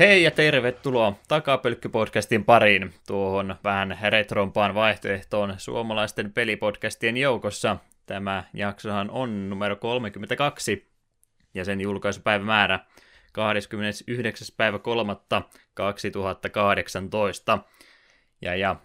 Hei 0.00 0.22
ja 0.22 0.30
tervetuloa 0.30 1.12
Takapölkky-podcastin 1.28 2.44
pariin, 2.44 2.94
tuohon 3.06 3.56
vähän 3.64 3.98
retrompaan 4.08 4.74
vaihtoehtoon 4.74 5.54
suomalaisten 5.58 6.32
pelipodcastien 6.32 7.16
joukossa. 7.16 7.76
Tämä 8.06 8.44
jaksohan 8.54 9.10
on 9.10 9.50
numero 9.50 9.76
32 9.76 10.90
ja 11.54 11.64
sen 11.64 11.80
julkaisupäivämäärä 11.80 12.80
29. 13.32 14.48
päivä 14.56 14.78
3. 14.78 15.16
2018. 15.74 17.58
Ja, 18.42 18.56
ja 18.56 18.76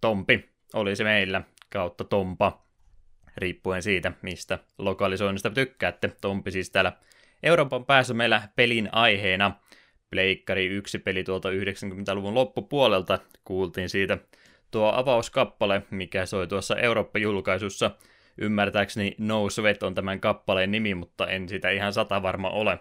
Tompi 0.00 0.50
oli 0.72 0.96
se 0.96 1.04
meillä 1.04 1.42
kautta 1.72 2.04
Tompa, 2.04 2.64
riippuen 3.36 3.82
siitä, 3.82 4.12
mistä 4.22 4.58
lokalisoinnista 4.78 5.50
tykkäätte. 5.50 6.12
Tompi 6.20 6.50
siis 6.50 6.70
täällä 6.70 6.92
Euroopan 7.42 7.84
päässä 7.84 8.14
meillä 8.14 8.42
pelin 8.56 8.88
aiheena– 8.92 9.52
Pleikkari 10.14 10.66
yksi 10.66 10.98
peli 10.98 11.24
tuolta 11.24 11.50
90-luvun 11.50 12.34
loppupuolelta. 12.34 13.18
Kuultiin 13.44 13.88
siitä 13.88 14.18
tuo 14.70 14.92
avauskappale, 14.94 15.82
mikä 15.90 16.26
soi 16.26 16.46
tuossa 16.46 16.76
Eurooppa-julkaisussa. 16.76 17.90
Ymmärtääkseni 18.38 19.14
No 19.18 19.50
Sweat 19.50 19.82
on 19.82 19.94
tämän 19.94 20.20
kappaleen 20.20 20.70
nimi, 20.70 20.94
mutta 20.94 21.26
en 21.26 21.48
sitä 21.48 21.70
ihan 21.70 21.92
sata 21.92 22.22
varma 22.22 22.50
ole. 22.50 22.78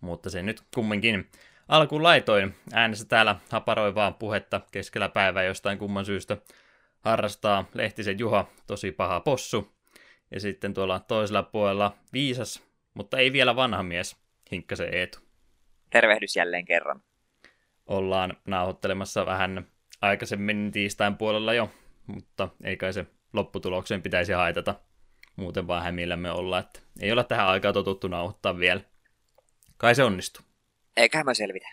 Mutta 0.00 0.30
se 0.30 0.42
nyt 0.42 0.62
kumminkin 0.74 1.30
alkuun 1.68 2.02
laitoin. 2.02 2.54
Äänessä 2.72 3.04
täällä 3.04 3.36
haparoivaa 3.50 4.12
puhetta 4.12 4.60
keskellä 4.72 5.08
päivää 5.08 5.44
jostain 5.44 5.78
kumman 5.78 6.04
syystä 6.04 6.36
harrastaa 7.00 7.64
Lehtisen 7.74 8.18
Juha, 8.18 8.48
tosi 8.66 8.92
paha 8.92 9.20
possu. 9.20 9.72
Ja 10.30 10.40
sitten 10.40 10.74
tuolla 10.74 11.00
toisella 11.00 11.42
puolella 11.42 11.96
viisas, 12.12 12.62
mutta 12.94 13.18
ei 13.18 13.32
vielä 13.32 13.56
vanha 13.56 13.82
mies, 13.82 14.16
Hinkkasen 14.52 14.94
Eetu 14.94 15.25
tervehdys 15.90 16.36
jälleen 16.36 16.64
kerran. 16.64 17.02
Ollaan 17.86 18.36
nauhoittelemassa 18.46 19.26
vähän 19.26 19.66
aikaisemmin 20.02 20.72
tiistain 20.72 21.16
puolella 21.16 21.54
jo, 21.54 21.70
mutta 22.06 22.48
ei 22.64 22.76
kai 22.76 22.92
se 22.92 23.06
lopputulokseen 23.32 24.02
pitäisi 24.02 24.32
haitata. 24.32 24.74
Muuten 25.36 25.66
vaan 25.66 25.82
hämillämme 25.82 26.30
olla, 26.30 26.58
että 26.58 26.80
ei 27.00 27.12
olla 27.12 27.24
tähän 27.24 27.46
aikaan 27.46 27.74
totuttu 27.74 28.08
nauhoittaa 28.08 28.58
vielä. 28.58 28.80
Kai 29.76 29.94
se 29.94 30.04
onnistuu. 30.04 30.44
Eiköhän 30.96 31.26
mä 31.26 31.34
selvitä. 31.34 31.68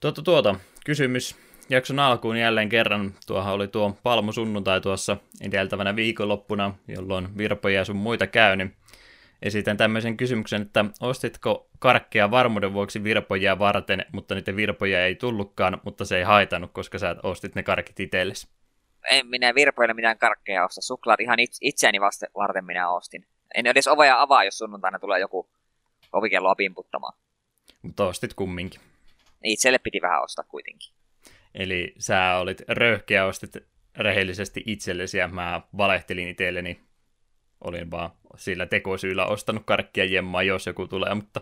Tuota, 0.00 0.22
tuota, 0.22 0.54
kysymys 0.84 1.36
jakson 1.68 1.98
alkuun 1.98 2.36
jälleen 2.36 2.68
kerran. 2.68 3.14
Tuohan 3.26 3.54
oli 3.54 3.68
tuo 3.68 3.98
palmusunnuntai 4.02 4.80
tuossa 4.80 5.16
edeltävänä 5.40 5.96
viikonloppuna, 5.96 6.74
jolloin 6.88 7.38
virpoja 7.38 7.74
ja 7.74 7.84
sun 7.84 7.96
muita 7.96 8.26
käy, 8.26 8.56
niin 8.56 8.76
esitän 9.42 9.76
tämmöisen 9.76 10.16
kysymyksen, 10.16 10.62
että 10.62 10.84
ostitko 11.00 11.68
karkkeja 11.78 12.30
varmuuden 12.30 12.72
vuoksi 12.72 13.04
virpojia 13.04 13.58
varten, 13.58 14.06
mutta 14.12 14.34
niitä 14.34 14.56
virpoja 14.56 15.04
ei 15.04 15.14
tullutkaan, 15.14 15.80
mutta 15.84 16.04
se 16.04 16.18
ei 16.18 16.24
haitannut, 16.24 16.72
koska 16.72 16.98
sä 16.98 17.16
ostit 17.22 17.54
ne 17.54 17.62
karkit 17.62 18.00
itsellesi? 18.00 18.48
En 19.10 19.26
minä 19.26 19.54
virpoille 19.54 19.94
mitään 19.94 20.18
karkkeja 20.18 20.64
osta. 20.64 20.80
Suklaat 20.82 21.20
ihan 21.20 21.38
itseäni 21.60 22.00
vasta 22.00 22.26
varten 22.36 22.64
minä 22.64 22.90
ostin. 22.90 23.26
En 23.54 23.66
edes 23.66 23.88
ovea 23.88 24.22
avaa, 24.22 24.44
jos 24.44 24.58
sunnuntaina 24.58 24.98
tulee 24.98 25.20
joku 25.20 25.50
ovikelloa 26.12 26.54
pimputtamaan. 26.54 27.12
Mutta 27.82 28.06
ostit 28.06 28.34
kumminkin. 28.34 28.80
Itselle 29.44 29.78
piti 29.78 30.00
vähän 30.02 30.22
ostaa 30.22 30.44
kuitenkin. 30.48 30.92
Eli 31.54 31.94
sä 31.98 32.36
olit 32.36 32.62
röyhkeä, 32.68 33.26
ostit 33.26 33.56
rehellisesti 33.96 34.62
itsellesi 34.66 35.18
ja 35.18 35.28
mä 35.28 35.62
valehtelin 35.76 36.28
itselleni 36.28 36.80
olin 37.60 37.90
vaan 37.90 38.10
sillä 38.36 38.66
tekosyyllä 38.66 39.26
ostanut 39.26 39.62
karkkia 39.66 40.04
jemmaa, 40.04 40.42
jos 40.42 40.66
joku 40.66 40.88
tulee, 40.88 41.14
mutta 41.14 41.40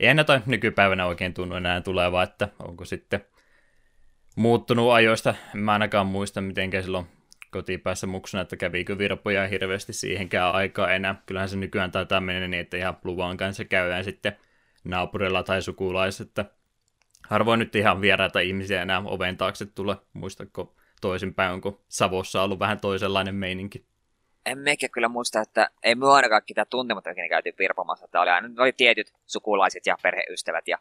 ei 0.00 0.14
noita 0.14 0.40
nykypäivänä 0.46 1.06
oikein 1.06 1.34
tunnu 1.34 1.54
enää 1.54 1.80
tulevaa, 1.80 2.22
että 2.22 2.48
onko 2.58 2.84
sitten 2.84 3.24
muuttunut 4.36 4.92
ajoista. 4.92 5.34
Mä 5.54 5.72
ainakaan 5.72 6.06
muista, 6.06 6.40
miten 6.40 6.82
silloin 6.82 7.06
kotipäässä 7.50 8.06
muksuna, 8.06 8.40
että 8.40 8.56
kävikö 8.56 8.98
virpoja 8.98 9.48
hirveästi 9.48 9.92
siihenkään 9.92 10.54
aikaa 10.54 10.92
enää. 10.92 11.22
Kyllähän 11.26 11.48
se 11.48 11.56
nykyään 11.56 11.90
taitaa 11.90 12.20
mennä 12.20 12.48
niin, 12.48 12.60
että 12.60 12.76
ihan 12.76 12.96
luvan 13.04 13.36
kanssa 13.36 13.64
käydään 13.64 14.04
sitten 14.04 14.36
naapurilla 14.84 15.42
tai 15.42 15.62
sukulaisessa, 15.62 16.22
että 16.22 16.44
harvoin 17.28 17.58
nyt 17.58 17.76
ihan 17.76 18.00
vieraita 18.00 18.40
ihmisiä 18.40 18.82
enää 18.82 19.02
oven 19.04 19.36
taakse 19.36 19.66
tulee. 19.66 19.96
Muistatko 20.12 20.74
toisinpäin, 21.00 21.52
onko 21.52 21.84
Savossa 21.88 22.42
ollut 22.42 22.58
vähän 22.58 22.80
toisenlainen 22.80 23.34
meininki? 23.34 23.89
En 24.46 24.58
meikä 24.58 24.88
kyllä 24.88 25.08
muista, 25.08 25.40
että 25.40 25.70
ei 25.82 25.94
me 25.94 26.06
ainakaan 26.06 26.42
ketään 26.46 26.66
tuntematta 26.70 27.10
ikinä 27.10 27.28
käytiin 27.28 27.54
virpomassa. 27.58 28.04
Että 28.04 28.20
oli 28.20 28.30
aina 28.30 28.62
oli 28.62 28.72
tietyt 28.72 29.12
sukulaiset 29.26 29.86
ja 29.86 29.96
perheystävät 30.02 30.68
ja 30.68 30.78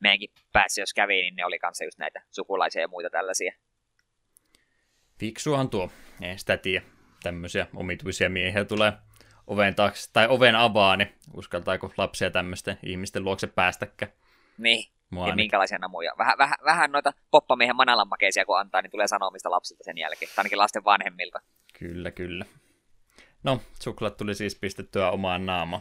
meidänkin 0.00 0.30
päässä 0.52 0.82
jos 0.82 0.94
kävi, 0.94 1.14
niin 1.14 1.36
ne 1.36 1.44
oli 1.44 1.58
kanssa 1.58 1.84
just 1.84 1.98
näitä 1.98 2.22
sukulaisia 2.30 2.82
ja 2.82 2.88
muita 2.88 3.10
tällaisia. 3.10 3.52
Fiksuahan 5.18 5.70
tuo, 5.70 5.90
ei 6.22 6.38
sitä 6.38 6.56
tiedä. 6.56 6.84
Tämmöisiä 7.22 7.66
omituisia 7.76 8.30
miehiä 8.30 8.64
tulee 8.64 8.92
oven 9.46 9.74
taakse, 9.74 10.10
tai 10.12 10.26
oven 10.28 10.56
avaa, 10.56 10.96
niin 10.96 11.14
uskaltaako 11.34 11.92
lapsia 11.96 12.30
tämmöisten 12.30 12.78
ihmisten 12.82 13.24
luokse 13.24 13.46
päästäkään. 13.46 14.12
Niin, 14.58 14.90
Mua 15.10 15.28
ja 15.28 15.34
minkälaisia 15.34 15.78
namuja. 15.78 16.12
Vähän, 16.18 16.38
vähän, 16.38 16.56
vähän 16.64 16.92
noita 16.92 17.12
poppamiehen 17.30 17.76
manalammakeisia 17.76 18.46
kun 18.46 18.58
antaa, 18.58 18.82
niin 18.82 18.90
tulee 18.90 19.06
sanomista 19.06 19.50
lapsilta 19.50 19.84
sen 19.84 19.98
jälkeen, 19.98 20.28
tai 20.28 20.42
ainakin 20.42 20.58
lasten 20.58 20.84
vanhemmilta. 20.84 21.40
Kyllä, 21.78 22.10
kyllä. 22.10 22.44
No, 23.42 23.60
suklaat 23.82 24.16
tuli 24.16 24.34
siis 24.34 24.54
pistettyä 24.54 25.10
omaan 25.10 25.46
naama. 25.46 25.80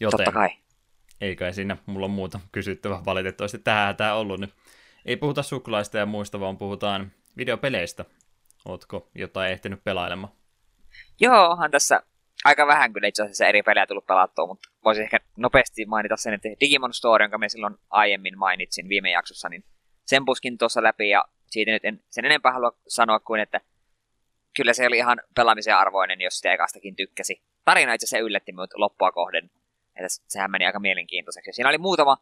Joten 0.00 0.18
Totta 0.18 0.32
kai. 0.32 0.48
Ei 1.20 1.36
kai 1.36 1.52
siinä 1.52 1.76
mulla 1.86 2.06
on 2.06 2.10
muuta 2.10 2.40
kysyttävää 2.52 3.04
valitettavasti. 3.04 3.58
Tähän 3.58 3.96
tämä 3.96 4.14
ollut. 4.14 4.40
Niin 4.40 4.52
ei 5.04 5.16
puhuta 5.16 5.42
suklaista 5.42 5.98
ja 5.98 6.06
muista, 6.06 6.40
vaan 6.40 6.58
puhutaan 6.58 7.12
videopeleistä. 7.36 8.04
Ootko 8.64 9.10
jotain 9.14 9.52
ehtinyt 9.52 9.84
pelailemaan? 9.84 10.32
Joo, 11.20 11.50
onhan 11.50 11.70
tässä 11.70 12.02
aika 12.44 12.66
vähän 12.66 12.92
kyllä 12.92 13.08
itse 13.08 13.22
asiassa 13.22 13.46
eri 13.46 13.62
pelejä 13.62 13.86
tullut 13.86 14.06
pelattua, 14.06 14.46
mutta 14.46 14.68
voisin 14.84 15.04
ehkä 15.04 15.20
nopeasti 15.36 15.86
mainita 15.86 16.16
sen, 16.16 16.34
että 16.34 16.48
Digimon 16.60 16.92
Story, 16.92 17.24
jonka 17.24 17.38
me 17.38 17.48
silloin 17.48 17.76
aiemmin 17.90 18.38
mainitsin 18.38 18.88
viime 18.88 19.10
jaksossa, 19.10 19.48
niin 19.48 19.64
sen 20.06 20.24
puskin 20.24 20.58
tuossa 20.58 20.82
läpi 20.82 21.08
ja 21.08 21.24
siitä 21.46 21.70
nyt 21.70 21.84
en 21.84 22.00
sen 22.10 22.24
enempää 22.24 22.52
halua 22.52 22.78
sanoa 22.88 23.20
kuin, 23.20 23.40
että 23.40 23.60
kyllä 24.58 24.72
se 24.72 24.86
oli 24.86 24.96
ihan 24.96 25.20
pelaamisen 25.34 25.76
arvoinen, 25.76 26.20
jos 26.20 26.36
sitä 26.36 26.52
ekastakin 26.52 26.96
tykkäsi. 26.96 27.42
Tarina 27.64 27.92
itse 27.92 28.04
asiassa 28.04 28.26
yllätti 28.26 28.52
minut 28.52 28.70
loppua 28.74 29.12
kohden. 29.12 29.50
Että 29.96 30.08
sehän 30.28 30.50
meni 30.50 30.66
aika 30.66 30.80
mielenkiintoiseksi. 30.80 31.52
Siinä 31.52 31.68
oli 31.68 31.78
muutama 31.78 32.16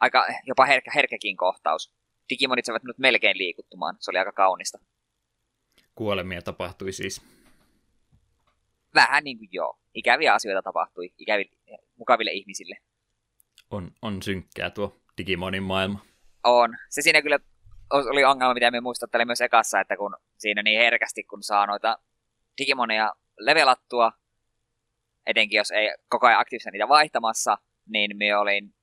aika 0.00 0.26
jopa 0.44 0.66
herkä, 0.66 0.90
herkäkin 0.94 1.36
kohtaus. 1.36 1.92
Digimonit 2.30 2.64
saivat 2.64 2.82
nyt 2.82 2.98
melkein 2.98 3.38
liikuttumaan. 3.38 3.96
Se 4.00 4.10
oli 4.10 4.18
aika 4.18 4.32
kaunista. 4.32 4.78
Kuolemia 5.94 6.42
tapahtui 6.42 6.92
siis. 6.92 7.22
Vähän 8.94 9.24
niin 9.24 9.38
kuin 9.38 9.48
joo. 9.52 9.78
Ikäviä 9.94 10.34
asioita 10.34 10.62
tapahtui 10.62 11.12
ikäville, 11.18 11.56
mukaville 11.96 12.30
ihmisille. 12.30 12.76
On, 13.70 13.90
on 14.02 14.22
synkkää 14.22 14.70
tuo 14.70 15.00
Digimonin 15.18 15.62
maailma. 15.62 16.04
On. 16.44 16.76
Se 16.88 17.02
siinä 17.02 17.22
kyllä 17.22 17.38
oli 17.90 18.24
ongelma, 18.24 18.54
mitä 18.54 18.70
me 18.70 18.80
muistattelin 18.80 19.26
myös 19.26 19.40
ekassa, 19.40 19.80
että 19.80 19.96
kun 19.96 20.16
siinä 20.38 20.62
niin 20.62 20.78
herkästi, 20.78 21.24
kun 21.24 21.42
saa 21.42 21.66
noita 21.66 21.98
Digimoneja 22.58 23.14
levelattua, 23.38 24.12
etenkin 25.26 25.56
jos 25.56 25.70
ei 25.70 25.94
koko 26.08 26.26
ajan 26.26 26.40
aktiivisesti 26.40 26.70
niitä 26.70 26.88
vaihtamassa, 26.88 27.58
niin 27.86 28.16
me 28.16 28.36
olin 28.36 28.74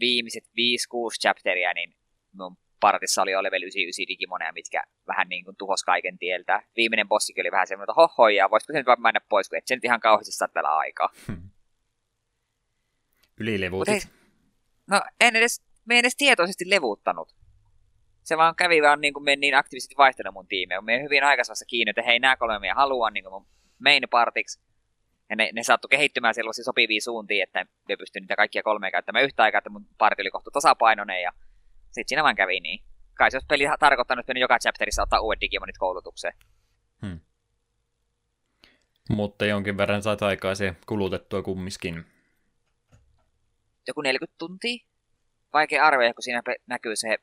viimeiset 0.00 0.44
5-6 0.44 0.48
chapteria, 1.20 1.74
niin 1.74 1.96
mun 2.32 2.56
partissa 2.80 3.22
oli 3.22 3.30
jo 3.30 3.42
level 3.42 3.62
99 3.62 4.08
Digimoneja, 4.08 4.52
mitkä 4.52 4.84
vähän 5.06 5.28
niin 5.28 5.44
kuin 5.44 5.56
tuhos 5.56 5.84
kaiken 5.84 6.18
tieltä. 6.18 6.62
Viimeinen 6.76 7.08
bossikin 7.08 7.42
oli 7.42 7.50
vähän 7.50 7.66
semmoinen, 7.66 7.92
että 7.92 8.00
hohoja, 8.00 8.50
voisiko 8.50 8.72
se 8.72 8.78
nyt 8.78 8.86
vaan 8.86 9.02
mennä 9.02 9.20
pois, 9.28 9.48
kun 9.48 9.58
et 9.58 9.66
se 9.66 9.74
nyt 9.74 9.84
ihan 9.84 10.00
kauheasti 10.00 10.32
saa 10.32 10.48
tällä 10.48 10.76
aikaa. 10.76 11.08
Hmm. 11.26 11.50
Ylilevuutit. 13.40 14.08
No 14.90 15.02
en 15.20 15.36
edes, 15.36 15.62
me 15.86 15.94
en 15.94 15.98
edes 15.98 16.16
tietoisesti 16.16 16.70
levuuttanut 16.70 17.34
se 18.26 18.36
vaan 18.36 18.56
kävi 18.56 18.82
vaan 18.82 19.00
niin 19.00 19.14
kuin 19.14 19.24
me 19.24 19.36
niin 19.36 19.54
aktiivisesti 19.54 19.94
vaihtanut 19.98 20.34
mun 20.34 20.46
tiimiä. 20.46 20.80
Me 20.80 21.02
hyvin 21.02 21.24
aikaisemmassa 21.24 21.64
kiinni, 21.64 21.90
että 21.90 22.02
hei, 22.02 22.18
nämä 22.18 22.36
kolme 22.36 22.58
minä 22.58 22.74
haluan 22.74 23.12
niin 23.12 23.24
kuin 23.24 23.32
mun 23.32 23.46
main 23.78 24.02
partiksi. 24.10 24.60
Ja 25.30 25.36
ne, 25.36 25.50
ne 25.52 25.62
saattoi 25.62 25.88
kehittymään 25.88 26.34
sellaisia 26.34 26.64
sopivia 26.64 27.00
suuntiin, 27.00 27.42
että 27.42 27.66
me 27.88 27.96
pystyn 27.96 28.22
niitä 28.22 28.36
kaikkia 28.36 28.62
kolmea 28.62 28.90
käyttämään 28.90 29.24
yhtä 29.24 29.42
aikaa, 29.42 29.58
että 29.58 29.70
mun 29.70 29.86
parti 29.98 30.22
oli 30.22 30.30
kohta 30.30 30.50
tasapainoinen 30.50 31.22
ja 31.22 31.32
sitten 31.84 32.08
siinä 32.08 32.22
vaan 32.22 32.36
kävi 32.36 32.60
niin. 32.60 32.84
Kai 33.14 33.30
se 33.30 33.36
olisi 33.36 33.46
peli 33.46 33.64
tarkoittanut, 33.78 34.22
että 34.22 34.38
joka 34.38 34.58
chapterissa 34.58 35.02
ottaa 35.02 35.20
uudet 35.20 35.40
Digimonit 35.40 35.78
koulutukseen. 35.78 36.34
Hmm. 37.02 37.20
Mutta 39.08 39.46
jonkin 39.46 39.78
verran 39.78 40.02
sait 40.02 40.22
aikaa 40.22 40.54
se 40.54 40.76
kulutettua 40.86 41.42
kummiskin. 41.42 42.04
Joku 43.88 44.02
40 44.02 44.38
tuntia? 44.38 44.86
Vaikea 45.56 45.86
arvioida, 45.86 46.14
kun 46.14 46.22
siinä 46.22 46.42
näkyy 46.66 46.96
se 46.96 47.18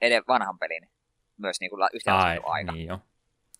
edes 0.00 0.22
vanhan 0.28 0.58
pelin 0.58 0.90
myös 1.36 1.60
niin 1.60 1.70
kuin 1.70 1.88
yhteen 1.92 2.16
aika. 2.44 2.72
Niin 2.72 2.86
jo. 2.86 2.98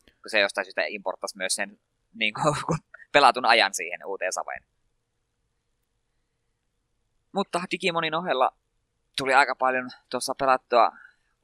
Kun 0.04 0.30
se 0.30 0.40
jostain 0.40 0.64
syystä 0.64 0.82
importtasi 0.86 1.36
myös 1.36 1.54
sen 1.54 1.80
niin 2.20 2.34
kuin, 2.34 2.78
pelatun 3.12 3.44
ajan 3.44 3.74
siihen 3.74 4.06
uuteen 4.06 4.32
saveen. 4.32 4.62
Mutta 7.32 7.62
Digimonin 7.70 8.14
ohella 8.14 8.56
tuli 9.16 9.34
aika 9.34 9.54
paljon 9.54 9.90
tuossa 10.10 10.34
pelattua 10.34 10.92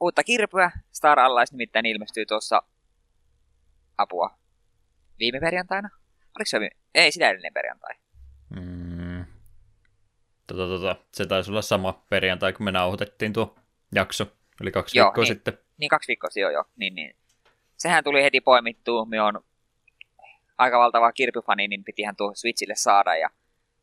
uutta 0.00 0.24
kirpyä. 0.24 0.70
Star 0.92 1.20
Allies 1.20 1.52
nimittäin 1.52 1.86
ilmestyy 1.86 2.26
tuossa 2.26 2.62
apua 3.98 4.38
viime 5.18 5.40
perjantaina. 5.40 5.88
Oliko 6.36 6.48
se 6.48 6.60
viime? 6.60 6.76
Ei, 6.94 7.12
sitä 7.12 7.28
edellinen 7.28 7.54
perjantai. 7.54 7.94
Tota, 10.46 10.66
tota, 10.66 10.96
se 11.12 11.26
taisi 11.26 11.50
olla 11.50 11.62
sama 11.62 12.04
perjantai, 12.10 12.52
kun 12.52 12.64
me 12.64 12.72
nauhoitettiin 12.72 13.32
tuo 13.32 13.54
jakso. 13.94 14.26
Eli 14.60 14.70
kaksi 14.70 14.98
joo, 14.98 15.06
viikkoa 15.06 15.24
niin, 15.24 15.34
sitten. 15.34 15.58
Niin, 15.78 15.88
kaksi 15.88 16.08
viikkoa 16.08 16.30
sitten, 16.30 16.40
joo, 16.40 16.50
joo. 16.50 16.64
Niin, 16.76 16.94
niin. 16.94 17.16
Sehän 17.76 18.04
tuli 18.04 18.22
heti 18.22 18.40
poimittua. 18.40 19.04
Me 19.04 19.20
on 19.20 19.44
aika 20.58 20.78
valtava 20.78 21.12
kirpyfani, 21.12 21.68
niin 21.68 21.84
pitihän 21.84 22.16
tuo 22.16 22.32
Switchille 22.34 22.74
saada. 22.76 23.16
Ja 23.16 23.30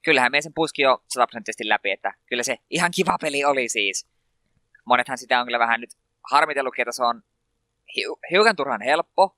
kyllähän 0.01 0.31
me 0.31 0.41
sen 0.41 0.53
puski 0.53 0.81
jo 0.81 1.03
sataprosenttisesti 1.07 1.69
läpi, 1.69 1.91
että 1.91 2.13
kyllä 2.25 2.43
se 2.43 2.57
ihan 2.69 2.91
kiva 2.95 3.17
peli 3.21 3.45
oli 3.45 3.69
siis. 3.69 4.07
Monethan 4.85 5.17
sitä 5.17 5.39
on 5.39 5.45
kyllä 5.45 5.59
vähän 5.59 5.81
nyt 5.81 5.89
harmitellut, 6.31 6.73
että 6.79 6.91
se 6.91 7.03
on 7.03 7.23
hiukan 8.31 8.55
turhan 8.55 8.81
helppo, 8.81 9.37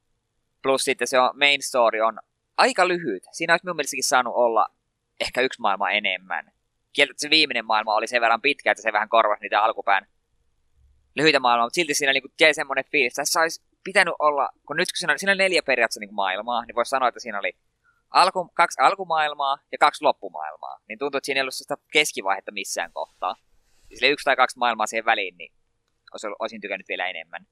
plus 0.62 0.84
sitten 0.84 1.08
se 1.08 1.20
on, 1.20 1.40
main 1.40 1.62
story 1.62 2.02
on 2.02 2.20
aika 2.58 2.88
lyhyt. 2.88 3.24
Siinä 3.32 3.54
olisi 3.54 3.66
minun 3.66 3.76
mielestäkin 3.76 4.04
saanut 4.04 4.34
olla 4.36 4.66
ehkä 5.20 5.42
yksi 5.42 5.62
maailma 5.62 5.92
enemmän. 5.92 6.53
Kieltä, 6.94 7.14
se 7.18 7.30
viimeinen 7.30 7.66
maailma 7.66 7.96
oli 7.96 8.08
sen 8.08 8.22
verran 8.22 8.42
pitkä, 8.42 8.72
että 8.72 8.82
se 8.82 8.94
vähän 8.94 9.10
korvasi 9.10 9.42
niitä 9.42 9.64
alkupään 9.64 10.08
lyhyitä 11.16 11.40
maailmaa, 11.40 11.66
mutta 11.66 11.76
silti 11.76 11.94
siinä 11.94 12.14
niinku 12.14 12.30
jäi 12.42 12.54
semmoinen 12.54 12.86
fiilis, 12.92 13.20
että 13.20 13.42
olisi 13.42 13.64
pitänyt 13.84 14.14
olla, 14.20 14.50
kun 14.68 14.78
nyt 14.78 14.90
kun 14.92 14.98
siinä, 14.98 15.18
siinä 15.18 15.32
oli 15.32 15.38
neljä 15.38 15.64
periaatteessa 15.64 16.00
niin 16.00 16.14
maailmaa, 16.14 16.66
niin 16.66 16.76
voisi 16.76 16.90
sanoa, 16.90 17.08
että 17.08 17.20
siinä 17.20 17.40
oli 17.40 17.54
alku, 18.10 18.52
kaksi 18.54 18.82
alkumaailmaa 18.82 19.58
ja 19.72 19.78
kaksi 19.78 20.04
loppumaailmaa. 20.04 20.80
Niin 20.90 21.00
tuntuu, 21.00 21.18
että 21.18 21.26
siinä 21.26 21.40
ei 21.40 21.42
ollut 21.42 21.54
sitä 21.54 21.78
keskivaihetta 21.94 22.52
missään 22.52 22.94
kohtaa. 22.94 23.36
Ja 23.90 23.98
sille 23.98 24.12
yksi 24.12 24.24
tai 24.24 24.36
kaksi 24.36 24.58
maailmaa 24.60 24.88
siihen 24.88 25.06
väliin, 25.06 25.38
niin 25.38 25.54
olisin 26.40 26.62
tykännyt 26.62 26.88
vielä 26.88 27.08
enemmän. 27.08 27.48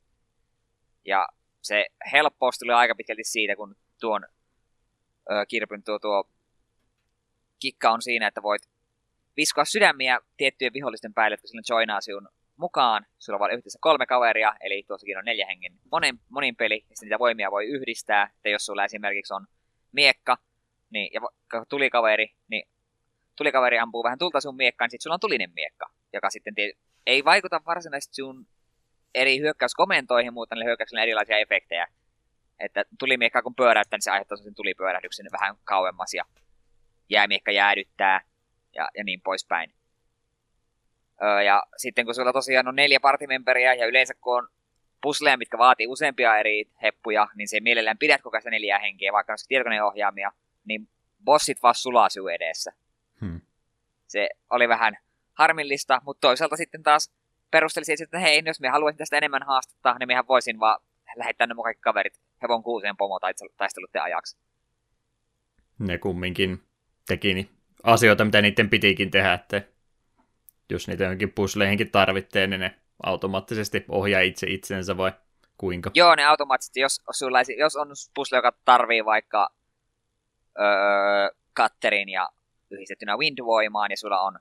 Ja 1.06 1.28
se 1.62 1.86
helppous 2.12 2.60
tuli 2.60 2.72
aika 2.72 2.96
pitkälti 2.96 3.24
siitä, 3.24 3.56
kun 3.56 3.76
tuon 4.00 4.26
ö, 5.32 5.46
kirpyn 5.48 5.84
tuo, 5.84 6.00
tuo 6.00 6.30
kikka 7.60 7.92
on 7.92 8.02
siinä, 8.02 8.28
että 8.28 8.44
voit 8.44 8.62
viskoa 9.38 9.66
sydämiä 9.66 10.20
tiettyjen 10.38 10.74
vihollisten 10.74 11.14
päälle, 11.14 11.34
jotka 11.34 11.48
silloin 11.48 11.64
joinaa 11.70 12.02
sinun 12.02 12.30
mukaan. 12.58 13.06
Sulla 13.20 13.46
on 13.46 13.54
yhteensä 13.54 13.80
kolme 13.82 14.06
kaveria, 14.06 14.56
eli 14.62 14.84
tuossakin 14.88 15.18
on 15.18 15.26
neljä 15.26 15.46
hengen 15.46 15.74
monen, 15.92 16.20
monin 16.30 16.56
peli, 16.56 16.86
ja 16.90 16.96
niitä 17.02 17.20
voimia 17.20 17.52
voi 17.52 17.66
yhdistää. 17.66 18.32
Että 18.36 18.50
jos 18.50 18.66
sulla 18.66 18.86
esimerkiksi 18.86 19.34
on 19.34 19.48
miekka, 19.92 20.38
niin, 20.90 21.10
ja 21.14 21.22
tulikaveri, 21.70 22.28
niin 22.48 22.70
tulikaveri 23.36 23.80
ampuu 23.80 24.04
vähän 24.04 24.20
tulta 24.20 24.42
sun 24.42 24.56
miekkaan, 24.56 24.86
niin 24.86 24.92
sitten 24.92 25.04
sulla 25.04 25.14
on 25.14 25.20
tulinen 25.20 25.52
miekka, 25.56 25.90
joka 26.14 26.30
sitten 26.30 26.56
tie, 26.56 26.72
ei 27.06 27.26
vaikuta 27.26 27.62
varsinaisesti 27.66 28.16
sun 28.16 28.48
eri 29.16 29.40
hyökkäyskomentoihin, 29.40 30.34
mutta 30.34 30.56
niille 30.56 30.66
hyökkäyksille 30.66 31.04
erilaisia 31.04 31.38
efektejä. 31.38 31.88
Että 32.60 32.86
tulimiekka 33.00 33.42
kun 33.42 33.56
pyöräyttää, 33.56 33.98
niin 33.98 34.04
se 34.04 34.12
aiheuttaa 34.12 34.38
sen 34.38 34.56
tulipyörähdyksen 34.56 35.26
vähän 35.32 35.56
kauemmas 35.64 36.14
ja 36.14 36.26
jäämiekka 37.10 37.52
jäädyttää 37.52 38.22
ja, 38.76 38.90
ja 38.98 39.04
niin 39.04 39.22
poispäin. 39.22 39.74
Öö, 41.24 41.42
ja 41.42 41.64
sitten 41.78 42.06
kun 42.06 42.16
sulla 42.16 42.34
tosiaan 42.34 42.68
on 42.68 42.76
neljä 42.76 43.00
partimemberiä 43.00 43.74
ja 43.74 43.88
yleensä 43.88 44.14
kun 44.14 44.38
on 44.38 44.48
pusleja, 45.02 45.38
mitkä 45.38 45.58
vaatii 45.58 45.88
useampia 45.88 46.38
eri 46.38 46.66
heppuja, 46.82 47.28
niin 47.36 47.48
se 47.48 47.60
mielellään 47.60 47.98
pidät 47.98 48.22
koko 48.22 48.38
ajan 48.38 48.52
neljää 48.52 48.80
henkeä, 48.80 49.14
vaikka 49.14 49.34
on 49.34 49.38
tietokoneen 49.48 49.84
ohjaamia, 49.84 50.32
niin 50.66 50.90
bossit 51.24 51.64
vaan 51.64 51.76
sulaa 51.76 52.08
edessä. 52.34 52.72
Hmm. 53.22 53.42
Se 54.08 54.30
oli 54.50 54.70
vähän 54.70 54.98
harmillista, 55.34 56.02
mutta 56.06 56.28
toisaalta 56.28 56.56
sitten 56.56 56.84
taas 56.84 57.12
perustelisin, 57.52 58.04
että 58.04 58.20
hei, 58.20 58.44
jos 58.46 58.60
me 58.60 58.70
haluaisin 58.70 58.98
tästä 58.98 59.18
enemmän 59.18 59.44
haastetta, 59.44 59.96
niin 60.00 60.08
mehän 60.08 60.28
voisin 60.28 60.60
vaan 60.60 60.80
lähettää 61.16 61.48
ne 61.48 61.56
kaikki 61.64 61.82
kaverit 61.82 62.22
hevon 62.42 62.64
kuuseen 62.64 62.98
pomo 62.98 63.20
taistelutten 63.58 64.02
ajaksi. 64.02 64.38
Ne 65.80 65.98
kumminkin 65.98 66.64
teki 67.08 67.34
niin 67.34 67.50
asioita, 67.84 68.26
mitä 68.26 68.42
niiden 68.42 68.70
pitikin 68.70 69.12
tehdä, 69.12 69.34
että 69.34 69.62
jos 70.70 70.88
niitä 70.88 71.04
jonkin 71.04 71.32
pusleihinkin 71.32 71.92
tarvitsee, 71.92 72.48
niin 72.48 72.60
ne 72.60 72.76
automaattisesti 73.04 73.86
ohjaa 73.88 74.22
itse 74.22 74.48
itsensä 74.48 74.98
vai 74.98 75.12
kuinka? 75.58 75.92
Joo, 75.94 76.16
ne 76.16 76.26
automaattisesti, 76.26 76.80
jos, 76.80 77.02
sulla, 77.12 77.40
jos 77.58 77.76
on 77.76 77.88
pusle, 78.14 78.38
joka 78.38 78.54
tarvii 78.66 79.06
vaikka 79.06 79.54
öö, 80.60 81.30
katterin 81.54 82.10
ja 82.10 82.30
yhdistettynä 82.72 83.18
windvoimaan, 83.18 83.92
ja 83.92 83.98
sulla 83.98 84.22
on 84.22 84.40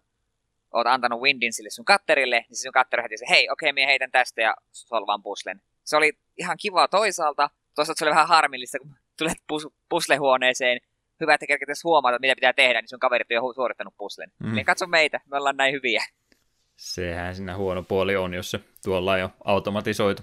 oot 0.73 0.87
antanut 0.87 1.21
windin 1.21 1.53
sille 1.53 1.71
sun 1.71 1.85
katterille, 1.85 2.45
niin 2.49 2.57
se 2.57 2.63
sun 2.63 2.73
katteri 2.73 3.03
heti 3.03 3.17
se, 3.17 3.27
hei, 3.29 3.51
okei, 3.51 3.71
okay, 3.71 3.73
minä 3.73 3.87
heitän 3.87 4.11
tästä 4.11 4.43
ja 4.43 4.55
solvaan 4.73 5.23
puslen. 5.23 5.63
Se 5.85 5.97
oli 5.97 6.13
ihan 6.37 6.57
kiva 6.61 6.89
toisaalta, 6.89 7.51
toisaalta 7.75 7.99
se 7.99 8.05
oli 8.05 8.11
vähän 8.11 8.29
harmillista, 8.29 8.79
kun 8.79 8.97
tulet 9.19 9.39
pus- 9.53 9.73
puslehuoneeseen, 9.89 10.81
hyvä, 11.21 11.35
että 11.35 11.47
kerkeäisi 11.47 11.83
huomata, 11.85 12.19
mitä 12.19 12.35
pitää 12.35 12.53
tehdä, 12.53 12.81
niin 12.81 12.89
sun 12.89 12.99
kaverit 12.99 13.29
on 13.31 13.35
jo 13.35 13.53
suorittanut 13.53 13.95
puslen. 13.97 14.33
Mm. 14.39 14.55
Niin 14.55 14.67
katso 14.67 14.87
meitä, 14.87 15.21
me 15.31 15.37
ollaan 15.37 15.57
näin 15.57 15.75
hyviä. 15.75 16.05
Sehän 16.77 17.35
siinä 17.35 17.57
huono 17.57 17.83
puoli 17.83 18.17
on, 18.17 18.35
jos 18.35 18.51
se 18.51 18.61
tuolla 18.85 19.13
on 19.13 19.21
jo 19.21 19.31
automatisoitu. 19.45 20.23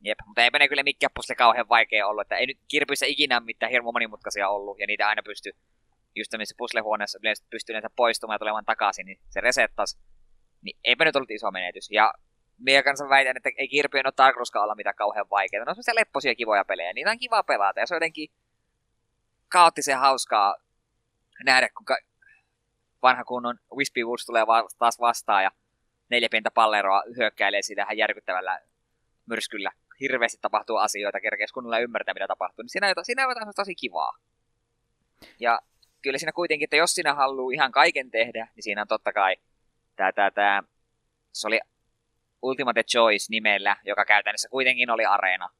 Jep, 0.00 0.18
mutta 0.26 0.42
eipä 0.42 0.58
ne 0.58 0.68
kyllä 0.68 0.82
mikään 0.82 1.10
pusle 1.14 1.34
kauhean 1.34 1.68
vaikea 1.68 2.06
ollut, 2.06 2.20
että 2.20 2.36
ei 2.36 2.46
nyt 2.46 2.58
kirpyissä 2.68 3.06
ikinä 3.06 3.40
mitään 3.40 3.72
hirmu 3.72 3.92
monimutkaisia 3.92 4.48
ollut, 4.48 4.78
ja 4.78 4.86
niitä 4.86 5.08
aina 5.08 5.22
pysty 5.22 5.52
just 6.16 6.30
tämmöisessä 6.30 6.54
puslehuoneessa 6.58 7.18
yleensä 7.22 7.44
pystyy 7.50 7.72
näitä 7.72 7.90
poistumaan 7.96 8.34
ja 8.34 8.38
tulemaan 8.38 8.64
takaisin, 8.64 9.06
niin 9.06 9.18
se 9.30 9.40
resettas. 9.40 9.98
Niin 10.62 10.76
eipä 10.84 11.04
nyt 11.04 11.16
ollut 11.16 11.30
iso 11.30 11.50
menetys. 11.50 11.90
Ja 11.90 12.14
minä 12.58 12.82
kanssa 12.82 13.08
väitän, 13.08 13.36
että 13.36 13.50
ei 13.56 13.68
kirpien 13.68 14.06
ole 14.06 14.12
tarkoituskaan 14.16 14.64
olla 14.64 14.74
mitään 14.74 14.96
kauhean 14.96 15.30
vaikeaa. 15.30 15.64
Ne 15.64 15.70
on 15.70 15.74
semmoisia 15.74 15.94
lepposia 15.94 16.34
kivoja 16.34 16.64
pelejä. 16.64 16.92
Niitä 16.92 17.10
on 17.10 17.18
kiva 17.18 17.42
pelata 17.42 17.80
ja 17.80 17.86
se 17.86 17.94
on 17.94 17.96
jotenkin 17.96 18.28
kaoottisen 19.48 19.98
hauskaa 19.98 20.56
nähdä, 21.44 21.68
kun 21.68 21.86
vanha 23.02 23.24
kunnon 23.24 23.58
Wispy 23.76 24.04
Woods 24.04 24.26
tulee 24.26 24.42
taas 24.78 25.00
vastaan 25.00 25.44
ja 25.44 25.50
neljä 26.08 26.28
pientä 26.30 26.50
palleroa 26.50 27.02
hyökkäilee 27.16 27.62
siitä 27.62 27.82
ihan 27.82 27.96
järkyttävällä 27.96 28.60
myrskyllä. 29.26 29.70
Hirveästi 30.00 30.38
tapahtuu 30.40 30.76
asioita, 30.76 31.20
kerkeäisi 31.20 31.54
kunnolla 31.54 31.78
ymmärtää, 31.78 32.14
mitä 32.14 32.26
tapahtuu. 32.28 32.62
Niin 32.62 32.70
siinä 32.70 32.94
siinä 33.02 33.26
on 33.26 33.30
jotain 33.30 33.54
tosi 33.56 33.74
kivaa. 33.74 34.18
Ja 35.40 35.60
kyllä 36.02 36.18
siinä 36.18 36.32
kuitenkin, 36.32 36.66
että 36.66 36.76
jos 36.76 36.94
sinä 36.94 37.14
haluaa 37.14 37.52
ihan 37.54 37.72
kaiken 37.72 38.10
tehdä, 38.10 38.48
niin 38.54 38.62
siinä 38.62 38.82
on 38.82 38.88
totta 38.88 39.12
kai 39.12 39.36
tämä, 39.96 40.12
tämä, 40.12 40.30
tämä 40.30 40.62
se 41.32 41.46
oli 41.46 41.60
Ultimate 42.42 42.82
Choice 42.82 43.26
nimellä, 43.30 43.76
joka 43.84 44.04
käytännössä 44.04 44.48
kuitenkin 44.48 44.90
oli 44.90 45.04
areena, 45.04 45.50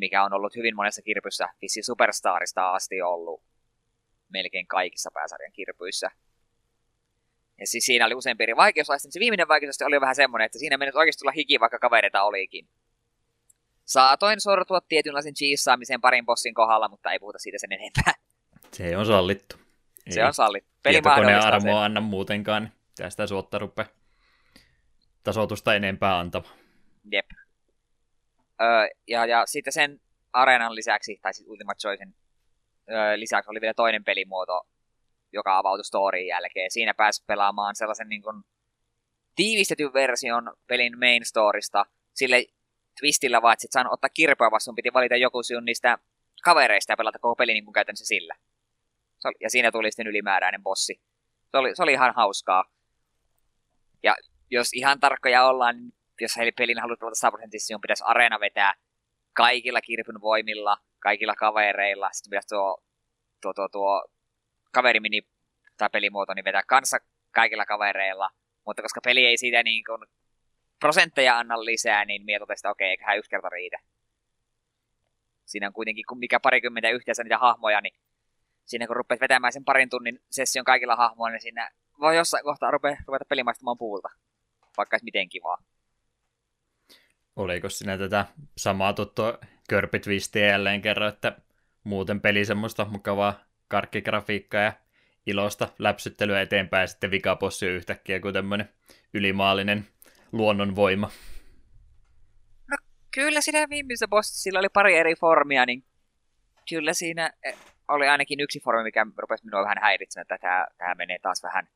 mikä 0.00 0.24
on 0.24 0.32
ollut 0.32 0.56
hyvin 0.56 0.76
monessa 0.76 1.02
kirpyssä, 1.02 1.48
vissi 1.62 1.82
Superstarista 1.82 2.72
asti 2.72 3.02
ollut 3.02 3.42
melkein 4.28 4.66
kaikissa 4.66 5.10
pääsarjan 5.14 5.52
kirpyissä. 5.52 6.10
Ja 7.60 7.66
siis 7.66 7.84
siinä 7.84 8.06
oli 8.06 8.14
useampi 8.14 8.42
eri 8.42 8.56
vaikeusaste, 8.56 9.10
se 9.10 9.20
viimeinen 9.20 9.48
vaikeusaste 9.48 9.84
oli 9.84 10.00
vähän 10.00 10.14
semmoinen, 10.14 10.46
että 10.46 10.58
siinä 10.58 10.76
meni 10.76 10.92
oikeasti 10.94 11.20
tulla 11.20 11.32
hiki, 11.32 11.60
vaikka 11.60 11.78
kavereita 11.78 12.22
olikin. 12.22 12.68
Saatoin 13.84 14.40
sortua 14.40 14.80
tietynlaisen 14.80 15.34
cheesaamiseen 15.34 16.00
parin 16.00 16.26
bossin 16.26 16.54
kohdalla, 16.54 16.88
mutta 16.88 17.12
ei 17.12 17.18
puhuta 17.18 17.38
siitä 17.38 17.58
sen 17.58 17.72
enempää. 17.72 18.14
Se 18.72 18.96
on 18.96 19.06
sallittu. 19.06 19.56
Ei 20.06 20.12
se 20.12 20.24
on 20.24 20.34
sallittu. 20.34 20.70
Tietokoneen 20.82 21.40
armo 21.40 21.78
anna 21.78 22.00
muutenkaan, 22.00 22.62
niin 22.62 22.72
tästä 22.96 23.26
suotta 23.26 23.58
rupea 23.58 23.86
tasoitusta 25.22 25.74
enempää 25.74 26.18
antava. 26.18 26.48
Jep. 27.12 27.26
Ja, 29.08 29.26
ja 29.26 29.46
sitten 29.46 29.72
sen 29.72 30.00
areenan 30.32 30.74
lisäksi, 30.74 31.18
tai 31.22 31.34
sitten 31.34 31.52
Ultimate 31.52 31.78
Choicen 31.78 32.14
lisäksi 33.16 33.50
oli 33.50 33.60
vielä 33.60 33.74
toinen 33.74 34.04
pelimuoto, 34.04 34.60
joka 35.32 35.58
avautui 35.58 35.84
storyin 35.84 36.26
jälkeen. 36.26 36.70
Siinä 36.70 36.94
pääsi 36.94 37.24
pelaamaan 37.26 37.76
sellaisen 37.76 38.08
niin 38.08 38.22
kuin, 38.22 38.42
tiivistetyn 39.36 39.92
version 39.92 40.56
pelin 40.66 40.98
main 40.98 41.24
storista, 41.24 41.86
sille 42.14 42.44
twistillä 43.00 43.42
vaan, 43.42 43.52
että 43.52 43.62
sit 43.62 43.86
ottaa 43.90 44.10
kirpeä, 44.14 44.50
vaan 44.50 44.74
piti 44.76 44.92
valita 44.92 45.16
joku 45.16 45.42
sinun 45.42 45.64
niistä 45.64 45.98
kavereista 46.44 46.92
ja 46.92 46.96
pelata 46.96 47.18
koko 47.18 47.36
peli 47.36 47.52
niin 47.52 47.64
kuin 47.64 47.74
käytännössä 47.74 48.06
sillä 48.06 48.34
ja 49.40 49.50
siinä 49.50 49.72
tuli 49.72 49.90
sitten 49.90 50.06
ylimääräinen 50.06 50.62
bossi. 50.62 51.00
Se 51.50 51.56
oli, 51.58 51.76
se 51.76 51.82
oli 51.82 51.92
ihan 51.92 52.14
hauskaa. 52.14 52.64
Ja 54.02 54.16
jos 54.50 54.68
ihan 54.72 55.00
tarkkoja 55.00 55.44
ollaan, 55.44 55.76
niin 55.76 55.94
jos 56.20 56.36
heille 56.36 56.52
pelin 56.52 56.80
haluat 56.80 56.98
pelata 56.98 57.14
100 57.14 57.30
prosentissa, 57.30 57.74
niin 57.74 57.80
pitäisi 57.80 58.04
areena 58.06 58.40
vetää 58.40 58.74
kaikilla 59.32 59.80
kirpyn 59.80 60.20
voimilla, 60.20 60.78
kaikilla 61.00 61.34
kavereilla. 61.34 62.10
Sitten 62.12 62.30
pitäisi 62.30 62.48
tuo, 62.48 62.82
tuo, 63.40 63.54
tuo, 63.54 63.68
tuo 63.68 64.04
kaverimini 64.72 65.22
tai 65.76 65.90
pelimuoto 65.92 66.34
niin 66.34 66.44
vetää 66.44 66.62
kanssa 66.66 66.98
kaikilla 67.30 67.66
kavereilla. 67.66 68.30
Mutta 68.66 68.82
koska 68.82 69.00
peli 69.04 69.26
ei 69.26 69.36
siitä 69.36 69.62
niin 69.62 69.84
kuin 69.84 70.02
prosentteja 70.80 71.38
anna 71.38 71.64
lisää, 71.64 72.04
niin 72.04 72.24
mietin, 72.24 72.52
että 72.52 72.70
okei, 72.70 72.88
eiköhän 72.88 73.18
yksi 73.18 73.30
kerta 73.30 73.48
riitä. 73.48 73.78
Siinä 75.44 75.66
on 75.66 75.72
kuitenkin, 75.72 76.04
mikä 76.14 76.40
parikymmentä 76.40 76.90
yhteensä 76.90 77.22
niitä 77.22 77.38
hahmoja, 77.38 77.80
niin 77.80 77.94
siinä 78.64 78.86
kun 78.86 78.96
rupeat 78.96 79.20
vetämään 79.20 79.52
sen 79.52 79.64
parin 79.64 79.90
tunnin 79.90 80.20
session 80.30 80.64
kaikilla 80.64 80.96
hahmoilla, 80.96 81.32
niin 81.32 81.42
siinä 81.42 81.70
voi 82.00 82.16
jossain 82.16 82.44
kohtaa 82.44 82.70
rupea, 82.70 82.96
ruveta 83.06 83.24
pelimaistamaan 83.28 83.78
puulta. 83.78 84.08
Vaikka 84.76 84.94
olisi 84.94 85.04
miten 85.04 85.28
kivaa. 85.28 85.58
Oliko 87.36 87.68
sinä 87.68 87.98
tätä 87.98 88.26
samaa 88.56 88.92
tuttua 88.92 89.38
körpitvistiä 89.68 90.46
jälleen 90.46 90.82
kerran, 90.82 91.08
että 91.08 91.36
muuten 91.84 92.20
peli 92.20 92.44
semmoista 92.44 92.84
mukavaa 92.84 93.40
karkkigrafiikkaa 93.68 94.62
ja 94.62 94.72
ilosta 95.26 95.68
läpsyttelyä 95.78 96.40
eteenpäin 96.40 96.82
ja 96.82 96.86
sitten 96.86 97.10
vikapossi 97.10 97.66
yhtäkkiä 97.66 98.20
kuin 98.20 98.34
tämmöinen 98.34 98.68
ylimaallinen 99.14 99.86
luonnonvoima. 100.32 101.10
No 102.70 102.76
kyllä 103.10 103.40
siinä 103.40 103.68
viimeisessä 103.68 104.08
bossissa 104.08 104.42
sillä 104.42 104.58
oli 104.58 104.68
pari 104.68 104.96
eri 104.96 105.14
formia, 105.14 105.66
niin 105.66 105.84
kyllä 106.68 106.92
siinä 106.92 107.32
eh, 107.44 107.56
oli 107.88 108.08
ainakin 108.08 108.40
yksi 108.40 108.60
formi, 108.60 108.82
mikä 108.82 109.06
rupesi 109.16 109.44
minua 109.44 109.62
vähän 109.62 109.78
häiritsemään, 109.80 110.22
että 110.22 110.38
tämä, 110.38 110.66
tämä 110.78 110.94
menee 110.94 111.18
taas 111.18 111.42
vähän 111.42 111.68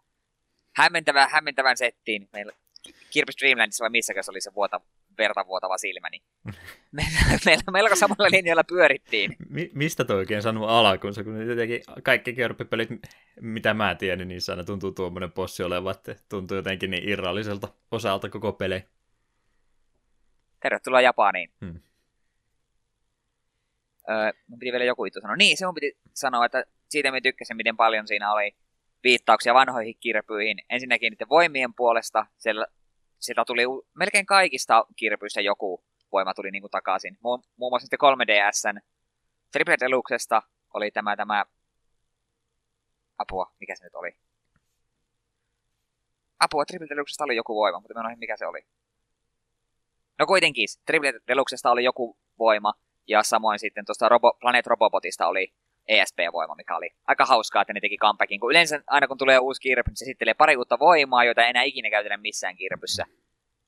hämmentävän, 0.76 1.30
hämmentävän 1.30 1.76
settiin. 1.76 2.28
Meillä 2.32 2.52
Kirby 3.10 3.32
Dreamlandissa 3.40 3.82
vai 3.82 3.90
missäkään 3.90 4.24
se 4.24 4.30
oli 4.30 4.40
se 4.40 4.54
vuota, 4.54 4.80
verta 5.18 5.46
vuotava 5.46 5.78
silmä, 5.78 6.08
niin 6.10 6.22
meillä, 7.44 7.62
melko 7.72 7.96
samalla 7.96 8.30
linjalla 8.30 8.64
pyörittiin. 8.64 9.36
Mi- 9.48 9.70
mistä 9.74 10.04
toi 10.04 10.16
oikein 10.16 10.42
sanoo 10.42 10.66
alkuunsa, 10.66 11.24
kun 11.24 11.46
jotenkin 11.48 11.82
kaikki 12.02 12.32
körppipelit, 12.32 12.88
mitä 13.40 13.74
mä 13.74 13.94
tiedän, 13.94 14.28
niin 14.28 14.40
aina 14.50 14.64
tuntuu 14.64 14.92
tuommoinen 14.92 15.32
possi 15.32 15.62
olevan, 15.62 15.94
että 15.94 16.14
tuntuu 16.28 16.56
jotenkin 16.56 16.90
niin 16.90 17.08
irralliselta 17.08 17.68
osalta 17.90 18.30
koko 18.30 18.52
peli. 18.52 18.84
Tervetuloa 20.60 21.00
Japaniin. 21.00 21.50
Hmm. 21.60 21.80
Öö, 24.10 24.32
mun 24.46 24.58
piti 24.58 24.72
vielä 24.72 24.84
joku 24.84 25.04
juttu 25.04 25.20
sanoa. 25.20 25.36
Niin, 25.36 25.56
se 25.56 25.66
mun 25.66 25.74
piti 25.74 25.98
sanoa, 26.14 26.44
että 26.46 26.64
siitä 26.88 27.10
mä 27.10 27.20
tykkäsin, 27.20 27.56
miten 27.56 27.76
paljon 27.76 28.06
siinä 28.08 28.32
oli 28.32 28.56
viittauksia 29.04 29.54
vanhoihin 29.54 29.96
kirpyihin. 30.00 30.58
Ensinnäkin 30.70 31.10
niiden 31.10 31.28
voimien 31.28 31.74
puolesta, 31.74 32.26
siellä, 32.38 32.66
sieltä 33.18 33.44
tuli 33.46 33.62
melkein 33.94 34.26
kaikista 34.26 34.86
kirpyistä 34.96 35.40
joku 35.40 35.84
voima 36.12 36.34
tuli 36.34 36.50
niin 36.50 36.62
kuin 36.62 36.70
takaisin. 36.70 37.14
Mu- 37.14 37.46
muun 37.56 37.72
muassa 37.72 37.84
sitten 37.84 37.98
3DSn 37.98 38.80
Triple 39.52 39.76
Deluxesta 39.80 40.42
oli 40.74 40.90
tämä, 40.90 41.16
tämä 41.16 41.44
apua, 43.18 43.52
mikä 43.60 43.76
se 43.76 43.84
nyt 43.84 43.94
oli? 43.94 44.16
Apua, 46.40 46.64
Triple 46.64 46.86
Deluxesta 46.90 47.24
oli 47.24 47.36
joku 47.36 47.54
voima, 47.54 47.80
mutta 47.80 48.02
mä 48.02 48.12
en 48.12 48.18
mikä 48.18 48.36
se 48.36 48.46
oli. 48.46 48.66
No 50.18 50.26
kuitenkin, 50.26 50.68
Triple 50.86 51.12
Deluxesta 51.28 51.70
oli 51.70 51.84
joku 51.84 52.18
voima, 52.38 52.72
ja 53.06 53.22
samoin 53.22 53.58
sitten 53.58 53.84
tuosta 53.84 54.08
Robo, 54.08 54.36
Planet 54.40 54.66
Robobotista 54.66 55.26
oli 55.26 55.54
ESP-voima, 55.88 56.54
mikä 56.54 56.76
oli 56.76 56.90
aika 57.06 57.24
hauskaa, 57.24 57.62
että 57.62 57.72
ne 57.72 57.80
teki 57.80 57.96
comebackin. 57.96 58.40
Kun 58.40 58.50
yleensä 58.50 58.82
aina 58.86 59.08
kun 59.08 59.18
tulee 59.18 59.38
uusi 59.38 59.60
kirpy, 59.60 59.90
niin 59.90 59.96
se 59.96 60.04
esittelee 60.04 60.34
pari 60.34 60.56
uutta 60.56 60.78
voimaa, 60.78 61.24
joita 61.24 61.44
ei 61.44 61.50
enää 61.50 61.62
ikinä 61.62 61.90
käytetä 61.90 62.16
missään 62.16 62.56
kirpyssä. 62.56 63.04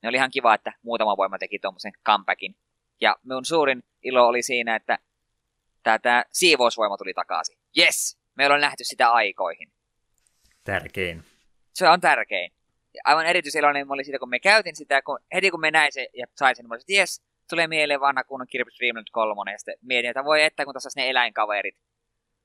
Ne 0.03 0.09
oli 0.09 0.17
ihan 0.17 0.31
kiva, 0.31 0.53
että 0.53 0.73
muutama 0.83 1.17
voima 1.17 1.37
teki 1.37 1.59
tuommoisen 1.59 1.91
comebackin. 2.05 2.55
Ja 3.01 3.15
mun 3.23 3.45
suurin 3.45 3.83
ilo 4.03 4.27
oli 4.27 4.41
siinä, 4.41 4.75
että 4.75 4.99
tämä 5.83 6.23
siivousvoima 6.31 6.97
tuli 6.97 7.13
takaisin. 7.13 7.57
Yes! 7.77 8.19
Meillä 8.35 8.53
on 8.55 8.61
nähty 8.61 8.83
sitä 8.83 9.11
aikoihin. 9.11 9.71
Tärkein. 10.63 11.23
Se 11.73 11.89
on 11.89 12.01
tärkein. 12.01 12.51
Ja 12.93 13.01
aivan 13.05 13.25
erityiseloinen 13.25 13.87
mä 13.87 13.93
olin 13.93 14.05
siitä, 14.05 14.19
kun 14.19 14.29
me 14.29 14.39
käytin 14.39 14.75
sitä, 14.75 15.01
kun 15.01 15.19
heti 15.33 15.51
kun 15.51 15.59
me 15.59 15.71
näin 15.71 15.93
se 15.93 16.07
ja 16.13 16.25
sain 16.35 16.55
sen, 16.55 16.63
niin 16.63 16.69
mä 16.69 16.73
olin, 16.73 16.81
että 16.81 16.93
yes, 16.93 17.21
tulee 17.49 17.67
mieleen 17.67 17.99
vanha 17.99 18.23
kunnon 18.23 18.47
Kirby 18.47 18.71
Dreamland 18.79 19.07
3, 19.11 19.51
ja 19.51 19.57
sitten 19.57 19.75
mietin, 19.81 20.09
että 20.09 20.25
voi 20.25 20.43
että 20.43 20.65
kun 20.65 20.73
tässä 20.73 20.89
ne 20.95 21.09
eläinkaverit. 21.09 21.75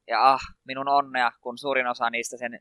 Ja 0.09 0.33
ah, 0.33 0.41
minun 0.65 0.89
onnea, 0.89 1.33
kun 1.41 1.59
suurin 1.59 1.87
osa 1.87 2.11
niistä 2.11 2.37
sen 2.37 2.61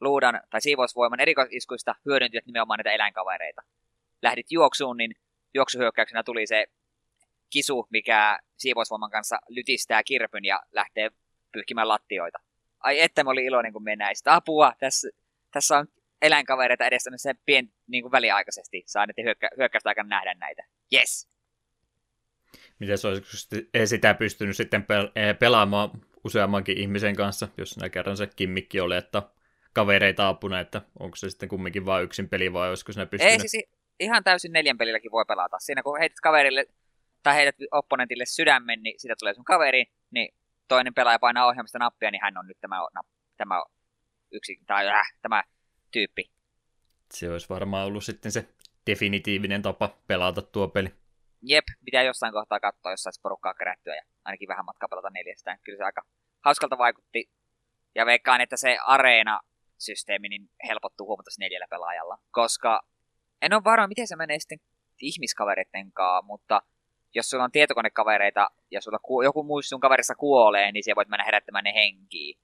luudan 0.00 0.40
tai 0.50 0.60
siivousvoiman 0.60 1.20
erikoisiskuista 1.20 1.94
hyödyntivät 2.06 2.46
nimenomaan 2.46 2.78
näitä 2.78 2.92
eläinkavereita. 2.92 3.62
Lähdit 4.22 4.46
juoksuun, 4.50 4.96
niin 4.96 5.14
juoksuhyökkäyksenä 5.54 6.22
tuli 6.22 6.46
se 6.46 6.66
kisu, 7.50 7.86
mikä 7.90 8.38
siivousvoiman 8.56 9.10
kanssa 9.10 9.38
lytistää 9.48 10.02
kirpyn 10.02 10.44
ja 10.44 10.60
lähtee 10.72 11.10
pyyhkimään 11.52 11.88
lattioita. 11.88 12.38
Ai 12.80 13.00
että 13.00 13.24
mä 13.24 13.30
olin 13.30 13.46
iloinen, 13.46 13.72
kun 13.72 13.84
me 13.84 13.96
näistä. 13.96 14.34
Apua, 14.34 14.72
tässä, 14.78 15.08
tässä 15.50 15.78
on 15.78 15.86
eläinkavereita 16.22 16.86
edessä, 16.86 17.10
se 17.16 17.34
pien 17.46 17.72
niin 17.86 18.02
kuin 18.02 18.12
väliaikaisesti 18.12 18.82
saa 18.86 19.06
näiden 19.06 19.24
hyökkä, 19.24 19.48
hyökkäystä 19.56 19.88
aikana 19.88 20.08
nähdä 20.08 20.34
näitä. 20.34 20.62
Yes! 20.92 21.28
Miten 22.78 22.98
se 22.98 23.08
olisi 23.08 23.58
sitä 23.86 24.14
pystynyt 24.14 24.56
sitten 24.56 24.86
eh, 25.14 25.38
pelaamaan 25.38 25.90
useammankin 26.24 26.78
ihmisen 26.78 27.16
kanssa, 27.16 27.48
jos 27.56 27.70
sinä 27.70 27.88
kerran 27.88 28.16
se 28.16 28.26
kimmikki 28.26 28.80
oli, 28.80 28.96
että 28.96 29.22
kavereita 29.72 30.28
apuna, 30.28 30.60
että 30.60 30.82
onko 30.98 31.16
se 31.16 31.30
sitten 31.30 31.48
kumminkin 31.48 31.86
vain 31.86 32.04
yksin 32.04 32.28
peli 32.28 32.52
vai 32.52 32.68
olisiko 32.68 32.92
sinä 32.92 33.06
pystynyt? 33.06 33.32
Ei 33.32 33.48
siis 33.48 33.64
ihan 34.00 34.24
täysin 34.24 34.52
neljän 34.52 34.78
pelilläkin 34.78 35.10
voi 35.10 35.24
pelata. 35.24 35.58
Siinä 35.58 35.82
kun 35.82 35.98
heität 35.98 36.20
kaverille 36.22 36.66
tai 37.22 37.34
heität 37.34 37.56
opponentille 37.70 38.26
sydämen, 38.26 38.82
niin 38.82 39.00
siitä 39.00 39.14
tulee 39.18 39.34
sun 39.34 39.44
kaveri, 39.44 39.84
niin 40.10 40.34
toinen 40.68 40.94
pelaaja 40.94 41.18
painaa 41.18 41.46
ohjelmista 41.46 41.78
nappia, 41.78 42.10
niin 42.10 42.22
hän 42.22 42.38
on 42.38 42.46
nyt 42.46 42.60
tämä, 42.60 42.76
tämä 43.36 43.62
yksi, 44.32 44.58
tai 44.66 44.88
äh, 44.88 45.12
tämä 45.22 45.42
tyyppi. 45.90 46.30
Se 47.12 47.30
olisi 47.30 47.48
varmaan 47.48 47.86
ollut 47.86 48.04
sitten 48.04 48.32
se 48.32 48.48
definitiivinen 48.86 49.62
tapa 49.62 49.98
pelata 50.06 50.42
tuo 50.42 50.68
peli. 50.68 50.92
Jep, 51.46 51.64
pitää 51.84 52.02
jossain 52.02 52.32
kohtaa 52.32 52.60
katsoa, 52.60 52.92
jos 52.92 53.02
saisi 53.02 53.20
porukkaa 53.20 53.54
kerättyä 53.54 53.94
ja 53.94 54.02
ainakin 54.24 54.48
vähän 54.48 54.64
matkaa 54.64 54.88
pelata 54.88 55.10
neljästään. 55.10 55.58
Kyllä 55.64 55.76
se 55.76 55.84
aika 55.84 56.02
hauskalta 56.44 56.78
vaikutti. 56.78 57.30
Ja 57.94 58.06
veikkaan, 58.06 58.40
että 58.40 58.56
se 58.56 58.78
areena-systeemi 58.86 60.28
niin 60.28 60.50
helpottuu 60.68 61.06
huomattavasti 61.06 61.40
neljällä 61.40 61.66
pelaajalla. 61.70 62.18
Koska 62.30 62.80
en 63.42 63.52
ole 63.52 63.64
varma, 63.64 63.86
miten 63.86 64.08
se 64.08 64.16
menee 64.16 64.38
sitten 64.38 64.58
ihmiskavereiden 65.00 65.92
kanssa, 65.92 66.26
mutta 66.26 66.62
jos 67.14 67.30
sulla 67.30 67.44
on 67.44 67.52
tietokonekavereita 67.52 68.50
ja 68.70 68.80
sulla 68.80 68.98
ku, 68.98 69.22
joku 69.22 69.42
muu 69.42 69.62
sun 69.62 69.80
kaverissa 69.80 70.14
kuolee, 70.14 70.72
niin 70.72 70.84
siellä 70.84 70.96
voit 70.96 71.08
mennä 71.08 71.24
herättämään 71.24 71.64
ne 71.64 71.74
henkiä. 71.74 72.38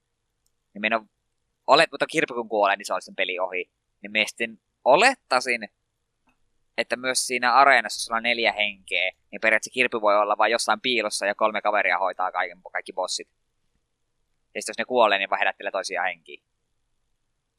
Niin 0.73 0.81
minä 0.81 1.01
olet, 1.67 1.91
mutta 1.91 2.07
kirppi 2.07 2.33
kun 2.33 2.49
kuolee, 2.49 2.75
niin 2.75 2.85
se 2.85 2.93
on 2.93 3.01
sen 3.01 3.15
peli 3.15 3.39
ohi. 3.39 3.71
Niin 4.01 4.11
minä 4.11 4.25
sitten 4.27 4.59
olettasin, 4.85 5.69
että 6.77 6.95
myös 6.95 7.27
siinä 7.27 7.53
areenassa, 7.53 8.03
sulla 8.03 8.17
on 8.17 8.23
neljä 8.23 8.51
henkeä, 8.51 9.11
niin 9.31 9.41
periaatteessa 9.41 9.73
kirppi 9.73 10.01
voi 10.01 10.17
olla 10.17 10.37
vain 10.37 10.51
jossain 10.51 10.81
piilossa 10.81 11.25
ja 11.25 11.35
kolme 11.35 11.61
kaveria 11.61 11.97
hoitaa 11.97 12.31
kaiken, 12.31 12.57
kaikki 12.71 12.93
bossit. 12.93 13.27
Ja 14.55 14.61
sitten 14.61 14.71
jos 14.71 14.77
ne 14.77 14.85
kuolee, 14.85 15.17
niin 15.17 15.29
vaan 15.29 15.39
herättelee 15.39 15.71
toisia 15.71 16.03
henkiä. 16.03 16.41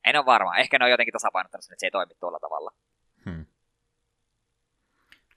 En 0.06 0.16
ole 0.16 0.26
varma. 0.26 0.56
Ehkä 0.56 0.78
ne 0.78 0.84
on 0.84 0.90
jotenkin 0.90 1.12
tasapainottanut 1.12 1.64
sen, 1.64 1.74
että 1.74 1.80
se 1.80 1.86
ei 1.86 1.90
toimi 1.90 2.14
tuolla 2.20 2.38
tavalla. 2.40 2.72
Hmm. 3.24 3.46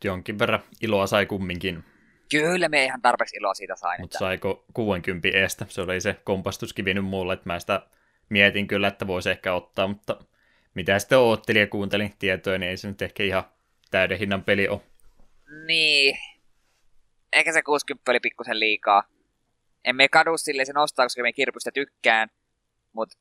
Jonkin 0.03 0.39
verran 0.39 0.63
iloa 0.81 1.07
sai 1.07 1.25
kumminkin. 1.25 1.83
Kyllä, 2.31 2.69
me 2.69 2.83
ihan 2.83 3.01
tarpeeksi 3.01 3.37
iloa 3.37 3.53
siitä 3.53 3.75
sain. 3.75 4.01
Mutta 4.01 4.15
että... 4.15 4.19
saiko 4.19 4.65
60 4.73 5.27
eestä? 5.33 5.65
Se 5.69 5.81
oli 5.81 6.01
se 6.01 6.13
kompastuskivi 6.23 6.93
nyt 6.93 7.05
mulle, 7.05 7.33
että 7.33 7.49
mä 7.49 7.59
sitä 7.59 7.87
mietin 8.29 8.67
kyllä, 8.67 8.87
että 8.87 9.07
voisi 9.07 9.29
ehkä 9.29 9.53
ottaa, 9.53 9.87
mutta 9.87 10.19
mitä 10.73 10.99
sitten 10.99 11.17
oottelin 11.17 11.59
ja 11.59 11.67
kuuntelin 11.67 12.13
tietoja, 12.19 12.57
niin 12.57 12.69
ei 12.69 12.77
se 12.77 12.87
nyt 12.87 13.01
ehkä 13.01 13.23
ihan 13.23 13.43
täyden 13.91 14.19
hinnan 14.19 14.43
peli 14.43 14.67
on. 14.67 14.81
Niin. 15.67 16.17
Ehkä 17.33 17.53
se 17.53 17.61
60 17.61 18.11
oli 18.11 18.19
pikkusen 18.19 18.59
liikaa. 18.59 19.03
Emme 19.85 20.07
kadu 20.07 20.37
sille 20.37 20.65
sen 20.65 20.77
ostaa, 20.77 21.05
koska 21.05 21.21
me 21.21 21.33
kirpystä 21.33 21.71
tykkään, 21.71 22.29
mutta 22.93 23.17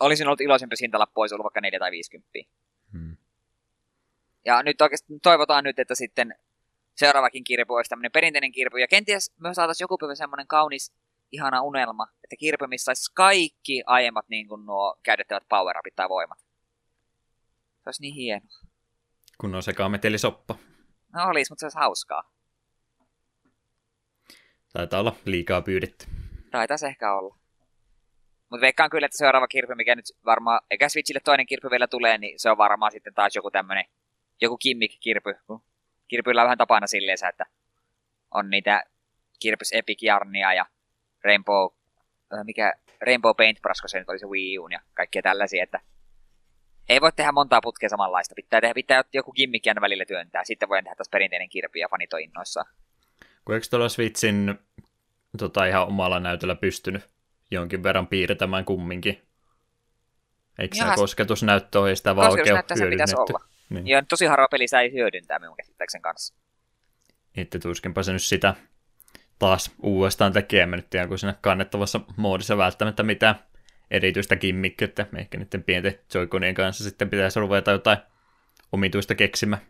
olisin 0.00 0.26
ollut 0.26 0.40
iloisempi 0.40 0.76
hintalappu, 0.80 1.20
olisi 1.20 1.34
ollut 1.34 1.44
vaikka 1.44 1.60
4 1.60 1.78
tai 1.78 1.90
50. 1.90 2.30
Hmm. 2.92 3.16
Ja 4.44 4.62
nyt 4.62 4.80
oikeasti 4.80 5.18
toivotaan 5.22 5.64
nyt, 5.64 5.78
että 5.78 5.94
sitten 5.94 6.34
seuraavakin 6.94 7.44
kirpu 7.44 7.74
olisi 7.74 7.88
tämmöinen 7.88 8.12
perinteinen 8.12 8.52
kirpu. 8.52 8.76
Ja 8.76 8.88
kenties 8.88 9.32
myös 9.40 9.54
saataisiin 9.54 9.84
joku 9.84 9.98
päivä 9.98 10.14
semmoinen 10.14 10.46
kaunis, 10.46 10.92
ihana 11.32 11.62
unelma, 11.62 12.06
että 12.24 12.36
kirpu, 12.36 12.66
missä 12.66 12.84
saisi 12.84 13.12
kaikki 13.14 13.82
aiemmat 13.86 14.28
niin 14.28 14.48
kuin 14.48 14.66
nuo 14.66 14.96
käytettävät 15.02 15.48
power 15.48 15.76
tai 15.96 16.08
voimat. 16.08 16.38
Se 16.38 17.82
olisi 17.86 18.02
niin 18.02 18.14
hieno. 18.14 18.46
Kun 19.40 19.54
on 19.54 19.62
se 19.62 19.72
kaametelisoppa. 19.72 20.54
No 21.14 21.24
olisi, 21.24 21.52
mutta 21.52 21.60
se 21.60 21.66
olisi 21.66 21.78
hauskaa. 21.78 22.32
Taitaa 24.72 25.00
olla 25.00 25.16
liikaa 25.24 25.62
pyydetty. 25.62 26.06
Taitaisi 26.50 26.86
ehkä 26.86 27.14
olla. 27.14 27.36
Mutta 28.50 28.60
veikkaan 28.60 28.90
kyllä, 28.90 29.04
että 29.04 29.18
seuraava 29.18 29.48
kirpy, 29.48 29.74
mikä 29.74 29.94
nyt 29.94 30.04
varmaan, 30.24 30.60
eikä 30.70 30.88
Switchille 30.88 31.20
toinen 31.24 31.46
kirpy 31.46 31.70
vielä 31.70 31.86
tulee, 31.86 32.18
niin 32.18 32.40
se 32.40 32.50
on 32.50 32.58
varmaan 32.58 32.92
sitten 32.92 33.14
taas 33.14 33.36
joku 33.36 33.50
tämmönen, 33.50 33.84
joku 34.40 34.58
kimmik-kirpy. 34.58 35.34
Kirpyillä 36.08 36.42
on 36.42 36.46
vähän 36.46 36.58
tapana 36.58 36.86
silleen, 36.86 37.18
että 37.28 37.46
on 38.30 38.50
niitä 38.50 38.84
kirpys 39.40 39.72
Epic 39.72 40.02
Jarnia 40.02 40.54
ja 40.54 40.66
Rainbow, 41.24 41.68
mikä 42.44 42.74
Rainbow 43.00 43.32
Paintbrush, 43.36 43.80
kun 43.80 43.88
se 43.88 43.98
nyt 43.98 44.08
oli 44.08 44.18
se 44.18 44.26
Wii 44.26 44.58
U 44.58 44.68
ja 44.68 44.80
kaikkia 44.94 45.22
tällaisia, 45.22 45.62
että 45.62 45.80
ei 46.88 47.00
voi 47.00 47.12
tehdä 47.12 47.32
montaa 47.32 47.60
putkea 47.60 47.88
samanlaista. 47.88 48.34
Pitää 48.34 48.60
tehdä 48.60 48.74
pitää 48.74 49.04
joku 49.12 49.32
gimmick 49.32 49.66
välillä 49.80 50.04
työntää. 50.04 50.44
Sitten 50.44 50.68
voi 50.68 50.82
tehdä 50.82 50.96
taas 50.96 51.08
perinteinen 51.08 51.48
kirpi 51.48 51.80
ja 51.80 51.88
fanit 51.88 52.12
on 52.12 52.20
innoissaan. 52.20 52.66
Kun 53.44 53.54
eikö 53.54 53.66
tuolla 53.70 53.88
Switchin 53.88 54.58
tota, 55.38 55.64
ihan 55.64 55.86
omalla 55.86 56.20
näytöllä 56.20 56.54
pystynyt 56.54 57.08
jonkin 57.50 57.82
verran 57.82 58.06
piirtämään 58.06 58.64
kumminkin? 58.64 59.22
Eikö 60.58 60.76
Jaha, 60.76 60.90
se 60.90 60.96
kosketusnäyttö 60.96 61.80
ole 61.80 61.96
sitä 61.96 62.16
vaan 62.16 62.32
oikein 62.32 62.56
pitäisi 62.90 63.16
olla. 63.16 63.44
Niin. 63.70 63.86
Ja 63.86 64.02
tosi 64.08 64.26
harva 64.26 64.48
peli 64.50 64.68
sitä 64.68 64.80
ei 64.80 64.92
hyödyntää 64.92 65.38
minun 65.38 65.56
käsittääkseni 65.56 66.02
kanssa. 66.02 66.34
Että 67.36 67.58
tuskinpa 67.58 68.02
se 68.02 68.12
nyt 68.12 68.22
sitä 68.22 68.54
taas 69.38 69.74
uudestaan 69.82 70.32
tekee. 70.32 70.66
Nyt 70.66 70.90
tiedän, 70.90 71.08
kun 71.08 71.18
siinä 71.18 71.34
kannettavassa 71.40 72.00
moodissa 72.16 72.56
välttämättä 72.56 73.02
mitään 73.02 73.34
erityistä 73.90 74.36
kimmikkiä, 74.36 74.84
että 74.84 75.06
ehkä 75.16 75.38
niiden 75.38 75.62
pienten 75.62 75.98
joikonien 76.14 76.54
kanssa 76.54 76.84
sitten 76.84 77.10
pitäisi 77.10 77.40
ruveta 77.40 77.70
jotain 77.70 77.98
omituista 78.72 79.14
keksimään. 79.14 79.62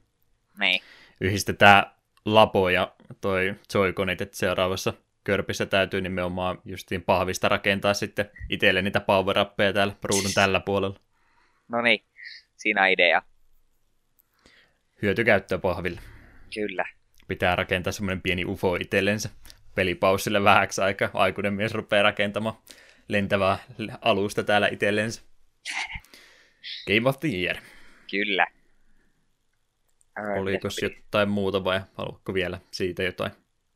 Niin. 0.59 0.83
Yhdistetään 1.21 1.85
Lapo 2.25 2.69
ja 2.69 2.95
toi 3.21 3.55
joikonit, 3.75 4.21
että 4.21 4.37
seuraavassa 4.37 4.93
körpissä 5.25 5.67
täytyy 5.67 6.00
nimenomaan 6.00 6.59
justiin 6.65 7.03
pahvista 7.03 7.49
rakentaa 7.49 7.95
sitten 7.95 8.31
itselle 8.49 8.83
niitä 8.83 9.00
power 9.00 9.37
täällä 9.75 9.95
ruudun 10.05 10.35
tällä 10.35 10.61
puolella. 10.61 11.00
No 11.69 11.83
niin, 11.83 12.05
siinä 12.57 12.89
idea. 12.89 13.23
Hyötykäyttöä 15.03 15.59
pahville. 15.59 16.00
Kyllä. 16.55 16.85
Pitää 17.29 17.57
rakentaa 17.57 17.93
semmoinen 17.93 18.23
pieni 18.23 18.45
UFO 18.45 18.77
itsellensä 18.77 19.31
pelipaussille 19.75 20.45
vähäksi 20.45 20.81
aikaa. 20.81 21.11
Aikuinen 21.15 21.55
mies 21.55 21.75
rupeaa 21.75 22.03
rakentamaan 22.03 22.57
lentävää 23.12 23.59
alusta 24.00 24.45
täällä 24.45 24.69
itsellensä. 24.69 25.23
Game 26.87 27.09
of 27.09 27.21
the 27.21 27.29
Year. 27.29 27.57
Kyllä. 28.11 28.47
Oliko 30.40 30.69
jotain 30.83 31.29
muuta 31.29 31.64
vai 31.64 31.81
haluatko 31.95 32.35
vielä 32.35 32.59
siitä 32.71 33.02
jotain? 33.02 33.33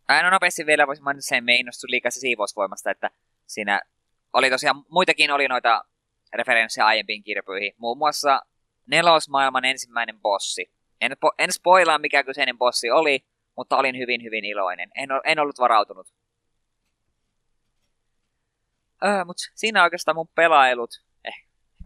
Aina 0.09 0.31
nopeasti 0.31 0.67
vielä 0.67 0.87
voisin 0.87 1.05
mainita 1.05 1.27
sen, 1.27 1.45
me 1.45 1.55
innostui 1.55 1.91
liikaa 1.91 2.11
siivousvoimasta, 2.11 2.91
että 2.91 3.11
siinä 3.47 3.81
oli 4.33 4.51
tosiaan, 4.51 4.85
muitakin 4.89 5.31
oli 5.31 5.49
noita 5.49 5.85
referenssejä 6.35 6.87
aiempiin 6.87 7.23
kirpyihin. 7.23 7.75
Muun 7.77 7.99
muassa 7.99 8.43
nelosmaailman 8.87 9.65
ensimmäinen 9.65 10.21
bossi. 10.21 10.71
En, 11.01 11.13
po- 11.13 11.35
en 11.39 11.53
spoilaa 11.53 11.99
mikä 11.99 12.25
kyseinen 12.25 12.59
bossi 12.59 12.91
oli, 12.91 13.25
mutta 13.57 13.77
olin 13.77 13.99
hyvin 13.99 14.23
hyvin 14.23 14.45
iloinen. 14.45 14.91
En, 14.95 15.09
en 15.25 15.39
ollut 15.39 15.59
varautunut. 15.59 16.15
Öö, 19.05 19.25
mutta 19.25 19.43
siinä 19.55 19.83
oikeastaan 19.83 20.17
mun 20.17 20.29
pelailut. 20.35 20.91
Eh, 21.25 21.35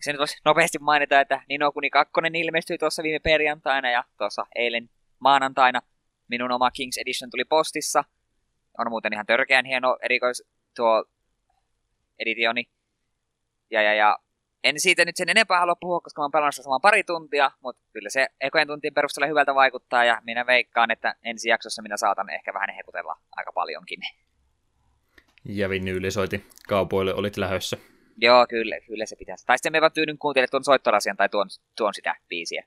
se 0.00 0.12
nyt 0.12 0.18
voisi 0.18 0.36
nopeasti 0.44 0.78
mainita, 0.78 1.20
että 1.20 1.42
Nino 1.48 1.72
Kuni 1.72 1.90
2 1.90 2.12
ilmestyi 2.34 2.78
tuossa 2.78 3.02
viime 3.02 3.18
perjantaina 3.18 3.90
ja 3.90 4.04
tuossa 4.18 4.46
eilen 4.54 4.90
maanantaina 5.18 5.80
minun 6.28 6.52
oma 6.52 6.70
Kings 6.70 6.98
Edition 6.98 7.30
tuli 7.30 7.44
postissa. 7.44 8.04
On 8.78 8.90
muuten 8.90 9.12
ihan 9.12 9.26
törkeän 9.26 9.64
hieno 9.64 9.98
erikois 10.02 10.44
tuo 10.76 11.04
editioni. 12.18 12.64
Ja, 13.70 13.82
ja, 13.82 13.94
ja 13.94 14.18
en 14.64 14.80
siitä 14.80 15.04
nyt 15.04 15.16
sen 15.16 15.28
enempää 15.28 15.60
halua 15.60 15.76
puhua, 15.80 16.00
koska 16.00 16.20
mä 16.20 16.24
oon 16.24 16.30
pelannut 16.30 16.54
saman 16.54 16.80
pari 16.80 17.04
tuntia, 17.04 17.50
mutta 17.60 17.82
kyllä 17.92 18.10
se 18.10 18.26
ekojen 18.40 18.66
tuntien 18.66 18.94
perusteella 18.94 19.26
hyvältä 19.26 19.54
vaikuttaa 19.54 20.04
ja 20.04 20.22
minä 20.24 20.46
veikkaan, 20.46 20.90
että 20.90 21.14
ensi 21.22 21.48
jaksossa 21.48 21.82
minä 21.82 21.96
saatan 21.96 22.30
ehkä 22.30 22.54
vähän 22.54 22.74
hekutella 22.76 23.16
aika 23.36 23.52
paljonkin. 23.52 24.00
Ja 25.44 25.68
vinyyli 25.68 26.10
soiti 26.10 26.46
kaupoille, 26.68 27.14
olit 27.14 27.36
lähössä. 27.36 27.76
Joo, 28.16 28.46
kyllä, 28.46 28.80
kyllä 28.80 29.06
se 29.06 29.16
pitäisi. 29.16 29.46
Tai 29.46 29.58
sitten 29.58 29.72
me 29.72 29.80
vaan 29.80 29.92
tyydyn 29.92 30.18
kuuntelemaan 30.18 30.50
tuon 30.50 30.64
soittorasian 30.64 31.16
tai 31.16 31.28
tuon, 31.28 31.48
tuon 31.76 31.94
sitä 31.94 32.16
biisiä. 32.28 32.64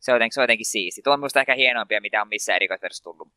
Se 0.00 0.12
on, 0.12 0.16
jotenkin, 0.16 0.34
se 0.34 0.40
on 0.40 0.44
jotenkin 0.44 0.66
siisti. 0.66 1.02
Tuo 1.02 1.12
on 1.12 1.20
minusta 1.20 1.40
ehkä 1.40 1.54
hienoimpia, 1.54 2.00
mitä 2.00 2.22
on 2.22 2.28
missä 2.28 2.56
erikoisversiossa 2.56 3.04
tullut. 3.04 3.28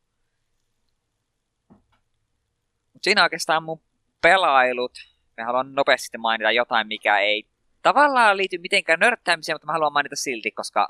Mut 2.92 3.02
siinä 3.02 3.22
oikeastaan 3.22 3.62
mun 3.62 3.82
pelailut. 4.20 4.92
Mä 5.36 5.44
haluan 5.44 5.74
nopeasti 5.74 6.04
sitten 6.04 6.20
mainita 6.20 6.52
jotain, 6.52 6.86
mikä 6.86 7.18
ei 7.18 7.46
tavallaan 7.82 8.36
liity 8.36 8.58
mitenkään 8.58 9.00
nörttäämiseen, 9.00 9.54
mutta 9.54 9.66
mä 9.66 9.72
haluan 9.72 9.92
mainita 9.92 10.16
silti, 10.16 10.50
koska 10.50 10.88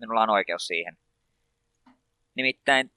minulla 0.00 0.22
on 0.22 0.30
oikeus 0.30 0.66
siihen. 0.66 0.98
Nimittäin 2.34 2.90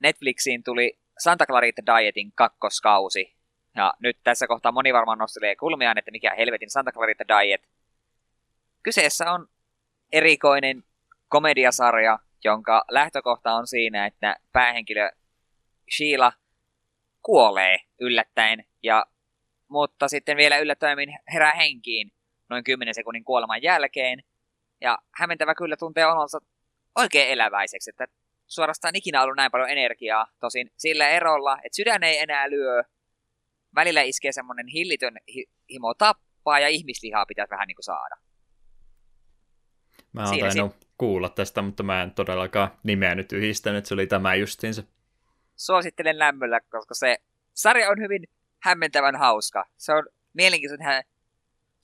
Netflixiin 0.00 0.62
tuli 0.62 0.98
Santa 1.18 1.46
Clarita 1.46 1.82
Dietin 1.86 2.32
kakkoskausi. 2.34 3.41
Ja 3.76 3.92
nyt 3.98 4.18
tässä 4.24 4.46
kohtaa 4.46 4.72
moni 4.72 4.92
varmaan 4.92 5.18
nostelee 5.18 5.56
kulmiaan, 5.56 5.98
että 5.98 6.10
mikä 6.10 6.34
helvetin 6.38 6.70
Santa 6.70 6.92
Clarita 6.92 7.24
Diet. 7.28 7.68
Kyseessä 8.82 9.32
on 9.32 9.48
erikoinen 10.12 10.84
komediasarja, 11.28 12.18
jonka 12.44 12.84
lähtökohta 12.90 13.54
on 13.54 13.66
siinä, 13.66 14.06
että 14.06 14.36
päähenkilö 14.52 15.10
Sheila 15.96 16.32
kuolee 17.22 17.78
yllättäen, 18.00 18.64
ja, 18.82 19.06
mutta 19.68 20.08
sitten 20.08 20.36
vielä 20.36 20.58
yllättäen 20.58 20.98
herää 21.32 21.52
henkiin 21.52 22.12
noin 22.48 22.64
10 22.64 22.94
sekunnin 22.94 23.24
kuoleman 23.24 23.62
jälkeen. 23.62 24.22
Ja 24.80 24.98
hämmentävä 25.14 25.54
kyllä 25.54 25.76
tuntee 25.76 26.06
olonsa 26.06 26.38
oikein 26.96 27.30
eläväiseksi, 27.30 27.90
että 27.90 28.06
suorastaan 28.46 28.96
ikinä 28.96 29.22
ollut 29.22 29.36
näin 29.36 29.50
paljon 29.50 29.70
energiaa. 29.70 30.26
Tosin 30.40 30.70
sillä 30.76 31.08
erolla, 31.08 31.54
että 31.54 31.76
sydän 31.76 32.02
ei 32.02 32.18
enää 32.18 32.50
lyö, 32.50 32.82
välillä 33.74 34.02
iskee 34.02 34.32
semmoinen 34.32 34.66
hillitön 34.66 35.16
hi- 35.34 35.50
himo 35.70 35.94
tappaa 35.94 36.60
ja 36.60 36.68
ihmislihaa 36.68 37.26
pitäisi 37.26 37.50
vähän 37.50 37.68
niin 37.68 37.76
kuin 37.76 37.84
saada. 37.84 38.16
Mä 40.12 40.20
oon 40.20 40.28
Siinä 40.28 40.46
tainnut 40.48 40.76
kuulla 40.98 41.28
tästä, 41.28 41.62
mutta 41.62 41.82
mä 41.82 42.02
en 42.02 42.10
todellakaan 42.10 42.70
nimeä 42.82 43.14
nyt 43.14 43.32
yhdistänyt, 43.32 43.86
se 43.86 43.94
oli 43.94 44.06
tämä 44.06 44.34
justiinsa. 44.34 44.82
Suosittelen 45.56 46.18
lämmöllä, 46.18 46.60
koska 46.60 46.94
se 46.94 47.16
sarja 47.54 47.90
on 47.90 48.00
hyvin 48.00 48.22
hämmentävän 48.62 49.16
hauska. 49.16 49.64
Se 49.76 49.92
on 49.92 50.06
mielenkiintoinen 50.32 50.86
tehdä 50.86 51.02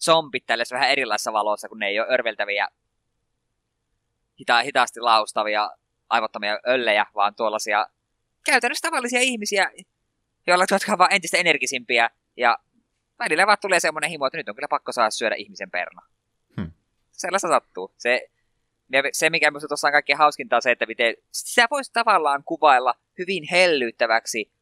zombit 0.04 0.46
tällaisessa 0.46 0.74
vähän 0.74 0.90
erilaisessa 0.90 1.32
valossa, 1.32 1.68
kun 1.68 1.78
ne 1.78 1.86
ei 1.86 2.00
ole 2.00 2.08
örveltäviä, 2.14 2.68
hita- 4.40 4.62
hitaasti 4.64 5.00
laustavia, 5.00 5.70
aivottomia 6.08 6.58
öllejä, 6.68 7.06
vaan 7.14 7.34
tuollaisia 7.34 7.86
käytännössä 8.44 8.88
tavallisia 8.88 9.20
ihmisiä, 9.20 9.70
joilla 10.48 10.66
jotka 10.70 10.92
ovat 10.92 11.12
entistä 11.12 11.36
energisimpiä. 11.36 12.10
Ja 12.36 12.58
välillä 13.18 13.46
vaan 13.46 13.58
tulee 13.60 13.80
semmoinen 13.80 14.10
himo, 14.10 14.26
että 14.26 14.36
nyt 14.36 14.48
on 14.48 14.54
kyllä 14.54 14.68
pakko 14.68 14.92
saada 14.92 15.10
syödä 15.10 15.34
ihmisen 15.34 15.70
perna. 15.70 16.02
Hmm. 16.56 16.72
Sellaista 17.12 17.48
sattuu. 17.48 17.94
Se, 17.96 18.30
ja 18.92 19.02
se, 19.12 19.30
mikä 19.30 19.50
minusta 19.50 19.68
tuossa 19.68 19.88
on 19.88 19.92
kaikkein 19.92 20.18
hauskinta, 20.18 20.56
on 20.56 20.62
se, 20.62 20.70
että 20.70 20.86
miten 20.86 21.14
sitä 21.32 21.66
voisi 21.70 21.92
tavallaan 21.92 22.44
kuvailla 22.44 22.94
hyvin 23.18 23.44
hellyttäväksi 23.50 24.52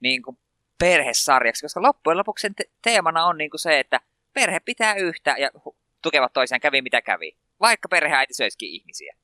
niin 0.00 0.22
kuin 0.22 0.38
perhesarjaksi, 0.78 1.64
koska 1.64 1.82
loppujen 1.82 2.18
lopuksi 2.18 2.42
sen 2.42 2.54
te- 2.54 2.70
teemana 2.82 3.24
on 3.24 3.38
niin 3.38 3.50
kuin 3.50 3.60
se, 3.60 3.78
että 3.78 4.00
perhe 4.32 4.60
pitää 4.60 4.94
yhtä 4.94 5.34
ja 5.38 5.50
hu- 5.58 5.76
tukevat 6.02 6.32
toisiaan 6.32 6.60
kävi 6.60 6.82
mitä 6.82 7.02
kävi, 7.02 7.36
vaikka 7.60 7.88
perheäiti 7.88 8.34
söisikin 8.34 8.70
ihmisiä. 8.70 9.16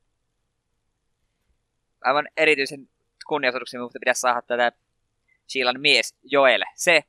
Aivan 2.01 2.27
erityisen 2.37 2.89
kunnianosoituksen 3.27 3.79
minusta 3.79 3.99
pitäisi 3.99 4.21
saada 4.21 4.41
tätä 4.41 4.71
Sheilan 5.47 5.79
mies 5.79 6.15
Joel. 6.23 6.63
Se, 6.75 7.03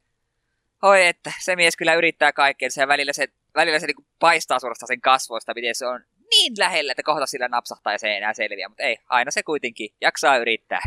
oi 0.83 1.07
että, 1.07 1.33
se 1.41 1.57
mies 1.57 1.77
kyllä 1.77 1.95
yrittää 1.95 2.33
kaikkeensa 2.33 2.81
ja 2.81 2.89
välillä 2.89 3.13
se, 3.13 3.29
välillä 3.55 3.79
se 3.79 3.87
niin 3.87 4.07
paistaa 4.19 4.59
suorastaan 4.59 4.89
sen 4.89 5.01
kasvoista, 5.01 5.55
miten 5.55 5.75
se 5.75 5.87
on 5.87 6.01
niin 6.31 6.53
lähellä, 6.59 6.93
että 6.93 7.03
kohta 7.03 7.27
sillä 7.27 7.49
napsahtaa 7.49 7.93
ja 7.93 7.99
se 7.99 8.09
ei 8.09 8.17
enää 8.17 8.35
selviä, 8.35 8.69
mutta 8.69 8.83
ei, 8.83 8.99
aina 9.09 9.31
se 9.31 9.43
kuitenkin 9.43 9.91
jaksaa 10.01 10.37
yrittää. 10.37 10.81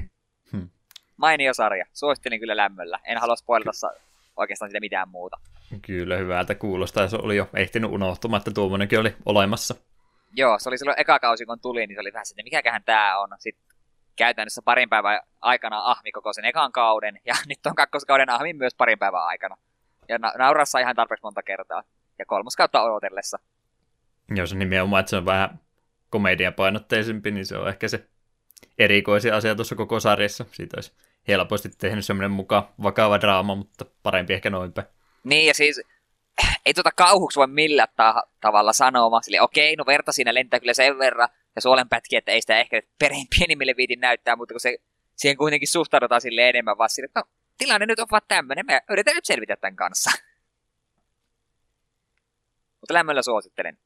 Hmm. 0.52 0.70
Mainio 1.18 1.54
sarja, 1.54 1.86
suosittelen 1.94 2.40
kyllä 2.40 2.58
lämmöllä. 2.58 3.00
En 3.06 3.18
halua 3.18 3.36
spoilata 3.36 3.92
oikeastaan 4.38 4.70
sitä 4.70 4.80
mitään 4.80 5.10
muuta. 5.10 5.38
Kyllä 5.82 6.18
hyvältä 6.18 6.56
kuulostaa, 6.56 7.08
se 7.08 7.16
oli 7.16 7.36
jo 7.36 7.50
ehtinyt 7.56 7.92
unohtumaan, 7.92 8.38
että 8.38 8.52
tuommoinenkin 8.52 9.00
oli 9.00 9.16
olemassa. 9.26 9.76
Joo, 10.36 10.60
se 10.60 10.70
oli 10.70 10.78
silloin 10.78 11.00
eka 11.00 11.20
kausi, 11.20 11.46
kun 11.46 11.60
tuli, 11.60 11.88
niin 11.88 11.96
se 11.96 12.02
oli 12.02 12.14
vähän 12.14 12.26
sitten, 12.26 12.46
mikäköhän 12.46 12.84
tää 12.84 13.20
on. 13.20 13.30
Sitten 13.40 13.71
käytännössä 14.22 14.62
parin 14.66 14.90
päivän 14.90 15.20
aikana 15.42 15.82
ahmi 15.84 16.12
koko 16.12 16.34
sen 16.34 16.46
ekan 16.46 16.72
kauden, 16.72 17.20
ja 17.26 17.34
nyt 17.50 17.66
on 17.66 17.76
kakkoskauden 17.76 18.30
ahmi 18.30 18.54
myös 18.54 18.76
parin 18.76 19.00
päivän 19.00 19.24
aikana. 19.24 19.56
Ja 20.10 20.18
na- 20.18 20.34
naurassa 20.38 20.80
ihan 20.80 20.96
tarpeeksi 20.96 21.24
monta 21.24 21.44
kertaa. 21.44 21.84
Ja 22.20 22.26
kolmas 22.26 22.56
kautta 22.56 22.82
odotellessa. 22.82 23.40
Jos 24.36 24.52
on 24.52 24.60
nimenomaan, 24.60 25.00
että 25.00 25.10
se 25.10 25.18
on 25.18 25.26
vähän 25.26 25.60
komediapainotteisempi, 26.10 27.32
niin 27.32 27.46
se 27.46 27.58
on 27.58 27.70
ehkä 27.70 27.88
se 27.88 28.08
erikoisin 28.78 29.34
asia 29.34 29.56
tuossa 29.56 29.76
koko 29.76 30.00
sarjassa. 30.00 30.46
Siitä 30.52 30.78
olisi 30.78 30.94
helposti 31.28 31.70
tehnyt 31.78 32.06
semmoinen 32.06 32.32
mukaan 32.32 32.64
vakava 32.84 33.20
draama, 33.20 33.56
mutta 33.56 33.86
parempi 34.04 34.34
ehkä 34.34 34.50
noin 34.50 34.74
päin. 34.74 34.88
Niin, 35.24 35.48
ja 35.48 35.54
siis 35.54 35.82
ei 36.66 36.74
tuota 36.74 36.92
kauhuksi 36.92 37.40
voi 37.40 37.48
millään 37.48 37.88
ta- 37.96 38.24
tavalla 38.42 38.74
sanoa. 38.74 39.22
Sille 39.22 39.42
okei, 39.42 39.76
no 39.76 39.84
verta 39.88 40.12
siinä 40.12 40.34
lentää 40.34 40.60
kyllä 40.60 40.74
sen 40.74 41.00
verran, 41.00 41.30
ja 41.56 41.62
suolenpätkiä, 41.62 42.20
että 42.20 42.32
ei 42.32 42.42
sitä 42.42 42.60
ehkä 42.60 42.82
perheen 43.00 43.28
pienimmille 43.38 43.74
viitin 43.78 44.00
näyttää, 44.00 44.36
mutta 44.36 44.54
kun 44.54 44.60
se, 44.60 44.78
siihen 45.16 45.38
kuitenkin 45.38 45.68
suhtaudutaan 45.68 46.22
sille 46.22 46.50
enemmän 46.50 46.78
vaan 46.78 46.90
sille, 46.90 47.06
että 47.06 47.20
no, 47.20 47.24
tilanne 47.58 47.86
nyt 47.86 48.00
on 48.00 48.08
vaan 48.12 48.22
tämmöinen, 48.28 48.66
me 48.66 48.82
yritetään 48.90 49.16
nyt 49.16 49.26
selvitä 49.26 49.56
tämän 49.56 49.76
kanssa. 49.76 50.12
mutta 52.82 52.94
lämmöllä 52.94 53.22
suosittelen. 53.22 53.78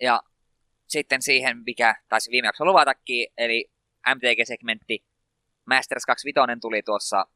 Ja 0.00 0.22
sitten 0.86 1.22
siihen, 1.22 1.62
mikä 1.66 1.94
taisi 2.08 2.30
viime 2.30 2.46
jaksossa 2.46 2.64
luvatakin, 2.64 3.32
eli 3.36 3.70
MTG-segmentti 4.14 5.04
Masters 5.66 6.06
25 6.06 6.60
tuli 6.60 6.82
tuossa 6.82 7.26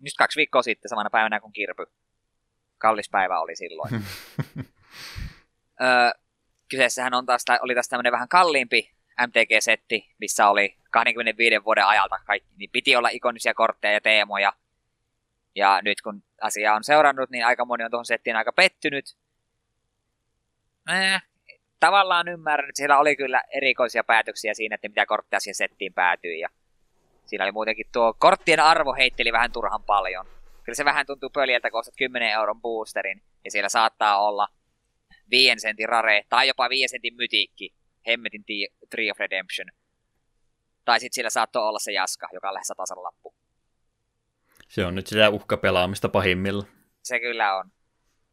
nyt 0.00 0.14
kaksi 0.18 0.36
viikkoa 0.36 0.62
sitten 0.62 0.88
samana 0.88 1.10
päivänä 1.10 1.40
kuin 1.40 1.52
Kirpy. 1.52 1.86
Kallis 2.78 3.10
päivä 3.10 3.40
oli 3.40 3.56
silloin. 3.56 3.90
Öö, 5.82 6.10
kyseessähän 6.68 7.14
on 7.14 7.26
taas, 7.26 7.44
oli 7.62 7.74
taas 7.74 7.88
tämmöinen 7.88 8.12
vähän 8.12 8.28
kalliimpi 8.28 8.90
MTG-setti, 9.26 10.14
missä 10.18 10.48
oli 10.48 10.76
25 10.90 11.64
vuoden 11.64 11.86
ajalta 11.86 12.16
kaikki, 12.26 12.48
niin 12.56 12.70
piti 12.70 12.96
olla 12.96 13.08
ikonisia 13.12 13.54
kortteja 13.54 13.94
ja 13.94 14.00
teemoja. 14.00 14.52
Ja 15.54 15.80
nyt 15.82 16.00
kun 16.00 16.22
asia 16.40 16.74
on 16.74 16.84
seurannut, 16.84 17.30
niin 17.30 17.46
aika 17.46 17.64
moni 17.64 17.84
on 17.84 17.90
tuohon 17.90 18.06
settiin 18.06 18.36
aika 18.36 18.52
pettynyt. 18.52 19.16
Eh, 20.88 21.22
tavallaan 21.80 22.28
ymmärrän, 22.28 22.68
että 22.68 22.78
siellä 22.78 22.98
oli 22.98 23.16
kyllä 23.16 23.42
erikoisia 23.50 24.04
päätöksiä 24.04 24.54
siinä, 24.54 24.74
että 24.74 24.88
mitä 24.88 25.06
kortteja 25.06 25.40
siihen 25.40 25.54
settiin 25.54 25.94
päätyi. 25.94 26.40
Ja 26.40 26.48
siinä 27.26 27.44
oli 27.44 27.52
muutenkin 27.52 27.86
tuo 27.92 28.14
korttien 28.18 28.60
arvo 28.60 28.94
heitteli 28.94 29.32
vähän 29.32 29.52
turhan 29.52 29.82
paljon. 29.82 30.26
Kyllä 30.68 30.76
se 30.76 30.84
vähän 30.84 31.06
tuntuu 31.06 31.30
pöljältä, 31.30 31.70
kun 31.70 31.80
ostat 31.80 31.94
10 31.98 32.30
euron 32.30 32.60
boosterin, 32.60 33.22
ja 33.44 33.50
siellä 33.50 33.68
saattaa 33.68 34.26
olla 34.26 34.48
5 35.30 35.60
sentin 35.60 35.88
rare, 35.88 36.22
tai 36.28 36.48
jopa 36.48 36.68
5 36.68 36.88
sentin 36.88 37.14
mytiikki, 37.14 37.74
hemmetin 38.06 38.44
Tree 38.90 39.10
of 39.10 39.18
Redemption. 39.18 39.68
Tai 40.84 41.00
sitten 41.00 41.14
siellä 41.14 41.30
saattoi 41.30 41.62
olla 41.62 41.78
se 41.78 41.92
jaska, 41.92 42.28
joka 42.32 42.48
on 42.48 42.54
lähes 42.54 42.72
tasan 42.76 43.02
lappu. 43.02 43.34
Se 44.68 44.84
on 44.84 44.94
nyt 44.94 45.06
sitä 45.06 45.30
uhkapelaamista 45.30 46.08
pahimmilla. 46.08 46.64
Se 47.02 47.20
kyllä 47.20 47.56
on. 47.56 47.70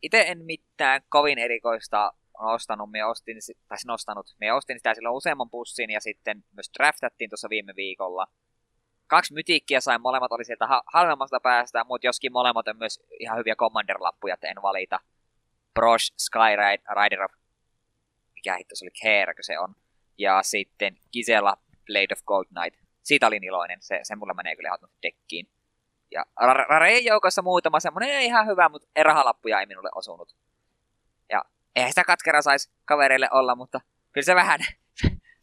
Itse 0.02 0.22
en 0.22 0.46
mitään 0.46 1.02
kovin 1.10 1.40
erikoista 1.40 2.14
ostanut. 2.40 2.92
Me 2.92 3.06
ostin, 3.06 3.38
tai 3.68 3.78
nostanut. 3.86 4.36
Me 4.40 4.54
ostin 4.54 4.80
sitä 4.80 4.94
silloin 4.94 5.16
useamman 5.16 5.50
pussin 5.50 5.90
ja 5.90 6.02
sitten 6.02 6.44
myös 6.56 6.70
draftattiin 6.78 7.30
tuossa 7.30 7.50
viime 7.50 7.74
viikolla. 7.76 8.28
Kaksi 9.08 9.34
mytiikkiä 9.34 9.82
sain, 9.82 10.02
molemmat 10.02 10.32
oli 10.32 10.46
sieltä 10.46 10.68
halvemmasta 10.94 11.40
päästä, 11.40 11.84
mutta 11.84 12.08
joskin 12.08 12.32
molemmat 12.32 12.68
on 12.68 12.78
myös 12.78 13.04
ihan 13.20 13.38
hyviä 13.38 13.56
Commander-lappuja, 13.56 14.34
että 14.34 14.48
en 14.48 14.62
valita. 14.62 15.00
Brosh 15.74 16.14
Skyrider 16.18 17.24
of... 17.24 17.32
Mikä 18.34 18.56
hitto 18.58 18.76
se 18.76 18.86
oli? 18.86 18.92
Kerkö 19.02 19.44
se 19.44 19.60
on. 19.60 19.76
Ja 20.18 20.44
sitten 20.44 20.98
Gisela 21.14 21.58
Blade 21.86 22.14
of 22.14 22.26
Gold 22.26 22.46
Knight. 22.46 22.86
Siitä 23.04 23.28
olin 23.28 23.44
iloinen, 23.44 23.78
se, 23.82 24.00
se 24.04 24.16
mulle 24.16 24.34
menee 24.34 24.56
kyllä 24.56 24.70
ihan 24.70 24.90
dekkiin. 25.04 25.50
Ja 26.12 26.26
Rareen 26.68 27.06
joukossa 27.06 27.42
muutama 27.42 27.80
semmonen 27.80 28.10
ei 28.10 28.26
ihan 28.26 28.48
hyvä, 28.48 28.70
mutta 28.70 28.88
rahalappuja 29.04 29.60
ei 29.60 29.66
minulle 29.66 29.90
osunut. 29.96 30.36
Ja 31.30 31.46
eihän 31.76 31.92
sitä 31.92 32.04
katkera 32.04 32.42
saisi 32.42 32.72
kavereille 32.86 33.28
olla, 33.32 33.56
mutta 33.56 33.82
kyllä 34.12 34.26
se 34.26 34.36
vähän, 34.36 34.60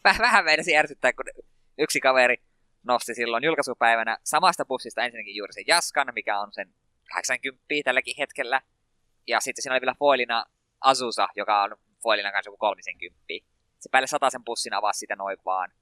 vähän 0.18 0.44
meinasi 0.44 0.77
ärsyttää, 0.77 1.12
kun 1.12 1.44
yksi 1.79 2.01
kaveri 2.01 2.37
nosti 2.83 3.14
silloin 3.14 3.45
julkaisupäivänä 3.45 4.18
samasta 4.25 4.64
bussista 4.64 5.03
ensinnäkin 5.03 5.37
juuri 5.37 5.53
sen 5.53 5.64
Jaskan, 5.66 6.09
mikä 6.14 6.40
on 6.40 6.53
sen 6.53 6.75
80 7.14 7.64
tälläkin 7.85 8.14
hetkellä. 8.18 8.61
Ja 9.27 9.40
sitten 9.40 9.62
siinä 9.62 9.75
oli 9.75 9.81
vielä 9.81 9.95
foilina 9.99 10.45
Azusa, 10.81 11.29
joka 11.37 11.62
on 11.62 11.77
foilina 12.03 12.33
kanssa 12.33 12.49
joku 12.49 12.57
30. 12.57 13.25
Se 13.81 13.88
päälle 13.90 14.07
sen 14.07 14.45
bussin 14.45 14.75
avasi 14.75 14.99
sitä 14.99 15.16
noin 15.16 15.38
vaan. 15.45 15.73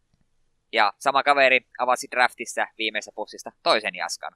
Ja 0.72 0.92
sama 0.98 1.22
kaveri 1.22 1.60
avasi 1.78 2.08
draftissa 2.10 2.66
viimeisessä 2.78 3.12
pussista 3.14 3.52
toisen 3.62 3.94
Jaskan. 3.94 4.32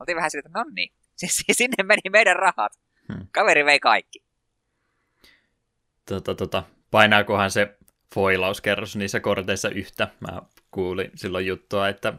Oltiin 0.00 0.16
vähän 0.16 0.30
siltä, 0.30 0.48
että 0.48 0.58
no 0.58 0.64
niin, 0.74 0.92
sinne 1.52 1.82
meni 1.82 2.10
meidän 2.10 2.36
rahat. 2.36 2.72
Hmm. 3.12 3.26
Kaveri 3.32 3.64
vei 3.64 3.80
kaikki. 3.80 4.24
Tota, 6.08 6.34
tota, 6.34 6.62
painaakohan 6.90 7.50
se 7.50 7.78
foilauskerros 8.14 8.96
niissä 8.96 9.20
korteissa 9.20 9.68
yhtä? 9.68 10.08
Mä 10.20 10.42
kuulin 10.70 11.10
silloin 11.14 11.46
juttua, 11.46 11.88
että 11.88 12.12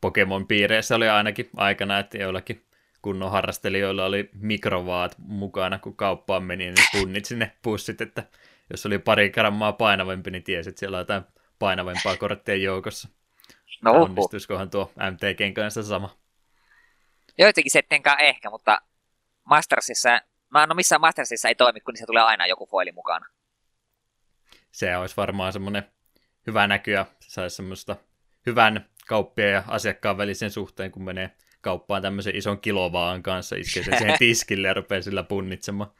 Pokemon-piireissä 0.00 0.94
oli 0.94 1.08
ainakin 1.08 1.50
aikana, 1.56 1.98
että 1.98 2.18
joillakin 2.18 2.66
kunnon 3.02 3.30
harrastelijoilla 3.30 4.04
oli 4.04 4.30
mikrovaat 4.32 5.14
mukana, 5.18 5.78
kun 5.78 5.96
kauppaan 5.96 6.42
meni, 6.42 6.64
niin 6.64 6.86
punnit 6.92 7.24
sinne 7.24 7.52
pussit, 7.62 8.00
että 8.00 8.22
jos 8.70 8.86
oli 8.86 8.98
pari 8.98 9.30
grammaa 9.30 9.72
painavempi, 9.72 10.30
niin 10.30 10.42
tiesi, 10.42 10.68
että 10.68 10.80
siellä 10.80 10.96
on 10.96 11.00
jotain 11.00 11.22
painavempaa 11.58 12.16
korttien 12.16 12.62
joukossa. 12.62 13.08
No, 13.82 13.92
Onnistuisikohan 13.92 14.70
tuo 14.70 14.92
MTGn 14.96 15.54
kanssa 15.54 15.82
sama? 15.82 16.16
Joitakin 17.38 17.70
settenkaan 17.70 18.20
ehkä, 18.20 18.50
mutta 18.50 18.82
Mastersissa, 19.44 20.20
mä 20.50 20.66
no 20.66 20.74
missään 20.74 21.00
Mastersissa 21.00 21.48
ei 21.48 21.54
toimi, 21.54 21.80
kun 21.80 21.96
se 21.96 22.06
tulee 22.06 22.22
aina 22.22 22.46
joku 22.46 22.66
foili 22.66 22.92
mukana. 22.92 23.26
Se 24.70 24.96
olisi 24.96 25.16
varmaan 25.16 25.52
semmoinen 25.52 25.82
hyvä 26.46 26.66
näkyä, 26.66 27.06
saisi 27.30 27.56
semmoista 27.56 27.96
hyvän 28.46 28.88
kauppien 29.06 29.52
ja 29.52 29.64
asiakkaan 29.66 30.18
välisen 30.18 30.50
suhteen, 30.50 30.90
kun 30.90 31.04
menee 31.04 31.30
kauppaan 31.60 32.02
tämmöisen 32.02 32.36
ison 32.36 32.60
kilovaan 32.60 33.22
kanssa, 33.22 33.56
iskee 33.56 33.82
se 33.82 33.96
siihen 33.96 34.18
tiskille 34.28 34.68
ja 34.68 34.74
rupeaa 34.74 35.02
sillä 35.02 35.22
punnitsemaan. 35.22 35.90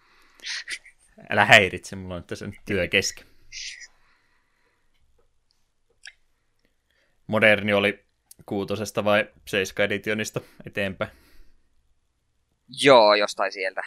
Älä 1.31 1.45
häiritse, 1.45 1.97
mulla 1.97 2.15
on 2.15 2.25
tässä 2.25 2.49
työ 2.67 2.89
kesken. 2.89 3.27
Moderni 7.27 7.73
oli 7.73 8.05
kuutosesta 8.47 9.05
vai 9.05 9.31
seiska 9.47 9.85
editionista 9.85 10.41
eteenpäin? 10.67 11.11
Joo, 12.83 13.15
jostain 13.15 13.53
sieltä. 13.53 13.83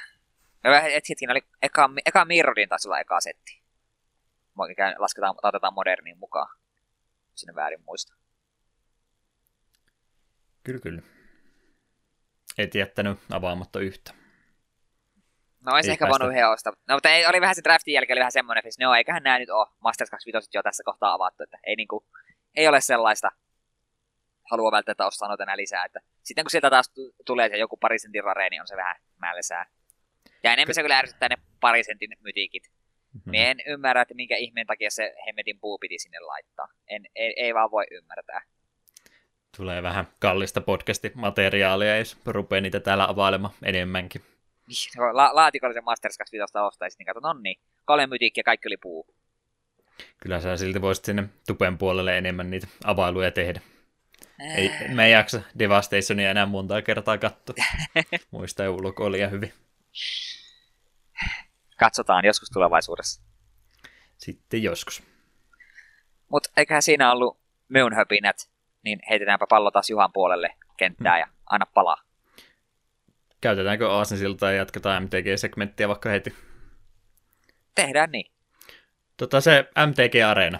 Et 0.93 1.09
hetken 1.09 1.31
oli 1.31 1.41
eka, 1.61 1.89
eka 2.05 2.25
Mirrodin 2.25 2.69
taisi 2.69 2.87
olla 2.87 2.99
eka 2.99 3.21
setti. 3.21 3.63
Lasketaan, 4.97 5.35
otetaan 5.43 5.73
moderniin 5.73 6.17
mukaan. 6.17 6.62
Sinne 7.35 7.55
väärin 7.55 7.83
muista. 7.85 8.13
Kyllä, 10.63 10.79
kyllä. 10.79 11.01
Et 12.57 12.75
jättänyt 12.75 13.19
avaamatta 13.31 13.79
yhtä. 13.79 14.13
No 15.65 15.73
olisi 15.73 15.91
ehkä 15.91 16.07
voinut 16.07 16.29
yhden 16.29 16.49
ostaa. 16.49 16.73
No 16.87 16.95
mutta 16.95 17.09
ei, 17.09 17.25
oli 17.25 17.41
vähän 17.41 17.55
se 17.55 17.63
draftin 17.63 17.93
jälkeen 17.93 18.15
oli 18.15 18.19
vähän 18.19 18.31
semmoinen, 18.31 18.63
että 18.65 18.85
no 18.85 18.95
eiköhän 18.95 19.23
nämä 19.23 19.39
nyt 19.39 19.49
ole 19.49 19.67
Masters 19.79 20.09
25 20.09 20.49
jo 20.53 20.63
tässä 20.63 20.83
kohtaa 20.85 21.13
avattu, 21.13 21.43
että 21.43 21.57
ei, 21.63 21.75
niinku, 21.75 22.07
ei 22.55 22.67
ole 22.67 22.81
sellaista 22.81 23.31
halua 24.51 24.71
välttämättä 24.71 25.05
ostaa 25.05 25.27
noita 25.27 25.43
enää 25.43 25.57
lisää. 25.57 25.85
Että 25.85 25.99
sitten 26.23 26.43
kun 26.45 26.51
sieltä 26.51 26.69
taas 26.69 26.91
tulee 27.25 27.49
se 27.49 27.57
joku 27.57 27.77
pari 27.77 27.99
sentin 27.99 28.23
rare, 28.23 28.49
niin 28.49 28.61
on 28.61 28.67
se 28.67 28.77
vähän 28.77 28.95
mällesää. 29.17 29.65
Ja 30.43 30.53
enemmän 30.53 30.75
se 30.75 30.81
kyllä 30.81 30.97
ärsyttää 30.97 31.29
ne 31.29 31.37
pari 31.59 31.83
sentin 31.83 32.09
mytiikit. 32.19 32.71
Mm-hmm. 33.13 33.33
en 33.33 33.57
ymmärrä, 33.67 34.01
että 34.01 34.13
minkä 34.13 34.35
ihmeen 34.35 34.67
takia 34.67 34.91
se 34.91 35.15
hemmetin 35.27 35.59
puu 35.59 35.77
piti 35.77 35.99
sinne 35.99 36.19
laittaa. 36.19 36.67
En, 36.87 37.05
ei, 37.15 37.33
ei 37.37 37.53
vaan 37.53 37.71
voi 37.71 37.85
ymmärtää. 37.91 38.41
Tulee 39.57 39.83
vähän 39.83 40.07
kallista 40.19 40.61
podcasti-materiaalia, 40.61 41.97
jos 41.97 42.17
rupeaa 42.25 42.61
niitä 42.61 42.79
täällä 42.79 43.07
availemaan 43.09 43.53
enemmänkin. 43.63 44.21
Niin, 44.67 45.15
la- 45.15 45.35
laatikollisen 45.35 45.83
Masters 45.83 46.17
25 46.17 46.57
ostaisit, 46.57 46.99
niin 46.99 47.05
katsot, 47.05 47.23
no 47.23 47.33
niin, 47.33 47.59
kolme 47.85 48.07
mytiikkiä 48.07 48.39
ja 48.39 48.43
kaikki 48.43 48.67
oli 48.69 48.77
puu. 48.77 49.15
Kyllä 50.17 50.39
sä 50.39 50.57
silti 50.57 50.81
voisit 50.81 51.05
sinne 51.05 51.23
tupen 51.47 51.77
puolelle 51.77 52.17
enemmän 52.17 52.49
niitä 52.49 52.67
availuja 52.83 53.31
tehdä. 53.31 53.61
Ei, 54.55 54.71
mä 54.93 55.05
en 55.05 55.11
jaksa 55.11 55.41
Devastationia 55.59 56.31
enää 56.31 56.45
monta 56.45 56.81
kertaa 56.81 57.17
katsoa. 57.17 57.55
Muista 58.31 58.71
ulkoa 58.71 59.11
liian 59.11 59.31
hyvin. 59.31 59.53
Katsotaan 61.83 62.25
joskus 62.25 62.49
tulevaisuudessa. 62.49 63.21
Sitten 64.17 64.63
joskus. 64.63 65.03
Mutta 66.29 66.49
eiköhän 66.57 66.81
siinä 66.81 67.11
ollut 67.11 67.39
minun 67.69 67.93
höpinät, 67.93 68.49
niin 68.83 68.99
heitetäänpä 69.09 69.45
pallo 69.49 69.71
taas 69.71 69.89
Juhan 69.89 70.13
puolelle 70.13 70.49
kenttää 70.77 71.13
hmm. 71.13 71.19
ja 71.19 71.27
anna 71.49 71.65
palaa. 71.65 71.97
Käytetäänkö 73.41 73.91
Aasensiltaa 73.91 74.51
ja 74.51 74.57
jatketaan 74.57 75.03
MTG-segmenttiä 75.03 75.87
vaikka 75.87 76.09
heti? 76.09 76.35
Tehdään 77.75 78.11
niin. 78.11 78.31
Tota 79.17 79.41
se 79.41 79.69
MTG-areena. 79.87 80.59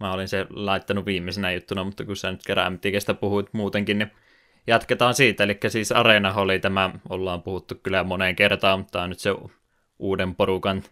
Mä 0.00 0.12
olin 0.12 0.28
se 0.28 0.46
laittanut 0.50 1.06
viimeisenä 1.06 1.52
juttuna, 1.52 1.84
mutta 1.84 2.04
kun 2.04 2.16
sä 2.16 2.30
nyt 2.30 2.42
kerran 2.46 2.72
MTGstä 2.72 3.14
puhuit 3.14 3.46
muutenkin, 3.52 3.98
niin 3.98 4.12
jatketaan 4.66 5.14
siitä. 5.14 5.44
Eli 5.44 5.58
siis 5.68 5.92
Areena 5.92 6.34
oli 6.34 6.58
tämä, 6.58 6.90
ollaan 7.08 7.42
puhuttu 7.42 7.74
kyllä 7.82 8.04
moneen 8.04 8.36
kertaan, 8.36 8.78
mutta 8.78 8.92
tämä 8.92 9.02
on 9.02 9.10
nyt 9.10 9.18
se 9.18 9.30
uuden 9.98 10.34
porukan 10.34 10.82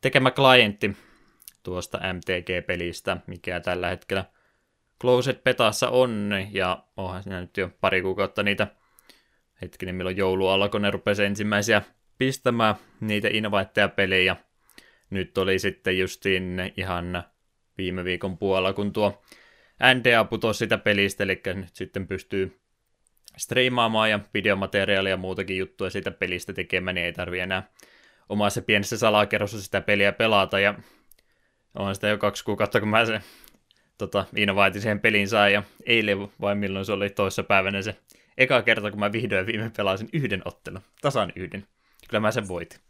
tekemä 0.00 0.30
klientti 0.30 0.96
tuosta 1.62 2.00
MTG-pelistä, 2.12 3.16
mikä 3.26 3.60
tällä 3.60 3.88
hetkellä 3.88 4.24
Closet 5.00 5.44
Petassa 5.44 5.88
on, 5.88 6.30
ja 6.52 6.84
onhan 6.96 7.22
siinä 7.22 7.40
nyt 7.40 7.56
jo 7.56 7.70
pari 7.80 8.02
kuukautta 8.02 8.42
niitä 8.42 8.66
hetkinen, 9.62 9.94
milloin 9.94 10.16
joulu 10.16 10.48
alkoi, 10.48 10.80
ne 10.80 10.90
rupesi 10.90 11.24
ensimmäisiä 11.24 11.82
pistämään 12.18 12.74
niitä 13.00 13.28
inviteja-pelejä. 13.32 14.36
Nyt 15.10 15.38
oli 15.38 15.58
sitten 15.58 15.98
justiin 15.98 16.72
ihan 16.76 17.24
viime 17.78 18.04
viikon 18.04 18.38
puolella, 18.38 18.72
kun 18.72 18.92
tuo 18.92 19.22
NDA 19.94 20.24
putosi 20.24 20.58
sitä 20.58 20.78
pelistä, 20.78 21.24
eli 21.24 21.42
nyt 21.54 21.76
sitten 21.76 22.08
pystyy 22.08 22.60
striimaamaan 23.36 24.10
ja 24.10 24.20
videomateriaalia 24.34 25.10
ja 25.10 25.16
muutakin 25.16 25.58
juttuja 25.58 25.90
siitä 25.90 26.10
pelistä 26.10 26.52
tekemään, 26.52 26.94
niin 26.94 27.04
ei 27.04 27.12
tarvi 27.12 27.40
enää 27.40 27.70
omassa 28.28 28.62
pienessä 28.62 28.98
salakerrossa 28.98 29.62
sitä 29.62 29.80
peliä 29.80 30.12
pelata, 30.12 30.60
ja 30.60 30.74
on 31.74 31.94
sitä 31.94 32.08
jo 32.08 32.18
kaksi 32.18 32.44
kuukautta, 32.44 32.80
kun 32.80 32.88
mä 32.88 33.06
se 33.06 33.20
tota, 33.98 34.24
invite 34.36 34.80
siihen 34.80 35.00
peliin 35.00 35.28
sain, 35.28 35.54
ja 35.54 35.62
eilen 35.86 36.18
vai 36.40 36.54
milloin 36.54 36.84
se 36.84 36.92
oli 36.92 37.10
toissa 37.10 37.42
päivänä 37.42 37.82
se 37.82 37.96
eka 38.38 38.62
kerta, 38.62 38.90
kun 38.90 39.00
mä 39.00 39.12
vihdoin 39.12 39.46
viime 39.46 39.70
pelasin 39.76 40.08
yhden 40.12 40.42
ottelun, 40.44 40.80
tasan 41.00 41.32
yhden. 41.36 41.66
Kyllä 42.08 42.20
mä 42.20 42.30
sen 42.30 42.48
voitin. 42.48 42.80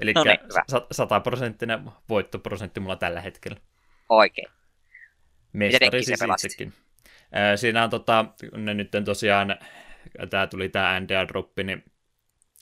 Eli 0.00 0.12
No 0.12 0.24
niin, 0.24 0.38
sataprosenttinen 0.92 1.90
voittoprosentti 2.08 2.80
mulla 2.80 2.96
tällä 2.96 3.20
hetkellä. 3.20 3.56
Oikein. 4.08 4.48
Mestari 5.52 6.04
siis 6.04 6.20
itsekin. 6.22 6.72
Siinä 7.56 7.84
on 7.84 7.90
tota, 7.90 8.24
ne 8.52 8.74
nyt 8.74 8.90
tosiaan, 9.04 9.58
tää 10.30 10.46
tuli 10.46 10.68
tää 10.68 11.00
NDA 11.00 11.28
droppi, 11.28 11.64
niin 11.64 11.84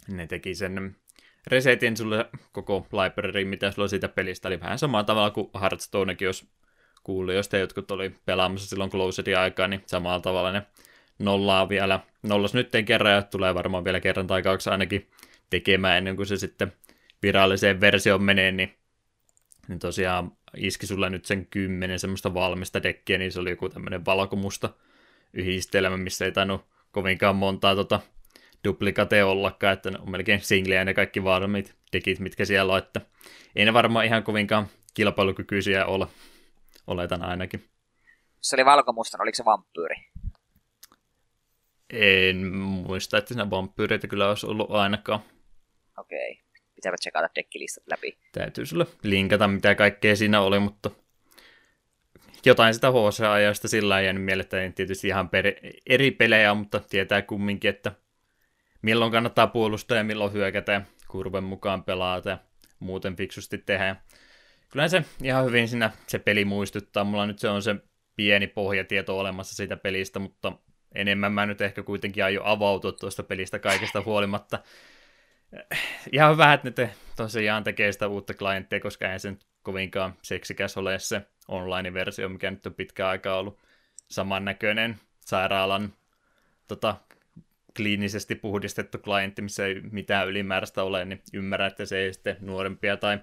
ne 0.08 0.26
teki 0.26 0.54
sen 0.54 0.96
resetin 1.46 1.96
sulle 1.96 2.28
koko 2.52 2.86
library, 2.92 3.44
mitä 3.44 3.70
sulla 3.70 3.88
siitä 3.88 4.08
pelistä. 4.08 4.48
Oli 4.48 4.60
vähän 4.60 4.78
samalla 4.78 5.04
tavalla 5.04 5.30
kuin 5.30 5.50
Hearthstonekin, 5.60 6.26
jos 6.26 6.46
kuuli, 7.04 7.34
jos 7.34 7.48
te 7.48 7.58
jotkut 7.58 7.90
oli 7.90 8.14
pelaamassa 8.24 8.68
silloin 8.68 8.90
Closedin 8.90 9.38
aikaa, 9.38 9.68
niin 9.68 9.82
samalla 9.86 10.20
tavalla 10.20 10.52
ne 10.52 10.62
nollaa 11.18 11.68
vielä, 11.68 12.00
nollas 12.22 12.54
nyt 12.54 12.70
kerran 12.86 13.12
ja 13.14 13.22
tulee 13.22 13.54
varmaan 13.54 13.84
vielä 13.84 14.00
kerran 14.00 14.26
tai 14.26 14.42
kaksi 14.42 14.70
ainakin 14.70 15.10
tekemään 15.50 15.98
ennen 15.98 16.16
kuin 16.16 16.26
se 16.26 16.36
sitten 16.36 16.72
viralliseen 17.22 17.80
versioon 17.80 18.22
menee, 18.22 18.52
niin, 18.52 18.74
niin 19.68 19.78
tosiaan 19.78 20.32
iski 20.56 20.86
sulle 20.86 21.10
nyt 21.10 21.24
sen 21.24 21.46
kymmenen 21.46 21.98
semmoista 21.98 22.34
valmista 22.34 22.82
dekkiä, 22.82 23.18
niin 23.18 23.32
se 23.32 23.40
oli 23.40 23.50
joku 23.50 23.68
tämmöinen 23.68 24.04
valkomusta 24.04 24.70
yhdistelmä, 25.32 25.96
missä 25.96 26.24
ei 26.24 26.32
tainnut 26.32 26.64
kovinkaan 26.92 27.36
montaa 27.36 27.74
tota 27.74 28.00
duplikate 28.64 29.24
ollakaan, 29.24 29.72
että 29.72 29.90
ne 29.90 29.98
on 29.98 30.10
melkein 30.10 30.40
singlejä 30.40 30.84
ne 30.84 30.94
kaikki 30.94 31.24
valmiit 31.24 31.74
dekit, 31.92 32.18
mitkä 32.18 32.44
siellä 32.44 32.72
on, 32.72 32.78
että 32.78 33.00
ei 33.56 33.64
ne 33.64 33.72
varmaan 33.72 34.04
ihan 34.04 34.22
kovinkaan 34.22 34.66
kilpailukykyisiä 34.94 35.86
ole, 35.86 36.06
oletan 36.86 37.22
ainakin. 37.22 37.68
Se 38.40 38.56
oli 38.56 38.64
valkomustan, 38.64 39.22
oliko 39.22 39.34
se 39.34 39.44
vampyyri? 39.44 39.96
En 41.92 42.46
muista, 42.56 43.18
että 43.18 43.28
siinä 43.28 43.50
vampyyreitä 43.50 44.06
kyllä 44.06 44.28
olisi 44.28 44.46
ollut 44.46 44.70
ainakaan. 44.70 45.20
Okei. 45.98 46.30
Okay. 46.32 46.44
Pitääpä 46.74 46.96
tsekata 47.00 47.28
dekkilistat 47.34 47.84
läpi. 47.90 48.18
Täytyy 48.32 48.66
sulle 48.66 48.86
linkata, 49.02 49.48
mitä 49.48 49.74
kaikkea 49.74 50.16
siinä 50.16 50.40
oli, 50.40 50.58
mutta 50.58 50.90
jotain 52.46 52.74
sitä 52.74 52.90
HC-ajasta 52.90 53.68
sillä 53.68 53.88
lailla 53.88 54.04
jäänyt 54.04 54.24
mieleen, 54.24 54.74
tietysti 54.74 55.08
ihan 55.08 55.28
per, 55.28 55.44
eri 55.86 56.10
pelejä, 56.10 56.54
mutta 56.54 56.80
tietää 56.80 57.22
kumminkin, 57.22 57.68
että 57.68 57.92
milloin 58.82 59.12
kannattaa 59.12 59.46
puolustaa 59.46 59.96
ja 59.98 60.04
milloin 60.04 60.32
hyökätä 60.32 60.82
kurven 61.08 61.44
mukaan 61.44 61.84
pelata 61.84 62.30
ja 62.30 62.38
muuten 62.78 63.16
fiksusti 63.16 63.58
tehdä. 63.58 63.96
Kyllä 64.68 64.88
se 64.88 65.04
ihan 65.22 65.44
hyvin 65.44 65.68
siinä 65.68 65.90
se 66.06 66.18
peli 66.18 66.44
muistuttaa. 66.44 67.04
Mulla 67.04 67.26
nyt 67.26 67.38
se 67.38 67.48
on 67.48 67.62
se 67.62 67.76
pieni 68.16 68.46
pohjatieto 68.46 69.18
olemassa 69.18 69.54
siitä 69.56 69.76
pelistä, 69.76 70.18
mutta 70.18 70.52
enemmän 70.94 71.32
mä 71.32 71.46
nyt 71.46 71.60
ehkä 71.60 71.82
kuitenkin 71.82 72.24
aio 72.24 72.40
avautua 72.44 72.92
tuosta 72.92 73.22
pelistä 73.22 73.58
kaikesta 73.58 74.02
huolimatta. 74.02 74.58
Ihan 76.12 76.32
hyvä, 76.32 76.52
että 76.52 76.68
ne 76.68 76.72
te 76.72 76.90
tosiaan 77.16 77.64
tekee 77.64 77.92
sitä 77.92 78.08
uutta 78.08 78.34
klienttia, 78.34 78.80
koska 78.80 79.04
eihän 79.04 79.20
se 79.20 79.30
nyt 79.30 79.46
kovinkaan 79.62 80.14
seksikäs 80.22 80.76
ole 80.76 80.98
se 80.98 81.22
online-versio, 81.48 82.28
mikä 82.28 82.50
nyt 82.50 82.66
on 82.66 82.74
pitkään 82.74 83.10
aikaa 83.10 83.38
ollut 83.38 83.58
samannäköinen 84.10 84.96
sairaalan 85.20 85.92
tota, 86.68 86.96
kliinisesti 87.76 88.34
puhdistettu 88.34 88.98
klientti, 88.98 89.42
missä 89.42 89.66
ei 89.66 89.80
mitään 89.80 90.28
ylimääräistä 90.28 90.82
ole, 90.82 91.04
niin 91.04 91.22
ymmärrän, 91.34 91.68
että 91.68 91.86
se 91.86 91.98
ei 91.98 92.12
sitten 92.12 92.36
nuorempia 92.40 92.96
tai 92.96 93.18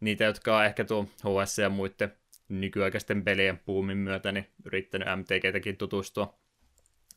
niitä, 0.00 0.24
jotka 0.24 0.58
on 0.58 0.64
ehkä 0.64 0.84
tuo 0.84 1.04
HS 1.04 1.58
ja 1.58 1.68
muiden 1.68 2.12
nykyaikaisten 2.48 3.24
pelien 3.24 3.58
puumin 3.58 3.96
myötä 3.96 4.32
niin 4.32 4.46
yrittänyt 4.64 5.08
MTGtäkin 5.16 5.76
tutustua. 5.76 6.38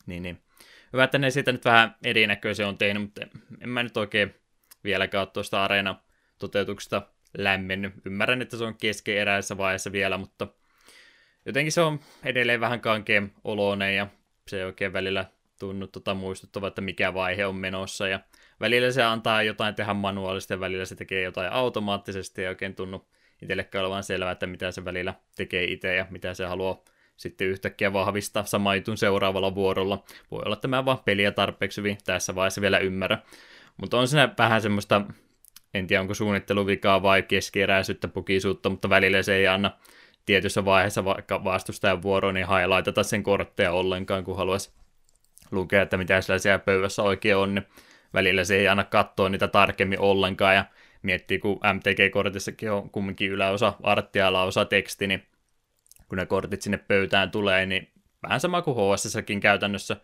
Niin, 0.06 0.22
niin. 0.22 0.42
Hyvä, 0.92 1.04
että 1.04 1.18
ne 1.18 1.30
siitä 1.30 1.52
nyt 1.52 1.64
vähän 1.64 1.96
erinäköisiä 2.04 2.68
on 2.68 2.78
tehnyt, 2.78 3.02
mutta 3.02 3.20
en 3.60 3.68
mä 3.68 3.82
nyt 3.82 3.96
oikein 3.96 4.34
vieläkään 4.84 5.22
ole 5.22 5.30
tuosta 5.32 5.64
areena 5.64 6.00
toteutuksesta 6.38 7.02
lämmennyt. 7.38 7.92
Ymmärrän, 8.04 8.42
että 8.42 8.56
se 8.56 8.64
on 8.64 8.74
keskeeräisessä 8.74 9.56
vaiheessa 9.56 9.92
vielä, 9.92 10.18
mutta 10.18 10.48
jotenkin 11.46 11.72
se 11.72 11.80
on 11.80 12.00
edelleen 12.24 12.60
vähän 12.60 12.80
kankeen 12.80 13.32
oloinen 13.44 13.96
ja 13.96 14.06
se 14.48 14.58
ei 14.58 14.64
oikein 14.64 14.92
välillä 14.92 15.24
tunnu 15.58 15.86
tota 15.86 16.14
muistuttava, 16.14 16.68
että 16.68 16.80
mikä 16.80 17.14
vaihe 17.14 17.46
on 17.46 17.56
menossa 17.56 18.08
ja 18.08 18.20
välillä 18.60 18.90
se 18.90 19.02
antaa 19.02 19.42
jotain 19.42 19.74
tehdä 19.74 19.94
manuaalisesti 19.94 20.54
ja 20.54 20.60
välillä 20.60 20.84
se 20.84 20.94
tekee 20.94 21.22
jotain 21.22 21.52
automaattisesti 21.52 22.42
ja 22.42 22.48
oikein 22.48 22.74
tunnu 22.74 23.06
itsellekään 23.42 23.84
olevan 23.84 24.04
selvää, 24.04 24.30
että 24.32 24.46
mitä 24.46 24.70
se 24.70 24.84
välillä 24.84 25.14
tekee 25.36 25.64
itse 25.64 25.94
ja 25.94 26.06
mitä 26.10 26.34
se 26.34 26.44
haluaa 26.44 26.84
sitten 27.16 27.46
yhtäkkiä 27.46 27.92
vahvistaa 27.92 28.44
sama 28.44 28.74
jutun 28.74 28.96
seuraavalla 28.96 29.54
vuorolla. 29.54 30.04
Voi 30.30 30.42
olla, 30.44 30.54
että 30.54 30.68
mä 30.68 30.84
vaan 30.84 30.98
peliä 31.04 31.32
tarpeeksi 31.32 31.80
hyvin 31.80 31.98
tässä 32.04 32.34
vaiheessa 32.34 32.60
vielä 32.60 32.78
ymmärrä. 32.78 33.18
Mutta 33.76 33.98
on 33.98 34.08
siinä 34.08 34.34
vähän 34.38 34.62
semmoista, 34.62 35.02
en 35.74 35.86
tiedä 35.86 36.00
onko 36.00 36.14
suunnitteluvikaa 36.14 37.02
vai 37.02 37.22
keskeeräisyyttä, 37.22 38.08
pukisuutta, 38.08 38.70
mutta 38.70 38.88
välillä 38.88 39.22
se 39.22 39.34
ei 39.34 39.46
anna 39.46 39.70
tietyssä 40.26 40.64
vaiheessa 40.64 41.04
vaikka 41.04 41.44
vastustajan 41.44 42.02
vuoroon, 42.02 42.34
niin 42.34 42.48
highlightata 42.48 43.02
sen 43.02 43.22
kortteja 43.22 43.72
ollenkaan, 43.72 44.24
kun 44.24 44.36
haluaisi 44.36 44.70
lukea, 45.50 45.82
että 45.82 45.96
mitä 45.96 46.20
sillä 46.20 46.38
siellä 46.38 46.58
pöydässä 46.58 47.02
oikein 47.02 47.36
on, 47.36 47.54
niin 47.54 47.66
välillä 48.14 48.44
se 48.44 48.56
ei 48.56 48.68
anna 48.68 48.84
katsoa 48.84 49.28
niitä 49.28 49.48
tarkemmin 49.48 50.00
ollenkaan, 50.00 50.54
ja 50.54 50.64
miettii, 51.02 51.38
kun 51.38 51.60
MTG-kortissakin 51.74 52.70
on 52.70 52.90
kumminkin 52.90 53.30
yläosa 53.30 53.72
arttia 53.82 54.22
ja 54.22 54.28
alaosa 54.28 54.64
teksti, 54.64 55.06
niin 55.06 55.26
kun 56.08 56.18
ne 56.18 56.26
kortit 56.26 56.62
sinne 56.62 56.78
pöytään 56.78 57.30
tulee, 57.30 57.66
niin 57.66 57.90
vähän 58.22 58.40
sama 58.40 58.62
kuin 58.62 58.76
HSS-kin 58.76 59.40
käytännössä, 59.40 59.96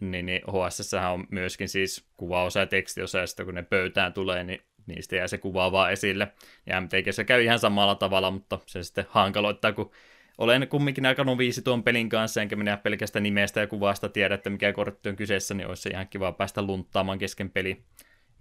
niin, 0.00 0.26
niin 0.26 0.42
HSS 0.42 0.94
on 0.94 1.26
myöskin 1.30 1.68
siis 1.68 2.08
kuvaosa 2.16 2.60
ja 2.60 2.66
tekstiosa, 2.66 3.18
ja 3.18 3.26
sitten 3.26 3.46
kun 3.46 3.54
ne 3.54 3.62
pöytään 3.62 4.12
tulee, 4.12 4.44
niin 4.44 4.60
niistä 4.86 5.16
jää 5.16 5.26
se 5.26 5.38
kuva 5.38 5.90
esille. 5.90 6.32
Ja 6.66 6.80
MTGssä 6.80 7.24
käy 7.24 7.42
ihan 7.42 7.58
samalla 7.58 7.94
tavalla, 7.94 8.30
mutta 8.30 8.58
se 8.66 8.82
sitten 8.82 9.06
hankaloittaa, 9.08 9.72
kun 9.72 9.90
olen 10.38 10.68
kumminkin 10.68 11.06
aika 11.06 11.24
noviisi 11.24 11.62
tuon 11.62 11.82
pelin 11.82 12.08
kanssa, 12.08 12.42
enkä 12.42 12.56
minä 12.56 12.76
pelkästä 12.76 13.20
nimestä 13.20 13.60
ja 13.60 13.66
kuvasta 13.66 14.08
tiedä, 14.08 14.34
että 14.34 14.50
mikä 14.50 14.72
kortti 14.72 15.08
on 15.08 15.16
kyseessä, 15.16 15.54
niin 15.54 15.68
olisi 15.68 15.88
ihan 15.88 16.08
kiva 16.08 16.32
päästä 16.32 16.62
lunttaamaan 16.62 17.18
kesken 17.18 17.50
peli 17.50 17.84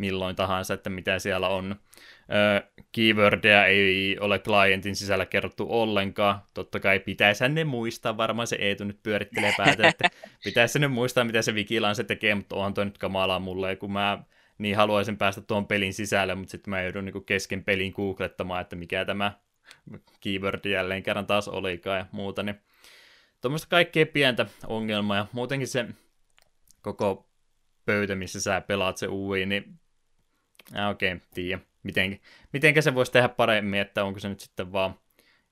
milloin 0.01 0.36
tahansa, 0.36 0.73
että 0.73 0.89
mitä 0.89 1.19
siellä 1.19 1.47
on. 1.47 1.75
Öö, 2.34 2.69
keywordia 2.91 3.65
ei 3.65 4.17
ole 4.19 4.39
klientin 4.39 4.95
sisällä 4.95 5.25
kerrottu 5.25 5.65
ollenkaan. 5.69 6.41
Totta 6.54 6.80
kai 6.80 6.99
pitäisi 6.99 7.49
ne 7.49 7.63
muistaa, 7.63 8.17
varmaan 8.17 8.47
se 8.47 8.56
Eetu 8.56 8.84
nyt 8.84 9.04
pyörittelee 9.04 9.54
päätä, 9.58 9.88
että 9.88 10.10
pitäisi 10.43 10.80
ne 10.80 10.88
muistaa, 10.88 11.23
mitä 11.23 11.41
se 11.41 11.51
Wikilan 11.51 11.95
se 11.95 12.04
tekee, 12.04 12.36
mutta 12.36 12.56
onhan 12.56 12.73
toi 12.73 12.86
nyt 12.86 12.97
kamalaa 12.97 13.39
mulle, 13.39 13.75
kun 13.75 13.91
mä 13.91 14.23
niin 14.58 14.75
haluaisin 14.75 15.17
päästä 15.17 15.41
tuon 15.41 15.67
pelin 15.67 15.93
sisälle, 15.93 16.36
mutta 16.36 16.51
sitten 16.51 16.71
mä 16.71 16.82
joudun 16.82 17.06
niin 17.06 17.25
kesken 17.25 17.63
pelin 17.63 17.93
googlettamaan, 17.95 18.62
että 18.62 18.75
mikä 18.75 19.06
tämä 19.06 19.32
keyword 20.21 20.65
jälleen 20.65 21.03
kerran 21.03 21.27
taas 21.27 21.47
olikaan 21.47 21.97
ja 21.97 22.05
muuta, 22.12 22.43
niin 22.43 22.62
tuommoista 23.41 23.67
kaikkea 23.69 24.05
pientä 24.05 24.45
ongelmaa 24.67 25.17
ja 25.17 25.25
muutenkin 25.31 25.67
se 25.67 25.86
koko 26.81 27.29
pöytä, 27.86 28.15
missä 28.15 28.41
sä 28.41 28.62
pelaat 28.62 28.97
se 28.97 29.07
UI, 29.07 29.45
niin 29.45 29.81
Äh, 30.77 30.89
okei, 30.89 31.13
okay, 31.13 31.27
tiedä. 31.34 31.60
Miten, 31.84 32.19
mitenkä 32.53 32.81
se 32.81 32.95
voisi 32.95 33.12
tehdä 33.12 33.29
paremmin, 33.29 33.79
että 33.79 34.03
onko 34.03 34.19
se 34.19 34.29
nyt 34.29 34.39
sitten 34.39 34.71
vaan 34.71 34.95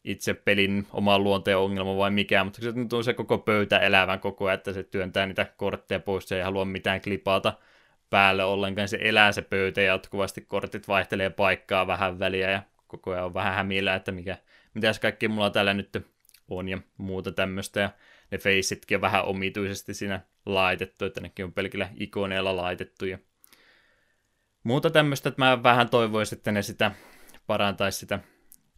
itse 0.04 0.34
pelin 0.34 0.88
oman 0.92 1.24
luonteen 1.24 1.58
ongelma 1.58 1.98
vai 1.98 2.12
mikä, 2.12 2.44
mutta 2.44 2.62
se 2.62 2.74
tuntuu 2.74 3.04
se 3.04 3.14
koko 3.14 3.38
pöytä 3.38 3.80
elävän 3.80 4.20
koko 4.20 4.46
ajan, 4.46 4.54
että 4.58 4.74
se 4.74 4.84
työntää 4.84 5.26
niitä 5.26 5.46
kortteja 5.58 6.00
pois 6.00 6.32
ja 6.32 6.38
ei 6.38 6.44
halua 6.44 6.66
mitään 6.66 7.02
klipata 7.02 7.54
päälle 8.10 8.44
ollenkaan, 8.44 8.88
se 8.88 8.98
elää 9.02 9.32
se 9.32 9.42
pöytä 9.42 9.82
ja 9.82 9.88
jatkuvasti 9.88 10.42
kortit 10.42 10.88
vaihtelee 10.88 11.30
paikkaa 11.30 11.88
vähän 11.88 12.20
väliä 12.20 12.52
ja 12.52 12.62
koko 12.90 13.12
ajan 13.12 13.26
on 13.26 13.34
vähän 13.34 13.56
hämillä, 13.56 13.96
että 13.96 14.12
mikä, 14.12 14.38
mitäs 14.74 15.00
kaikki 15.00 15.28
mulla 15.28 15.50
täällä 15.50 15.74
nyt 15.74 15.98
on 16.48 16.70
ja 16.70 16.78
muuta 16.98 17.32
tämmöistä 17.32 17.80
ja 17.80 17.90
ne 18.32 18.38
faceitkin 18.38 18.98
on 18.98 19.02
vähän 19.02 19.26
omituisesti 19.26 19.94
siinä 19.94 20.22
laitettu, 20.46 21.06
että 21.06 21.22
nekin 21.22 21.46
on 21.46 21.54
pelkillä 21.54 21.90
ikoneilla 21.96 22.56
laitettu 22.56 23.06
ja 23.06 23.18
muuta 24.64 24.90
tämmöistä, 24.90 25.30
että 25.30 25.42
mä 25.42 25.64
vähän 25.64 25.90
toivoisin, 25.90 26.38
että 26.38 26.52
ne 26.52 26.62
sitä 26.62 26.92
parantaisi 27.48 28.00
sitä 28.00 28.20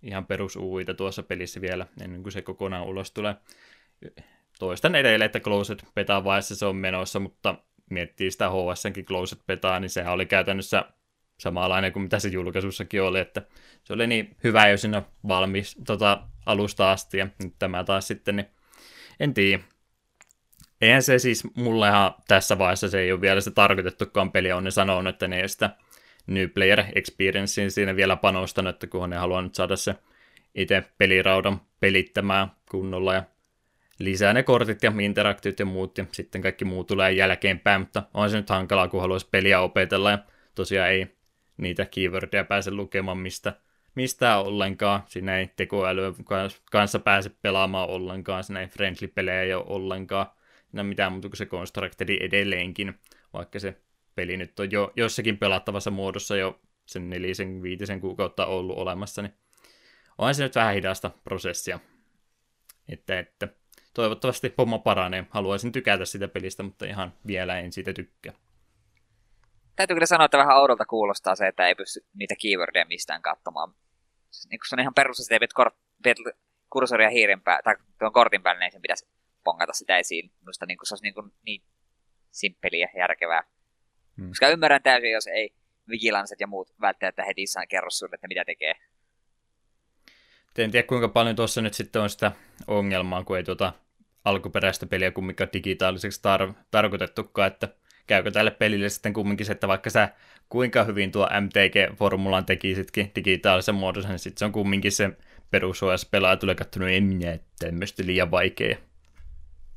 ihan 0.03 0.25
perusuuita 0.25 0.93
tuossa 0.93 1.23
pelissä 1.23 1.61
vielä, 1.61 1.87
ennen 2.01 2.23
kuin 2.23 2.33
se 2.33 2.41
kokonaan 2.41 2.87
ulos 2.87 3.11
tulee. 3.11 3.35
Toistan 4.59 4.95
edelleen, 4.95 5.25
että 5.25 5.39
Closet 5.39 5.85
Beta 5.95 6.23
vaiheessa 6.23 6.55
se 6.55 6.65
on 6.65 6.75
menossa, 6.75 7.19
mutta 7.19 7.55
miettii 7.89 8.31
sitä 8.31 8.49
HSNkin 8.49 9.05
Closet 9.05 9.39
Betaa, 9.47 9.79
niin 9.79 9.89
sehän 9.89 10.13
oli 10.13 10.25
käytännössä 10.25 10.85
samanlainen 11.41 11.93
kuin 11.93 12.03
mitä 12.03 12.19
se 12.19 12.29
julkaisussakin 12.29 13.01
oli, 13.01 13.19
että 13.19 13.41
se 13.83 13.93
oli 13.93 14.07
niin 14.07 14.35
hyvä 14.43 14.67
jo 14.67 14.77
siinä 14.77 15.03
valmis 15.27 15.77
tota, 15.85 16.23
alusta 16.45 16.91
asti, 16.91 17.17
ja 17.17 17.27
nyt 17.43 17.53
tämä 17.59 17.83
taas 17.83 18.07
sitten, 18.07 18.35
niin 18.35 18.47
en 19.19 19.33
tiedä. 19.33 19.63
Eihän 20.81 21.03
se 21.03 21.19
siis 21.19 21.43
mullehan 21.55 22.13
tässä 22.27 22.57
vaiheessa 22.57 22.89
se 22.89 22.99
ei 22.99 23.11
ole 23.11 23.21
vielä 23.21 23.41
se 23.41 23.51
tarkoitettukaan 23.51 24.31
peli, 24.31 24.51
on 24.51 24.63
ne 24.63 24.71
sanonut, 24.71 25.13
että 25.13 25.27
ne 25.27 25.41
ei 25.41 25.49
sitä 25.49 25.69
New 26.27 26.49
Player 26.49 26.83
Experiencein 26.95 27.71
siinä 27.71 27.95
vielä 27.95 28.15
panostanut, 28.15 28.75
että 28.75 28.87
kun 28.87 29.09
ne 29.09 29.15
haluaa 29.15 29.41
nyt 29.41 29.55
saada 29.55 29.75
se 29.75 29.95
itse 30.55 30.83
peliraudan 30.97 31.61
pelittämään 31.79 32.51
kunnolla 32.71 33.13
ja 33.13 33.23
lisää 33.99 34.33
ne 34.33 34.43
kortit 34.43 34.83
ja 34.83 34.93
interaktiot 35.01 35.59
ja 35.59 35.65
muut, 35.65 35.97
ja 35.97 36.05
sitten 36.11 36.41
kaikki 36.41 36.65
muu 36.65 36.83
tulee 36.83 37.11
jälkeenpäin, 37.11 37.81
mutta 37.81 38.03
on 38.13 38.29
se 38.29 38.37
nyt 38.37 38.49
hankalaa, 38.49 38.87
kun 38.87 39.01
haluaisi 39.01 39.27
peliä 39.31 39.61
opetella, 39.61 40.11
ja 40.11 40.19
tosiaan 40.55 40.89
ei 40.89 41.20
niitä 41.57 41.85
keywordia 41.85 42.43
pääse 42.43 42.71
lukemaan 42.71 43.17
mistä, 43.17 43.53
mistään 43.95 44.39
ollenkaan. 44.39 45.03
Siinä 45.07 45.37
ei 45.37 45.49
tekoälyä 45.55 46.13
kanssa 46.71 46.99
pääse 46.99 47.31
pelaamaan 47.41 47.89
ollenkaan, 47.89 48.43
siinä 48.43 48.61
ei 48.61 48.67
friendly-pelejä 48.67 49.57
ole 49.57 49.65
ollenkaan. 49.67 50.27
Siinä 50.69 50.83
mitään 50.83 51.11
muuta 51.11 51.29
kuin 51.29 51.37
se 51.37 51.45
Constructedi 51.45 52.17
edelleenkin, 52.21 52.93
vaikka 53.33 53.59
se 53.59 53.77
peli 54.15 54.37
nyt 54.37 54.59
on 54.59 54.71
jo 54.71 54.93
jossakin 54.95 55.37
pelattavassa 55.37 55.91
muodossa 55.91 56.37
jo 56.37 56.59
sen 56.85 57.09
nelisen, 57.09 57.61
viitisen 57.63 58.01
kuukautta 58.01 58.45
ollut 58.45 58.77
olemassa, 58.77 59.21
niin 59.21 59.33
on 60.17 60.35
se 60.35 60.43
nyt 60.43 60.55
vähän 60.55 60.73
hidasta 60.73 61.11
prosessia. 61.23 61.79
Että, 62.89 63.19
että 63.19 63.47
toivottavasti 63.93 64.49
pomma 64.49 64.79
paranee. 64.79 65.25
Haluaisin 65.29 65.71
tykätä 65.71 66.05
sitä 66.05 66.27
pelistä, 66.27 66.63
mutta 66.63 66.85
ihan 66.85 67.13
vielä 67.27 67.59
en 67.59 67.71
siitä 67.71 67.93
tykkää. 67.93 68.33
Täytyy 69.75 69.95
kyllä 69.95 70.05
sanoa, 70.05 70.25
että 70.25 70.37
vähän 70.37 70.57
oudolta 70.57 70.85
kuulostaa 70.85 71.35
se, 71.35 71.47
että 71.47 71.67
ei 71.67 71.75
pysty 71.75 72.05
niitä 72.13 72.35
keywordia 72.41 72.85
mistään 72.85 73.21
katsomaan. 73.21 73.69
Niin 74.49 74.59
kun 74.59 74.65
se 74.69 74.75
on 74.75 74.79
ihan 74.79 74.93
perussa, 74.93 75.23
että 75.23 75.39
viet, 75.39 75.53
kort, 75.53 75.75
viet 76.03 76.17
kursoria 76.69 77.09
hiiren 77.09 77.41
pää, 77.41 77.59
tai 77.63 77.75
tuon 77.99 78.13
kortin 78.13 78.43
päälle, 78.43 78.59
niin 78.59 78.71
sen 78.71 78.81
pitäisi 78.81 79.07
pongata 79.43 79.73
sitä 79.73 79.97
esiin. 79.97 80.31
Minusta 80.39 80.65
niin 80.65 80.77
se 80.83 80.93
olisi 80.93 81.03
niin, 81.03 81.13
kuin 81.13 81.31
niin 81.45 81.61
simppeliä 82.31 82.89
ja 82.93 82.99
järkevää. 82.99 83.43
Hmm. 84.17 84.27
Koska 84.27 84.49
ymmärrän 84.49 84.83
täysin, 84.83 85.11
jos 85.11 85.27
ei 85.27 85.53
vigilanset 85.89 86.39
ja 86.39 86.47
muut 86.47 86.73
välttämättä 86.81 87.23
heti 87.23 87.47
saa 87.47 87.67
kerro 87.67 87.89
sinulle, 87.89 88.15
että 88.15 88.27
mitä 88.27 88.45
tekee. 88.45 88.75
En 90.57 90.71
tiedä 90.71 90.87
kuinka 90.87 91.07
paljon 91.07 91.35
tuossa 91.35 91.61
nyt 91.61 91.73
sitten 91.73 92.01
on 92.01 92.09
sitä 92.09 92.31
ongelmaa, 92.67 93.23
kun 93.23 93.37
ei 93.37 93.43
tuota 93.43 93.73
alkuperäistä 94.25 94.85
peliä 94.85 95.11
kumminkaan 95.11 95.49
digitaaliseksi 95.53 96.21
tar- 96.21 96.53
tarkoitettukaan, 96.71 97.47
että 97.47 97.67
käykö 98.11 98.31
tälle 98.31 98.51
pelille 98.51 98.89
sitten 98.89 99.13
kumminkin 99.13 99.45
se, 99.45 99.51
että 99.51 99.67
vaikka 99.67 99.89
sä 99.89 100.09
kuinka 100.49 100.83
hyvin 100.83 101.11
tuo 101.11 101.27
MTG-formulan 101.27 102.45
tekisitkin 102.45 103.11
digitaalisen 103.15 103.75
muodossa, 103.75 104.09
niin 104.09 104.19
sitten 104.19 104.39
se 104.39 104.45
on 104.45 104.51
kumminkin 104.51 104.91
se 104.91 105.09
perus 105.51 105.81
pelaaja 106.11 106.37
tulee 106.37 106.55
kattonut, 106.55 106.89
en 106.89 107.03
minä, 107.03 107.39
tämmöistä 107.59 108.03
liian 108.05 108.31
vaikea 108.31 108.77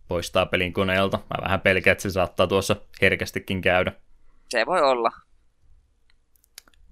poistaa 0.09 0.47
pelin 0.47 0.73
koneelta. 0.73 1.17
Mä 1.17 1.43
vähän 1.43 1.61
pelkään, 1.61 1.93
että 1.93 2.03
se 2.03 2.11
saattaa 2.11 2.47
tuossa 2.47 2.77
herkästikin 3.03 3.61
käydä. 3.61 3.93
Se 4.49 4.67
voi 4.67 4.81
olla. 4.83 5.11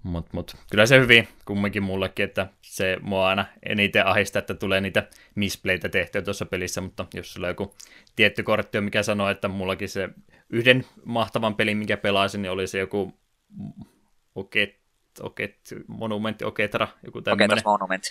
Mutta 0.03 0.31
mut, 0.33 0.57
kyllä 0.71 0.87
se 0.87 1.01
hyvin 1.01 1.29
kumminkin 1.45 1.83
mullekin, 1.83 2.25
että 2.25 2.49
se 2.61 2.99
mua 3.01 3.29
aina 3.29 3.45
eniten 3.63 4.07
ahistaa, 4.07 4.41
että 4.41 4.55
tulee 4.55 4.81
niitä 4.81 5.09
misplaytä 5.35 5.89
tehtyä 5.89 6.23
tuossa 6.23 6.47
pelissä, 6.47 6.81
mutta 6.81 7.07
jos 7.15 7.33
sulla 7.33 7.47
on 7.47 7.51
joku 7.51 7.75
tietty 8.17 8.43
kortti, 8.43 8.81
mikä 8.81 9.03
sanoo, 9.03 9.29
että 9.29 9.49
mullakin 9.49 9.89
se 9.89 10.09
yhden 10.53 10.85
mahtavan 11.05 11.55
pelin, 11.55 11.79
mikä 11.79 11.97
pelasin, 11.97 12.43
niin 12.43 12.51
oli 12.51 12.67
se 12.67 12.79
joku 12.79 13.13
Oket, 14.35 14.83
Oket, 15.21 15.59
Monumentti, 15.87 16.45
Oketra, 16.45 16.89
joku 17.05 17.23
tämmöinen. 17.23 17.59
Monument. 17.65 18.03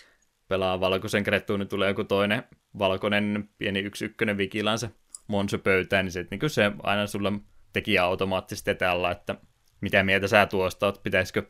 Pelaa 0.48 0.80
valkoisen 0.80 1.24
krettuun, 1.24 1.60
niin 1.60 1.68
tulee 1.68 1.90
joku 1.90 2.04
toinen 2.04 2.44
valkoinen 2.80 3.50
pieni 3.58 3.80
yksi 3.80 4.06
ykkönen 4.06 4.38
vikilansa 4.38 4.90
monsu 5.28 5.58
pöytään, 5.58 6.06
niin 6.06 6.12
se, 6.12 6.28
niin 6.32 6.50
se 6.50 6.72
aina 6.84 7.08
sulla 7.08 7.34
teki 7.74 8.00
automaattisesti 8.00 8.76
tällä, 8.76 9.12
että 9.12 9.36
mitä 9.82 10.04
mieltä 10.04 10.28
sä 10.28 10.46
tuosta 10.46 10.86
oot, 10.86 11.04
pitäisikö 11.04 11.44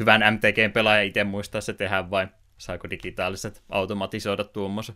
hyvän 0.00 0.20
MTG-pelaajan 0.34 1.06
itse 1.06 1.24
muistaa 1.24 1.60
se 1.60 1.72
tehdä 1.72 2.10
vai 2.10 2.28
saako 2.58 2.90
digitaaliset 2.90 3.62
automatisoida 3.68 4.44
tuommoisen? 4.44 4.94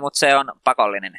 Mutta 0.00 0.18
se 0.18 0.36
on 0.36 0.52
pakollinen. 0.64 1.12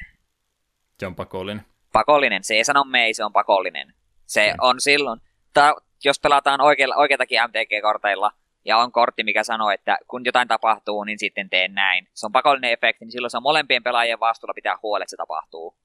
Se 0.99 1.07
on 1.07 1.15
pakollinen. 1.15 1.65
Pakollinen. 1.93 2.43
Se 2.43 2.55
ei 2.55 2.63
sano 2.63 2.83
mei, 2.83 3.13
se 3.13 3.23
on 3.23 3.33
pakollinen. 3.33 3.93
Se 4.25 4.41
okay. 4.41 4.69
on 4.69 4.81
silloin, 4.81 5.21
ta, 5.53 5.75
jos 6.03 6.19
pelataan 6.19 6.61
oikeilla, 6.61 6.95
oikeitakin 6.95 7.39
MTG-korteilla, 7.47 8.31
ja 8.65 8.77
on 8.77 8.91
kortti, 8.91 9.23
mikä 9.23 9.43
sanoo, 9.43 9.71
että 9.71 9.97
kun 10.07 10.25
jotain 10.25 10.47
tapahtuu, 10.47 11.03
niin 11.03 11.19
sitten 11.19 11.49
teen 11.49 11.73
näin. 11.73 12.07
Se 12.13 12.25
on 12.25 12.31
pakollinen 12.31 12.71
efekti, 12.71 13.05
niin 13.05 13.11
silloin 13.11 13.31
se 13.31 13.37
on 13.37 13.43
molempien 13.43 13.83
pelaajien 13.83 14.19
vastuulla 14.19 14.53
pitää 14.53 14.77
huolella, 14.83 15.03
että 15.03 15.09
se 15.09 15.17
tapahtuu. 15.17 15.75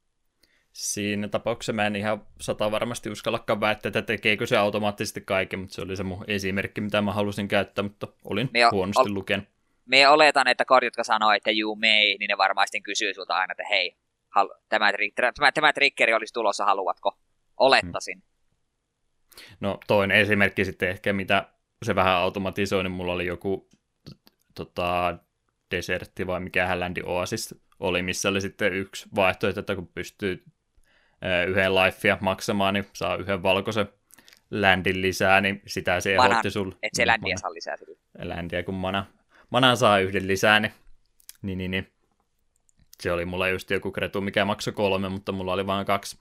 Siinä 0.73 1.29
tapauksessa 1.29 1.73
mä 1.73 1.87
en 1.87 1.97
ihan 1.97 2.27
sata 2.40 2.71
varmasti 2.71 3.11
uskallakaan 3.11 3.61
väittää, 3.61 3.88
että 3.88 4.03
tekeekö 4.03 4.47
se 4.47 4.57
automaattisesti 4.57 5.21
kaiken, 5.21 5.59
mutta 5.59 5.75
se 5.75 5.83
oli 5.83 5.97
se 5.97 6.03
mun 6.03 6.25
esimerkki, 6.27 6.81
mitä 6.81 7.03
mä 7.03 7.12
halusin 7.12 7.49
käyttää, 7.49 7.83
mutta 7.83 8.09
olin 8.25 8.51
me 8.53 8.61
huonosti 8.73 9.11
ol, 9.11 9.14
luken. 9.14 9.49
Me 9.87 10.09
oletan, 10.09 10.49
että 10.49 10.64
kortit, 10.64 10.87
jotka 10.87 11.05
sanoo, 11.05 11.33
että 11.33 11.51
you 11.51 11.77
may, 11.77 12.17
niin 12.19 12.29
ne 12.29 12.38
varmasti 12.38 12.81
kysyy 12.81 13.14
sulta 13.14 13.37
aina, 13.37 13.53
että 13.53 13.64
hei, 13.71 13.97
hal, 14.35 14.49
tämä, 14.68 14.92
tämä, 15.35 15.53
tämä 15.53 15.73
triggeri 15.73 16.14
olisi 16.14 16.35
tulossa, 16.35 16.64
haluatko? 16.64 17.18
Olettasin. 17.57 18.18
Hmm. 18.18 18.35
No 19.61 19.79
toinen 19.87 20.16
esimerkki 20.16 20.64
sitten 20.64 20.88
ehkä, 20.88 21.12
mitä 21.12 21.49
se 21.83 21.94
vähän 21.94 22.14
automatisoi, 22.14 22.83
niin 22.83 22.92
mulla 22.92 23.12
oli 23.12 23.27
joku 23.27 23.68
tota, 24.55 25.18
desertti 25.70 26.27
vai 26.27 26.40
mikä 26.40 26.66
Hälländi 26.66 27.03
Oasis 27.05 27.55
oli, 27.81 28.03
missä 28.03 28.29
oli 28.29 28.40
sitten 28.40 28.73
yksi 28.73 29.09
vaihtoehto, 29.14 29.61
että 29.61 29.75
kun 29.75 29.88
pystyy 29.88 30.44
yhden 31.49 31.75
lifea 31.75 32.18
maksamaan, 32.20 32.75
niin 32.75 32.87
saa 32.92 33.16
yhden 33.16 33.42
valkoisen 33.42 33.88
ländin 34.51 35.03
lisää, 35.03 35.40
niin 35.40 35.62
sitä 35.66 36.01
se 36.01 36.14
ehdotti 36.14 36.51
sulle. 36.51 36.77
Et 36.83 36.90
se 36.94 37.07
ländiä 37.07 37.37
saa 37.37 37.55
lisää 37.55 37.77
sille. 37.77 37.99
Ländiä, 38.18 38.62
kun 38.62 38.75
mana, 38.75 39.07
mana 39.51 39.77
saa 39.77 39.99
yhden 39.99 40.27
lisää, 40.27 40.61
niin, 40.61 40.73
niin, 41.42 41.59
niin, 41.59 41.70
niin. 41.70 41.94
Se 43.03 43.13
oli 43.13 43.25
mulla 43.25 43.49
just 43.49 43.71
joku 43.71 43.93
kretu, 43.93 44.21
mikä 44.21 44.45
maksoi 44.45 44.73
kolme, 44.73 45.09
mutta 45.09 45.33
mulla 45.33 45.53
oli 45.53 45.67
vain 45.67 45.87
kaksi, 45.87 46.19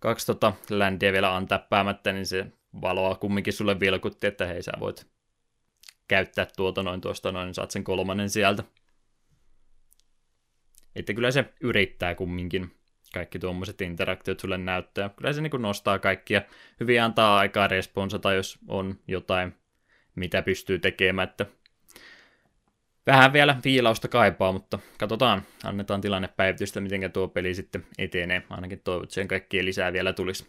kaksi 0.00 0.26
tota 0.26 0.52
ländiä 0.70 1.12
vielä 1.12 1.36
antaa 1.36 1.58
päämättä, 1.58 2.12
niin 2.12 2.26
se 2.26 2.46
valoa 2.82 3.14
kumminkin 3.14 3.52
sulle 3.52 3.80
vilkutti, 3.80 4.26
että 4.26 4.46
hei 4.46 4.62
sä 4.62 4.72
voit 4.80 5.06
käyttää 6.08 6.46
tuota 6.56 6.82
noin 6.82 7.00
tuosta 7.00 7.32
noin, 7.32 7.46
niin 7.46 7.54
saat 7.54 7.70
sen 7.70 7.84
kolmannen 7.84 8.30
sieltä. 8.30 8.64
Että 10.96 11.14
kyllä 11.14 11.30
se 11.30 11.44
yrittää 11.60 12.14
kumminkin 12.14 12.78
kaikki 13.14 13.38
tuommoiset 13.38 13.80
interaktiot 13.80 14.40
sulle 14.40 14.58
näyttää. 14.58 15.08
Kyllä 15.08 15.32
se 15.32 15.40
niin 15.40 15.62
nostaa 15.62 15.98
kaikkia. 15.98 16.42
Hyvin 16.80 17.02
antaa 17.02 17.38
aikaa 17.38 17.68
responsata, 17.68 18.32
jos 18.32 18.58
on 18.68 18.98
jotain, 19.08 19.54
mitä 20.14 20.42
pystyy 20.42 20.78
tekemään. 20.78 21.28
Että 21.28 21.46
vähän 23.08 23.32
vielä 23.32 23.56
viilausta 23.64 24.08
kaipaa, 24.08 24.52
mutta 24.52 24.78
katsotaan, 24.98 25.42
annetaan 25.64 26.00
tilannepäivitystä, 26.00 26.80
miten 26.80 27.12
tuo 27.12 27.28
peli 27.28 27.54
sitten 27.54 27.86
etenee. 27.98 28.42
Ainakin 28.50 28.80
toivon, 28.84 29.02
että 29.02 29.14
sen 29.14 29.28
kaikkien 29.28 29.64
lisää 29.64 29.92
vielä 29.92 30.12
tulisi. 30.12 30.46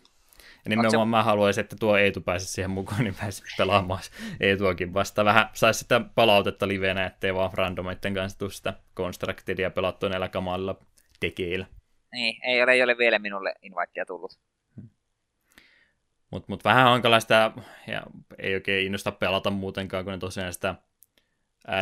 Ja 0.65 0.69
nimenomaan 0.69 1.07
mä 1.07 1.23
haluaisin, 1.23 1.61
että 1.61 1.75
tuo 1.79 1.97
Eetu 1.97 2.21
pääsisi 2.21 2.53
siihen 2.53 2.71
mukaan, 2.71 3.03
niin 3.03 3.15
pääsisi 3.15 3.55
pelaamaan 3.57 4.01
Eetuakin 4.39 4.93
vasta. 4.93 5.25
Vähän 5.25 5.49
saisi 5.53 5.79
sitä 5.79 6.01
palautetta 6.15 6.67
livenä, 6.67 7.05
ettei 7.05 7.35
vaan 7.35 7.51
randomeiden 7.53 8.13
kanssa 8.13 8.39
tule 8.39 8.51
sitä 8.51 8.73
Constructedia 8.95 9.69
pelattua 9.71 10.09
näillä 10.09 10.29
kamalilla 10.29 10.79
tekeillä. 11.19 11.65
Niin, 12.11 12.39
ei 12.45 12.63
ole, 12.63 12.71
ei 12.71 12.83
ole 12.83 12.97
vielä 12.97 13.19
minulle 13.19 13.53
invitea 13.61 14.05
tullut. 14.05 14.39
Mutta 16.31 16.45
mut 16.49 16.63
vähän 16.63 16.83
hankala 16.83 17.19
sitä, 17.19 17.51
ja 17.87 18.03
ei 18.37 18.53
oikein 18.53 18.85
innosta 18.85 19.11
pelata 19.11 19.49
muutenkaan, 19.49 20.03
kun 20.03 20.13
ne 20.13 20.19
tosiaan 20.19 20.53
sitä 20.53 20.75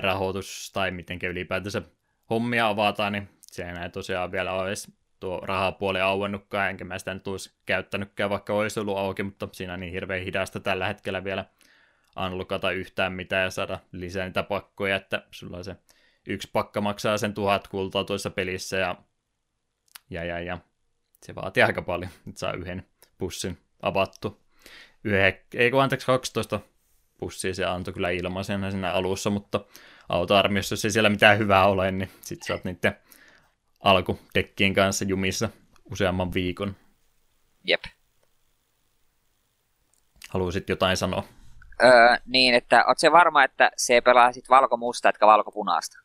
rahoitus 0.01 0.71
tai 0.73 0.91
miten 0.91 1.19
ylipäätänsä 1.23 1.81
hommia 2.29 2.67
avataan, 2.67 3.13
niin 3.13 3.29
se 3.41 3.63
ei 3.63 3.89
tosiaan 3.89 4.31
vielä 4.31 4.53
ole 4.53 4.67
edes 4.67 4.91
tuo 5.19 5.39
rahapuoli 5.39 6.01
auennutkaan, 6.01 6.69
enkä 6.69 6.85
mä 6.85 6.99
sitä 6.99 7.13
nyt 7.13 7.27
olisi 7.27 7.51
käyttänytkään, 7.65 8.29
vaikka 8.29 8.53
olisi 8.53 8.79
ollut 8.79 8.97
auki, 8.97 9.23
mutta 9.23 9.49
siinä 9.51 9.73
on 9.73 9.79
niin 9.79 9.93
hirveän 9.93 10.23
hidasta 10.23 10.59
tällä 10.59 10.87
hetkellä 10.87 11.23
vielä 11.23 11.45
unlockata 12.25 12.71
yhtään 12.71 13.13
mitään 13.13 13.43
ja 13.43 13.49
saada 13.49 13.79
lisää 13.91 14.25
niitä 14.25 14.43
pakkoja, 14.43 14.95
että 14.95 15.23
sulla 15.31 15.63
se 15.63 15.75
yksi 16.27 16.49
pakka 16.53 16.81
maksaa 16.81 17.17
sen 17.17 17.33
tuhat 17.33 17.67
kultaa 17.67 18.03
tuossa 18.03 18.29
pelissä 18.29 18.77
ja, 18.77 18.95
ja, 20.09 20.23
ja, 20.23 20.39
ja 20.39 20.57
se 21.25 21.35
vaatii 21.35 21.63
aika 21.63 21.81
paljon, 21.81 22.11
että 22.27 22.39
saa 22.39 22.53
yhden 22.53 22.85
pussin 23.17 23.57
avattu. 23.81 24.41
Yhe, 25.03 25.45
ei 25.53 25.71
kun 25.71 25.83
anteeksi 25.83 26.05
12 26.05 26.59
pussia 27.17 27.53
se 27.53 27.65
antoi 27.65 27.93
kyllä 27.93 28.09
ilmaisena 28.09 28.71
siinä 28.71 28.91
alussa, 28.91 29.29
mutta 29.29 29.65
autoarmiossa, 30.09 30.73
jos 30.73 30.85
ei 30.85 30.91
siellä 30.91 31.09
mitään 31.09 31.37
hyvää 31.37 31.67
ole, 31.67 31.91
niin 31.91 32.11
sit 32.21 32.43
saat 32.43 32.63
niiden 32.63 32.97
alkudekkien 33.83 34.73
kanssa 34.73 35.05
jumissa 35.05 35.49
useamman 35.91 36.33
viikon. 36.33 36.75
Jep. 37.63 37.83
Haluaisit 40.29 40.69
jotain 40.69 40.97
sanoa? 40.97 41.23
Öö, 41.83 42.17
niin, 42.25 42.53
että 42.53 42.85
oot 42.87 42.99
se 42.99 43.11
varma, 43.11 43.43
että 43.43 43.71
se 43.77 44.01
pelaa 44.01 44.31
sit 44.31 44.49
valko-musta, 44.49 45.09
etkä 45.09 45.27
valko-punaista? 45.27 45.97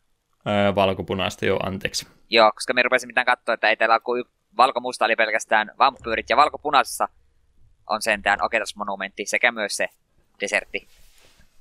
Öö, 0.48 0.74
valko-punaista, 0.74 1.46
joo, 1.46 1.60
anteeksi. 1.62 2.06
Joo, 2.30 2.52
koska 2.52 2.74
me 2.74 2.82
rupesin 2.82 3.06
mitään 3.06 3.26
katsoa, 3.26 3.54
että 3.54 3.68
ei 3.68 3.76
täällä 3.76 3.94
ole 3.94 4.00
kuin 4.00 4.24
valko-musta 4.56 5.04
oli 5.04 5.16
pelkästään 5.16 5.70
vampyyrit, 5.78 6.30
ja 6.30 6.36
valko-punaisessa 6.36 7.08
on 7.86 8.02
sentään 8.02 8.38
Oketas-monumentti 8.42 9.26
sekä 9.26 9.52
myös 9.52 9.76
se 9.76 9.88
desertti. 10.40 10.88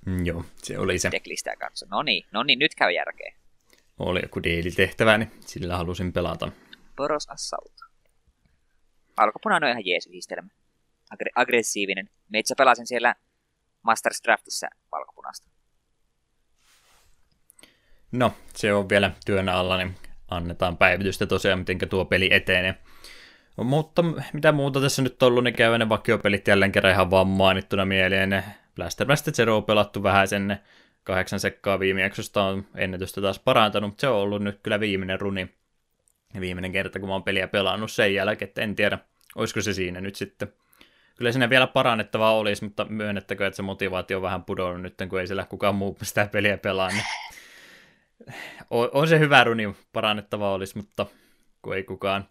Mm, 0.05 0.25
joo, 0.25 0.45
se 0.57 0.77
oli 0.77 0.99
se. 0.99 1.11
Decklistää 1.11 1.55
kanssa. 1.55 1.87
No 1.91 2.03
niin, 2.03 2.25
no 2.31 2.43
niin, 2.43 2.59
nyt 2.59 2.75
käy 2.75 2.91
järkeä 2.91 3.33
oli 4.01 4.19
joku 4.23 4.43
daily-tehtävä, 4.43 5.17
niin 5.17 5.31
sillä 5.39 5.77
halusin 5.77 6.13
pelata. 6.13 6.51
Boros 6.95 7.29
Assault. 7.29 7.73
Alkupunainen 9.17 9.67
on 9.67 9.71
ihan 9.71 9.85
jees 9.85 10.07
yhdistelmä. 10.07 10.49
Agre- 11.15 11.31
aggressiivinen. 11.35 12.09
Me 12.29 12.39
itse 12.39 12.55
pelasin 12.57 12.87
siellä 12.87 13.15
Masters 13.81 14.21
Draftissa 14.23 14.67
valkopunasta. 14.91 15.49
No, 18.11 18.33
se 18.55 18.73
on 18.73 18.89
vielä 18.89 19.11
työn 19.25 19.49
alla, 19.49 19.77
niin 19.77 19.95
annetaan 20.27 20.77
päivitystä 20.77 21.25
tosiaan, 21.25 21.59
miten 21.59 21.89
tuo 21.89 22.05
peli 22.05 22.29
etenee. 22.31 22.75
Mutta 23.57 24.03
mitä 24.33 24.51
muuta 24.51 24.81
tässä 24.81 25.01
nyt 25.01 25.23
on 25.23 25.27
ollut, 25.27 25.43
niin 25.43 25.53
käy 25.53 25.77
ne 25.77 25.89
vakiopelit 25.89 26.47
jälleen 26.47 26.71
kerran 26.71 26.93
ihan 26.93 27.11
vaan 27.11 27.27
mainittuna 27.27 27.85
mieleen. 27.85 28.43
Blaster 28.81 29.07
Blaster 29.07 29.33
Zero 29.33 29.57
on 29.57 29.63
pelattu 29.63 30.03
vähän 30.03 30.27
sen 30.27 30.59
kahdeksan 31.03 31.39
sekkaa 31.39 31.79
viime 31.79 32.01
jaksosta 32.01 32.43
on 32.43 32.65
ennätystä 32.75 33.21
taas 33.21 33.39
parantanut, 33.39 33.89
mutta 33.89 34.01
se 34.01 34.07
on 34.07 34.15
ollut 34.15 34.41
nyt 34.41 34.59
kyllä 34.63 34.79
viimeinen 34.79 35.21
runi. 35.21 35.49
Viimeinen 36.39 36.71
kerta, 36.71 36.99
kun 36.99 37.09
mä 37.09 37.13
oon 37.13 37.23
peliä 37.23 37.47
pelannut 37.47 37.91
sen 37.91 38.13
jälkeen, 38.13 38.47
että 38.49 38.61
en 38.61 38.75
tiedä, 38.75 38.99
olisiko 39.35 39.61
se 39.61 39.73
siinä 39.73 40.01
nyt 40.01 40.15
sitten. 40.15 40.53
Kyllä 41.15 41.31
sinne 41.31 41.49
vielä 41.49 41.67
parannettavaa 41.67 42.37
olisi, 42.37 42.63
mutta 42.63 42.85
myönnettäkö, 42.85 43.47
että 43.47 43.55
se 43.55 43.61
motivaatio 43.61 44.17
on 44.17 44.23
vähän 44.23 44.43
pudonnut 44.43 44.81
nyt, 44.81 45.09
kun 45.09 45.19
ei 45.19 45.27
siellä 45.27 45.45
kukaan 45.45 45.75
muu 45.75 45.97
sitä 46.03 46.29
peliä 46.31 46.57
pelaa. 46.57 46.89
Niin 46.89 47.03
on 48.69 49.07
se 49.07 49.19
hyvä 49.19 49.43
runi, 49.43 49.75
parannettavaa 49.93 50.53
olisi, 50.53 50.77
mutta 50.77 51.05
kun 51.61 51.75
ei 51.75 51.83
kukaan 51.83 52.29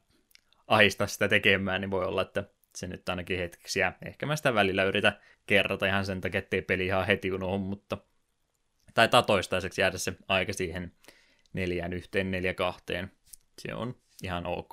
ahista 0.67 1.07
sitä 1.07 1.29
tekemään, 1.29 1.81
niin 1.81 1.91
voi 1.91 2.05
olla, 2.05 2.23
että 2.23 2.45
se 2.77 2.87
nyt 2.87 3.09
ainakin 3.09 3.39
hetkeksi 3.39 3.81
jää. 3.81 3.99
Ehkä 4.07 4.27
mä 4.27 4.37
sitä 4.37 4.55
välillä 4.55 4.85
yritän 4.85 5.17
kerrata 5.47 5.86
ihan 5.86 6.07
sen 6.07 6.20
takia, 6.20 6.38
ettei 6.38 6.62
peli 6.62 6.86
ihan 6.86 7.07
heti 7.07 7.32
unohdu, 7.32 7.59
mutta 7.59 7.99
taitaa 8.95 9.22
toistaiseksi 9.22 9.80
jäädä 9.80 9.99
se 9.99 10.12
aika 10.28 10.53
siihen 10.53 10.93
neljään 11.53 11.93
yhteen, 11.93 12.30
neljä 12.30 12.55
kahteen. 12.55 13.12
Se 13.59 13.74
on 13.74 13.95
ihan 14.22 14.47
ok. 14.47 14.72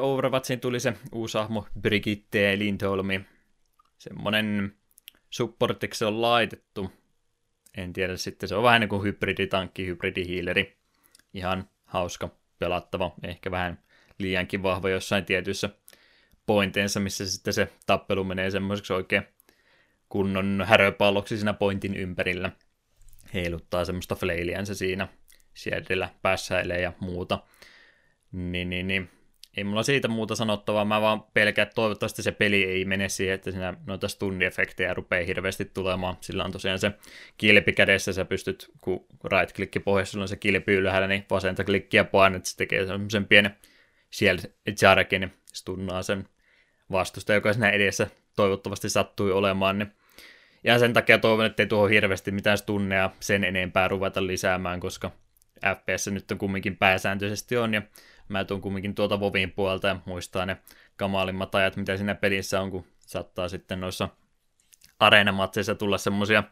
Overwatchiin 0.00 0.60
tuli 0.60 0.80
se 0.80 0.94
uusi 1.12 1.38
hahmo 1.38 1.66
Brigitte 1.80 2.58
Lindholmi. 2.58 3.20
Semmonen 3.98 4.74
supportiksi 5.30 5.98
se 5.98 6.06
on 6.06 6.22
laitettu. 6.22 6.92
En 7.76 7.92
tiedä, 7.92 8.16
sitten 8.16 8.48
se 8.48 8.54
on 8.54 8.62
vähän 8.62 8.80
niin 8.80 8.88
kuin 8.88 9.02
hybriditankki, 9.02 9.86
hybridihiileri. 9.86 10.76
Ihan 11.34 11.68
hauska, 11.84 12.28
pelattava, 12.58 13.14
ehkä 13.22 13.50
vähän 13.50 13.82
liiankin 14.18 14.62
vahva 14.62 14.88
jossain 14.88 15.24
tietyissä 15.24 15.70
pointeensa, 16.46 17.00
missä 17.00 17.26
sitten 17.26 17.54
se 17.54 17.68
tappelu 17.86 18.24
menee 18.24 18.50
semmoiseksi 18.50 18.92
oikein 18.92 19.22
kunnon 20.08 20.64
häröpalloksi 20.66 21.36
siinä 21.36 21.52
pointin 21.52 21.96
ympärillä. 21.96 22.52
Heiluttaa 23.34 23.84
semmoista 23.84 24.14
fleiliänsä 24.14 24.74
siinä, 24.74 25.08
sieltä 25.54 26.08
päässäilee 26.22 26.80
ja 26.80 26.92
muuta. 27.00 27.38
Niin, 28.32 28.70
niin, 28.70 28.86
niin. 28.86 29.10
Ei 29.56 29.64
mulla 29.64 29.82
siitä 29.82 30.08
muuta 30.08 30.34
sanottavaa, 30.34 30.84
mä 30.84 31.00
vaan 31.00 31.22
pelkään, 31.22 31.66
että 31.66 31.74
toivottavasti 31.74 32.22
se 32.22 32.32
peli 32.32 32.64
ei 32.64 32.84
mene 32.84 33.08
siihen, 33.08 33.34
että 33.34 33.50
siinä 33.50 33.74
noita 33.86 34.08
stundiefektejä 34.08 34.94
rupeaa 34.94 35.24
hirveästi 35.24 35.64
tulemaan. 35.64 36.16
Sillä 36.20 36.44
on 36.44 36.52
tosiaan 36.52 36.78
se 36.78 36.92
kilpi 37.38 37.72
kädessä, 37.72 38.12
sä 38.12 38.24
pystyt, 38.24 38.70
kun 38.80 39.06
right-klikki 39.24 39.80
pohjassa 39.80 40.20
on 40.20 40.28
se 40.28 40.36
kilpi 40.36 40.72
ylhäällä, 40.72 41.08
niin 41.08 41.26
vasenta 41.30 41.64
klikkiä 41.64 42.04
painat, 42.04 42.44
se 42.44 42.56
tekee 42.56 42.86
semmoisen 42.86 43.26
pienen 43.26 43.56
siellä 44.10 44.42
jarkin, 44.82 45.32
stunnaa 45.52 46.02
sen 46.02 46.28
vastusta, 46.90 47.32
joka 47.32 47.52
siinä 47.52 47.70
edessä 47.70 48.06
toivottavasti 48.36 48.88
sattui 48.88 49.32
olemaan, 49.32 49.78
niin 49.78 49.92
ja 50.64 50.78
sen 50.78 50.92
takia 50.92 51.18
toivon, 51.18 51.46
että 51.46 51.62
ei 51.62 51.66
tuohon 51.66 51.90
hirveästi 51.90 52.30
mitään 52.30 52.58
tunneja 52.66 53.10
sen 53.20 53.44
enempää 53.44 53.88
ruveta 53.88 54.26
lisäämään, 54.26 54.80
koska 54.80 55.10
FPS 55.76 56.08
nyt 56.10 56.30
on 56.30 56.38
kumminkin 56.38 56.76
pääsääntöisesti 56.76 57.56
on, 57.56 57.74
ja 57.74 57.82
mä 58.28 58.44
tuun 58.44 58.60
kumminkin 58.60 58.94
tuolta 58.94 59.20
Vovin 59.20 59.52
puolta 59.52 59.88
ja 59.88 59.96
muistaa 60.04 60.46
ne 60.46 60.56
kamalimmat 60.96 61.54
ajat, 61.54 61.76
mitä 61.76 61.96
siinä 61.96 62.14
pelissä 62.14 62.60
on, 62.60 62.70
kun 62.70 62.84
saattaa 63.00 63.48
sitten 63.48 63.80
noissa 63.80 64.08
areenamatseissa 64.98 65.74
tulla 65.74 65.98
semmosia 65.98 66.42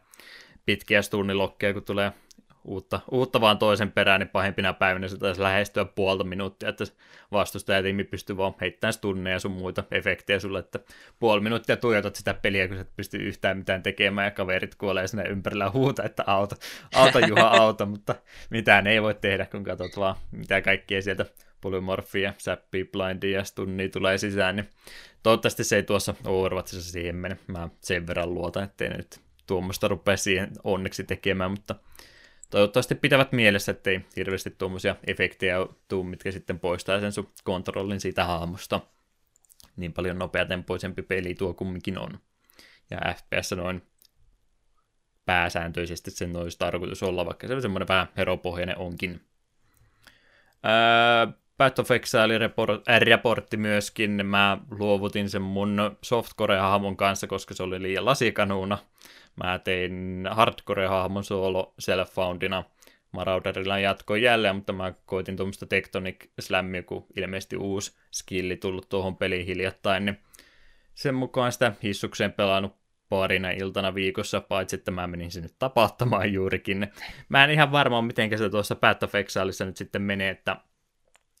pitkiä 0.65 1.01
stunnilokkeja, 1.01 1.73
kun 1.73 1.83
tulee 1.83 2.11
uutta, 2.63 2.99
uutta 3.11 3.41
vaan 3.41 3.57
toisen 3.57 3.91
perään, 3.91 4.19
niin 4.19 4.29
pahimpina 4.29 4.73
päivinä 4.73 5.07
se 5.07 5.17
taisi 5.17 5.41
lähestyä 5.41 5.85
puolta 5.85 6.23
minuuttia, 6.23 6.69
että 6.69 6.83
vastustajatiimi 7.31 8.03
pystyy 8.03 8.37
vaan 8.37 8.53
heittämään 8.61 8.93
tunneja 9.01 9.39
sun 9.39 9.51
muita 9.51 9.83
efektejä 9.91 10.39
sulle, 10.39 10.59
että 10.59 10.79
puoli 11.19 11.41
minuuttia 11.41 11.77
tuijotat 11.77 12.15
sitä 12.15 12.33
peliä, 12.33 12.67
kun 12.67 12.77
sä 12.77 12.81
et 12.81 12.95
pysty 12.95 13.17
yhtään 13.17 13.57
mitään 13.57 13.83
tekemään 13.83 14.25
ja 14.25 14.31
kaverit 14.31 14.75
kuolee 14.75 15.07
sinne 15.07 15.23
ympärillä 15.23 15.69
huuta, 15.69 16.03
että 16.03 16.23
auta, 16.27 16.55
auta 16.95 17.19
Juha, 17.19 17.47
auta, 17.61 17.85
mutta 17.85 18.15
mitään 18.49 18.87
ei 18.87 19.01
voi 19.01 19.13
tehdä, 19.13 19.45
kun 19.45 19.63
katsot 19.63 19.97
vaan 19.97 20.15
mitä 20.31 20.61
kaikkea 20.61 21.01
sieltä 21.01 21.25
polymorfia, 21.61 22.33
säppiä, 22.37 22.85
blindia 22.91 23.37
ja 23.37 23.43
stunnia 23.43 23.89
tulee 23.89 24.17
sisään, 24.17 24.55
niin 24.55 24.69
toivottavasti 25.23 25.63
se 25.63 25.75
ei 25.75 25.83
tuossa 25.83 26.15
Overwatchissa 26.25 26.91
siihen 26.91 27.15
mene. 27.15 27.37
Mä 27.47 27.69
sen 27.81 28.07
verran 28.07 28.33
luotan, 28.33 28.63
ettei 28.63 28.89
ne 28.89 28.97
nyt 28.97 29.19
tuommoista 29.47 29.87
rupea 29.87 30.17
siihen 30.17 30.51
onneksi 30.63 31.03
tekemään, 31.03 31.51
mutta 31.51 31.75
toivottavasti 32.53 32.95
pitävät 32.95 33.31
mielessä, 33.31 33.71
ettei 33.71 34.05
hirveästi 34.15 34.49
tuommoisia 34.49 34.95
efektejä 35.07 35.55
tuu, 35.87 36.03
mitkä 36.03 36.31
sitten 36.31 36.59
poistaa 36.59 36.99
sen 36.99 37.11
sun 37.11 37.29
kontrollin 37.43 37.99
siitä 37.99 38.25
hahmosta. 38.25 38.79
Niin 39.75 39.93
paljon 39.93 40.19
nopeatempoisempi 40.19 41.01
peli 41.01 41.35
tuo 41.35 41.53
kumminkin 41.53 41.97
on. 41.97 42.19
Ja 42.91 43.13
FPS 43.15 43.51
noin 43.51 43.81
pääsääntöisesti 45.25 46.11
sen 46.11 46.35
olisi 46.35 46.59
tarkoitus 46.59 47.03
olla, 47.03 47.25
vaikka 47.25 47.47
se 47.47 47.53
on 47.53 47.61
semmoinen 47.61 47.87
vähän 47.87 48.07
heropohjainen 48.17 48.77
onkin. 48.77 49.21
Öö, 50.65 51.33
Path 51.57 51.79
of 51.79 51.91
Exile-raportti 51.91 53.57
myöskin. 53.57 54.25
Mä 54.25 54.57
luovutin 54.71 55.29
sen 55.29 55.41
mun 55.41 55.97
softcore-hahmon 56.01 56.95
kanssa, 56.95 57.27
koska 57.27 57.53
se 57.53 57.63
oli 57.63 57.81
liian 57.81 58.05
lasikanuuna. 58.05 58.77
Mä 59.35 59.59
tein 59.59 60.23
hardcore-hahmon 60.31 61.23
solo 61.23 61.73
self-foundina. 61.81 62.63
Marauderilla 63.11 63.79
jatkoin 63.79 64.21
jälleen, 64.21 64.55
mutta 64.55 64.73
mä 64.73 64.93
koitin 65.05 65.37
tuommoista 65.37 65.65
Tectonic 65.65 66.25
Slammia, 66.39 66.83
kun 66.83 67.05
ilmeisesti 67.17 67.57
uusi 67.57 67.95
skilli 68.11 68.57
tullut 68.57 68.89
tuohon 68.89 69.17
peliin 69.17 69.45
hiljattain, 69.45 70.05
niin 70.05 70.19
sen 70.93 71.15
mukaan 71.15 71.51
sitä 71.51 71.73
hissukseen 71.83 72.33
pelannut 72.33 72.75
parina 73.09 73.51
iltana 73.51 73.95
viikossa, 73.95 74.41
paitsi 74.41 74.75
että 74.75 74.91
mä 74.91 75.07
menin 75.07 75.31
sinne 75.31 75.49
tapahtamaan 75.59 76.33
juurikin. 76.33 76.91
Mä 77.29 77.43
en 77.43 77.51
ihan 77.51 77.71
varma 77.71 78.01
miten 78.01 78.37
se 78.37 78.49
tuossa 78.49 78.75
Path 78.75 79.03
of 79.03 79.13
nyt 79.65 79.77
sitten 79.77 80.01
menee, 80.01 80.29
että 80.29 80.57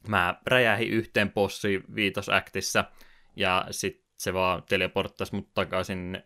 mä 0.07 0.35
räjähin 0.47 0.89
yhteen 0.89 1.31
bossiin 1.31 1.83
viitosäktissä, 1.95 2.85
ja 3.35 3.65
sitten 3.71 4.05
se 4.17 4.33
vaan 4.33 4.63
teleporttasi 4.69 5.35
mut 5.35 5.53
takaisin 5.53 6.23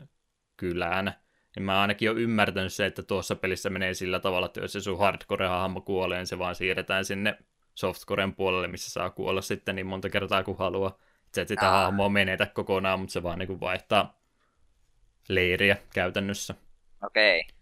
kylään. 0.57 1.13
Niin 1.58 1.64
mä 1.64 1.82
ainakin 1.82 2.05
jo 2.05 2.14
ymmärtänyt 2.16 2.74
se, 2.74 2.86
että 2.86 3.03
tuossa 3.03 3.36
pelissä 3.36 3.70
menee 3.70 3.93
sillä 3.93 4.20
tavalla, 4.20 4.45
että 4.45 4.60
jos 4.60 4.74
se 4.74 4.82
sun 4.82 4.99
hardcore-hahmo 4.99 5.82
kuolee, 5.82 6.18
niin 6.18 6.28
se 6.28 6.39
vaan 6.39 6.55
siirretään 6.55 7.05
sinne 7.05 7.38
softcoren 7.76 8.36
puolelle, 8.36 8.68
missä 8.68 8.91
saa 8.91 9.10
kuolla 9.10 9.41
sitten 9.41 9.76
niin 9.76 9.86
monta 9.86 10.10
kertaa 10.10 10.43
kuin 10.43 10.58
haluaa. 10.58 10.97
Se, 11.34 11.41
että 11.41 11.51
sitä 11.51 11.70
hahmoa 11.70 12.10
menetä 12.10 12.45
kokonaan, 12.45 12.99
mutta 12.99 13.14
se 13.14 13.24
vaan 13.24 13.39
niin 13.39 13.47
kuin 13.47 13.60
vaihtaa 13.60 14.20
leiriä 15.30 15.78
käytännössä. 15.93 16.55
Okei. 17.03 17.39
Okay. 17.39 17.58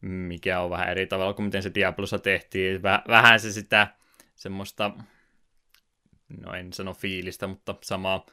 Mikä 0.00 0.60
on 0.60 0.70
vähän 0.70 0.88
eri 0.88 1.06
tavalla 1.06 1.34
kuin 1.34 1.46
miten 1.46 1.62
se 1.62 1.74
Diablossa 1.74 2.18
tehtiin. 2.18 2.82
Vähän 3.08 3.40
se 3.40 3.52
sitä 3.52 3.88
semmoista 4.34 4.90
no 6.40 6.54
en 6.54 6.72
sano 6.72 6.94
fiilistä, 6.94 7.46
mutta 7.46 7.74
samaa 7.82 8.26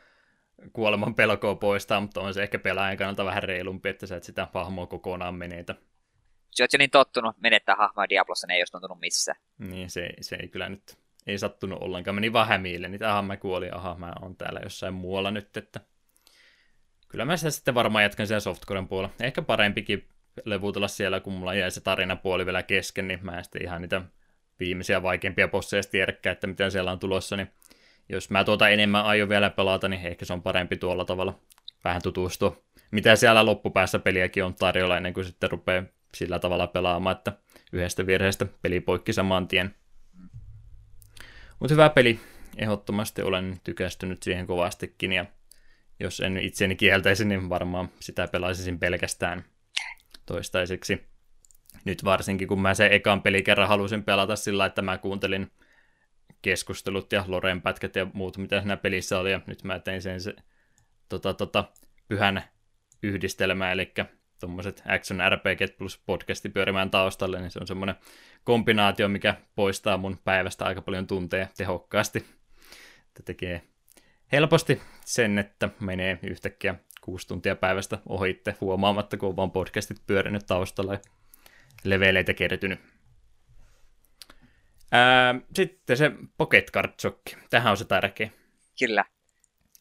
kuoleman 0.74 1.16
pelkoa 1.16 1.56
poistaa, 1.56 2.00
mutta 2.00 2.22
on 2.22 2.34
se 2.34 2.44
ehkä 2.44 2.60
pelaajan 2.60 2.98
kannalta 2.98 3.26
vähän 3.26 3.44
reilumpi, 3.44 3.90
että 3.90 4.08
sä 4.08 4.16
et 4.16 4.24
sitä 4.24 4.48
hahmoa 4.54 4.88
kokonaan 4.88 5.36
menetä. 5.36 5.76
Sä 6.58 6.64
oot 6.64 6.74
jo 6.74 6.78
niin 6.78 6.90
tottunut 6.90 7.36
menettää 7.42 7.76
hahmoa 7.76 8.10
Diablossa, 8.10 8.48
ne 8.48 8.54
ei 8.54 8.62
olisi 8.62 8.72
tuntunut 8.72 9.00
missään. 9.00 9.40
Niin, 9.58 9.90
se, 9.90 10.10
se 10.22 10.36
ei 10.36 10.48
kyllä 10.48 10.70
nyt, 10.70 10.98
ei 11.28 11.38
sattunut 11.38 11.82
ollenkaan. 11.82 12.16
Meni 12.16 12.34
vaan 12.34 12.48
hämiille, 12.48 12.88
niin 12.88 13.04
aha, 13.04 13.22
mä 13.22 13.38
kuolin, 13.38 13.74
aha, 13.74 13.96
mä 13.96 14.14
oon 14.22 14.36
täällä 14.36 14.60
jossain 14.64 14.94
muualla 14.94 15.32
nyt, 15.32 15.58
että 15.58 15.80
kyllä 17.08 17.26
mä 17.26 17.38
sitä 17.38 17.52
sitten 17.52 17.76
varmaan 17.76 18.04
jatkan 18.04 18.28
siellä 18.28 18.40
softcoren 18.40 18.88
puolella. 18.88 19.14
Ehkä 19.20 19.42
parempikin 19.42 20.08
levutella 20.46 20.88
siellä, 20.88 21.20
kun 21.20 21.34
mulla 21.34 21.54
jäi 21.54 21.72
se 21.72 21.82
tarinapuoli 21.82 22.46
vielä 22.46 22.64
kesken, 22.64 23.08
niin 23.08 23.20
mä 23.22 23.38
en 23.38 23.44
sitten 23.44 23.64
ihan 23.64 23.82
niitä 23.82 24.02
viimeisiä 24.60 25.04
vaikeampia 25.04 25.48
bosseja 25.48 25.84
tiedäkään, 25.84 26.34
että 26.34 26.48
mitä 26.48 26.70
siellä 26.70 26.92
on 26.92 27.00
tulossa, 27.00 27.36
niin 27.36 27.52
jos 28.10 28.30
mä 28.30 28.44
tuota 28.44 28.70
enemmän 28.70 29.06
aion 29.06 29.30
vielä 29.30 29.50
pelata, 29.50 29.88
niin 29.88 30.08
ehkä 30.08 30.26
se 30.26 30.34
on 30.34 30.42
parempi 30.42 30.78
tuolla 30.78 31.06
tavalla 31.06 31.40
vähän 31.84 32.02
tutustua. 32.02 32.64
Mitä 32.92 33.16
siellä 33.16 33.46
loppupäässä 33.46 34.00
peliäkin 34.00 34.44
on 34.44 34.56
tarjolla 34.56 34.98
ennen 34.98 35.14
kuin 35.14 35.26
sitten 35.26 35.52
rupeaa 35.52 35.84
sillä 36.14 36.40
tavalla 36.40 36.68
pelaamaan, 36.68 37.16
että 37.16 37.34
yhdestä 37.74 38.08
virheestä 38.08 38.46
peli 38.62 38.80
poikki 38.80 39.14
saman 39.14 39.48
tien. 39.48 39.76
Mutta 41.60 41.74
hyvä 41.74 41.90
peli. 41.90 42.20
Ehdottomasti 42.58 43.22
olen 43.22 43.60
tykästynyt 43.64 44.24
siihen 44.24 44.48
kovastikin 44.48 45.14
ja 45.14 45.26
jos 46.00 46.20
en 46.20 46.38
itseni 46.38 46.76
kieltäisi, 46.76 47.26
niin 47.26 47.50
varmaan 47.50 47.90
sitä 48.00 48.28
pelaisin 48.28 48.80
pelkästään 48.80 49.44
toistaiseksi. 50.26 51.08
Nyt 51.86 52.04
varsinkin, 52.04 52.48
kun 52.48 52.62
mä 52.62 52.74
se 52.74 52.90
ekan 52.92 53.22
peli 53.22 53.44
kerran 53.44 53.68
halusin 53.68 54.04
pelata 54.04 54.36
sillä, 54.36 54.66
että 54.66 54.82
mä 54.82 54.98
kuuntelin 54.98 55.52
keskustelut 56.42 57.12
ja 57.12 57.24
Loren 57.28 57.62
pätkät 57.62 57.96
ja 57.96 58.08
muut, 58.14 58.38
mitä 58.38 58.60
siinä 58.60 58.78
pelissä 58.78 59.20
oli, 59.20 59.32
ja 59.32 59.42
nyt 59.48 59.64
mä 59.64 59.80
tein 59.80 60.02
sen 60.02 60.22
se 60.22 60.36
tota, 61.10 61.34
tota, 61.34 61.72
pyhän 62.08 62.44
yhdistelmä, 63.04 63.72
eli 63.72 63.94
tuommoiset 64.40 64.84
Action 64.86 65.20
RPG 65.30 65.78
plus 65.78 65.98
podcasti 66.06 66.50
pyörimään 66.50 66.90
taustalle, 66.90 67.40
niin 67.40 67.52
se 67.52 67.60
on 67.60 67.68
semmoinen 67.68 67.96
kombinaatio, 68.44 69.08
mikä 69.08 69.36
poistaa 69.56 69.98
mun 69.98 70.18
päivästä 70.24 70.66
aika 70.66 70.82
paljon 70.82 71.08
tunteja 71.08 71.48
tehokkaasti. 71.58 72.26
Että 73.08 73.24
tekee 73.26 73.62
helposti 74.32 74.82
sen, 75.06 75.38
että 75.38 75.70
menee 75.80 76.20
yhtäkkiä 76.24 76.76
kuusi 77.02 77.28
tuntia 77.28 77.56
päivästä 77.56 77.98
ohitte 78.10 78.56
huomaamatta, 78.62 79.18
kun 79.18 79.30
on 79.30 79.36
vaan 79.36 79.52
podcastit 79.52 80.02
pyörinyt 80.08 80.46
taustalla 80.46 80.94
ja 80.94 81.00
leveleitä 81.84 82.34
kertynyt. 82.34 82.80
Ää, 84.92 85.36
sitten 85.56 85.98
se 85.98 86.12
Pocket 86.38 86.72
Card 86.72 86.94
Shokki. 87.02 87.38
Tähän 87.50 87.72
on 87.72 87.78
se 87.78 87.86
tärkeä. 87.86 88.30
Kyllä. 88.80 89.06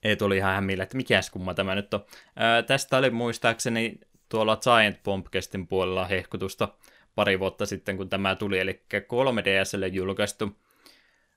Ei 0.03 0.17
tuli 0.17 0.37
ihan 0.37 0.55
hämmillä, 0.55 0.83
että 0.83 0.97
mikä 0.97 1.21
kumma 1.33 1.55
tämä 1.55 1.75
nyt 1.75 1.95
on. 1.95 2.05
Ää, 2.37 2.63
tästä 2.63 2.97
oli 2.97 3.11
muistaakseni 3.11 4.01
tuolla 4.29 4.57
Giant 4.57 5.03
Bombcastin 5.03 5.67
puolella 5.67 6.05
hehkutusta 6.05 6.69
pari 7.15 7.41
vuotta 7.41 7.67
sitten, 7.67 7.97
kun 7.97 8.09
tämä 8.09 8.35
tuli, 8.35 8.59
eli 8.59 8.83
3DSlle 8.95 9.87
julkaistu 9.93 10.57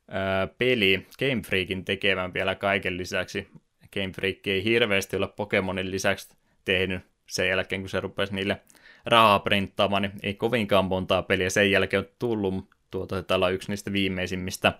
ää, 0.08 0.48
peli 0.48 1.08
Game 1.20 1.42
Freakin 1.42 1.86
tekemään 1.86 2.34
vielä 2.34 2.56
kaiken 2.56 2.98
lisäksi. 2.98 3.48
Game 3.94 4.12
Freak 4.12 4.48
ei 4.48 4.64
hirveästi 4.64 5.16
ole 5.16 5.28
Pokemonin 5.28 5.92
lisäksi 5.92 6.30
tehnyt 6.66 7.02
sen 7.30 7.48
jälkeen, 7.48 7.82
kun 7.82 7.90
se 7.90 8.00
rupesi 8.00 8.36
niille 8.36 8.62
rahaa 9.06 9.40
printtaamaan, 9.40 10.02
niin 10.02 10.14
ei 10.24 10.34
kovinkaan 10.34 10.86
montaa 10.86 11.22
peliä 11.22 11.50
sen 11.50 11.72
jälkeen 11.72 12.04
on 12.04 12.10
tullut. 12.20 12.79
Tuota, 12.92 13.24
täällä 13.24 13.46
on 13.46 13.54
yksi 13.54 13.72
niistä 13.72 13.94
viimeisimmistä 13.94 14.74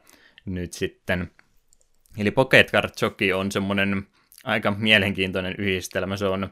nyt 0.46 0.74
sitten. 0.74 1.32
Eli 2.18 2.32
Pocket 2.32 2.72
Card 2.72 2.90
Jockey 3.02 3.32
on 3.32 3.52
semmoinen 3.52 4.08
aika 4.44 4.72
mielenkiintoinen 4.72 5.56
yhdistelmä. 5.58 6.18
Se 6.18 6.26
on 6.26 6.50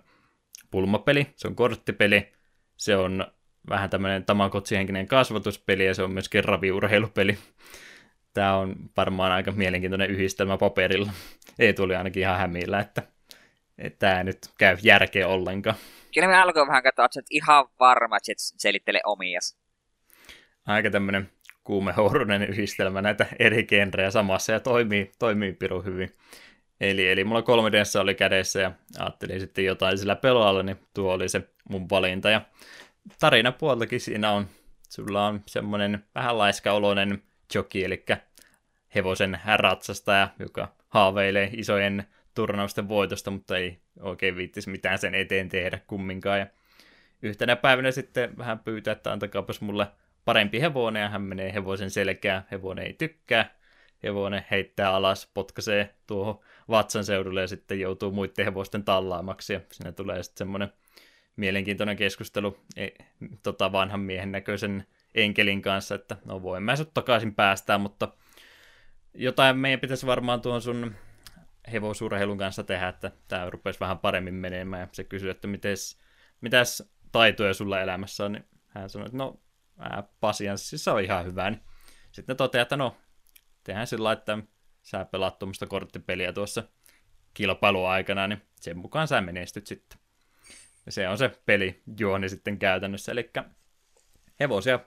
pulmapeli, 0.72 1.28
se 1.36 1.48
on 1.48 1.56
korttipeli, 1.56 2.34
se 2.78 2.96
on 2.96 3.28
vähän 3.70 3.90
tämmöinen 3.90 4.26
tamakotsihenkinen 4.26 5.08
kasvatuspeli 5.08 5.86
ja 5.86 5.94
se 5.94 6.04
on 6.04 6.12
myöskin 6.12 6.44
raviurheilupeli. 6.44 7.38
Tämä 8.34 8.58
on 8.58 8.76
varmaan 8.98 9.32
aika 9.32 9.52
mielenkiintoinen 9.52 10.10
yhdistelmä 10.10 10.58
paperilla. 10.58 11.12
Ei 11.60 11.74
tuli 11.74 11.96
ainakin 11.96 12.22
ihan 12.22 12.38
hämillä, 12.38 12.80
että, 12.80 13.04
että 13.78 14.00
tämä 14.00 14.24
nyt 14.24 14.38
käy 14.58 14.78
järkeä 14.84 15.28
ollenkaan. 15.28 15.76
Kyllä 16.14 16.28
minä 16.28 16.44
alkoin 16.44 16.68
vähän 16.68 16.84
katsoa, 16.84 17.20
että 17.20 17.30
ihan 17.32 17.66
varma, 17.80 18.18
että 18.18 18.34
selittele 18.36 19.02
omias. 19.06 19.58
Aika 20.66 20.90
tämmöinen 20.90 21.30
kuumehourunen 21.68 22.44
yhdistelmä 22.44 23.02
näitä 23.02 23.26
eri 23.40 23.64
genrejä 23.64 24.12
samassa 24.12 24.52
ja 24.52 24.60
toimii, 24.60 25.12
toimii 25.20 25.54
pirun 25.54 25.86
hyvin. 25.86 26.12
Eli, 26.82 27.10
eli 27.10 27.24
mulla 27.24 27.42
3 27.42 27.72
ds 27.72 27.96
oli 27.96 28.16
kädessä 28.16 28.60
ja 28.62 28.72
ajattelin 29.00 29.40
sitten 29.40 29.66
jotain 29.66 29.98
sillä 29.98 30.16
pelalla, 30.16 30.64
niin 30.64 30.80
tuo 30.94 31.14
oli 31.14 31.30
se 31.30 31.44
mun 31.70 31.90
valinta. 31.90 32.30
Ja 32.30 32.42
tarinapuoltakin 33.20 34.00
siinä 34.00 34.32
on, 34.32 34.48
sulla 34.90 35.28
on 35.28 35.42
semmoinen 35.46 36.04
vähän 36.16 36.38
laiskaoloinen 36.38 37.24
joki, 37.56 37.84
eli 37.84 38.06
hevosen 38.96 39.40
ratsastaja, 39.56 40.30
joka 40.40 40.68
haaveilee 40.88 41.50
isojen 41.54 42.04
turnausten 42.36 42.88
voitosta, 42.88 43.32
mutta 43.32 43.58
ei 43.58 43.78
oikein 44.00 44.36
viittisi 44.36 44.70
mitään 44.70 44.98
sen 44.98 45.16
eteen 45.16 45.50
tehdä 45.50 45.80
kumminkaan. 45.88 46.40
Ja 46.40 46.48
yhtenä 47.22 47.56
päivänä 47.56 47.92
sitten 47.92 48.38
vähän 48.38 48.60
pyytää, 48.60 48.92
että 48.92 49.12
antakaapas 49.12 49.62
mulle 49.62 49.88
parempi 50.28 50.62
hevonen, 50.62 51.02
ja 51.02 51.10
hän 51.10 51.22
menee 51.22 51.54
hevosen 51.54 51.90
selkään, 51.90 52.46
hevonen 52.52 52.86
ei 52.86 52.94
tykkää, 52.94 53.56
hevonen 54.04 54.46
heittää 54.52 54.94
alas, 54.94 55.32
potkaisee 55.34 55.96
tuohon 56.08 56.40
vatsan 56.70 57.06
seudulle 57.06 57.42
ja 57.42 57.48
sitten 57.48 57.80
joutuu 57.80 58.12
muiden 58.12 58.46
hevosten 58.46 58.84
tallaamaksi, 58.84 59.54
ja 59.54 59.62
siinä 59.72 59.92
tulee 59.92 60.24
sitten 60.24 60.38
semmoinen 60.38 60.74
mielenkiintoinen 61.36 61.98
keskustelu 61.98 62.58
e, 62.76 62.88
tota 63.44 63.72
vanhan 63.72 64.00
miehen 64.00 64.32
näköisen 64.32 64.86
enkelin 65.16 65.62
kanssa, 65.62 65.96
että 65.96 66.18
no 66.26 66.42
voin 66.42 66.64
mä 66.64 66.76
sut 66.76 66.94
takaisin 66.94 67.36
päästää, 67.36 67.78
mutta 67.78 68.08
jotain 69.14 69.58
meidän 69.58 69.80
pitäisi 69.80 70.06
varmaan 70.06 70.42
tuon 70.42 70.62
sun 70.62 70.96
hevosurheilun 71.72 72.38
kanssa 72.38 72.64
tehdä, 72.64 72.88
että 72.88 73.12
tämä 73.28 73.50
rupesi 73.50 73.80
vähän 73.80 74.00
paremmin 74.00 74.34
menemään. 74.34 74.82
Ja 74.82 74.88
se 74.92 75.04
kysyi, 75.04 75.30
että 75.30 75.48
mites, 75.48 76.00
mitäs 76.42 76.94
taitoja 77.12 77.54
sulla 77.54 77.82
elämässä 77.82 78.26
on, 78.26 78.32
niin 78.32 78.46
hän 78.68 78.90
sanoi, 78.90 79.06
että 79.06 79.18
no 79.18 79.40
pasianssissa 80.20 80.94
on 80.94 81.02
ihan 81.02 81.26
hyvä. 81.26 81.50
Niin 81.50 81.62
sitten 82.12 82.38
toteaa, 82.38 82.62
että 82.62 82.78
no, 82.78 82.98
tehdään 83.64 83.88
sillä 83.88 84.12
että 84.12 84.38
sä 84.82 85.06
pelaat 85.06 85.40
tuommoista 85.40 85.68
korttipeliä 85.68 86.34
tuossa 86.34 86.64
kilpailuaikana, 87.34 88.28
niin 88.28 88.42
sen 88.62 88.78
mukaan 88.78 89.08
sä 89.08 89.22
menestyt 89.22 89.68
sitten. 89.68 90.00
Ja 90.86 90.92
se 90.92 91.08
on 91.08 91.18
se 91.18 91.42
peli 91.46 91.84
juoni 92.00 92.30
sitten 92.30 92.60
käytännössä, 92.60 93.12
eli 93.12 93.30
hevosia 94.40 94.80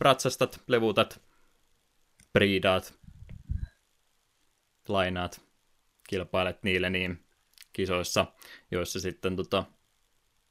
ratsastat, 0.00 0.60
levutat, 0.66 1.22
priidaat, 2.32 2.94
lainaat, 4.88 5.40
kilpailet 6.08 6.62
niille 6.62 6.90
niin 6.90 7.24
kisoissa, 7.72 8.26
joissa 8.70 9.00
sitten 9.00 9.36
tota, 9.36 9.64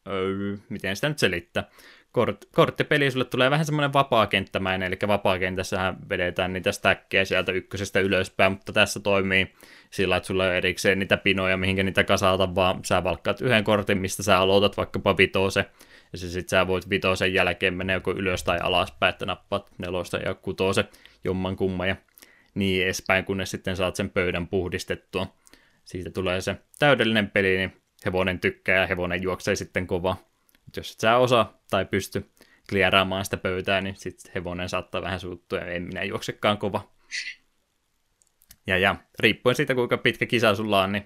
öö, 0.07 0.57
miten 0.70 0.95
sitä 0.95 1.09
nyt 1.09 1.20
selittää, 1.20 1.70
Kort, 2.14 2.45
korttipeli 2.51 3.11
sulle 3.11 3.26
tulee 3.26 3.51
vähän 3.51 3.66
semmoinen 3.66 3.93
vapaakenttämäinen, 3.93 4.88
eli 4.88 4.97
vapaakentässähän 5.07 5.97
vedetään 6.09 6.53
niitä 6.53 6.72
stäkkejä 6.72 7.26
sieltä 7.26 7.51
ykkösestä 7.51 7.99
ylöspäin, 7.99 8.51
mutta 8.51 8.74
tässä 8.74 8.99
toimii 8.99 9.53
sillä, 9.89 10.18
että 10.18 10.28
sulla 10.28 10.43
on 10.43 10.53
erikseen 10.53 10.99
niitä 10.99 11.18
pinoja, 11.18 11.57
mihinkä 11.57 11.84
niitä 11.84 12.03
kasata, 12.03 12.55
vaan 12.55 12.86
sä 12.86 13.03
valkkaat 13.03 13.41
yhden 13.41 13.64
kortin, 13.64 13.97
mistä 13.97 14.24
sä 14.24 14.38
aloitat 14.38 14.78
vaikkapa 14.78 15.18
vitose, 15.18 15.66
ja 16.11 16.18
se 16.18 16.30
sit 16.30 16.49
sä 16.49 16.68
voit 16.68 16.89
vitosen 16.89 17.34
jälkeen 17.34 17.74
mennä 17.74 17.93
joko 17.93 18.11
ylös 18.11 18.43
tai 18.43 18.59
alaspäin, 18.64 19.09
että 19.09 19.26
nappaat 19.26 19.72
nelosta 19.78 20.18
ja 20.18 20.34
kutose 20.34 20.86
jomman 21.24 21.55
kumman 21.55 21.88
ja 21.88 21.95
niin 22.55 22.84
edespäin, 22.84 23.26
kunnes 23.26 23.51
sitten 23.51 23.76
saat 23.76 23.95
sen 23.95 24.09
pöydän 24.09 24.47
puhdistettua. 24.47 25.28
Siitä 25.86 26.09
tulee 26.09 26.41
se 26.41 26.55
täydellinen 26.80 27.30
peli, 27.30 27.57
niin 27.57 27.74
hevonen 28.05 28.39
tykkää 28.39 28.82
ja 28.82 28.88
hevonen 28.88 29.24
juoksee 29.24 29.55
sitten 29.55 29.88
kova. 29.88 30.32
Mutta 30.66 30.80
jos 30.80 30.91
et 30.91 30.99
sä 30.99 31.18
osaa 31.18 31.61
tai 31.70 31.86
pysty 31.86 32.30
klieraamaan 32.70 33.26
sitä 33.26 33.38
pöytää, 33.38 33.82
niin 33.82 33.95
sitten 33.95 34.32
hevonen 34.36 34.70
saattaa 34.70 35.01
vähän 35.01 35.20
suuttua 35.20 35.59
ja 35.59 35.66
en 35.66 35.84
minä 35.84 36.03
juoksekaan 36.03 36.57
kova. 36.57 36.91
Ja, 38.68 38.78
ja 38.78 38.95
riippuen 39.20 39.55
siitä, 39.55 39.76
kuinka 39.76 39.97
pitkä 39.97 40.26
kisa 40.26 40.55
sulla 40.55 40.82
on, 40.82 40.91
niin 40.91 41.05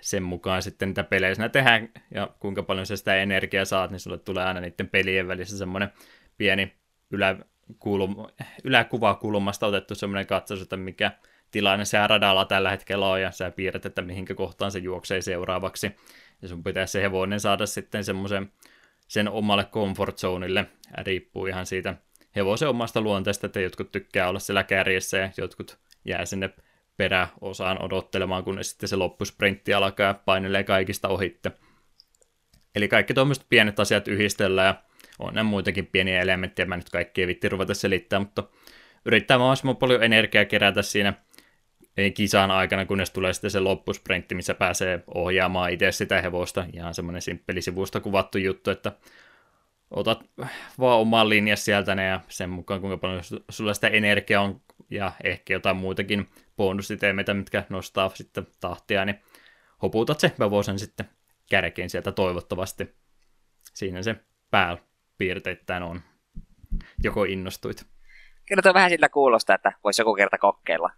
sen 0.00 0.22
mukaan 0.22 0.62
sitten 0.62 0.88
niitä 0.88 1.04
pelejä 1.04 1.34
sinä 1.34 1.48
tehdään 1.48 1.88
ja 2.14 2.30
kuinka 2.38 2.62
paljon 2.62 2.86
sä 2.86 2.96
sitä 2.96 3.16
energiaa 3.16 3.64
saat, 3.64 3.90
niin 3.90 4.00
sulle 4.00 4.18
tulee 4.18 4.44
aina 4.44 4.60
niiden 4.60 4.88
pelien 4.88 5.28
välissä 5.28 5.58
semmoinen 5.58 5.92
pieni 6.38 6.74
ylä, 7.10 7.36
kulm, 7.78 8.16
yläkuvakulmasta 8.64 9.66
otettu 9.66 9.94
semmoinen 9.94 10.26
katsaus, 10.26 10.62
että 10.62 10.76
mikä 10.76 11.10
tilanne 11.50 11.84
se 11.84 12.06
radalla 12.06 12.44
tällä 12.44 12.70
hetkellä 12.70 13.08
on, 13.08 13.20
ja 13.20 13.30
sä 13.30 13.50
piirrät, 13.50 13.86
että 13.86 14.02
mihinkä 14.02 14.34
kohtaan 14.34 14.72
se 14.72 14.78
juoksee 14.78 15.22
seuraavaksi. 15.22 15.96
Ja 16.42 16.48
sun 16.48 16.64
pitäisi 16.64 16.92
se 16.92 17.02
hevonen 17.02 17.40
saada 17.40 17.66
sitten 17.66 18.04
semmoisen 18.04 18.52
sen 19.08 19.28
omalle 19.28 19.64
comfort 19.64 20.18
zoneille, 20.18 20.66
riippuu 20.98 21.46
ihan 21.46 21.66
siitä 21.66 21.94
hevosen 22.36 22.68
omasta 22.68 23.00
luonteesta, 23.00 23.46
että 23.46 23.60
jotkut 23.60 23.92
tykkää 23.92 24.28
olla 24.28 24.38
siellä 24.38 24.64
kärjessä 24.64 25.18
ja 25.18 25.30
jotkut 25.38 25.78
jää 26.04 26.24
sinne 26.24 26.50
peräosaan 26.96 27.82
odottelemaan, 27.82 28.44
kun 28.44 28.64
sitten 28.64 28.88
se 28.88 28.96
loppusprintti 28.96 29.74
alkaa 29.74 30.06
ja 30.06 30.14
painelee 30.14 30.64
kaikista 30.64 31.08
ohitte. 31.08 31.52
Eli 32.74 32.88
kaikki 32.88 33.14
tuommoiset 33.14 33.46
pienet 33.48 33.80
asiat 33.80 34.08
yhdistellään 34.08 34.66
ja 34.66 34.74
on 35.18 35.34
ne 35.34 35.42
muitakin 35.42 35.86
pieniä 35.86 36.20
elementtejä, 36.20 36.66
mä 36.66 36.76
nyt 36.76 36.90
kaikki 36.90 37.20
ei 37.20 37.26
vitti 37.26 37.48
ruveta 37.48 37.74
selittämään, 37.74 38.22
mutta 38.22 38.44
yrittää 39.04 39.38
mahdollisimman 39.38 39.76
paljon 39.76 40.02
energiaa 40.02 40.44
kerätä 40.44 40.82
siinä 40.82 41.12
kisan 42.14 42.50
aikana, 42.50 42.86
kunnes 42.86 43.10
tulee 43.10 43.32
sitten 43.32 43.50
se 43.50 43.60
loppusprintti, 43.60 44.34
missä 44.34 44.54
pääsee 44.54 45.02
ohjaamaan 45.14 45.72
itse 45.72 45.92
sitä 45.92 46.22
hevosta. 46.22 46.66
Ihan 46.72 46.94
semmoinen 46.94 47.22
simppeli 47.22 47.62
sivusta 47.62 48.00
kuvattu 48.00 48.38
juttu, 48.38 48.70
että 48.70 48.92
otat 49.90 50.24
vaan 50.78 50.98
oman 50.98 51.28
linjan 51.28 51.56
sieltä 51.56 51.92
ja 51.92 52.20
sen 52.28 52.50
mukaan 52.50 52.80
kuinka 52.80 52.96
paljon 52.96 53.22
sulla 53.50 53.74
sitä 53.74 53.88
energiaa 53.88 54.42
on 54.42 54.60
ja 54.90 55.12
ehkä 55.24 55.52
jotain 55.52 55.76
muitakin 55.76 56.30
bonusiteemeitä, 56.56 57.34
mitkä 57.34 57.64
nostaa 57.68 58.10
sitten 58.14 58.46
tahtia, 58.60 59.04
niin 59.04 59.20
hoputat 59.82 60.20
se 60.20 60.32
hevosen 60.38 60.78
sitten 60.78 61.06
kärkeen 61.50 61.90
sieltä 61.90 62.12
toivottavasti. 62.12 62.94
Siinä 63.74 64.02
se 64.02 64.16
pääpiirteittäin 64.50 65.82
on. 65.82 66.00
Joko 67.04 67.24
innostuit. 67.24 67.86
Kyllä 68.48 68.74
vähän 68.74 68.90
sillä 68.90 69.08
kuulostaa, 69.08 69.54
että 69.54 69.72
voisi 69.84 70.02
joku 70.02 70.14
kerta 70.14 70.38
kokeilla 70.38 70.90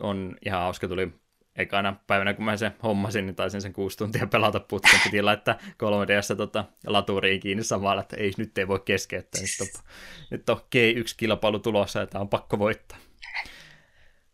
on 0.00 0.36
ihan 0.46 0.60
hauska, 0.60 0.88
tuli 0.88 1.12
ekana 1.56 1.96
päivänä, 2.06 2.34
kun 2.34 2.44
mä 2.44 2.56
sen 2.56 2.74
hommasin, 2.82 3.26
niin 3.26 3.36
taisin 3.36 3.62
sen 3.62 3.72
kuusi 3.72 3.98
tuntia 3.98 4.26
pelata 4.26 4.60
putken. 4.60 5.00
Piti 5.04 5.22
laittaa 5.22 5.58
3DS 5.60 6.36
tota, 6.36 6.64
laturiin 6.86 7.40
kiinni 7.40 7.64
samalla, 7.64 8.02
että 8.02 8.16
ei, 8.16 8.32
nyt 8.36 8.58
ei 8.58 8.68
voi 8.68 8.80
keskeyttää. 8.84 9.40
Nyt 9.40 9.60
on, 9.60 9.82
nyt 10.30 10.50
on 10.50 10.56
G1-kilpailu 10.56 11.58
tulossa 11.58 12.00
ja 12.00 12.06
tämä 12.06 12.22
on 12.22 12.28
pakko 12.28 12.58
voittaa. 12.58 12.98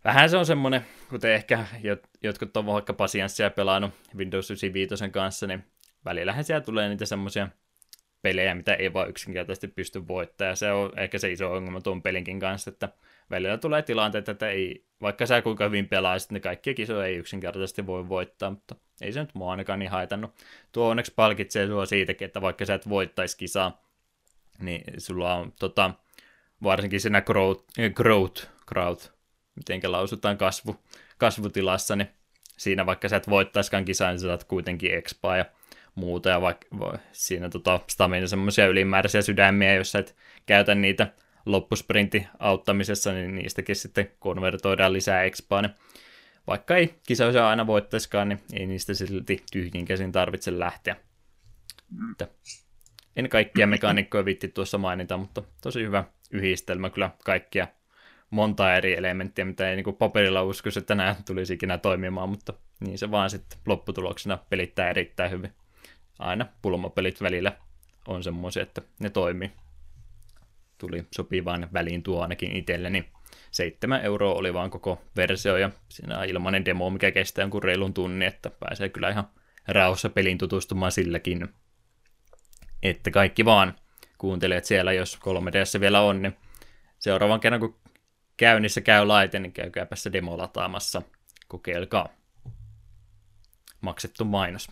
Vähän 0.04 0.30
se 0.30 0.36
on 0.36 0.46
semmoinen, 0.46 0.86
kuten 1.11 1.32
ehkä 1.32 1.66
jotkut 2.22 2.56
on 2.56 2.66
vaikka 2.66 2.92
pasianssia 2.92 3.50
pelannut 3.50 3.90
Windows 4.16 4.50
95 4.50 5.11
kanssa, 5.11 5.46
niin 5.46 5.64
välillähän 6.04 6.44
siellä 6.44 6.64
tulee 6.64 6.88
niitä 6.88 7.06
semmoisia 7.06 7.48
pelejä, 8.22 8.54
mitä 8.54 8.74
ei 8.74 8.92
vaan 8.92 9.09
yksinkertaisesti 9.09 9.68
pysty 9.68 10.09
voittamaan. 10.09 10.50
Ja 10.50 10.56
se 10.56 10.72
on 10.72 10.98
ehkä 10.98 11.18
se 11.18 11.30
iso 11.32 11.52
ongelma 11.52 11.80
tuon 11.80 12.02
pelinkin 12.02 12.40
kanssa, 12.40 12.70
että 12.70 12.88
välillä 13.31 13.59
tulee 13.59 13.83
tilanteita, 13.83 14.31
että 14.31 14.49
ei, 14.49 14.85
vaikka 15.03 15.26
sä 15.26 15.43
kuinka 15.43 15.64
hyvin 15.64 15.89
pelaisit, 15.89 16.33
niin 16.33 16.41
kaikkia 16.41 16.74
kisoja 16.74 17.07
ei 17.07 17.16
yksinkertaisesti 17.16 17.87
voi 17.87 18.09
voittaa, 18.09 18.51
mutta 18.51 18.74
ei 19.01 19.12
se 19.12 19.20
nyt 19.20 19.35
mua 19.35 19.51
ainakaan 19.51 19.79
niin 19.79 19.91
haitannut. 19.91 20.35
Tuo 20.72 20.89
onneksi 20.89 21.12
palkitsee 21.16 21.66
sua 21.66 21.87
siitäkin, 21.87 22.26
että 22.26 22.41
vaikka 22.41 22.66
sä 22.66 22.74
et 22.74 22.89
voittaisi 22.89 23.37
kisaa, 23.37 23.83
niin 24.59 24.83
sulla 24.99 25.35
on 25.35 25.53
tota, 25.53 25.91
varsinkin 26.62 27.01
siinä 27.01 27.20
growth, 27.20 27.64
growth, 27.95 28.49
growth 28.66 29.18
miten 29.59 29.93
lausutaan 29.93 30.39
kasvu, 30.39 30.76
kasvutilassa, 31.18 31.97
niin 31.97 32.09
siinä 32.57 32.87
vaikka 32.87 33.09
sä 33.09 33.16
et 33.16 33.31
voittaiskaan 33.31 33.85
kisaa, 33.85 34.11
niin 34.11 34.20
sä 34.20 34.26
saat 34.26 34.45
kuitenkin 34.45 34.95
expaa 34.95 35.37
ja 35.37 35.45
muuta, 35.95 36.29
ja 36.29 36.41
vaikka 36.41 36.66
siinä 37.12 37.49
tota, 37.49 37.81
stamina 37.87 38.26
semmoisia 38.26 38.66
ylimääräisiä 38.66 39.22
sydämiä, 39.22 39.74
jos 39.74 39.93
sä 39.93 39.99
et 39.99 40.16
käytä 40.47 40.74
niitä 40.74 41.12
loppusprintti 41.53 42.26
auttamisessa, 42.38 43.12
niin 43.12 43.34
niistäkin 43.34 43.76
sitten 43.76 44.11
konvertoidaan 44.18 44.92
lisää 44.92 45.22
expaa, 45.22 45.62
niin 45.62 45.74
vaikka 46.46 46.76
ei 46.76 46.94
kisoja 47.07 47.49
aina 47.49 47.66
voittaiskaan, 47.66 48.28
niin 48.28 48.40
ei 48.53 48.66
niistä 48.66 48.94
silti 48.94 49.42
tyhjin 49.53 49.84
käsin 49.84 50.12
tarvitse 50.12 50.59
lähteä. 50.59 50.96
Että 52.11 52.28
en 53.16 53.28
kaikkia 53.28 53.66
mekaanikkoja 53.66 54.24
vitti 54.24 54.49
tuossa 54.49 54.78
mainita, 54.78 55.16
mutta 55.16 55.42
tosi 55.61 55.82
hyvä 55.82 56.05
yhdistelmä 56.30 56.90
kyllä 56.90 57.11
kaikkia 57.24 57.68
monta 58.30 58.74
eri 58.74 58.96
elementtiä, 58.96 59.44
mitä 59.44 59.70
ei 59.70 59.76
niin 59.76 59.96
paperilla 59.99 60.42
uskoisi, 60.42 60.78
että 60.78 60.94
nämä 60.94 61.16
tulisi 61.26 61.55
ikinä 61.55 61.78
toimimaan, 61.78 62.28
mutta 62.28 62.53
niin 62.80 62.99
se 62.99 63.11
vaan 63.11 63.30
sitten 63.30 63.59
lopputuloksena 63.66 64.38
pelittää 64.51 64.90
erittäin 64.90 65.30
hyvin. 65.30 65.53
Aina 66.18 66.46
pulmapelit 66.62 67.20
välillä 67.20 67.53
on 68.09 68.24
semmoisia, 68.24 68.62
että 68.62 68.82
ne 68.99 69.11
toimii. 69.11 69.51
Tuli 70.79 71.07
sopivaan 71.14 71.68
väliin 71.72 72.03
tuo 72.03 72.22
ainakin 72.22 72.57
itselleni. 72.57 73.11
7 73.51 74.01
euroa 74.01 74.35
oli 74.35 74.55
vaan 74.55 74.70
koko 74.70 75.03
versio 75.16 75.57
ja 75.57 75.70
siinä 75.89 76.18
on 76.18 76.24
ilmainen 76.24 76.64
demo, 76.64 76.91
mikä 76.91 77.11
kestää 77.11 77.43
jonkun 77.43 77.62
reilun 77.62 77.95
tunnin, 77.95 78.29
että 78.29 78.51
pääsee 78.51 78.89
kyllä 78.89 79.09
ihan 79.09 79.29
rauhassa 79.68 80.09
pelin 80.09 80.39
tutustumaan 80.39 80.93
silläkin. 80.93 81.49
Että 82.83 83.11
kaikki 83.11 83.45
vaan 83.45 83.74
kuuntelet 84.18 84.64
siellä, 84.64 84.93
jos 84.93 85.18
3DS 85.18 85.81
vielä 85.81 86.01
on, 86.01 86.22
niin 86.22 86.37
seuraavan 86.99 87.41
kerran 87.41 87.61
kun 87.61 87.81
käynnissä 88.37 88.81
käy 88.81 89.07
laite, 89.07 89.39
niin 89.39 89.53
käykääpä 89.53 89.97
se 89.97 90.12
demo 90.12 90.39
lataamassa. 90.39 91.03
Kokeilkaa. 91.49 92.09
Maksettu 93.81 94.24
mainos. 94.24 94.68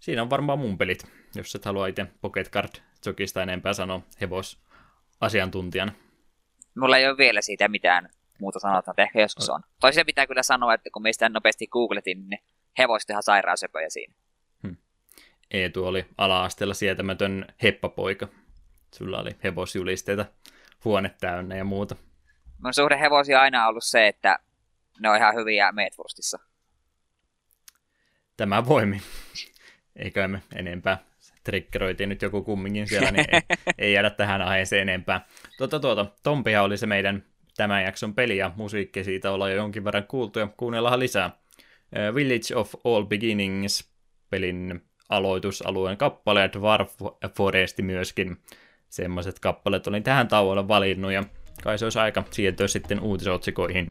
Siinä 0.00 0.22
on 0.22 0.30
varmaan 0.30 0.58
mun 0.58 0.78
pelit, 0.78 1.06
jos 1.34 1.54
et 1.54 1.64
halua 1.64 1.86
itse 1.86 2.06
Pocket 2.20 2.50
Card 2.50 2.74
Jokista 3.06 3.42
enempää 3.42 3.72
sanoa 3.72 4.00
hevos 4.20 4.58
asiantuntijana. 5.20 5.92
Mulla 6.74 6.98
ei 6.98 7.08
ole 7.08 7.16
vielä 7.16 7.42
siitä 7.42 7.68
mitään 7.68 8.08
muuta 8.38 8.58
sanotaan, 8.58 8.92
että 8.92 9.02
ehkä 9.02 9.20
joskus 9.20 9.50
on. 9.50 9.62
Toisaalta 9.80 10.06
pitää 10.06 10.26
kyllä 10.26 10.42
sanoa, 10.42 10.74
että 10.74 10.90
kun 10.90 11.02
meistä 11.02 11.28
nopeasti 11.28 11.66
googletin, 11.66 12.28
niin 12.28 12.40
hevosti 12.78 13.12
ihan 13.12 13.22
sairaansöpöjä 13.22 13.90
siinä. 13.90 14.14
Hmm. 14.62 14.76
Eetu 15.50 15.86
oli 15.86 16.06
ala-asteella 16.18 16.74
sietämätön 16.74 17.46
heppapoika. 17.62 18.28
Sulla 18.94 19.18
oli 19.18 19.30
hevosjulisteita 19.44 20.26
huone 20.84 21.14
täynnä 21.20 21.56
ja 21.56 21.64
muuta. 21.64 21.96
Mun 22.58 22.74
suhde 22.74 23.00
hevosia 23.00 23.38
on 23.38 23.42
aina 23.42 23.68
ollut 23.68 23.84
se, 23.84 24.06
että 24.06 24.38
ne 25.00 25.10
on 25.10 25.16
ihan 25.16 25.34
hyviä 25.34 25.72
Meetwurstissa. 25.72 26.38
Tämä 28.36 28.66
voimi. 28.66 29.02
Eikä 29.96 30.28
me 30.28 30.42
enempää 30.54 30.98
triggeroitiin 31.46 32.08
nyt 32.08 32.22
joku 32.22 32.42
kumminkin 32.42 32.88
siellä, 32.88 33.10
niin 33.10 33.26
ei, 33.34 33.40
ei 33.78 33.92
jäädä 33.92 34.10
tähän 34.10 34.42
aiheeseen 34.42 34.88
enempää. 34.88 35.26
Tuota, 35.58 35.80
tuota, 35.80 36.06
Tompia 36.22 36.62
oli 36.62 36.76
se 36.76 36.86
meidän 36.86 37.24
tämän 37.56 37.84
jakson 37.84 38.14
peli 38.14 38.36
ja 38.36 38.52
musiikki 38.56 39.04
siitä 39.04 39.30
ollaan 39.30 39.50
jo 39.50 39.56
jonkin 39.56 39.84
verran 39.84 40.06
kuultu 40.06 40.38
ja 40.38 40.48
kuunnellaan 40.56 40.98
lisää. 40.98 41.30
Village 42.14 42.54
of 42.54 42.74
All 42.84 43.04
Beginnings 43.04 43.90
pelin 44.30 44.82
aloitusalueen 45.08 45.96
kappale 45.96 46.40
ja 46.40 46.52
Dwarf 46.52 46.94
Foresti 47.36 47.82
myöskin 47.82 48.36
semmoiset 48.88 49.38
kappaleet 49.38 49.86
olin 49.86 50.02
tähän 50.02 50.28
tauolle 50.28 50.68
valinnut 50.68 51.12
ja 51.12 51.24
kai 51.62 51.78
se 51.78 51.86
olisi 51.86 51.98
aika 51.98 52.24
siirtyä 52.30 52.68
sitten 52.68 53.00
uutisotsikoihin. 53.00 53.86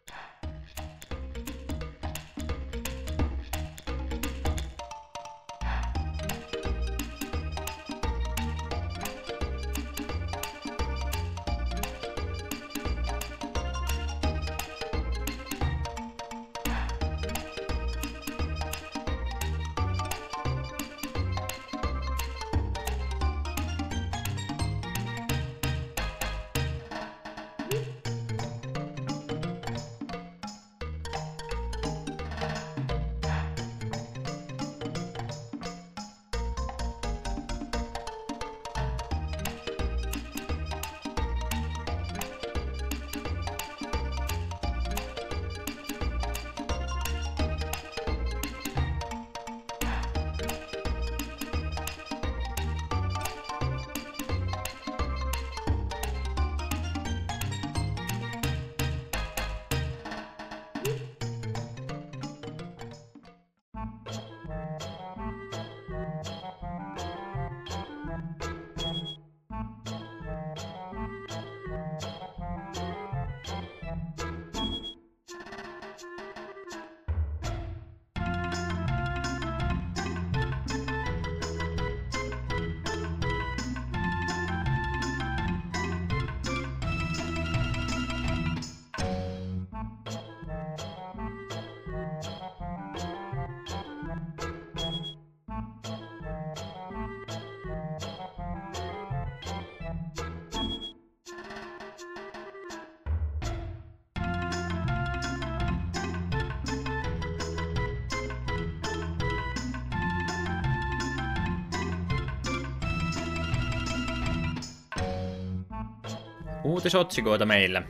Uutisotsikoita 116.65 117.45
meillä. 117.45 117.83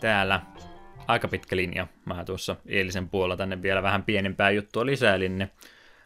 Täällä 0.00 0.40
aika 1.06 1.28
pitkä 1.28 1.56
linja. 1.56 1.86
Mä 2.04 2.24
tuossa 2.24 2.56
eilisen 2.66 3.08
puolella 3.08 3.36
tänne 3.36 3.62
vielä 3.62 3.82
vähän 3.82 4.02
pienempää 4.02 4.50
juttua 4.50 4.86
lisäilin. 4.86 5.38
Niin 5.38 5.50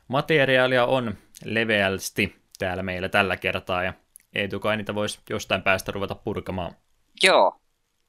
materiaalia 0.08 0.86
on 0.86 1.14
leveästi 1.44 2.36
täällä 2.58 2.82
meillä 2.82 3.08
tällä 3.08 3.36
kertaa 3.36 3.84
ja 3.84 3.92
ei 4.34 4.48
kai 4.62 4.76
niitä 4.76 4.94
voisi 4.94 5.20
jostain 5.30 5.62
päästä 5.62 5.92
ruveta 5.92 6.14
purkamaan. 6.14 6.72
Joo. 7.22 7.56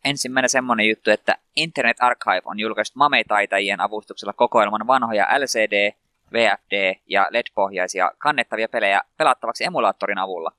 Ensimmäinen 0.05 0.49
semmonen 0.49 0.89
juttu, 0.89 1.11
että 1.11 1.37
Internet 1.55 1.97
Archive 1.99 2.41
on 2.45 2.59
julkaistu 2.59 2.99
Mame-taitajien 2.99 3.81
avustuksella 3.81 4.33
kokoelman 4.33 4.87
vanhoja 4.87 5.27
LCD, 5.39 5.91
VFD 6.33 6.95
ja 7.07 7.27
LED-pohjaisia 7.29 8.11
kannettavia 8.17 8.69
pelejä 8.69 9.01
pelattavaksi 9.17 9.63
emulaattorin 9.63 10.17
avulla. 10.17 10.51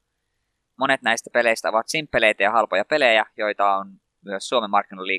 Monet 0.79 1.03
näistä 1.03 1.31
peleistä 1.33 1.69
ovat 1.69 1.89
simppeleitä 1.89 2.43
ja 2.43 2.51
halpoja 2.51 2.85
pelejä, 2.85 3.27
joita 3.37 3.77
on 3.77 4.01
myös 4.25 4.49
Suomen 4.49 4.71
markkinoilla 4.71 5.13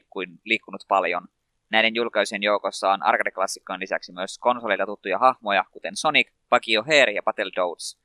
liikkunut 0.45 0.85
paljon. 0.87 1.27
Näiden 1.71 1.95
julkaisujen 1.95 2.43
joukossa 2.43 2.91
on 2.91 3.03
arcade-klassikkojen 3.03 3.79
lisäksi 3.79 4.11
myös 4.11 4.37
konsoleilta 4.39 4.85
tuttuja 4.85 5.19
hahmoja, 5.19 5.63
kuten 5.71 5.95
Sonic, 5.95 6.31
Buggy 6.49 6.81
O'Hare 6.81 7.11
ja 7.11 7.23
Battletoads. 7.23 7.99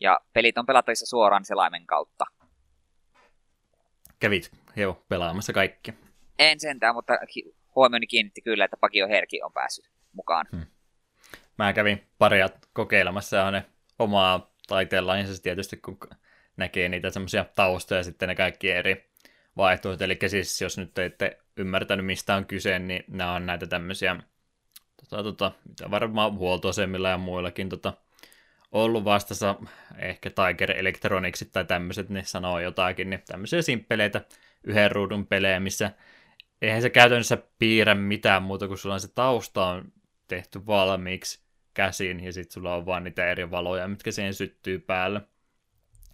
Ja 0.00 0.20
pelit 0.32 0.58
on 0.58 0.66
pelattavissa 0.66 1.06
suoraan 1.06 1.44
selaimen 1.44 1.86
kautta. 1.86 2.24
Kävit 4.20 4.50
jo 4.76 5.04
pelaamassa 5.08 5.52
kaikki. 5.52 5.94
En 6.38 6.60
sentään, 6.60 6.94
mutta 6.94 7.12
huomioni 7.74 8.06
kiinnitti 8.06 8.42
kyllä, 8.42 8.64
että 8.64 8.76
Buggy 8.76 8.98
O'Harekin 8.98 9.44
on 9.44 9.52
päässyt 9.52 9.90
mukaan. 10.12 10.46
Hmm. 10.52 10.66
Mä 11.58 11.72
kävin 11.72 12.06
paria 12.18 12.48
kokeilemassa 12.72 13.36
ja 13.36 13.50
ne 13.50 13.66
omaa 13.98 14.54
taiteenlainsa 14.68 15.42
tietysti, 15.42 15.76
kun 15.76 15.98
näkee 16.60 16.88
niitä 16.88 17.10
semmoisia 17.10 17.44
taustoja 17.54 18.04
sitten 18.04 18.28
ne 18.28 18.34
kaikki 18.34 18.70
eri 18.70 19.10
vaihtoehtoja. 19.56 20.06
Eli 20.06 20.18
siis 20.28 20.60
jos 20.60 20.78
nyt 20.78 20.98
ette 20.98 21.38
ymmärtänyt 21.56 22.06
mistä 22.06 22.34
on 22.34 22.46
kyse, 22.46 22.78
niin 22.78 23.04
nämä 23.08 23.32
on 23.32 23.46
näitä 23.46 23.66
tämmöisiä 23.66 24.16
tota, 24.96 25.22
tota, 25.22 25.52
mitä 25.68 25.90
varmaan 25.90 26.34
huoltoasemilla 26.34 27.08
ja 27.08 27.18
muillakin 27.18 27.68
tota, 27.68 27.92
ollut 28.72 29.04
vastassa 29.04 29.56
ehkä 29.98 30.30
Tiger 30.30 30.70
Electronics 30.70 31.44
tai 31.52 31.64
tämmöiset, 31.64 32.08
ne 32.08 32.24
sanoo 32.24 32.60
jotakin, 32.60 33.10
niin 33.10 33.22
tämmöisiä 33.26 33.62
simppeleitä 33.62 34.20
yhden 34.64 34.92
ruudun 34.92 35.26
pelejä, 35.26 35.60
missä 35.60 35.90
eihän 36.62 36.82
se 36.82 36.90
käytännössä 36.90 37.38
piirrä 37.58 37.94
mitään 37.94 38.42
muuta, 38.42 38.68
kun 38.68 38.78
sulla 38.78 38.94
on 38.94 39.00
se 39.00 39.14
tausta 39.14 39.66
on 39.66 39.92
tehty 40.28 40.66
valmiiksi 40.66 41.40
käsin, 41.74 42.24
ja 42.24 42.32
sitten 42.32 42.52
sulla 42.52 42.74
on 42.74 42.86
vaan 42.86 43.04
niitä 43.04 43.30
eri 43.30 43.50
valoja, 43.50 43.88
mitkä 43.88 44.12
siihen 44.12 44.34
syttyy 44.34 44.78
päälle. 44.78 45.20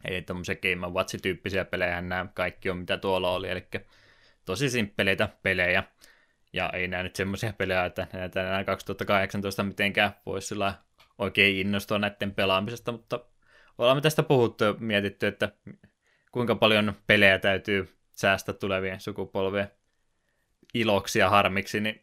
Eli 0.04 0.22
tämmöisiä 0.22 0.56
Game 0.56 0.86
Watch-tyyppisiä 0.86 1.64
pelejä 1.64 2.00
nämä 2.00 2.26
kaikki 2.34 2.70
on, 2.70 2.78
mitä 2.78 2.98
tuolla 2.98 3.30
oli, 3.30 3.50
eli 3.50 3.66
tosi 4.44 4.70
simppeleitä 4.70 5.28
pelejä. 5.42 5.84
Ja 6.52 6.70
ei 6.70 6.88
nämä 6.88 7.02
nyt 7.02 7.16
semmoisia 7.16 7.52
pelejä, 7.52 7.84
että 7.84 8.06
näitä 8.12 8.40
enää 8.40 8.64
2018 8.64 9.62
mitenkään 9.62 10.16
voisi 10.26 10.46
sillä 10.48 10.74
oikein 11.18 11.56
innostua 11.56 11.98
näiden 11.98 12.34
pelaamisesta, 12.34 12.92
mutta 12.92 13.20
olemme 13.78 14.00
tästä 14.00 14.22
puhuttu 14.22 14.64
ja 14.64 14.74
mietitty, 14.78 15.26
että 15.26 15.52
kuinka 16.32 16.54
paljon 16.54 16.94
pelejä 17.06 17.38
täytyy 17.38 17.96
säästää 18.12 18.54
tulevien 18.54 19.00
sukupolvien 19.00 19.70
iloksi 20.74 21.18
ja 21.18 21.30
harmiksi, 21.30 21.80
niin 21.80 22.02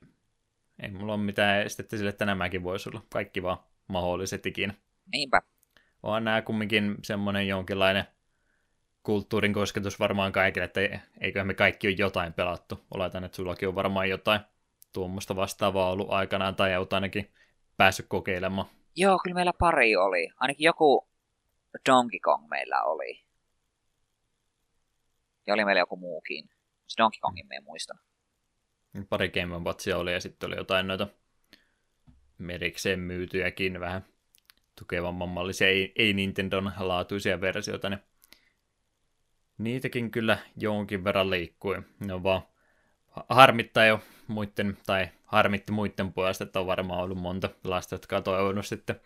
ei 0.79 0.91
mulla 0.91 1.13
ole 1.13 1.21
mitään 1.21 1.61
estettä 1.61 1.97
sille, 1.97 2.09
että 2.09 2.25
nämäkin 2.25 2.63
voisi 2.63 2.89
olla 2.89 3.01
kaikki 3.09 3.43
vaan 3.43 3.57
mahdolliset 3.87 4.45
ikinä. 4.45 4.73
Niinpä. 5.13 5.41
On 6.03 6.23
nämä 6.23 6.41
kumminkin 6.41 6.95
semmoinen 7.03 7.47
jonkinlainen 7.47 8.05
kulttuurin 9.03 9.53
kosketus 9.53 9.99
varmaan 9.99 10.31
kaikille, 10.31 10.65
että 10.65 10.81
eiköhän 11.21 11.47
me 11.47 11.53
kaikki 11.53 11.87
ole 11.87 11.95
jotain 11.97 12.33
pelattu. 12.33 12.85
Oletan, 12.91 13.23
että 13.23 13.35
sullakin 13.35 13.67
on 13.67 13.75
varmaan 13.75 14.09
jotain 14.09 14.41
tuommoista 14.93 15.35
vastaavaa 15.35 15.91
ollut 15.91 16.11
aikanaan, 16.11 16.55
tai 16.55 16.77
olet 16.77 16.93
ainakin 16.93 17.31
päässyt 17.77 18.05
kokeilemaan. 18.09 18.67
Joo, 18.95 19.19
kyllä 19.23 19.35
meillä 19.35 19.53
pari 19.59 19.95
oli. 19.95 20.29
Ainakin 20.39 20.63
joku 20.63 21.07
Donkey 21.89 22.19
Kong 22.19 22.47
meillä 22.49 22.83
oli. 22.83 23.23
Ja 25.47 25.53
oli 25.53 25.65
meillä 25.65 25.79
joku 25.79 25.97
muukin. 25.97 26.49
Se 26.87 27.01
Donkey 27.01 27.19
Kongin 27.21 27.47
me 27.47 27.59
muistan. 27.59 27.99
Pari 29.09 29.29
Game 29.29 29.59
Watchia 29.59 29.97
oli 29.97 30.13
ja 30.13 30.19
sitten 30.19 30.47
oli 30.47 30.55
jotain 30.55 30.87
noita 30.87 31.07
merikseen 32.37 32.99
myytyjäkin 32.99 33.79
vähän 33.79 34.05
tukevamman 34.83 35.29
mallisia, 35.29 35.67
ei, 35.67 35.91
ei 35.95 36.13
Nintendon 36.13 36.71
laatuisia 36.79 37.41
versioita. 37.41 37.89
Ne 37.89 37.99
niitäkin 39.57 40.11
kyllä 40.11 40.37
jonkin 40.57 41.03
verran 41.03 41.29
liikkui. 41.29 41.81
Ne 41.99 42.13
on 42.13 42.23
vaan 42.23 42.41
harmittaa 43.29 43.85
jo 43.85 44.01
muiden, 44.27 44.77
tai 44.85 45.07
harmitti 45.25 45.71
muiden 45.71 46.13
puolesta, 46.13 46.43
että 46.43 46.59
on 46.59 46.67
varmaan 46.67 46.99
ollut 47.01 47.17
monta 47.17 47.49
lasta, 47.63 47.95
jotka 47.95 48.17
on 48.17 48.23
toivonut 48.23 48.65
sitten 48.65 48.99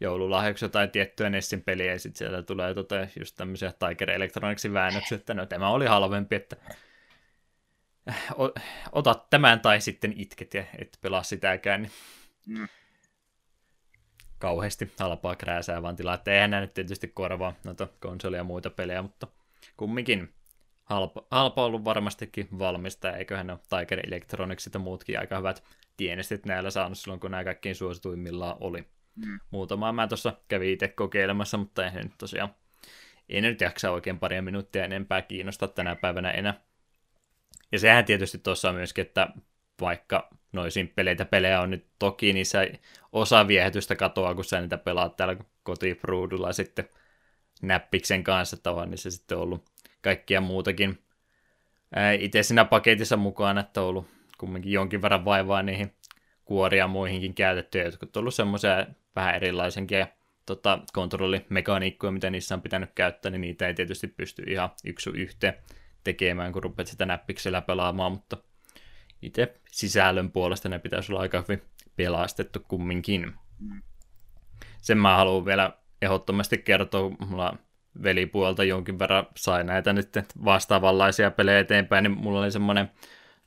joululahjaksi 0.00 0.64
jotain 0.64 0.90
tiettyä 0.90 1.30
Nessin 1.30 1.62
peliä, 1.62 1.92
ja 1.92 1.98
sitten 1.98 2.18
sieltä 2.18 2.42
tulee 2.42 2.74
tota, 2.74 2.94
just 3.18 3.36
tämmöisiä 3.36 3.72
Tiger 3.72 4.10
Electronicsin 4.10 4.72
väännöksiä, 4.72 5.16
että 5.16 5.34
no 5.34 5.46
tämä 5.46 5.68
oli 5.68 5.86
halvempi, 5.86 6.36
että 6.36 6.56
ota 8.92 9.26
tämän 9.30 9.60
tai 9.60 9.80
sitten 9.80 10.12
itket 10.16 10.54
ja 10.54 10.64
et 10.78 10.98
pelaa 11.00 11.22
sitäkään, 11.22 11.82
niin 11.82 11.92
mm. 12.46 12.68
Kauheasti 14.40 14.92
halpaa 14.98 15.36
krääsää 15.36 15.82
vaan 15.82 15.96
tilaa, 15.96 16.14
että 16.14 16.32
eihän 16.32 16.50
nyt 16.50 16.74
tietysti 16.74 17.08
korvaa 17.08 17.54
noita 17.64 17.88
konsolia 18.00 18.40
ja 18.40 18.44
muita 18.44 18.70
pelejä, 18.70 19.02
mutta 19.02 19.26
kumminkin 19.76 20.34
halpa, 20.84 21.26
halpa 21.30 21.64
ollut 21.64 21.84
varmastikin 21.84 22.48
valmista, 22.58 23.16
eiköhän 23.16 23.46
ne 23.46 23.52
ole 23.52 23.60
Tiger 23.68 24.06
Electronicsit 24.06 24.74
ja 24.74 24.80
muutkin 24.80 25.18
aika 25.18 25.36
hyvät 25.36 25.64
tienestit 25.96 26.46
näillä 26.46 26.70
saanut 26.70 26.98
silloin, 26.98 27.20
kun 27.20 27.30
nämä 27.30 27.44
kaikkein 27.44 27.74
suosituimmillaan 27.74 28.56
oli. 28.60 28.84
Mm. 29.16 29.40
Muutamaa 29.50 29.92
mä 29.92 30.08
tuossa 30.08 30.32
kävin 30.48 30.72
itse 30.72 30.88
kokeilemassa, 30.88 31.58
mutta 31.58 31.86
en 31.86 31.94
nyt 31.94 32.12
tosiaan, 32.18 32.54
ei 33.28 33.40
nyt 33.40 33.60
jaksa 33.60 33.90
oikein 33.90 34.18
paria 34.18 34.42
minuuttia 34.42 34.84
enempää 34.84 35.22
kiinnostaa 35.22 35.68
tänä 35.68 35.96
päivänä 35.96 36.30
enää. 36.30 36.60
Ja 37.72 37.78
sehän 37.78 38.04
tietysti 38.04 38.38
tuossa 38.38 38.68
on 38.68 38.74
myöskin, 38.74 39.02
että 39.02 39.28
vaikka 39.80 40.28
noin 40.52 40.92
peleitä 40.94 41.24
pelejä 41.24 41.60
on 41.60 41.70
nyt 41.70 41.86
toki, 41.98 42.32
niissä 42.32 42.66
osa 43.12 43.48
viehätystä 43.48 43.96
katoaa, 43.96 44.34
kun 44.34 44.44
sä 44.44 44.60
niitä 44.60 44.78
pelaat 44.78 45.16
täällä 45.16 45.36
kotipruudulla 45.62 46.52
sitten 46.52 46.88
näppiksen 47.62 48.24
kanssa 48.24 48.56
tavallaan, 48.56 48.90
niin 48.90 48.98
se 48.98 49.10
sitten 49.10 49.38
on 49.38 49.42
ollut 49.44 49.64
kaikkia 50.02 50.40
muutakin. 50.40 50.98
Itse 52.18 52.42
siinä 52.42 52.64
paketissa 52.64 53.16
mukaan, 53.16 53.58
että 53.58 53.80
on 53.80 53.86
ollut 53.86 54.06
kumminkin 54.38 54.72
jonkin 54.72 55.02
verran 55.02 55.24
vaivaa 55.24 55.62
niihin 55.62 55.92
kuoria 56.44 56.88
muihinkin 56.88 57.34
käytettyjä, 57.34 57.84
jotka 57.84 58.06
on 58.06 58.20
ollut 58.20 58.34
semmoisia 58.34 58.86
vähän 59.16 59.34
erilaisenkin 59.34 60.06
tota, 60.46 60.78
kontrollimekaniikkoja, 60.92 62.10
mitä 62.10 62.30
niissä 62.30 62.54
on 62.54 62.62
pitänyt 62.62 62.90
käyttää, 62.94 63.30
niin 63.30 63.40
niitä 63.40 63.66
ei 63.66 63.74
tietysti 63.74 64.06
pysty 64.06 64.42
ihan 64.42 64.70
yksi 64.84 65.10
yhteen 65.10 65.54
tekemään, 66.04 66.52
kun 66.52 66.62
rupeat 66.62 66.88
sitä 66.88 67.06
näppiksellä 67.06 67.60
pelaamaan, 67.60 68.12
mutta 68.12 68.36
itse 69.22 69.54
sisällön 69.70 70.30
puolesta 70.30 70.68
ne 70.68 70.78
pitäisi 70.78 71.12
olla 71.12 71.20
aika 71.20 71.44
hyvin 71.48 71.62
pelastettu 71.96 72.60
kumminkin. 72.68 73.32
Mm. 73.58 73.82
Sen 74.80 74.98
mä 74.98 75.16
haluan 75.16 75.44
vielä 75.44 75.72
ehdottomasti 76.02 76.58
kertoa, 76.58 77.10
mulla 77.28 77.56
velipuolta 78.02 78.64
jonkin 78.64 78.98
verran 78.98 79.26
sai 79.36 79.64
näitä 79.64 79.92
nyt 79.92 80.08
vastaavanlaisia 80.44 81.30
pelejä 81.30 81.58
eteenpäin, 81.58 82.02
niin 82.02 82.18
mulla 82.18 82.40
oli 82.40 82.50
semmoinen 82.50 82.90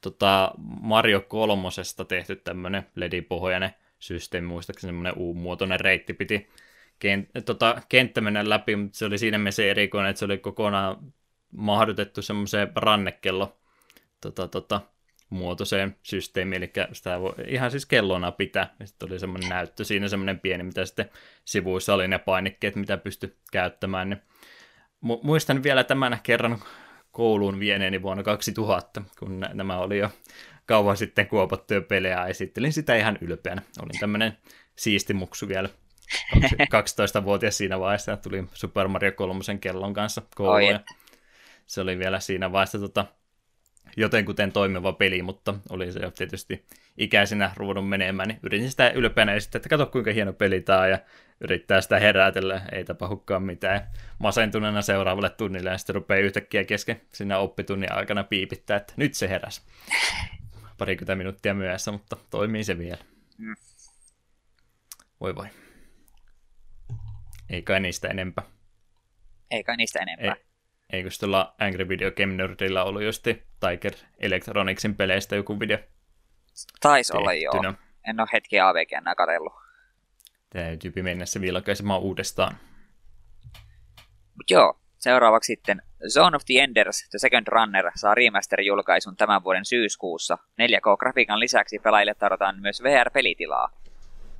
tota, 0.01 0.51
Mario 0.81 1.21
kolmosesta 1.21 2.05
tehty 2.05 2.35
tämmöinen 2.35 2.87
ledipohjainen 2.95 3.73
systeemi, 3.99 4.47
muistaakseni 4.47 4.89
semmoinen 4.89 5.13
U-muotoinen 5.17 5.79
reitti 5.79 6.13
piti 6.13 6.49
kent, 6.99 7.29
tota, 7.45 7.81
kenttä 7.89 8.21
mennä 8.21 8.49
läpi, 8.49 8.75
mutta 8.75 8.97
se 8.97 9.05
oli 9.05 9.17
siinä 9.17 9.37
mielessä 9.37 9.63
erikoinen, 9.63 10.09
että 10.09 10.19
se 10.19 10.25
oli 10.25 10.37
kokonaan 10.37 11.13
mahdotettu 11.51 12.21
semmoiseen 12.21 12.71
rannekello 12.75 13.57
tota, 14.21 14.47
tota, 14.47 14.81
muotoiseen 15.33 15.95
systeemiin, 16.03 16.63
eli 16.63 16.71
sitä 16.91 17.19
voi 17.19 17.33
ihan 17.47 17.71
siis 17.71 17.85
kellona 17.85 18.31
pitää, 18.31 18.75
ja 18.79 18.87
sitten 18.87 19.09
oli 19.09 19.19
semmoinen 19.19 19.49
näyttö 19.49 19.83
siinä 19.83 20.07
semmoinen 20.07 20.39
pieni, 20.39 20.63
mitä 20.63 20.85
sitten 20.85 21.09
sivuissa 21.45 21.93
oli 21.93 22.07
ne 22.07 22.19
painikkeet, 22.19 22.75
mitä 22.75 22.97
pysty 22.97 23.37
käyttämään, 23.51 24.09
niin 24.09 24.21
muistan 25.01 25.63
vielä 25.63 25.83
tämän 25.83 26.19
kerran 26.23 26.63
kouluun 27.11 27.59
vieneeni 27.59 28.01
vuonna 28.01 28.23
2000, 28.23 29.01
kun 29.19 29.39
nämä 29.53 29.77
oli 29.77 29.97
jo 29.97 30.09
kauan 30.65 30.97
sitten 30.97 31.27
kuopattuja 31.27 31.81
pelejä, 31.81 32.25
esittelin 32.25 32.73
sitä 32.73 32.95
ihan 32.95 33.17
ylpeänä. 33.21 33.61
Olin 33.81 33.99
tämmöinen 33.99 34.37
siisti 34.75 35.13
muksu 35.13 35.47
vielä 35.47 35.69
12-vuotias 36.35 37.57
siinä 37.57 37.79
vaiheessa, 37.79 38.17
tuli 38.17 38.43
Super 38.53 38.87
Mario 38.87 39.11
3 39.11 39.39
kellon 39.61 39.93
kanssa 39.93 40.21
kouluun. 40.35 40.73
Oh, 40.73 40.81
se 41.65 41.81
oli 41.81 41.99
vielä 41.99 42.19
siinä 42.19 42.51
vaiheessa 42.51 42.79
tota, 42.79 43.05
jotenkuten 43.97 44.51
toimiva 44.51 44.93
peli, 44.93 45.21
mutta 45.21 45.53
oli 45.69 45.91
se 45.91 45.99
jo 45.99 46.11
tietysti 46.11 46.65
ikäisenä 46.97 47.51
ruudun 47.57 47.85
menemään, 47.85 48.27
niin 48.27 48.39
yritin 48.43 48.69
sitä 48.69 48.89
ylpeänä 48.89 49.33
esittää, 49.33 49.57
että 49.57 49.69
kato 49.69 49.85
kuinka 49.85 50.11
hieno 50.11 50.33
peli 50.33 50.61
tämä 50.61 50.79
on, 50.79 50.89
ja 50.89 50.99
yrittää 51.41 51.81
sitä 51.81 51.99
herätellä, 51.99 52.61
ei 52.71 52.83
tapahdukaan 52.83 53.43
mitään. 53.43 53.87
Masentuneena 54.19 54.81
seuraavalle 54.81 55.29
tunnille, 55.29 55.69
ja 55.69 55.77
sitten 55.77 55.95
rupeaa 55.95 56.19
yhtäkkiä 56.19 56.63
kesken 56.63 57.01
siinä 57.13 57.37
oppitunnin 57.37 57.91
aikana 57.91 58.23
piipittää, 58.23 58.77
että 58.77 58.93
nyt 58.97 59.13
se 59.13 59.29
heräs. 59.29 59.65
Parikymmentä 60.77 61.15
minuuttia 61.15 61.53
myöhässä, 61.53 61.91
mutta 61.91 62.17
toimii 62.29 62.63
se 62.63 62.77
vielä. 62.77 63.03
Mm. 63.37 63.55
Voi 65.19 65.35
voi. 65.35 65.47
Ei 67.49 67.61
kai 67.61 67.79
niistä 67.79 68.07
enempää. 68.07 68.45
Ei 69.51 69.63
kai 69.63 69.77
niistä 69.77 69.99
enempää. 69.99 70.35
Ei, 70.35 70.45
Eikö 70.93 71.09
tuolla 71.19 71.55
Angry 71.59 71.89
Video 71.89 72.11
Game 72.11 72.33
Nerdillä 72.33 72.83
ollut 72.83 73.03
just 73.03 73.23
Tiger 73.59 73.93
Electronicsin 74.19 74.95
peleistä 74.95 75.35
joku 75.35 75.59
video? 75.59 75.77
Taisi 76.79 77.17
olla 77.17 77.33
joo. 77.33 77.73
En 78.09 78.19
ole 78.19 78.27
hetki 78.33 78.59
AVG 78.59 78.91
enää 78.91 79.15
katsellut. 79.15 79.53
Täytyy 80.49 80.91
mennä 81.01 81.25
se 81.25 81.41
vilkaisemaan 81.41 82.01
uudestaan. 82.01 82.57
Mut 84.35 84.49
joo, 84.49 84.79
seuraavaksi 84.97 85.53
sitten 85.53 85.81
Zone 86.09 86.35
of 86.35 86.45
the 86.45 86.59
Enders 86.59 87.09
The 87.09 87.19
Second 87.19 87.47
Runner 87.47 87.91
saa 87.95 88.15
remaster-julkaisun 88.15 89.15
tämän 89.17 89.43
vuoden 89.43 89.65
syyskuussa. 89.65 90.37
4K-grafiikan 90.61 91.39
lisäksi 91.39 91.79
pelaajille 91.79 92.15
tarjotaan 92.15 92.61
myös 92.61 92.83
VR-pelitilaa. 92.83 93.69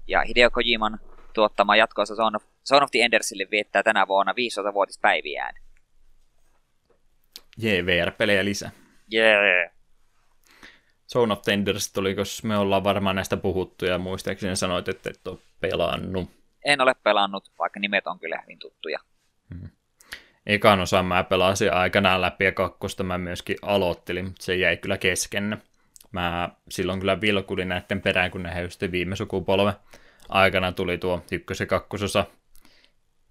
Ja 0.08 0.22
Hideo 0.22 0.52
Kojiman 0.52 1.00
tuottama 1.34 1.76
jatkoosa 1.76 2.16
Zone 2.16 2.36
of, 2.36 2.44
Zone 2.66 2.84
of 2.84 2.92
the 2.92 3.00
Endersille 3.00 3.48
viettää 3.52 3.84
tänä 3.84 4.08
vuonna 4.08 4.32
15-vuotispäiviään. 4.32 5.63
Jee, 7.58 7.86
VR-pelejä 7.86 8.46
lisää. 8.46 8.72
Jee. 9.12 9.72
Zone 11.14 11.34
of 11.34 11.42
the 11.42 11.54
Enders 11.54 11.94
tuli, 11.94 12.16
koska 12.16 12.48
me 12.48 12.58
ollaan 12.58 12.84
varmaan 12.84 13.16
näistä 13.16 13.38
puhuttu 13.38 13.86
ja 13.86 13.98
muistaakseni 13.98 14.56
sanoit, 14.56 14.88
että 14.88 15.10
et 15.10 15.28
ole 15.28 15.38
pelannut. 15.60 16.32
En 16.66 16.82
ole 16.82 16.96
pelannut, 17.04 17.52
vaikka 17.60 17.80
nimet 17.80 18.08
on 18.08 18.20
kyllä 18.20 18.42
hyvin 18.42 18.60
tuttuja. 18.60 19.00
Ekan 20.46 20.80
osan 20.80 21.06
mä 21.06 21.24
pelasin 21.24 21.74
aikanaan 21.74 22.22
läpi 22.22 22.46
ja 22.46 22.52
kakkosta 22.52 23.04
mä 23.04 23.18
myöskin 23.18 23.56
aloittelin, 23.62 24.26
mutta 24.26 24.44
se 24.44 24.56
jäi 24.56 24.78
kyllä 24.78 24.98
kesken. 24.98 25.62
Mä 26.12 26.50
silloin 26.70 27.00
kyllä 27.00 27.22
vilkulin 27.22 27.70
näiden 27.70 28.02
perään, 28.02 28.32
kun 28.32 28.44
ne 28.44 28.62
just 28.62 28.82
viime 28.92 29.16
sukupolven 29.16 29.74
aikana 30.30 30.72
tuli 30.72 30.98
tuo 30.98 31.24
ykkös- 31.32 31.60
ja 31.60 31.66
kakkososa 31.66 32.26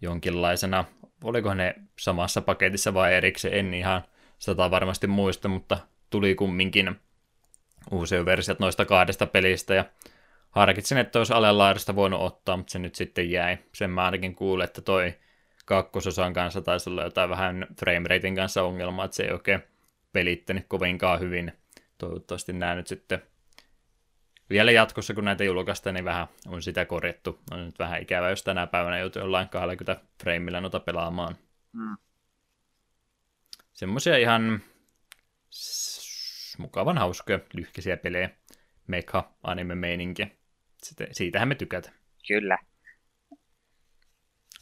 jonkinlaisena. 0.00 0.84
Oliko 1.24 1.54
ne 1.54 1.74
samassa 1.98 2.40
paketissa 2.40 2.94
vai 2.94 3.14
erikseen, 3.14 3.54
en 3.54 3.74
ihan 3.74 4.02
sitä 4.42 4.70
varmasti 4.70 5.06
muista, 5.06 5.48
mutta 5.48 5.78
tuli 6.10 6.34
kumminkin 6.34 7.00
uusia 7.90 8.24
versiot 8.24 8.58
noista 8.58 8.84
kahdesta 8.84 9.26
pelistä 9.26 9.74
ja 9.74 9.84
harkitsin, 10.50 10.98
että 10.98 11.18
olisi 11.18 11.32
alelaarista 11.32 11.96
voinut 11.96 12.20
ottaa, 12.20 12.56
mutta 12.56 12.70
se 12.70 12.78
nyt 12.78 12.94
sitten 12.94 13.30
jäi. 13.30 13.58
Sen 13.74 13.90
mä 13.90 14.04
ainakin 14.04 14.34
kuulin, 14.34 14.64
että 14.64 14.80
toi 14.80 15.14
kakkososan 15.64 16.32
kanssa 16.32 16.62
taisi 16.62 16.90
olla 16.90 17.04
jotain 17.04 17.30
vähän 17.30 17.66
frameratein 17.80 18.36
kanssa 18.36 18.62
ongelmaa, 18.62 19.04
että 19.04 19.16
se 19.16 19.22
ei 19.22 19.32
oikein 19.32 19.62
pelittänyt 20.12 20.66
kovinkaan 20.68 21.20
hyvin. 21.20 21.52
Toivottavasti 21.98 22.52
nämä 22.52 22.74
nyt 22.74 22.86
sitten 22.86 23.22
vielä 24.50 24.70
jatkossa, 24.70 25.14
kun 25.14 25.24
näitä 25.24 25.44
julkaista, 25.44 25.92
niin 25.92 26.04
vähän 26.04 26.26
on 26.48 26.62
sitä 26.62 26.84
korjattu. 26.84 27.38
On 27.50 27.64
nyt 27.66 27.78
vähän 27.78 28.02
ikävä, 28.02 28.30
jos 28.30 28.42
tänä 28.42 28.66
päivänä 28.66 28.98
joutuu 28.98 29.22
jollain 29.22 29.48
20 29.48 30.06
frameillä 30.22 30.60
noita 30.60 30.80
pelaamaan. 30.80 31.36
Mm. 31.72 31.96
Semmoisia 33.82 34.16
ihan 34.16 34.62
mukavan 36.58 36.98
hauskoja, 36.98 37.38
lyhkäisiä 37.54 37.96
pelejä. 37.96 38.30
Mecha 38.86 39.30
anime 39.42 39.74
meininkiä. 39.74 40.26
Siitähän 41.12 41.48
me 41.48 41.54
tykätään. 41.54 41.94
Kyllä. 42.28 42.58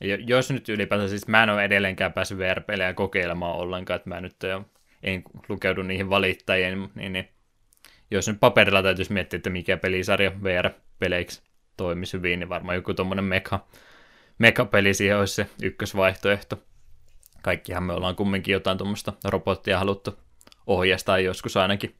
Ja 0.00 0.16
jos 0.16 0.50
nyt 0.50 0.68
ylipäätään, 0.68 1.08
siis 1.08 1.28
mä 1.28 1.42
en 1.42 1.50
ole 1.50 1.64
edelleenkään 1.64 2.12
päässyt 2.12 2.38
VR-pelejä 2.38 2.94
kokeilemaan 2.94 3.56
ollenkaan, 3.56 3.96
että 3.96 4.08
mä 4.08 4.20
nyt 4.20 4.36
en 5.02 5.22
lukeudu 5.48 5.82
niihin 5.82 6.10
valittajien, 6.10 6.90
niin, 6.94 7.12
niin 7.12 7.28
jos 8.10 8.28
nyt 8.28 8.40
paperilla 8.40 8.82
täytyisi 8.82 9.12
miettiä, 9.12 9.36
että 9.36 9.50
mikä 9.50 9.76
pelisarja 9.76 10.42
VR-peleiksi 10.42 11.42
toimisi 11.76 12.16
hyvin, 12.16 12.40
niin 12.40 12.48
varmaan 12.48 12.76
joku 12.76 12.94
tuommoinen 12.94 13.24
meka, 13.24 13.66
meka-peli 14.38 14.94
siihen 14.94 15.18
olisi 15.18 15.34
se 15.34 15.46
ykkösvaihtoehto. 15.62 16.69
Kaikkihan 17.42 17.82
me 17.82 17.92
ollaan 17.92 18.16
kumminkin 18.16 18.52
jotain 18.52 18.78
tuommoista 18.78 19.12
robottia 19.24 19.78
haluttu 19.78 20.18
ohjastaa 20.66 21.18
joskus 21.18 21.56
ainakin. 21.56 21.94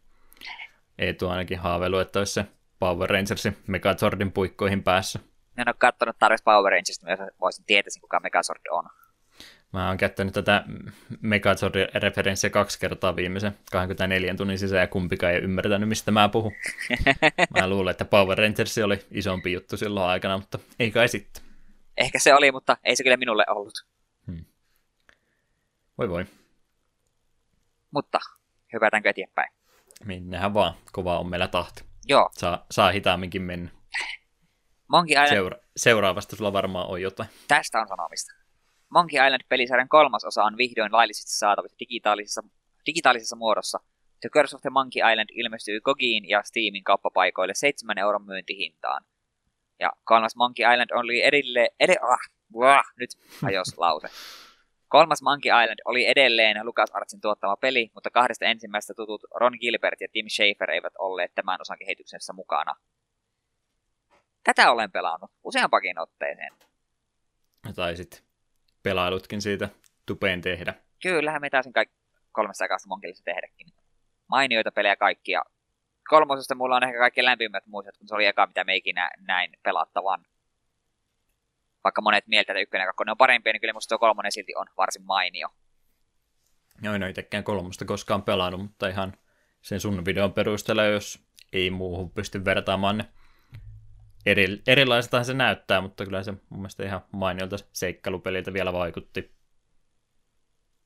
Ei 0.99 1.15
tuo 1.15 1.31
ainakin 1.31 1.59
haaveilu, 1.59 1.99
että 1.99 2.19
olisi 2.19 2.33
se 2.33 2.47
Power 2.79 3.11
Rangersin 3.11 3.57
Megazordin 3.67 4.33
puikkoihin 4.33 4.83
päässä. 4.83 5.19
En 5.57 5.69
ole 5.69 5.75
katsonut 5.79 6.19
tarpeeksi 6.19 6.45
Power 6.45 6.73
Rangersista, 6.73 7.07
mutta 7.11 7.27
voisin 7.41 7.65
tietää, 7.65 7.91
kuka 8.01 8.21
Megazord 8.21 8.61
on. 8.71 8.85
Mä 9.73 9.89
oon 9.89 9.97
käyttänyt 9.97 10.35
tätä 10.35 10.65
Megazord-referenssiä 11.21 12.51
kaksi 12.51 12.81
kertaa 12.81 13.17
viimeisen 13.17 13.53
24 13.73 14.35
tunnin 14.35 14.59
sisään 14.59 14.81
ja 14.81 14.87
kumpikaan 14.87 15.33
ei 15.33 15.41
ymmärtänyt, 15.41 15.89
mistä 15.89 16.11
mä 16.11 16.29
puhun. 16.29 16.53
Mä 17.61 17.69
luulen, 17.69 17.91
että 17.91 18.05
Power 18.05 18.39
Rangers 18.39 18.79
oli 18.79 18.99
isompi 19.11 19.53
juttu 19.53 19.77
silloin 19.77 20.11
aikana, 20.11 20.39
mutta 20.39 20.59
ei 20.79 20.91
kai 20.91 21.09
sitten. 21.09 21.43
Ehkä 21.97 22.19
se 22.19 22.35
oli, 22.35 22.53
mutta 22.53 22.77
ei 22.85 22.97
se 22.97 23.03
kyllä 23.03 23.17
minulle 23.17 23.45
ollut. 23.49 23.87
Voi 26.01 26.09
voi. 26.09 26.27
Mutta 27.91 28.19
hypätäänkö 28.73 29.11
eteenpäin? 29.11 29.53
Mennään 30.05 30.55
vaan. 30.55 30.75
Kova 30.93 31.19
on 31.19 31.31
meillä 31.31 31.49
tahti. 31.49 31.85
Joo. 32.09 32.31
Saa, 32.33 32.67
saa 32.71 32.91
hitaamminkin 32.91 33.43
mennä. 33.43 33.71
Monkey 34.89 35.13
Island... 35.13 35.29
Seura- 35.29 35.59
seuraavasta 35.77 36.37
sulla 36.37 36.53
varmaan 36.53 36.87
on 36.87 37.03
jotain. 37.03 37.29
Tästä 37.49 37.81
on 37.81 37.89
sanomista. 37.89 38.33
Monkey 38.89 39.27
Island-pelisarjan 39.27 39.89
kolmas 39.89 40.25
osa 40.25 40.45
on 40.45 40.57
vihdoin 40.57 40.93
laillisesti 40.93 41.31
saatavissa 41.33 41.79
digitaalisessa, 41.79 42.43
digitaalisessa 42.87 43.37
muodossa. 43.37 43.79
The 44.21 44.29
Curse 44.29 44.57
of 44.57 44.63
the 44.63 44.71
Monkey 44.71 45.13
Island 45.13 45.29
ilmestyy 45.33 45.81
Gogiin 45.81 46.29
ja 46.29 46.43
Steamin 46.43 46.85
kauppapaikoille 46.85 47.55
7 47.55 47.99
euron 47.99 48.27
myyntihintaan. 48.27 49.05
Ja 49.81 49.93
kolmas 50.05 50.37
Monkey 50.37 50.73
Island 50.73 50.91
oli 50.91 51.23
edelleen... 51.23 51.69
Ed- 51.81 52.03
ah, 52.03 52.19
wah, 52.55 52.85
nyt 52.97 53.11
ajos 53.45 53.79
lause. 53.79 54.09
Kolmas 54.91 55.23
Monkey 55.23 55.53
Island 55.63 55.79
oli 55.85 56.07
edelleen 56.07 56.67
LucasArtsin 56.67 57.21
tuottama 57.21 57.57
peli, 57.57 57.91
mutta 57.95 58.11
kahdesta 58.11 58.45
ensimmäistä 58.45 58.95
tutut 58.95 59.25
Ron 59.35 59.57
Gilbert 59.61 60.01
ja 60.01 60.09
Tim 60.13 60.27
Schafer 60.29 60.71
eivät 60.71 60.93
olleet 60.99 61.35
tämän 61.35 61.61
osan 61.61 61.79
kehityksessä 61.79 62.33
mukana. 62.33 62.75
Tätä 64.45 64.71
olen 64.71 64.93
pelannut 64.93 65.31
useampakin 65.45 65.99
otteeseen. 65.99 66.53
Tai 67.75 67.97
sitten 67.97 68.21
pelailutkin 68.83 69.43
siitä 69.43 69.69
tupeen 70.07 70.41
tehdä. 70.41 70.75
Kyllähän 71.03 71.41
me 71.41 71.51
taisin 71.51 71.73
kaikki 71.73 71.97
kolmessa 72.33 72.65
aikaa 72.65 72.79
Monkeyissa 72.87 73.25
tehdäkin. 73.25 73.67
Mainioita 74.27 74.73
pelejä 74.73 74.97
kaikkia. 74.97 75.43
Kolmosesta 76.09 76.55
mulla 76.55 76.77
on 76.77 76.85
ehkä 76.85 76.99
kaikki 76.99 77.25
lämpimät 77.25 77.67
muistot, 77.67 77.99
kun 77.99 78.09
se 78.09 78.15
oli 78.15 78.27
eka, 78.27 78.47
mitä 78.47 78.65
me 78.65 78.77
ikinä 78.77 79.11
näin 79.27 79.53
pelattavan. 79.63 80.27
Vaikka 81.85 82.03
monet 82.03 82.27
mieltä, 82.27 82.53
että 82.53 82.61
ykkönen 82.61 82.85
ja 82.85 82.89
kakkonen 82.89 83.13
on 83.13 83.17
parempia, 83.17 83.53
niin 83.53 83.61
kyllä 83.61 83.73
musta 83.73 83.89
tuo 83.89 83.99
kolmonen 83.99 84.33
silti 84.33 84.55
on 84.57 84.67
varsin 84.77 85.05
mainio. 85.05 85.49
Joo, 86.83 86.95
en 86.95 87.03
ole 87.03 87.11
itsekään 87.11 87.45
kolmosta 87.45 87.85
koskaan 87.85 88.23
pelannut, 88.23 88.61
mutta 88.61 88.89
ihan 88.89 89.13
sen 89.61 89.81
sun 89.81 90.05
videon 90.05 90.33
perusteella, 90.33 90.85
jos 90.85 91.27
ei 91.53 91.71
muuhun 91.71 92.11
pysty 92.11 92.45
vertaamaan 92.45 92.99
ne 92.99 93.05
eri, 94.27 94.63
erilaistahan 94.67 95.25
se 95.25 95.35
näyttää, 95.35 95.81
mutta 95.81 96.05
kyllä 96.05 96.23
se 96.23 96.33
mun 96.33 96.61
mielestä 96.61 96.85
ihan 96.85 97.01
mainiolta 97.13 97.57
seikkailupeliltä 97.73 98.53
vielä 98.53 98.73
vaikutti. 98.73 99.31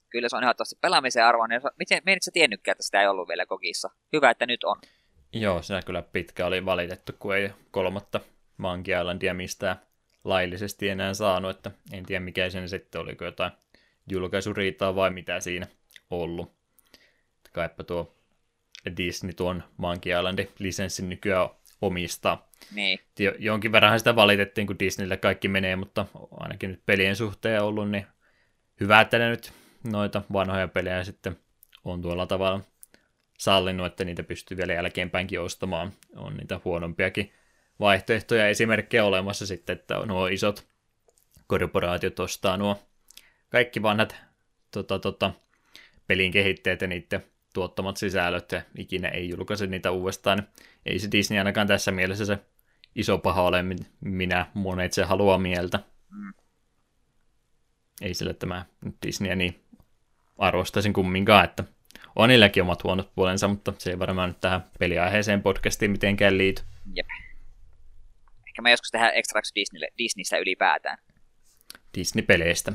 Kyllä 0.09 0.29
se 0.29 0.37
on 0.37 0.43
ehdottomasti 0.43 0.79
pelaamisen 0.81 1.25
arvoinen. 1.25 1.61
Miten, 1.79 2.03
me 2.07 2.17
sä 2.25 2.31
tiennytkään, 2.31 2.73
että 2.73 2.83
sitä 2.83 3.01
ei 3.01 3.07
ollut 3.07 3.29
vielä 3.29 3.47
kokissa? 3.47 3.91
Hyvä, 4.13 4.31
että 4.31 4.47
nyt 4.47 4.65
on. 4.65 4.77
Joo, 5.33 5.63
se 5.63 5.81
kyllä 5.87 6.03
pitkä 6.03 6.47
oli 6.47 6.65
valitettu, 6.65 7.13
kun 7.19 7.37
ei 7.37 7.51
kolmatta 7.71 8.21
Monkey 8.57 9.01
Islandia 9.01 9.35
mistään 9.35 9.77
laillisesti 10.25 10.89
enää 10.89 11.15
saanut, 11.15 11.51
että 11.57 11.71
en 11.93 12.07
tiedä 12.07 12.21
mikä 12.21 12.51
sen 12.51 12.69
sitten 12.69 13.01
oliko 13.01 13.25
jotain 13.25 13.53
julkaisuriitaa 14.11 14.95
vai 14.95 15.11
mitä 15.11 15.41
siinä 15.41 15.67
ollut. 16.11 16.55
Kaipa 17.53 17.85
tuo 17.85 18.17
Disney 18.97 19.33
tuon 19.33 19.63
Monkey 19.77 20.19
Islandin 20.19 20.49
lisenssin 20.59 21.09
nykyään 21.09 21.49
omistaa. 21.83 22.51
Niin. 22.75 22.99
Jonkin 23.39 23.73
verran 23.73 23.99
sitä 23.99 24.17
valitettiin, 24.17 24.67
kun 24.67 24.79
Disneylle 24.79 25.17
kaikki 25.17 25.49
menee, 25.49 25.77
mutta 25.77 26.07
ainakin 26.31 26.71
nyt 26.71 26.87
pelien 26.87 27.17
suhteen 27.17 27.63
ollut, 27.63 27.91
niin 27.91 28.07
hyvä, 28.81 29.01
että 29.01 29.19
ne 29.19 29.29
nyt 29.29 29.53
noita 29.93 30.23
vanhoja 30.33 30.69
pelejä 30.69 31.05
sitten 31.05 31.37
on 31.85 32.03
tuolla 32.03 32.27
tavalla 32.27 32.61
sallinut, 33.39 33.87
että 33.87 34.05
niitä 34.05 34.23
pystyy 34.23 34.57
vielä 34.57 34.73
jälkeenpäinkin 34.73 35.41
ostamaan. 35.41 35.93
On 36.17 36.37
niitä 36.37 36.61
huonompiakin 36.65 37.33
vaihtoehtoja 37.81 38.49
esimerkkejä 38.49 39.05
olemassa 39.05 39.47
sitten, 39.47 39.77
että 39.77 39.95
nuo 40.07 40.27
isot 40.27 40.67
korporaatiot 41.47 42.21
ostaa 42.21 42.57
nuo 42.57 42.83
kaikki 43.49 43.83
vanhat 43.83 44.17
tota, 44.71 44.99
tota, 44.99 45.33
pelin 46.07 46.33
kehittäjät 46.33 46.81
ja 46.81 46.89
niiden 46.89 47.25
tuottamat 47.55 47.97
sisällöt 47.97 48.53
ja 48.53 48.63
ikinä 48.79 49.09
ei 49.09 49.29
julkaise 49.29 49.67
niitä 49.67 49.91
uudestaan. 49.91 50.49
Ei 50.87 50.99
se 50.99 51.09
Disney 51.13 51.39
ainakaan 51.39 51.67
tässä 51.67 51.91
mielessä 51.91 52.25
se 52.25 52.39
iso 52.95 53.19
paha 53.19 53.43
ole, 53.43 53.65
minä 54.01 54.47
monet 54.55 54.93
se 54.93 55.05
haluaa 55.05 55.39
mieltä. 55.39 55.81
Mm. 56.11 56.33
Ei 58.03 58.15
sille 58.15 58.35
tämä 58.35 58.65
Disneyä 59.07 59.35
niin 59.35 59.61
arvostaisin 60.39 60.93
kumminkaan, 60.93 61.45
että 61.45 61.65
on 62.17 62.29
niilläkin 62.29 62.63
omat 62.63 62.85
huonot 62.85 63.15
puolensa, 63.15 63.49
mutta 63.49 63.73
se 63.79 63.91
ei 63.91 63.99
varmaan 63.99 64.29
nyt 64.29 64.41
tähän 64.41 64.65
peliaiheeseen 64.79 65.43
podcastiin 65.43 65.91
mitenkään 65.91 66.39
liity. 66.39 66.63
Ehkä 68.55 68.63
me 68.63 68.71
joskus 68.71 68.91
tehdään 68.91 69.15
ekstra 69.15 69.41
Disneylle, 69.55 69.89
Disneystä 69.99 70.39
ylipäätään. 70.39 70.99
Disney-peleistä. 71.99 72.73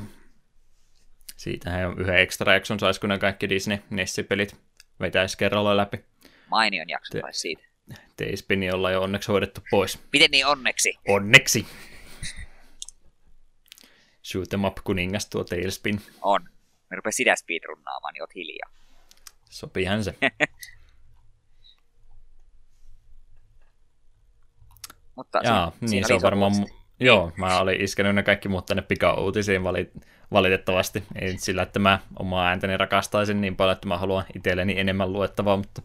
Siitähän 1.36 1.86
on 1.86 2.00
yhden 2.00 2.18
ekstra 2.18 2.54
jakson 2.54 2.80
saisi, 2.80 3.00
kun 3.00 3.18
kaikki 3.20 3.48
Disney-Nessi-pelit 3.48 4.56
vetäisi 5.00 5.38
kerralla 5.38 5.76
läpi. 5.76 6.04
Mainion 6.48 6.88
jakso 6.88 7.12
Te- 7.12 7.22
siitä. 7.30 7.62
Teispini 8.16 8.70
ollaan 8.70 8.94
jo 8.94 9.02
onneksi 9.02 9.32
hoidettu 9.32 9.60
pois. 9.70 9.98
Miten 10.12 10.30
niin 10.30 10.46
onneksi? 10.46 10.94
Onneksi! 11.08 11.66
Shoot 14.24 14.52
em 14.52 14.64
up 14.64 14.76
kuningas 14.84 15.26
tuo 15.26 15.44
Tailspin. 15.44 16.00
On. 16.22 16.42
Me 16.90 16.96
rupesi 16.96 17.16
sitä 17.16 17.36
speedrunnaamaan, 17.36 18.12
niin 18.12 18.22
oot 18.22 18.34
hiljaa. 18.34 18.70
Sopiihan 19.50 20.04
se. 20.04 20.14
Mutta 25.16 25.40
Jaa, 25.44 25.70
siinä, 25.70 25.76
niin 25.80 25.88
siinä 25.90 26.06
se 26.06 26.12
oli 26.12 26.18
on 26.18 26.22
varmaan... 26.22 26.52
Joo, 27.00 27.32
mä 27.36 27.60
olin 27.60 27.80
iskenyt 27.80 28.14
ne 28.14 28.22
kaikki 28.22 28.48
muut 28.48 28.66
tänne 28.66 28.82
pikauutisiin 28.82 29.64
valit, 29.64 29.90
valitettavasti. 30.32 31.02
Ei 31.20 31.32
nyt 31.32 31.40
sillä, 31.40 31.62
että 31.62 31.78
mä 31.78 31.98
omaa 32.18 32.46
ääntäni 32.46 32.76
rakastaisin 32.76 33.40
niin 33.40 33.56
paljon, 33.56 33.72
että 33.72 33.88
mä 33.88 33.98
haluan 33.98 34.24
itselleni 34.36 34.80
enemmän 34.80 35.12
luettavaa, 35.12 35.56
mutta 35.56 35.82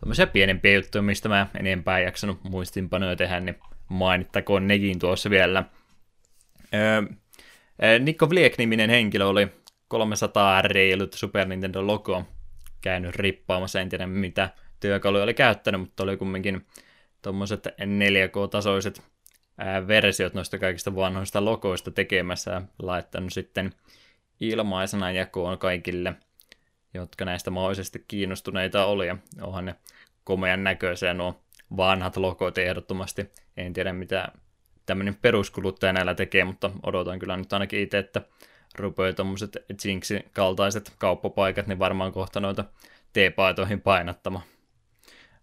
tämmöisiä 0.00 0.26
pienempiä 0.26 0.74
juttuja, 0.74 1.02
mistä 1.02 1.28
mä 1.28 1.46
enempää 1.58 2.00
jaksanut 2.00 2.44
muistinpanoja 2.44 3.16
tehdä, 3.16 3.40
niin 3.40 3.56
mainittakoon 3.88 4.68
nekin 4.68 4.98
tuossa 4.98 5.30
vielä. 5.30 5.64
Öö, 6.74 7.02
öö, 7.82 7.98
Nikko 7.98 8.30
Vliek-niminen 8.30 8.90
henkilö 8.90 9.26
oli 9.26 9.48
300 9.88 10.62
reilut 10.62 11.12
Super 11.12 11.48
Nintendo 11.48 11.86
logo 11.86 12.24
käynyt 12.80 13.16
rippaamassa, 13.16 13.80
en 13.80 13.88
tiedä 13.88 14.06
mitä 14.06 14.50
työkaluja 14.80 15.24
oli 15.24 15.34
käyttänyt, 15.34 15.80
mutta 15.80 16.02
oli 16.02 16.16
kumminkin 16.16 16.66
tuommoiset 17.22 17.66
4K-tasoiset 17.66 19.02
ää, 19.58 19.88
versiot 19.88 20.34
noista 20.34 20.58
kaikista 20.58 20.94
vanhoista 20.94 21.44
logoista 21.44 21.90
tekemässä 21.90 22.50
ja 22.50 22.62
laittanut 22.78 23.32
sitten 23.32 23.74
ilmaisena 24.40 25.10
jakoon 25.10 25.58
kaikille, 25.58 26.14
jotka 26.94 27.24
näistä 27.24 27.50
mahdollisesti 27.50 28.04
kiinnostuneita 28.08 28.84
oli. 28.84 29.06
Ja 29.06 29.16
onhan 29.40 29.64
ne 29.64 29.74
komean 30.24 30.64
näköisiä 30.64 31.14
nuo 31.14 31.40
vanhat 31.76 32.16
logot 32.16 32.58
ehdottomasti. 32.58 33.30
En 33.56 33.72
tiedä 33.72 33.92
mitä 33.92 34.28
tämmöinen 34.86 35.14
peruskuluttaja 35.14 35.92
näillä 35.92 36.14
tekee, 36.14 36.44
mutta 36.44 36.70
odotan 36.82 37.18
kyllä 37.18 37.36
nyt 37.36 37.52
ainakin 37.52 37.80
itse, 37.80 37.98
että 37.98 38.22
rupeaa 38.78 39.12
tuommoiset 39.12 39.56
Jinxin 39.84 40.24
kaltaiset 40.32 40.92
kauppapaikat, 40.98 41.66
niin 41.66 41.78
varmaan 41.78 42.12
kohta 42.12 42.40
noita 42.40 42.64
T-paitoihin 43.12 43.80
painattamaan. 43.80 44.44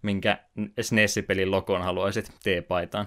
Minkä 0.01 0.43
SNES-pelin 0.81 1.51
logon 1.51 1.81
haluaisit 1.81 2.25
T-paitaan? 2.43 3.05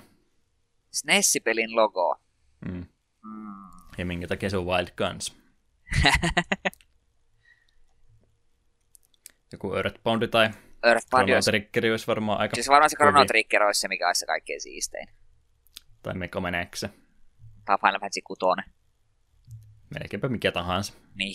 SNES-pelin 0.90 1.76
logo. 1.76 2.20
Mm. 2.68 2.86
Mm. 3.24 3.70
Ja 3.98 4.06
minkä 4.06 4.26
takia 4.26 4.50
se 4.50 4.56
on 4.56 4.66
Wild 4.66 4.88
Guns? 4.96 5.36
Joku 9.52 9.74
Earthbound 9.74 10.28
tai 10.28 10.50
Earthbound 10.82 11.28
Chrono. 11.28 11.42
Trigger 11.42 11.90
olisi 11.90 12.06
varmaan 12.06 12.40
aika... 12.40 12.54
Siis 12.54 12.68
varmaan 12.68 12.90
se. 12.90 12.96
Chrono 12.96 13.24
Trigger 13.24 13.62
olisi 13.62 13.80
se, 13.80 13.88
mikä 13.88 14.06
olisi 14.06 14.18
se 14.18 14.26
kaikkein 14.26 14.60
siistein. 14.60 15.08
Tai 16.02 16.14
Mega 16.14 16.40
Man 16.40 16.54
X. 16.70 16.80
Tai 17.64 17.78
Final 17.80 18.00
Fantasy 18.00 18.20
6. 18.24 18.40
Melkeinpä 20.00 20.28
mikä 20.28 20.52
tahansa. 20.52 20.94
Niin. 21.14 21.34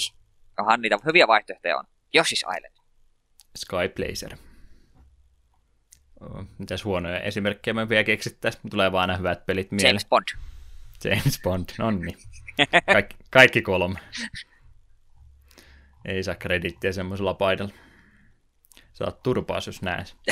Onhan 0.60 0.82
niitä 0.82 0.98
hyviä 1.06 1.28
vaihtoehtoja 1.28 1.78
on. 1.78 1.86
Yoshi's 2.18 2.56
Island. 2.58 2.78
Sky 3.56 3.90
Blazer. 3.96 4.38
Mitäs 6.58 6.86
huonoja 6.86 7.20
esimerkkejä 7.20 7.74
me 7.74 7.90
vielä 7.90 8.04
keksittäisiin? 8.04 8.70
Tulee 8.70 8.92
vaan 8.92 9.08
nämä 9.08 9.18
hyvät 9.18 9.46
pelit 9.46 9.72
mieleen. 9.72 9.90
James 9.90 10.06
Bond. 10.06 10.26
James 11.04 11.40
Bond, 11.44 11.70
no 11.78 11.92
niin. 11.92 12.18
Kaikki, 12.94 13.16
kaikki 13.30 13.62
kolme. 13.62 14.00
Ei 16.06 16.24
saa 16.24 16.36
kredittiä 16.36 16.92
semmoisella 16.92 17.34
paidalla. 17.34 17.74
Saat 18.94 19.24
turpaas, 19.24 19.68
jos 19.68 19.82
näes. 19.82 20.16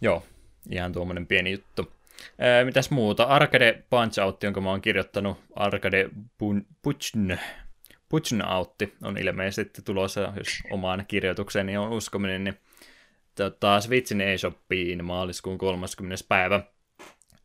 Joo, 0.00 0.26
ihan 0.70 0.92
tuommoinen 0.92 1.26
pieni 1.26 1.52
juttu. 1.52 1.92
Ää, 2.38 2.64
mitäs 2.64 2.90
muuta? 2.90 3.24
Arcade 3.24 3.82
Punch 3.90 4.20
Out, 4.20 4.42
jonka 4.42 4.60
mä 4.60 4.70
oon 4.70 4.80
kirjoittanut. 4.80 5.40
Arcade 5.56 6.08
Puchn. 6.82 7.38
Puchn 8.08 8.42
Out 8.42 8.74
on 9.02 9.18
ilmeisesti 9.18 9.82
tulossa, 9.82 10.32
jos 10.36 10.48
omaan 10.70 11.04
kirjoitukseeni 11.08 11.76
on 11.76 11.92
uskominen, 11.92 12.44
niin 12.44 12.58
tota, 13.44 13.80
Switchin 13.80 14.20
eShopiin 14.20 15.04
maaliskuun 15.04 15.58
30. 15.58 16.24
päivä. 16.28 16.60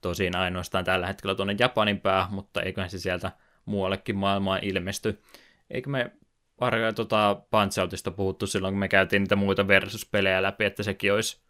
Tosin 0.02 0.36
ainoastaan 0.36 0.86
tällä 0.86 1.08
hetkellä 1.08 1.36
tuonne 1.36 1.56
Japanin 1.60 2.02
päähän, 2.02 2.34
mutta 2.34 2.62
eiköhän 2.62 2.90
se 2.90 3.00
sieltä 3.00 3.32
muuallekin 3.66 4.18
maailmaan 4.18 4.60
ilmesty. 4.64 5.22
Eikö 5.70 5.90
me 5.90 6.12
Ar- 6.58 6.94
tota, 6.96 7.42
Punch 7.52 7.80
Outista 7.80 8.12
puhuttu 8.12 8.48
silloin, 8.48 8.74
kun 8.74 8.80
me 8.80 8.88
käytiin 8.88 9.22
niitä 9.22 9.36
muita 9.36 9.68
versuspelejä 9.68 10.44
läpi, 10.44 10.66
että 10.66 10.84
sekin 10.84 11.14
olisi 11.14 11.42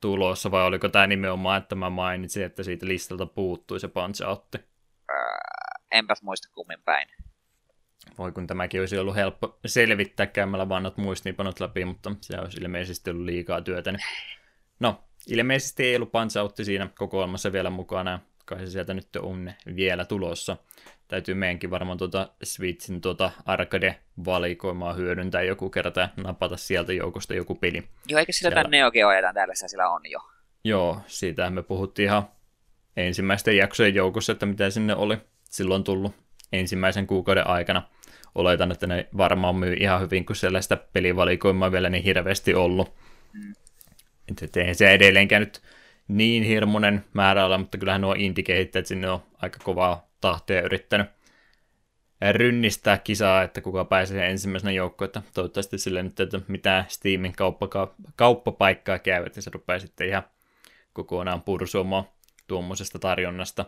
tulossa, 0.00 0.50
vai 0.50 0.64
oliko 0.64 0.88
tämä 0.88 1.06
nimenomaan, 1.06 1.62
että 1.62 1.74
mä 1.74 1.90
mainitsin, 1.90 2.44
että 2.44 2.62
siitä 2.62 2.86
listalta 2.86 3.26
puuttui 3.26 3.80
se 3.80 3.88
Punch 3.88 4.28
Out? 4.28 4.54
Enpäs 5.90 6.22
muista 6.22 6.48
kummin 6.54 6.82
päin. 6.84 7.08
Voi 8.18 8.32
kun 8.32 8.46
tämäkin 8.46 8.80
olisi 8.80 8.98
ollut 8.98 9.16
helppo 9.16 9.58
selvittää 9.66 10.26
käymällä 10.26 10.68
vanhat 10.68 10.96
muistiinpanot 10.96 11.60
läpi, 11.60 11.84
mutta 11.84 12.14
se 12.20 12.38
olisi 12.38 12.60
ilmeisesti 12.60 13.10
ollut 13.10 13.24
liikaa 13.24 13.60
työtä. 13.60 13.92
Niin... 13.92 14.00
No, 14.80 15.04
ilmeisesti 15.28 15.84
ei 15.84 15.96
ollut 15.96 16.12
Out 16.40 16.56
siinä 16.62 16.90
kokoelmassa 16.98 17.52
vielä 17.52 17.70
mukana, 17.70 18.10
ja 18.10 18.18
kai 18.44 18.58
se 18.58 18.66
sieltä 18.66 18.94
nyt 18.94 19.16
on 19.16 19.52
vielä 19.76 20.04
tulossa. 20.04 20.56
Täytyy 21.08 21.34
meidänkin 21.34 21.70
varmaan 21.70 21.98
tuota 21.98 22.30
Switchin 22.42 23.00
tuota 23.00 23.30
arcade-valikoimaa 23.46 24.92
hyödyntää 24.92 25.42
joku 25.42 25.70
kerta 25.70 26.00
ja 26.00 26.08
napata 26.16 26.56
sieltä 26.56 26.92
joukosta 26.92 27.34
joku 27.34 27.54
peli. 27.54 27.84
Joo, 28.08 28.18
eikö 28.18 28.32
sillä 28.32 28.50
tämän 28.50 28.70
Neo 28.70 28.90
Geo 28.90 29.08
täällä, 29.34 29.54
sillä 29.54 29.88
on 29.88 30.00
jo. 30.10 30.20
Joo, 30.64 31.00
siitä 31.06 31.50
me 31.50 31.62
puhuttiin 31.62 32.06
ihan 32.06 32.28
ensimmäisten 32.96 33.56
jaksojen 33.56 33.94
joukossa, 33.94 34.32
että 34.32 34.46
mitä 34.46 34.70
sinne 34.70 34.94
oli 34.94 35.18
silloin 35.50 35.84
tullut 35.84 36.23
ensimmäisen 36.54 37.06
kuukauden 37.06 37.46
aikana. 37.46 37.82
Oletan, 38.34 38.72
että 38.72 38.86
ne 38.86 39.08
varmaan 39.16 39.56
myy 39.56 39.74
ihan 39.74 40.00
hyvin, 40.00 40.26
kun 40.26 40.36
sellaista 40.36 40.76
pelivalikoimaa 40.76 41.72
vielä 41.72 41.90
niin 41.90 42.04
hirveästi 42.04 42.54
ollut. 42.54 42.94
Mm. 43.32 43.54
Että 44.42 44.60
eihän 44.60 44.74
se 44.74 44.90
edelleenkään 44.90 45.40
nyt 45.40 45.62
niin 46.08 46.42
hirmuinen 46.42 47.04
määrä 47.12 47.46
ole, 47.46 47.58
mutta 47.58 47.78
kyllähän 47.78 48.00
nuo 48.00 48.14
indie-kehittäjät 48.18 48.86
sinne 48.86 49.10
on 49.10 49.22
aika 49.42 49.58
kovaa 49.64 50.08
tahtia 50.20 50.62
yrittänyt 50.62 51.06
rynnistää 52.32 52.98
kisaa, 52.98 53.42
että 53.42 53.60
kuka 53.60 53.84
pääsee 53.84 54.30
ensimmäisenä 54.30 54.72
joukkoon, 54.72 55.06
että 55.06 55.22
toivottavasti 55.34 55.78
sille 55.78 56.02
nyt, 56.02 56.20
että 56.20 56.40
mitään 56.48 56.84
Steamin 56.88 57.32
kauppaka- 57.32 57.94
kauppapaikkaa 58.16 58.98
käy, 58.98 59.24
että 59.26 59.40
se 59.40 59.50
rupeaa 59.54 59.78
sitten 59.78 60.08
ihan 60.08 60.22
kokonaan 60.92 61.42
pursuamaan 61.42 62.04
tuommoisesta 62.46 62.98
tarjonnasta. 62.98 63.64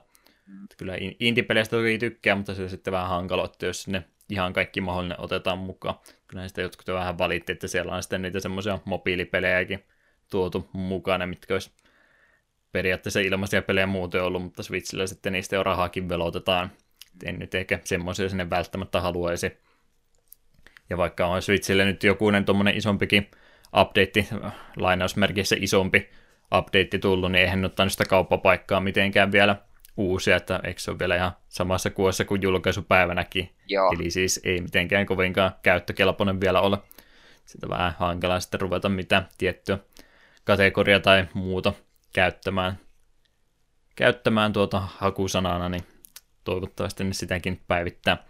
Kyllä 0.76 0.97
in- 0.97 1.16
indie-peleistä 1.20 1.76
toki 1.76 1.99
tykkää, 1.99 2.34
mutta 2.34 2.55
se 2.55 2.68
sitten 2.68 2.92
vähän 2.92 3.09
hankaloittaa, 3.09 3.66
jos 3.66 3.82
sinne 3.82 4.05
ihan 4.30 4.53
kaikki 4.53 4.80
mahdollinen 4.80 5.20
otetaan 5.20 5.59
mukaan. 5.59 5.94
Kyllä 6.26 6.49
sitä 6.49 6.62
jotkut 6.62 6.88
jo 6.88 6.94
vähän 6.94 7.18
valitti, 7.18 7.53
että 7.53 7.68
siellä 7.68 7.94
on 7.94 8.03
sitten 8.03 8.22
niitä 8.22 8.40
semmoisia 8.40 8.78
mobiilipelejäkin 8.84 9.84
tuotu 10.30 10.70
mukana, 10.72 11.26
mitkä 11.26 11.55
olisi 11.55 11.70
periaatteessa 12.72 13.20
ilmaisia 13.20 13.62
pelejä 13.62 13.86
muuten 13.86 14.22
ollut, 14.22 14.42
mutta 14.42 14.62
Switchillä 14.62 15.07
sitten 15.07 15.32
niistä 15.32 15.57
jo 15.57 15.62
rahaakin 15.62 16.09
velotetaan. 16.09 16.70
Et 17.14 17.28
En 17.28 17.38
nyt 17.38 17.55
ehkä 17.55 17.78
semmoisia 17.84 18.28
sinne 18.28 18.51
välttämättä 18.51 19.01
haluaisi. 19.01 19.53
Ja 20.90 20.97
vaikka 20.97 21.26
on 21.26 21.42
Switchille 21.42 21.84
nyt 21.84 22.05
jokunen 22.05 22.44
tuommoinen 22.44 22.76
isompikin 22.76 23.30
update, 23.80 24.26
lainausmerkissä 24.76 25.57
isompi 25.59 26.11
update 26.59 26.99
tullut, 26.99 27.32
niin 27.32 27.42
eihän 27.42 27.64
ottanut 27.64 27.92
sitä 27.92 28.05
kauppapaikkaa 28.05 28.80
mitenkään 28.80 29.32
vielä 29.32 29.57
uusia, 29.97 30.36
että 30.36 30.61
eikö 30.64 30.80
se 30.80 30.90
ole 30.90 30.99
vielä 30.99 31.16
ihan 31.16 31.32
samassa 31.49 31.90
kuossa 31.90 32.24
kuin 32.24 32.42
julkaisupäivänäkin. 32.42 33.51
Joo. 33.68 33.92
Eli 33.92 34.11
siis 34.11 34.40
ei 34.44 34.61
mitenkään 34.61 35.07
kovinkaan 35.07 35.53
käyttökelpoinen 35.62 36.40
vielä 36.40 36.61
ole. 36.61 36.78
Sitä 37.44 37.68
vähän 37.68 37.94
hankalaa 37.99 38.40
sitten 38.40 38.61
ruveta 38.61 38.88
mitään 38.88 39.28
tiettyä 39.38 39.78
kategoria 40.44 41.01
tai 41.01 41.26
muuta 41.34 41.72
käyttämään, 42.14 42.78
käyttämään 43.97 44.53
tuota 44.53 44.80
hakusanana, 44.80 45.68
niin 45.68 45.82
toivottavasti 46.44 47.05
ne 47.05 47.12
sitäkin 47.12 47.61
päivittää. 47.68 48.24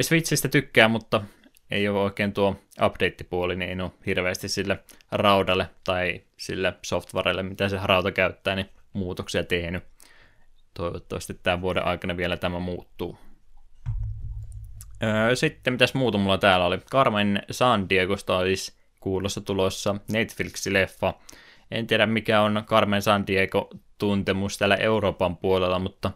Switchistä 0.00 0.48
tykkää, 0.48 0.88
mutta 0.88 1.22
ei 1.70 1.88
ole 1.88 2.00
oikein 2.00 2.32
tuo 2.32 2.60
update-puoli, 2.82 3.56
niin 3.56 3.70
ei 3.70 3.80
ole 3.80 3.90
hirveästi 4.06 4.48
sille 4.48 4.78
raudalle 5.12 5.70
tai 5.84 6.20
sille 6.36 6.74
softwarelle, 6.82 7.42
mitä 7.42 7.68
se 7.68 7.78
rauta 7.84 8.12
käyttää, 8.12 8.56
niin 8.56 8.70
muutoksia 8.92 9.44
tehnyt. 9.44 9.84
Toivottavasti 10.80 11.34
tämän 11.34 11.60
vuoden 11.60 11.84
aikana 11.84 12.16
vielä 12.16 12.36
tämä 12.36 12.58
muuttuu. 12.58 13.18
Sitten 15.34 15.72
mitäs 15.72 15.94
muuta 15.94 16.18
mulla 16.18 16.38
täällä 16.38 16.66
oli? 16.66 16.78
Carmen 16.78 17.42
San 17.50 17.88
Diegosta 17.88 18.36
olisi 18.36 18.72
kuulossa 19.00 19.40
tulossa 19.40 19.94
Netflix-leffa. 20.12 21.14
En 21.70 21.86
tiedä 21.86 22.06
mikä 22.06 22.40
on 22.42 22.62
Carmen 22.66 23.02
San 23.02 23.26
Diego 23.26 23.70
tuntemus 23.98 24.58
täällä 24.58 24.76
Euroopan 24.76 25.36
puolella, 25.36 25.78
mutta 25.78 26.10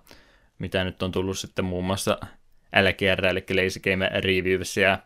mitä 0.58 0.84
nyt 0.84 1.02
on 1.02 1.12
tullut 1.12 1.38
sitten 1.38 1.64
muun 1.64 1.84
muassa 1.84 2.18
LGR, 2.82 3.26
eli 3.26 3.44
Lazy 3.64 3.80
Game 3.80 4.08
Reviews 4.08 4.76
ja 4.76 4.98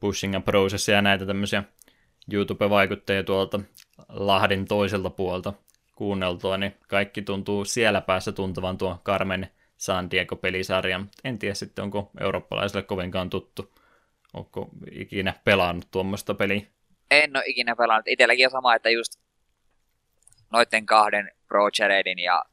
Pushing 0.00 0.34
and 0.34 0.44
Process 0.44 0.88
ja 0.88 1.02
näitä 1.02 1.26
tämmöisiä 1.26 1.64
YouTube-vaikuttajia 2.32 3.22
tuolta 3.22 3.60
Lahden 4.08 4.64
toiselta 4.64 5.10
puolta 5.10 5.52
kuunneltua, 5.94 6.56
niin 6.56 6.76
kaikki 6.88 7.22
tuntuu 7.22 7.64
siellä 7.64 8.00
päässä 8.00 8.32
tuntuvan 8.32 8.78
tuon 8.78 8.98
Carmen 8.98 9.50
San 9.76 10.10
Diego-pelisarja. 10.10 11.00
En 11.24 11.38
tiedä 11.38 11.54
sitten, 11.54 11.82
onko 11.82 12.10
eurooppalaisille 12.20 12.82
kovinkaan 12.82 13.30
tuttu. 13.30 13.74
Onko 14.32 14.68
ikinä 14.90 15.34
pelannut 15.44 15.88
tuommoista 15.90 16.34
peliä? 16.34 16.62
En 17.10 17.36
ole 17.36 17.44
ikinä 17.46 17.76
pelannut. 17.76 18.08
Itselläkin 18.08 18.46
on 18.46 18.50
sama, 18.50 18.74
että 18.74 18.90
just 18.90 19.20
noiden 20.50 20.86
kahden 20.86 21.30
Pro 21.48 21.68
Jaredin 21.78 22.18
ja 22.18 22.44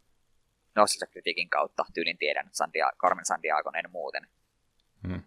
Nostalgia 0.75 1.11
kritiikin 1.11 1.49
kautta 1.49 1.85
tyylin 1.93 2.17
tiedän 2.17 2.49
Sandia, 2.51 2.91
Carmen 2.97 3.25
en 3.85 3.91
muuten. 3.91 4.27
Hmm. 5.07 5.23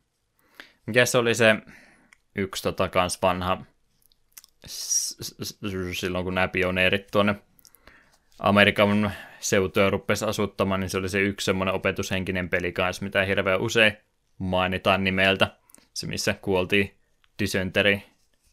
Mikä 0.87 1.07
se 1.07 1.19
oli 1.19 1.35
se 1.35 1.55
yksi 2.35 2.63
tota 2.63 2.89
kans 2.89 3.23
vanha 3.23 3.65
silloin 5.93 6.25
kun 6.25 6.35
nämä 6.35 6.49
pioneerit 6.49 7.07
tuonne 7.13 7.35
Amerikan 8.39 9.13
seutuja 9.41 9.91
rupesi 9.91 10.25
asuttamaan, 10.25 10.81
niin 10.81 10.91
se 10.91 10.99
oli 10.99 11.09
se 11.09 11.21
yksi 11.21 11.45
semmoinen 11.45 11.75
opetushenkinen 11.75 12.49
peli 12.49 12.73
kanssa, 12.73 13.05
mitä 13.05 13.25
hirveän 13.25 13.61
usein 13.61 13.97
mainitaan 14.39 15.05
nimeltä. 15.05 15.51
Se, 15.95 16.07
missä 16.07 16.35
kuoltiin 16.35 16.95
dysenteri, 17.43 18.03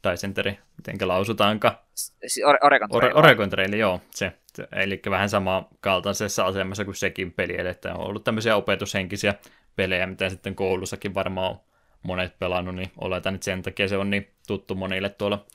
dysenteri, 0.10 0.60
mitenkä 0.78 1.08
lausutaankaan. 1.08 1.78
Oregon 2.62 2.90
Trail. 2.90 3.18
Oregon 3.18 3.50
Trail, 3.50 3.74
joo. 3.74 4.02
Se. 4.12 4.32
Eli 4.72 5.02
vähän 5.10 5.30
sama 5.30 5.68
kaltaisessa 5.80 6.46
asemassa 6.46 6.86
kuin 6.86 6.96
sekin 6.96 7.32
peli, 7.32 7.60
eli 7.60 7.70
että 7.70 7.94
on 7.94 8.08
ollut 8.08 8.24
tämmöisiä 8.24 8.56
opetushenkisiä 8.56 9.36
pelejä, 9.76 10.08
mitä 10.08 10.30
sitten 10.30 10.56
koulussakin 10.56 11.14
varmaan 11.14 11.52
on 11.52 11.60
monet 12.04 12.40
pelannut, 12.40 12.76
niin 12.76 12.92
oletan, 12.98 13.36
että 13.36 13.46
sen 13.46 13.62
takia 13.62 13.88
se 13.88 13.98
on 13.98 14.10
niin 14.10 14.32
tuttu 14.48 14.76
monille 14.76 15.10
tuolla 15.10 15.46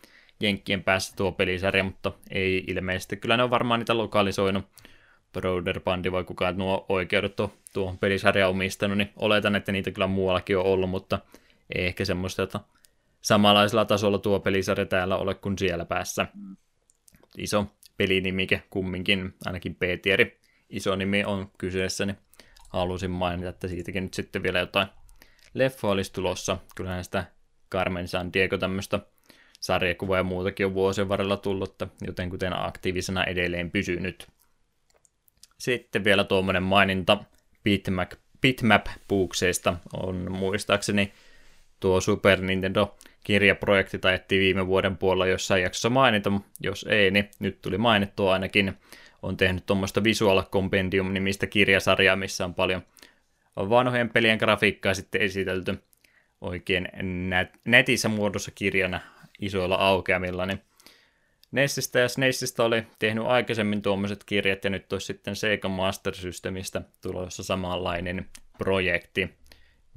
Jenkkien 0.41 0.83
päässä 0.85 1.17
tuo 1.17 1.33
pelisarja, 1.33 1.85
mutta 1.85 2.13
ei 2.31 2.65
ilmeisesti. 2.67 3.17
Kyllä 3.17 3.37
ne 3.37 3.43
on 3.43 3.51
varmaan 3.51 3.81
niitä 3.81 3.99
lokalisoinut. 3.99 4.65
Broder 5.33 5.81
Bandi 5.81 6.13
vai 6.13 6.25
kukaan 6.25 6.59
nuo 6.59 6.87
oikeudet 6.89 7.41
on 7.41 7.53
tuohon 7.73 7.99
pelisarjaan 7.99 8.51
omistanut, 8.51 8.99
niin 8.99 9.11
oletan, 9.17 9.57
että 9.57 9.73
niitä 9.73 9.91
kyllä 9.91 10.07
muuallakin 10.07 10.59
on 10.59 10.65
ollut, 10.65 10.91
mutta 10.91 11.19
ei 11.75 11.87
ehkä 11.87 12.05
semmoista, 12.05 12.43
että 12.43 12.61
samanlaisella 13.21 13.85
tasolla 13.85 14.19
tuo 14.19 14.41
pelisarja 14.41 14.87
täällä 14.87 15.17
ole 15.17 15.35
kuin 15.35 15.59
siellä 15.59 15.85
päässä. 15.85 16.27
Iso 17.39 17.67
pelinimike 17.97 18.63
kumminkin, 18.71 19.35
ainakin 19.45 19.75
P-tieri 19.75 20.41
iso 20.71 20.97
nimi 20.97 21.25
on 21.25 21.51
kyseessä, 21.59 22.07
niin 22.07 22.17
halusin 22.69 23.11
mainita, 23.11 23.49
että 23.49 23.69
siitäkin 23.69 24.03
nyt 24.03 24.15
sitten 24.15 24.43
vielä 24.43 24.59
jotain 24.59 24.89
leffa 25.55 25.89
olisi 25.89 26.13
tulossa. 26.13 26.59
Kyllähän 26.77 27.05
sitä 27.05 27.25
Carmen 27.73 28.09
San 28.09 28.33
Diego 28.33 28.59
tämmöistä 28.59 29.01
sarjakuvaa 29.61 30.19
ja 30.19 30.23
muutakin 30.23 30.67
on 30.67 30.75
vuosien 30.75 31.09
varrella 31.09 31.37
tullut, 31.37 31.75
joten 32.07 32.31
kuten 32.31 32.53
aktiivisena 32.53 33.25
edelleen 33.25 33.71
pysynyt. 33.71 34.29
Sitten 35.59 36.05
vielä 36.05 36.25
tuommoinen 36.25 36.63
maininta 36.63 37.25
Bitmap, 37.65 38.13
Bitmap-puukseista 38.41 39.77
on 39.93 40.33
muistaakseni 40.33 41.13
tuo 41.81 42.01
Super 42.01 42.41
Nintendo 42.41 42.97
kirjaprojekti 43.25 43.99
taettiin 43.99 44.41
viime 44.41 44.67
vuoden 44.67 44.97
puolella 44.97 45.27
jossain 45.27 45.63
jaksossa 45.63 45.91
mainita, 45.91 46.33
jos 46.61 46.87
ei, 46.89 47.11
niin 47.11 47.31
nyt 47.39 47.63
tuli 47.63 47.79
mainittua 47.79 48.33
ainakin. 48.33 48.75
On 49.23 49.37
tehnyt 49.37 49.67
tuommoista 49.67 50.05
Visual 50.05 50.43
Compendium-nimistä 50.43 51.47
kirjasarjaa, 51.47 52.17
missä 52.17 52.45
on 52.45 52.55
paljon 52.55 52.83
vanhojen 53.57 54.11
pelien 54.11 54.39
grafiikkaa 54.39 54.95
sitten 54.95 55.21
esitelty 55.21 55.83
oikein 56.41 56.89
netissä 57.65 58.09
muodossa 58.09 58.51
kirjana 58.55 59.01
isoilla 59.41 59.75
aukeamilla, 59.75 60.47
niin 60.47 60.63
Nessistä 61.51 61.99
ja 61.99 62.09
SNESistä 62.09 62.63
oli 62.63 62.87
tehnyt 62.99 63.27
aikaisemmin 63.27 63.83
tuommoiset 63.83 64.25
kirjat, 64.25 64.65
ja 64.65 64.71
nyt 64.71 64.93
olisi 64.93 65.07
sitten 65.07 65.37
Sega 65.37 65.69
Master 65.69 66.15
Systemistä 66.15 66.83
tulossa 67.03 67.43
samanlainen 67.43 68.29
projekti, 68.59 69.31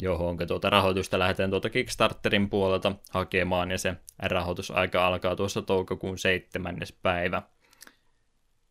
johon 0.02 0.38
tuota 0.48 0.70
rahoitusta 0.70 1.20
lähdetään 1.20 1.50
tuota 1.50 1.70
Kickstarterin 1.70 2.50
puolelta 2.50 2.92
hakemaan, 3.12 3.72
ja 3.72 3.78
se 3.78 3.96
rahoitusaika 4.20 5.08
alkaa 5.08 5.36
tuossa 5.36 5.62
toukokuun 5.62 6.18
seitsemännes 6.18 6.92
päivä. 6.92 7.42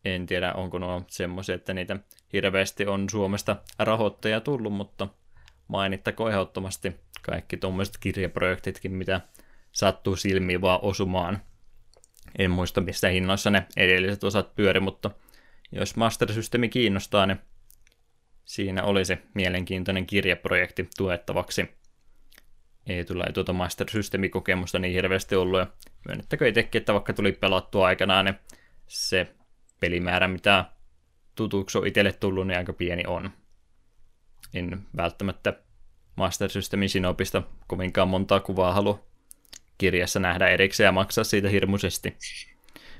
En 0.05 0.25
tiedä, 0.25 0.53
onko 0.53 0.79
nuo 0.79 1.03
semmoisia, 1.07 1.55
että 1.55 1.73
niitä 1.73 1.97
hirveästi 2.33 2.85
on 2.85 3.09
Suomesta 3.09 3.55
rahoittaja 3.79 4.41
tullut, 4.41 4.73
mutta 4.73 5.07
mainittako 5.67 6.29
ehdottomasti 6.29 6.95
kaikki 7.21 7.57
tuommoiset 7.57 7.97
kirjaprojektitkin, 7.99 8.91
mitä 8.91 9.21
sattuu 9.79 10.15
silmiin 10.15 10.61
vaan 10.61 10.79
osumaan. 10.81 11.41
En 12.37 12.51
muista, 12.51 12.81
missä 12.81 13.09
hinnoissa 13.09 13.49
ne 13.49 13.67
edelliset 13.77 14.23
osat 14.23 14.55
pyöri, 14.55 14.79
mutta 14.79 15.11
jos 15.71 15.95
Master 15.95 16.33
Systemi 16.33 16.69
kiinnostaa, 16.69 17.25
niin 17.25 17.39
siinä 18.45 18.83
oli 18.83 19.05
se 19.05 19.21
mielenkiintoinen 19.33 20.05
kirjaprojekti 20.05 20.89
tuettavaksi. 20.97 21.69
Ei 22.87 23.05
tule 23.05 23.25
tuota 23.33 23.53
Master 23.53 23.89
Systemi-kokemusta 23.89 24.79
niin 24.79 24.93
hirveästi 24.93 25.35
ollut, 25.35 25.59
ja 25.59 25.67
myönnettäkö 26.05 26.47
itsekin, 26.47 26.79
että 26.79 26.93
vaikka 26.93 27.13
tuli 27.13 27.31
pelattua 27.31 27.87
aikanaan, 27.87 28.25
niin 28.25 28.35
se 28.87 29.35
pelimäärä, 29.79 30.27
mitä 30.27 30.65
tutuksi 31.35 31.77
on 31.77 31.87
itselle 31.87 32.11
tullut, 32.11 32.47
niin 32.47 32.57
aika 32.57 32.73
pieni 32.73 33.03
on. 33.07 33.29
En 34.53 34.81
välttämättä 34.97 35.53
Master 36.15 36.49
Systemin 36.49 36.89
Sinopista 36.89 37.43
kovinkaan 37.67 38.07
montaa 38.07 38.39
kuvaa 38.39 38.73
halua 38.73 39.08
kirjassa 39.79 40.19
nähdä 40.19 40.47
erikseen 40.47 40.85
ja 40.85 40.91
maksaa 40.91 41.23
siitä 41.23 41.49
hirmuisesti. 41.49 42.17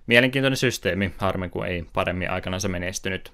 Mielenkiintoinen 0.08 0.58
systeemi, 0.58 1.14
harmi 1.18 1.50
kun 1.50 1.68
ei 1.68 1.86
paremmin 1.94 2.32
aikanaan 2.32 2.62
se 2.62 2.68
menestynyt. 2.68 3.34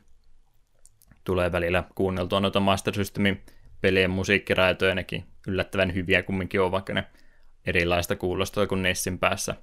Tulee 1.24 1.52
välillä 1.52 1.84
kuunneltua 1.96 2.40
noita 2.40 2.60
Master 2.60 2.94
Systemin 2.94 3.42
pelien 3.82 4.10
musiikkiraitoja, 4.10 4.96
nekin 4.96 5.26
yllättävän 5.48 5.94
hyviä 5.94 6.24
kumminkin 6.24 6.62
on, 6.62 6.72
vaikka 6.72 6.94
ne 6.94 7.04
erilaista 7.66 8.16
kuulostaa 8.16 8.68
kuin 8.68 8.82
Nessin 8.82 9.20
päässä. 9.20 9.56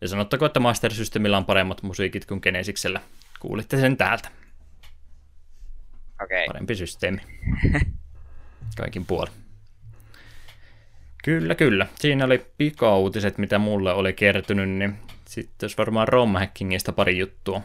Ja 0.00 0.08
sanottako, 0.08 0.46
että 0.46 0.60
Master 0.60 0.92
Systemillä 0.92 1.36
on 1.36 1.44
paremmat 1.44 1.82
musiikit 1.82 2.26
kuin 2.26 2.40
Genesiksellä. 2.42 3.00
Kuulitte 3.40 3.76
sen 3.76 3.96
täältä. 3.96 4.28
Okay. 6.24 6.46
Parempi 6.46 6.74
systeemi. 6.74 7.20
Kaikin 8.76 9.06
puolin. 9.06 9.41
Kyllä, 11.22 11.54
kyllä. 11.54 11.86
Siinä 11.94 12.24
oli 12.24 12.46
pikauutiset, 12.58 13.38
mitä 13.38 13.58
mulle 13.58 13.92
oli 13.92 14.12
kertynyt, 14.12 14.68
niin 14.68 14.98
sitten 15.24 15.64
olisi 15.64 15.78
varmaan 15.78 16.08
romhackingista 16.08 16.92
pari 16.92 17.18
juttua 17.18 17.60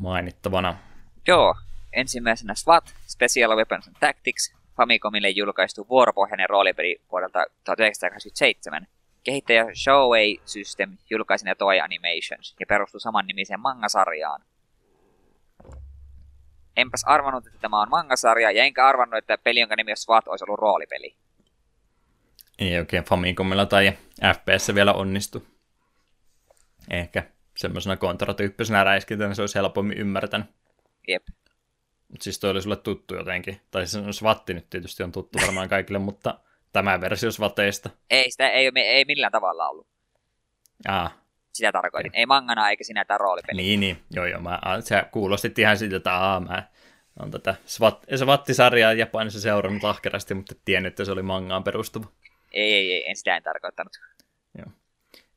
mainittavana. 0.00 0.76
Joo, 1.26 1.54
ensimmäisenä 1.92 2.54
SWAT, 2.54 2.94
Special 3.06 3.56
Weapons 3.56 3.88
and 3.88 3.96
Tactics, 4.00 4.54
Famicomille 4.76 5.28
julkaistu 5.28 5.86
vuoropohjainen 5.88 6.48
roolipeli 6.48 7.00
vuodelta 7.12 7.38
1987. 7.64 8.86
Kehittäjä 9.24 9.64
Showway 9.84 10.36
System 10.44 10.96
julkaisi 11.10 11.44
ne 11.44 11.54
Toy 11.54 11.80
Animations 11.80 12.56
ja 12.60 12.66
perustui 12.66 13.00
samannimiseen 13.00 13.60
manga-sarjaan. 13.60 14.42
Enpäs 16.76 17.04
arvannut, 17.04 17.46
että 17.46 17.58
tämä 17.58 17.80
on 17.80 17.90
manga-sarja, 17.90 18.50
ja 18.50 18.64
enkä 18.64 18.86
arvannut, 18.86 19.18
että 19.18 19.38
peli, 19.38 19.60
jonka 19.60 19.76
nimi 19.76 19.92
on 19.92 19.96
SWAT, 19.96 20.28
olisi 20.28 20.44
ollut 20.44 20.58
roolipeli 20.58 21.16
ei 22.58 22.78
oikein 22.78 23.04
Famicomilla 23.04 23.66
tai 23.66 23.92
FPS 24.34 24.74
vielä 24.74 24.92
onnistu. 24.92 25.46
Ehkä 26.90 27.22
semmoisena 27.56 27.96
kontratyyppisenä 27.96 28.84
räiskintänä 28.84 29.34
se 29.34 29.42
olisi 29.42 29.54
helpommin 29.54 29.98
ymmärtänyt. 29.98 30.46
Jep. 31.08 31.22
Siis 32.20 32.38
toi 32.38 32.50
oli 32.50 32.62
sulle 32.62 32.76
tuttu 32.76 33.14
jotenkin. 33.14 33.60
Tai 33.70 33.86
se 33.86 33.98
on 33.98 34.14
Svatti 34.14 34.54
nyt 34.54 34.70
tietysti 34.70 35.02
on 35.02 35.12
tuttu 35.12 35.38
varmaan 35.42 35.68
kaikille, 35.68 35.98
mutta 35.98 36.38
tämä 36.72 37.00
versio 37.00 37.30
Svateista. 37.30 37.90
Ei, 38.10 38.30
sitä 38.30 38.48
ei, 38.48 38.70
ei 38.76 39.04
millään 39.04 39.32
tavalla 39.32 39.68
ollut. 39.68 39.86
Ah. 40.88 41.14
Sitä 41.52 41.72
tarkoitin. 41.72 42.10
Ei 42.14 42.26
mangana 42.26 42.70
eikä 42.70 42.84
sinä 42.84 43.04
tämä 43.04 43.18
roolipeli. 43.18 43.62
Niin, 43.62 43.80
niin. 43.80 43.98
Joo, 44.10 44.26
joo. 44.26 44.40
Mä, 44.40 44.60
sä 44.84 45.06
kuulostit 45.12 45.58
ihan 45.58 45.78
siltä, 45.78 45.96
että 45.96 46.16
aa, 46.16 46.40
mä 46.40 46.68
on 47.20 47.30
tätä 47.30 47.54
Svatti-sarjaa 48.16 48.92
Japanissa 48.92 49.40
seurannut 49.40 49.84
ahkerasti, 49.84 50.34
mutta 50.34 50.54
tiennyt, 50.64 50.92
että 50.92 51.04
se 51.04 51.12
oli 51.12 51.22
mangaan 51.22 51.64
perustuva. 51.64 52.06
Ei, 52.54 52.74
ei, 52.74 52.92
ei, 52.92 53.10
en 53.10 53.16
sitä 53.16 53.36
en 53.36 53.42
tarkoittanut. 53.42 53.92
Joo. 54.58 54.66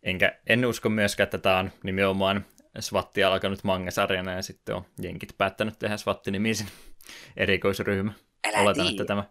Enkä, 0.04 0.40
en 0.48 0.66
usko 0.66 0.90
myöskään, 0.90 1.26
että 1.26 1.38
tämä 1.38 1.60
on 1.60 1.72
nimenomaan 1.84 2.46
Svatti 2.80 3.24
alkanut 3.24 3.64
mangasarjana 3.64 4.32
ja 4.32 4.42
sitten 4.42 4.76
on 4.76 4.86
jenkit 5.02 5.38
päättänyt 5.38 5.80
tehdä 5.80 5.98
Svatti-nimisen 5.98 6.68
erikoisryhmä. 7.38 8.12
Älä 8.48 8.60
oletan, 8.60 8.86
niin. 8.86 8.94
että 8.94 9.06
tämä, 9.06 9.24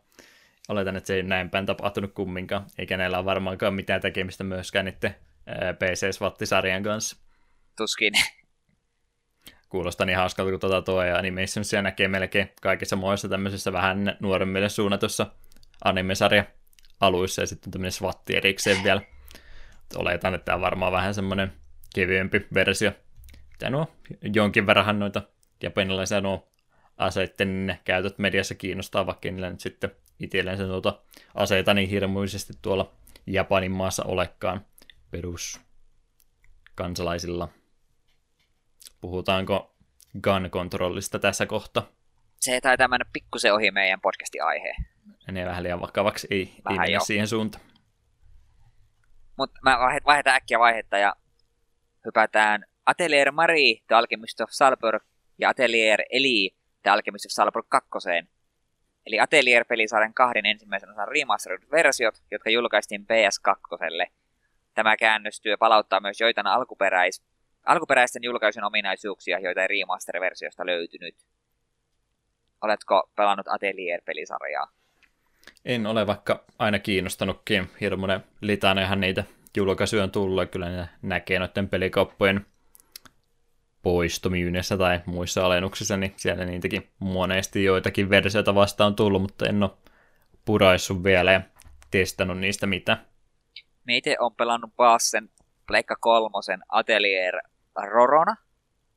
oletan, 0.68 0.96
että 0.96 1.06
se 1.06 1.14
ei 1.14 1.22
näin 1.22 1.50
päin 1.50 1.66
tapahtunut 1.66 2.12
kumminkaan, 2.12 2.66
eikä 2.78 2.96
näillä 2.96 3.18
ole 3.18 3.24
varmaankaan 3.24 3.74
mitään 3.74 4.00
tekemistä 4.00 4.44
myöskään 4.44 4.84
niiden 4.84 5.14
PC-Svatti-sarjan 5.78 6.82
kanssa. 6.82 7.16
Tuskin. 7.76 8.12
Kuulostaa 9.68 10.06
niin 10.06 10.18
hauskalta, 10.18 10.50
kun 10.50 10.60
tuota 10.60 10.82
tuo 10.82 11.02
ja 11.02 11.16
Animationsia 11.16 11.82
näkee 11.82 12.08
melkein 12.08 12.52
kaikissa 12.62 12.96
muissa 12.96 13.28
tämmöisissä 13.28 13.72
vähän 13.72 14.16
nuoremmille 14.20 14.68
suunnatussa 14.68 15.26
animesarja 15.84 16.44
aluissa 17.01 17.43
ja 17.43 17.47
sitten 17.47 17.70
tämmöinen 17.70 17.93
swatti 17.93 18.36
erikseen 18.36 18.85
vielä. 18.85 19.02
Oletan, 19.97 20.35
että 20.35 20.44
tämä 20.44 20.55
on 20.55 20.60
varmaan 20.60 20.93
vähän 20.93 21.14
semmoinen 21.14 21.52
kevyempi 21.94 22.47
versio. 22.55 22.93
Mitä 23.51 23.70
nuo, 23.70 23.86
jonkin 24.35 24.66
verran 24.66 24.98
noita 24.98 25.23
japanilaisia 25.62 26.20
nuo 26.20 26.48
aseiden 26.97 27.78
käytöt 27.85 28.18
mediassa 28.18 28.55
kiinnostaa, 28.55 29.06
vaikka 29.06 29.31
niillä 29.31 29.51
nyt 29.51 29.60
sitten 29.60 29.90
itselleen 30.20 30.59
tuota 30.59 31.01
aseita 31.35 31.74
niin 31.74 31.89
hirmuisesti 31.89 32.52
tuolla 32.62 32.93
Japanin 33.27 33.73
maassa 33.73 34.05
olekaan 34.05 34.66
perus 35.10 35.60
kansalaisilla. 36.74 37.48
Puhutaanko 39.01 39.74
gun 40.23 40.51
controlista 40.51 41.18
tässä 41.18 41.47
kohta? 41.47 41.82
Se 42.40 42.60
taitaa 42.60 42.89
mennä 42.89 43.05
pikkusen 43.12 43.55
ohi 43.55 43.70
meidän 43.70 44.01
podcastin 44.01 44.44
aiheen. 44.44 44.95
Menee 45.27 45.47
vähän 45.47 45.62
liian 45.62 45.81
vakavaksi, 45.81 46.27
ei, 46.31 46.55
vähän 46.65 46.85
ei 46.85 46.93
mene 46.93 47.01
siihen 47.01 47.28
suuntaan. 47.28 47.65
Mutta 49.37 49.61
mä 49.62 49.78
vaihdetaan 50.07 50.37
äkkiä 50.37 50.59
vaihetta 50.59 50.99
ja 50.99 51.16
hypätään 52.05 52.65
Atelier 52.87 53.33
Marie, 53.33 53.77
The 53.87 53.95
Alchemist 53.95 54.41
of 54.41 54.51
Salzburg 54.51 55.03
ja 55.39 55.49
Atelier 55.49 56.03
Eli, 56.11 56.57
The 56.83 56.91
Alchemist 56.91 57.27
of 57.27 57.31
Salzburg 57.31 57.66
2. 57.69 57.89
Eli 59.07 59.20
Atelier-pelisarjan 59.20 60.15
kahden 60.15 60.47
ensimmäisen 60.47 60.91
osan 60.91 61.09
remastered 61.09 61.62
versiot, 61.70 62.23
jotka 62.31 62.51
julkaistiin 62.51 63.07
PS2. 63.07 64.11
Tämä 64.74 64.97
käännöstyö 64.97 65.57
palauttaa 65.57 66.01
myös 66.01 66.20
joitain 66.20 66.47
alkuperäis- 66.47 67.23
alkuperäisten 67.66 68.24
julkaisujen 68.24 68.65
ominaisuuksia, 68.65 69.39
joita 69.39 69.61
ei 69.62 69.69
remaster-versiosta 69.69 70.66
löytynyt. 70.66 71.27
Oletko 72.62 73.11
pelannut 73.16 73.49
Atelier-pelisarjaa? 73.49 74.76
En 75.64 75.86
ole, 75.86 76.06
vaikka 76.06 76.44
aina 76.59 76.78
kiinnostanutkin. 76.78 77.70
Hirmuinen 77.81 78.24
litanehan 78.40 79.01
niitä 79.01 79.24
julkaisuja 79.56 80.02
on 80.02 80.10
tullut, 80.10 80.51
kyllä 80.51 80.68
ne 80.68 80.89
näkee 81.02 81.39
noiden 81.39 81.68
pelikauppojen 81.68 82.47
poistomyynnissä 83.82 84.78
tai 84.78 85.01
muissa 85.06 85.47
alennuksissa, 85.47 85.97
niin 85.97 86.14
siellä 86.16 86.44
niitäkin 86.44 86.90
monesti 86.98 87.64
joitakin 87.64 88.10
versioita 88.10 88.55
vastaan 88.55 88.86
on 88.86 88.97
tullut, 88.97 89.23
mutta 89.23 89.48
en 89.48 89.62
ole 89.62 89.70
puraissut 90.44 91.05
vielä 91.05 91.32
ja 91.32 91.40
testannut 91.90 92.39
niistä 92.39 92.66
mitä. 92.66 92.98
Me 93.85 93.97
itse 93.97 94.16
on 94.20 94.35
pelannut 94.35 94.70
sen 94.98 95.28
Pleikka 95.66 95.97
kolmosen 95.97 96.60
Atelier 96.68 97.35
Rorona. 97.77 98.36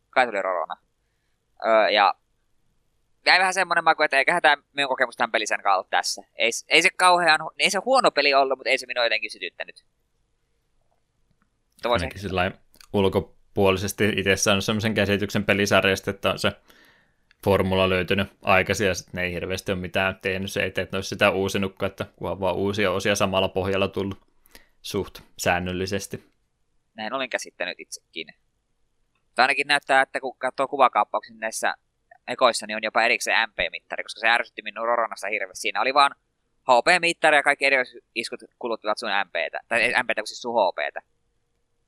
Kai 0.09 0.25
tuli 0.25 0.41
Rorona. 0.41 0.77
Öö, 1.65 1.89
ja 1.89 2.13
jäi 3.25 3.39
vähän 3.39 3.53
semmoinen 3.53 3.83
maku, 3.83 4.03
että 4.03 4.17
eiköhän 4.17 4.41
tämä 4.41 4.63
minun 4.73 4.89
kokemus 4.89 5.15
tämän 5.15 5.31
pelisen 5.31 5.63
kautta 5.63 5.97
tässä. 5.97 6.21
Ei, 6.35 6.49
ei 6.67 6.81
se 6.81 6.89
kauhean, 6.89 7.39
ei 7.57 7.69
se 7.69 7.79
huono 7.85 8.11
peli 8.11 8.33
ollut, 8.33 8.57
mutta 8.57 8.69
ei 8.69 8.77
se 8.77 8.87
minua 8.87 9.03
jotenkin 9.03 9.31
sytyttänyt. 9.31 9.85
Ainakin 11.83 12.19
sillä 12.19 12.51
ulkopuolisesti 12.93 14.13
itse 14.17 14.35
saanut 14.35 14.65
sellaisen 14.65 14.93
käsityksen 14.93 15.45
pelisarjasta, 15.45 16.11
että 16.11 16.31
on 16.31 16.39
se 16.39 16.51
formula 17.43 17.89
löytynyt 17.89 18.27
aikaisin 18.41 18.87
ja 18.87 18.93
sitten 18.93 19.13
ne 19.15 19.23
ei 19.23 19.33
hirveästi 19.33 19.71
ole 19.71 19.79
mitään 19.79 20.19
tehnyt. 20.21 20.51
Se 20.51 20.63
ei 20.63 20.71
tee, 20.71 20.81
että 20.81 20.95
ne 20.95 20.97
olisi 20.97 21.09
sitä 21.09 21.31
uusinutkaan, 21.31 21.89
että 21.89 22.05
kunhan 22.15 22.39
vaan 22.39 22.55
uusia 22.55 22.91
osia 22.91 23.15
samalla 23.15 23.49
pohjalla 23.49 23.87
tullut 23.87 24.21
suht 24.81 25.19
säännöllisesti. 25.37 26.23
Näin 26.93 27.13
olin 27.13 27.29
käsittänyt 27.29 27.79
itsekin. 27.79 28.27
Tai 29.35 29.43
ainakin 29.43 29.67
näyttää, 29.67 30.01
että 30.01 30.19
kun 30.19 30.37
katsoo 30.37 30.67
kuvakaappauksia 30.67 31.33
niin 31.33 31.39
näissä 31.39 31.73
ekoissa, 32.29 32.67
niin 32.67 32.75
on 32.75 32.83
jopa 32.83 33.03
erikseen 33.03 33.49
MP-mittari, 33.49 34.03
koska 34.03 34.19
se 34.19 34.29
ärsytti 34.29 34.61
minun 34.61 34.87
Roronassa 34.87 35.27
hirveästi. 35.27 35.61
Siinä 35.61 35.81
oli 35.81 35.93
vaan 35.93 36.15
HP-mittari 36.63 37.35
ja 37.35 37.43
kaikki 37.43 37.65
eri 37.65 37.75
iskut 38.15 38.39
kuluttivat 38.59 38.97
sun 38.97 39.09
MPtä, 39.25 39.59
tai 39.67 39.93
MPtä, 40.03 40.21
kun 40.21 40.27
siis 40.27 40.41
sun 40.41 40.53
HPtä. 40.53 41.01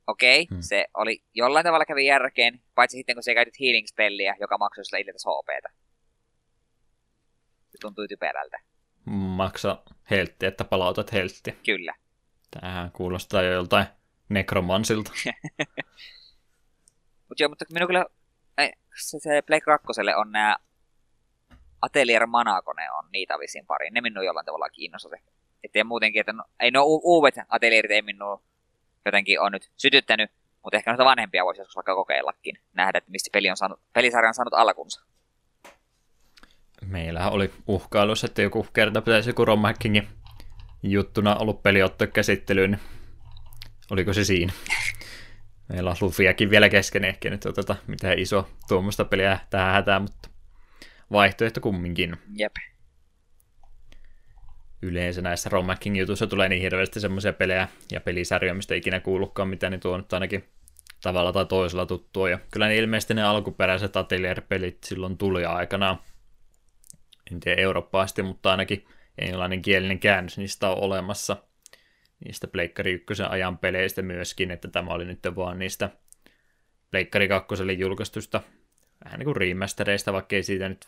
Okei, 0.06 0.42
okay, 0.42 0.56
hmm. 0.56 0.62
se 0.62 0.86
oli 0.94 1.22
jollain 1.34 1.64
tavalla 1.64 1.84
kävi 1.84 2.06
järkeen, 2.06 2.60
paitsi 2.74 2.96
sitten 2.96 3.16
kun 3.16 3.22
se 3.22 3.34
käytit 3.34 3.60
healing 3.60 3.86
spelliä, 3.86 4.36
joka 4.40 4.58
maksoi 4.58 4.84
sille 4.84 5.00
itse 5.00 5.12
HPtä. 5.12 5.68
Se 7.70 7.78
tuntui 7.80 8.08
typerältä. 8.08 8.58
Maksa 9.04 9.82
heltti, 10.10 10.46
että 10.46 10.64
palautat 10.64 11.12
heltti. 11.12 11.52
Kyllä. 11.66 11.94
Tämähän 12.50 12.90
kuulostaa 12.92 13.42
jo 13.42 13.52
joltain 13.52 13.86
nekromansilta. 14.28 15.12
mutta 17.28 17.42
joo, 17.42 17.48
mutta 17.48 17.64
minun 17.72 17.88
kyllä 17.88 18.06
se, 18.96 19.18
se 19.20 19.42
Play 19.42 19.60
2 19.60 19.86
on 20.16 20.32
nämä 20.32 20.56
Atelier 21.82 22.26
Manakone 22.26 22.90
on 22.90 23.04
niitä 23.12 23.38
visin 23.38 23.66
pari. 23.66 23.90
Ne 23.90 24.00
minun 24.00 24.24
jollain 24.24 24.46
tavalla 24.46 24.68
kiinnostaa. 24.68 25.18
Että 25.64 25.84
muutenkin, 25.84 26.20
että 26.20 26.32
no, 26.32 26.44
ei 26.60 26.70
no 26.70 26.84
uudet 26.84 27.34
Atelierit 27.48 27.90
ei 27.90 28.02
minun 28.02 28.42
jotenkin 29.04 29.40
on 29.40 29.52
nyt 29.52 29.70
sytyttänyt, 29.76 30.30
mutta 30.62 30.76
ehkä 30.76 30.90
noita 30.90 31.04
vanhempia 31.04 31.44
voisi 31.44 31.60
joskus 31.60 31.76
vaikka 31.76 31.94
kokeillakin, 31.94 32.58
nähdä, 32.72 32.98
että 32.98 33.10
mistä 33.10 33.30
peli 33.32 33.50
on 33.50 33.56
saanut, 33.56 33.80
pelisarja 33.92 34.28
on 34.28 34.34
saanut 34.34 34.54
alkunsa. 34.54 35.02
Meillähän 36.86 37.32
oli 37.32 37.52
uhkailus, 37.66 38.24
että 38.24 38.42
joku 38.42 38.66
kerta 38.72 39.02
pitäisi 39.02 39.30
joku 39.30 39.44
Rom 39.44 39.62
juttuna 40.82 41.36
ollut 41.36 41.62
peli 41.62 41.82
ottaa 41.82 42.06
käsittelyyn, 42.06 42.80
oliko 43.90 44.12
se 44.12 44.24
siinä? 44.24 44.52
Meillä 45.72 45.90
on 45.90 45.96
Lufiakin 46.00 46.50
vielä 46.50 46.68
kesken, 46.68 47.04
ehkä 47.04 47.30
nyt 47.30 47.46
oteta 47.46 47.76
mitään 47.86 48.18
iso 48.18 48.48
tuommoista 48.68 49.04
peliä 49.04 49.38
tähän 49.50 49.74
hätään, 49.74 50.02
mutta 50.02 50.28
vaihtoehto 51.12 51.60
kumminkin. 51.60 52.16
Jep. 52.36 52.52
Yleensä 54.82 55.22
näissä 55.22 55.50
Romacking 55.50 55.98
jutuissa 55.98 56.26
tulee 56.26 56.48
niin 56.48 56.62
hirveästi 56.62 57.00
semmoisia 57.00 57.32
pelejä 57.32 57.68
ja 57.92 58.00
pelisarjoja, 58.00 58.54
mistä 58.54 58.74
ikinä 58.74 59.00
kuullutkaan 59.00 59.48
mitä, 59.48 59.70
niin 59.70 59.80
tuo 59.80 59.96
nyt 59.96 60.12
ainakin 60.12 60.44
tavalla 61.02 61.32
tai 61.32 61.46
toisella 61.46 61.86
tuttua. 61.86 62.30
Ja 62.30 62.38
kyllä 62.50 62.68
ne 62.68 62.76
ilmeisesti 62.76 63.14
ne 63.14 63.22
alkuperäiset 63.22 63.96
Atelier-pelit 63.96 64.84
silloin 64.84 65.18
tuli 65.18 65.44
aikanaan. 65.44 65.98
En 67.32 67.40
tiedä 67.40 67.62
Eurooppa 67.62 68.06
mutta 68.22 68.50
ainakin 68.50 68.86
englanninkielinen 69.18 69.98
käännös 69.98 70.38
niistä 70.38 70.68
on 70.68 70.78
olemassa– 70.78 71.36
niistä 72.24 72.46
Pleikkari 72.48 72.92
1 73.10 73.22
ajan 73.28 73.58
peleistä 73.58 74.02
myöskin, 74.02 74.50
että 74.50 74.68
tämä 74.68 74.90
oli 74.90 75.04
nyt 75.04 75.18
vaan 75.36 75.58
niistä 75.58 75.90
Pleikkari 76.90 77.28
2 77.28 77.54
julkaistusta 77.78 78.40
vähän 79.04 79.18
niin 79.18 79.24
kuin 79.24 79.36
remastereista, 79.36 80.12
vaikka 80.12 80.36
ei 80.36 80.42
siitä 80.42 80.68
nyt 80.68 80.86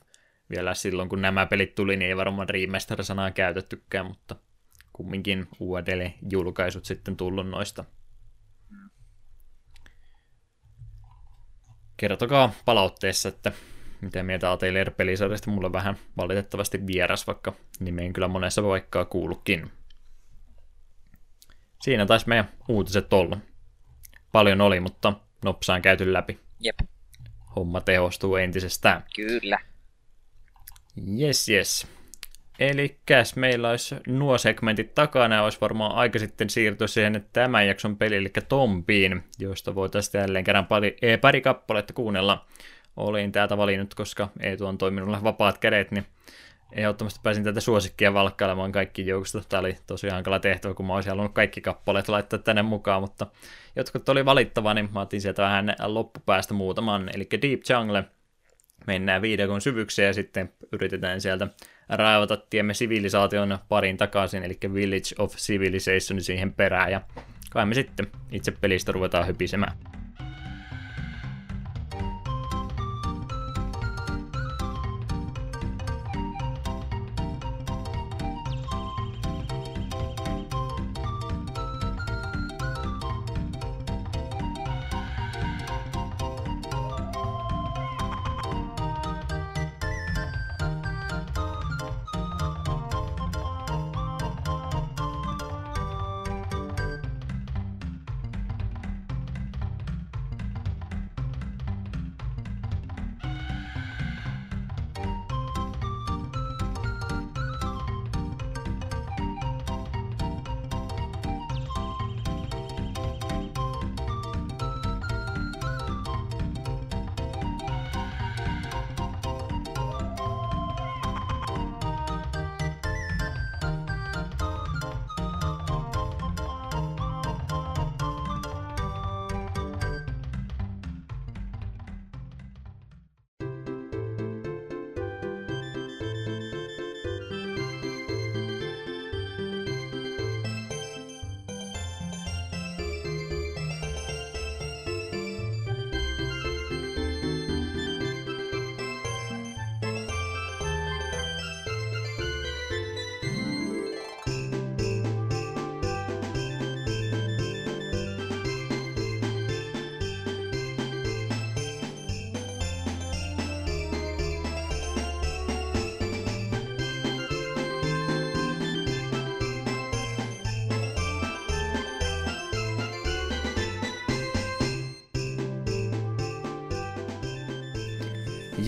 vielä 0.50 0.74
silloin, 0.74 1.08
kun 1.08 1.22
nämä 1.22 1.46
pelit 1.46 1.74
tuli, 1.74 1.96
niin 1.96 2.08
ei 2.08 2.16
varmaan 2.16 2.48
remaster-sanaa 2.48 3.30
käytettykään, 3.30 4.06
mutta 4.06 4.36
kumminkin 4.92 5.48
uudelleen 5.60 6.14
julkaisut 6.30 6.84
sitten 6.84 7.16
tullut 7.16 7.48
noista. 7.48 7.84
Kertokaa 11.96 12.52
palautteessa, 12.64 13.28
että 13.28 13.52
mitä 14.00 14.22
mieltä 14.22 14.52
Atelier-pelisarjasta. 14.52 15.50
Mulla 15.50 15.66
on 15.66 15.72
vähän 15.72 15.96
valitettavasti 16.16 16.86
vieras, 16.86 17.26
vaikka 17.26 17.52
nimeen 17.80 18.12
kyllä 18.12 18.28
monessa 18.28 18.62
vaikka 18.62 19.04
kuulukin 19.04 19.70
siinä 21.84 22.06
taisi 22.06 22.28
meidän 22.28 22.48
uutiset 22.68 23.12
olla. 23.12 23.36
Paljon 24.32 24.60
oli, 24.60 24.80
mutta 24.80 25.12
nopsaan 25.44 25.82
käyty 25.82 26.12
läpi. 26.12 26.38
Jep. 26.60 26.78
Homma 27.56 27.80
tehostuu 27.80 28.36
entisestään. 28.36 29.04
Kyllä. 29.16 29.58
Yes, 31.20 31.48
yes. 31.48 31.86
Eli 32.58 32.98
meillä 33.36 33.70
olisi 33.70 33.94
nuo 34.06 34.38
segmentit 34.38 34.94
takana 34.94 35.34
ja 35.34 35.42
olisi 35.42 35.60
varmaan 35.60 35.94
aika 35.94 36.18
sitten 36.18 36.50
siirtyä 36.50 36.86
siihen 36.86 37.26
tämän 37.32 37.66
jakson 37.66 37.96
peli, 37.96 38.16
eli 38.16 38.30
Tompiin, 38.48 39.24
josta 39.38 39.74
voitaisiin 39.74 40.20
jälleen 40.20 40.44
kerran 40.44 40.66
pari, 40.66 40.96
ee, 41.02 41.16
pari 41.16 41.40
kappaletta 41.40 41.92
kuunnella. 41.92 42.46
Olin 42.96 43.32
täältä 43.32 43.56
valinnut, 43.56 43.94
koska 43.94 44.28
ei 44.40 44.56
tuon 44.56 44.78
toiminut 44.78 45.24
vapaat 45.24 45.58
kädet, 45.58 45.90
niin 45.90 46.06
ehdottomasti 46.72 47.20
pääsin 47.22 47.44
tätä 47.44 47.60
suosikkia 47.60 48.14
valkkailemaan 48.14 48.72
kaikki 48.72 49.06
joukosta. 49.06 49.42
Tämä 49.48 49.60
oli 49.60 49.76
tosi 49.86 50.08
hankala 50.08 50.38
tehtävä, 50.38 50.74
kun 50.74 50.86
mä 50.86 50.94
olisin 50.94 51.10
halunnut 51.10 51.34
kaikki 51.34 51.60
kappaleet 51.60 52.08
laittaa 52.08 52.38
tänne 52.38 52.62
mukaan, 52.62 53.02
mutta 53.02 53.26
jotkut 53.76 54.08
oli 54.08 54.24
valittava, 54.24 54.74
niin 54.74 54.88
mä 54.92 55.00
otin 55.00 55.20
sieltä 55.20 55.42
vähän 55.42 55.74
loppupäästä 55.84 56.54
muutaman. 56.54 57.10
Eli 57.14 57.28
Deep 57.42 57.60
Jungle, 57.70 58.04
mennään 58.86 59.22
viidakon 59.22 59.60
syvykseen 59.60 60.06
ja 60.06 60.14
sitten 60.14 60.52
yritetään 60.72 61.20
sieltä 61.20 61.48
raivata 61.88 62.36
tiemme 62.36 62.74
sivilisaation 62.74 63.58
parin 63.68 63.96
takaisin, 63.96 64.42
eli 64.42 64.58
Village 64.74 65.14
of 65.18 65.36
Civilization 65.36 66.20
siihen 66.20 66.52
perään, 66.52 66.92
ja 66.92 67.00
kai 67.50 67.66
me 67.66 67.74
sitten 67.74 68.06
itse 68.30 68.50
pelistä 68.50 68.92
ruvetaan 68.92 69.26
hypisemään. 69.26 69.93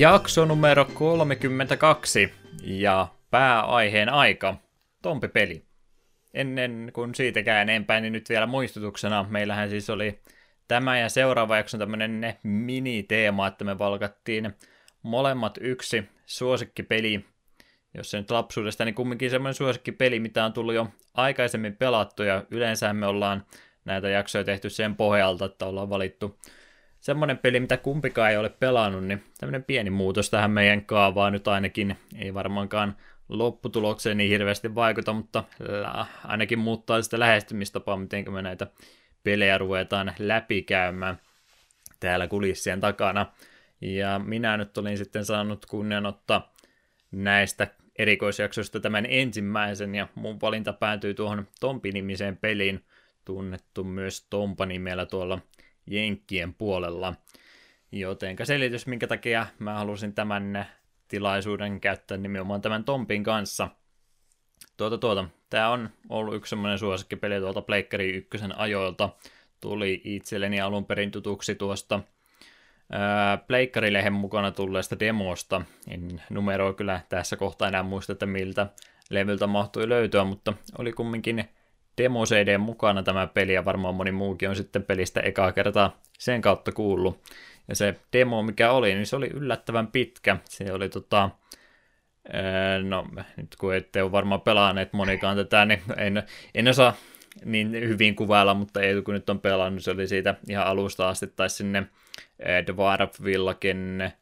Jakso 0.07 0.45
numero 0.45 0.85
32 0.85 2.33
ja 2.63 3.09
pääaiheen 3.31 4.09
aika, 4.09 4.57
Tompi-peli. 5.03 5.65
Ennen 6.35 6.91
kuin 6.93 7.15
siitäkään 7.15 7.69
enempää, 7.69 8.01
niin 8.01 8.13
nyt 8.13 8.29
vielä 8.29 8.47
muistutuksena, 8.47 9.27
meillähän 9.31 9.71
siis 9.71 9.91
oli 9.91 10.21
tämä 10.69 10.99
ja 10.99 11.09
seuraava 11.09 11.57
jakson 11.57 11.81
tämmöinen 11.81 12.37
mini-teema, 12.43 13.47
että 13.47 13.65
me 13.65 13.79
valkattiin 13.79 14.55
molemmat 15.03 15.59
yksi 15.61 16.05
suosikkipeli, 16.27 17.25
jos 17.95 18.11
se 18.11 18.19
nyt 18.19 18.31
lapsuudesta, 18.31 18.85
niin 18.85 18.95
kumminkin 18.95 19.31
semmoinen 19.31 19.55
suosikkipeli, 19.55 20.21
mitä 20.21 20.45
on 20.45 20.53
tullut 20.53 20.75
jo 20.75 20.89
aikaisemmin 21.15 21.77
pelattu, 21.77 22.23
ja 22.23 22.45
yleensä 22.51 22.93
me 22.93 23.07
ollaan 23.07 23.47
näitä 23.85 24.09
jaksoja 24.09 24.45
tehty 24.45 24.71
sen 24.71 24.97
pohjalta, 24.97 25.45
että 25.45 25.67
ollaan 25.67 25.91
valittu 25.91 26.39
semmoinen 27.07 27.39
peli, 27.39 27.61
mitä 27.61 27.77
kumpikaan 27.77 28.31
ei 28.31 28.37
ole 28.37 28.49
pelannut, 28.49 29.05
niin 29.05 29.25
tämmöinen 29.39 29.65
pieni 29.65 29.91
muutos 29.91 30.31
tähän 30.31 30.51
meidän 30.51 30.85
kaavaan 30.85 31.33
nyt 31.33 31.49
ainakin, 31.49 31.97
ei 32.19 32.35
varmaankaan 32.35 32.97
lopputulokseen 33.29 34.17
niin 34.17 34.31
hirveästi 34.31 34.75
vaikuta, 34.75 35.13
mutta 35.13 35.45
ainakin 36.25 36.59
muuttaa 36.59 37.03
sitä 37.03 37.19
lähestymistapaa, 37.19 37.97
miten 37.97 38.33
me 38.33 38.43
näitä 38.43 38.67
pelejä 39.23 39.59
ruvetaan 39.59 40.15
läpikäymään 40.19 41.21
täällä 42.01 42.27
kulissien 42.27 42.81
takana. 42.81 43.27
Ja 43.81 44.21
minä 44.25 44.57
nyt 44.57 44.79
olin 44.79 44.99
sitten 44.99 45.25
saanut 45.25 45.67
kunnian 45.67 46.07
ottaa 46.07 46.55
näistä 47.11 47.69
erikoisjaksoista 47.99 48.81
tämän 48.81 49.07
ensimmäisen, 49.09 49.95
ja 49.95 50.09
mun 50.15 50.41
valinta 50.41 50.73
päätyy 50.73 51.15
tuohon 51.15 51.47
Tompi-nimiseen 51.61 52.37
peliin, 52.37 52.85
tunnettu 53.25 53.85
myös 53.85 54.27
Tompa-nimellä 54.31 55.07
tuolla 55.07 55.39
Jenkkien 55.87 56.55
puolella. 56.55 57.15
Jotenka 57.93 58.45
selitys, 58.45 58.87
minkä 58.87 59.07
takia 59.07 59.47
mä 59.59 59.75
halusin 59.75 60.15
tämän 60.15 60.67
tilaisuuden 61.09 61.81
käyttää 61.81 62.19
nimenomaan 62.19 62.61
tämän 62.61 62.85
Tompin 62.85 63.25
kanssa. 63.25 63.69
Tuota, 64.77 64.99
tuota, 64.99 65.29
tää 65.51 65.71
on 65.71 65.91
ollut 66.09 66.35
yksi 66.35 66.51
semmoinen 66.51 66.79
suosikkipeli 66.79 67.41
tuolta 67.41 67.63
Pleikkari 67.63 68.11
ykkösen 68.11 68.59
ajoilta. 68.59 69.09
Tuli 69.61 70.01
itselleni 70.05 70.61
alun 70.61 70.87
perin 70.87 71.11
tutuksi 71.11 71.55
tuosta 71.55 72.01
Pleikkarilehen 73.47 74.13
mukana 74.13 74.51
tulleesta 74.51 74.99
demosta. 74.99 75.63
En 75.89 76.23
numeroa 76.31 76.73
kyllä 76.73 77.01
tässä 77.09 77.37
kohtaa 77.37 77.69
enää 77.69 77.83
muista, 77.83 78.13
että 78.13 78.27
miltä 78.27 78.67
levyltä 79.11 79.47
mahtui 79.47 79.89
löytyä, 79.89 80.25
mutta 80.25 80.53
oli 80.79 80.93
kumminkin 80.93 81.49
demo 81.99 82.25
CD 82.25 82.59
mukana 82.59 83.03
tämä 83.03 83.27
peli, 83.27 83.55
ja 83.55 83.65
varmaan 83.65 83.95
moni 83.95 84.13
muukin 84.13 84.49
on 84.49 84.57
sitten 84.57 84.83
pelistä 84.83 85.21
ekaa 85.21 85.53
kertaa 85.53 86.01
sen 86.19 86.41
kautta 86.41 86.73
kuullut. 86.73 87.23
Ja 87.69 87.77
se 87.77 88.01
demo, 88.13 88.43
mikä 88.43 88.73
oli, 88.73 88.95
niin 88.95 89.07
se 89.07 89.17
oli 89.17 89.27
yllättävän 89.27 89.87
pitkä. 89.87 90.37
Se 90.45 90.73
oli 90.73 90.89
tota, 90.89 91.31
no 92.83 93.07
nyt 93.37 93.57
kun 93.61 93.75
ette 93.75 94.03
ole 94.03 94.13
varmaan 94.13 94.41
pelaaneet 94.41 94.93
monikaan 94.93 95.37
tätä, 95.37 95.65
niin 95.65 95.83
en, 95.97 96.23
en 96.55 96.69
osaa 96.69 96.95
niin 97.45 97.73
hyvin 97.73 98.17
kuvailla, 98.17 98.55
mutta 98.55 98.81
ei 98.81 99.03
kun 99.03 99.15
nyt 99.15 99.31
on 99.31 99.41
pelannut, 99.41 99.85
se 99.85 99.91
oli 99.91 100.09
siitä 100.09 100.35
ihan 100.49 100.67
alusta 100.67 101.09
asti, 101.09 101.27
tai 101.27 101.51
sinne 101.51 101.87
Dwarf-villaken 102.43 104.13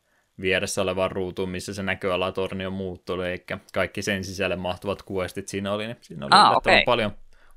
vieressä 0.41 0.83
olevan 0.83 1.11
ruutuun, 1.11 1.49
missä 1.49 1.75
se 1.75 1.83
näköalatorni 1.83 2.67
on 2.67 2.73
muuttunut, 2.73 3.27
eli 3.27 3.45
kaikki 3.73 4.03
sen 4.03 4.25
sisälle 4.25 4.57
mahtuvat 4.57 5.03
questit 5.11 5.49
siinä 5.49 5.73
oli, 5.73 5.87
niin 5.87 5.97
siinä 6.01 6.27
oli 6.27 6.31
ah, 6.35 6.57
okay. 6.57 6.83
paljon 6.85 7.13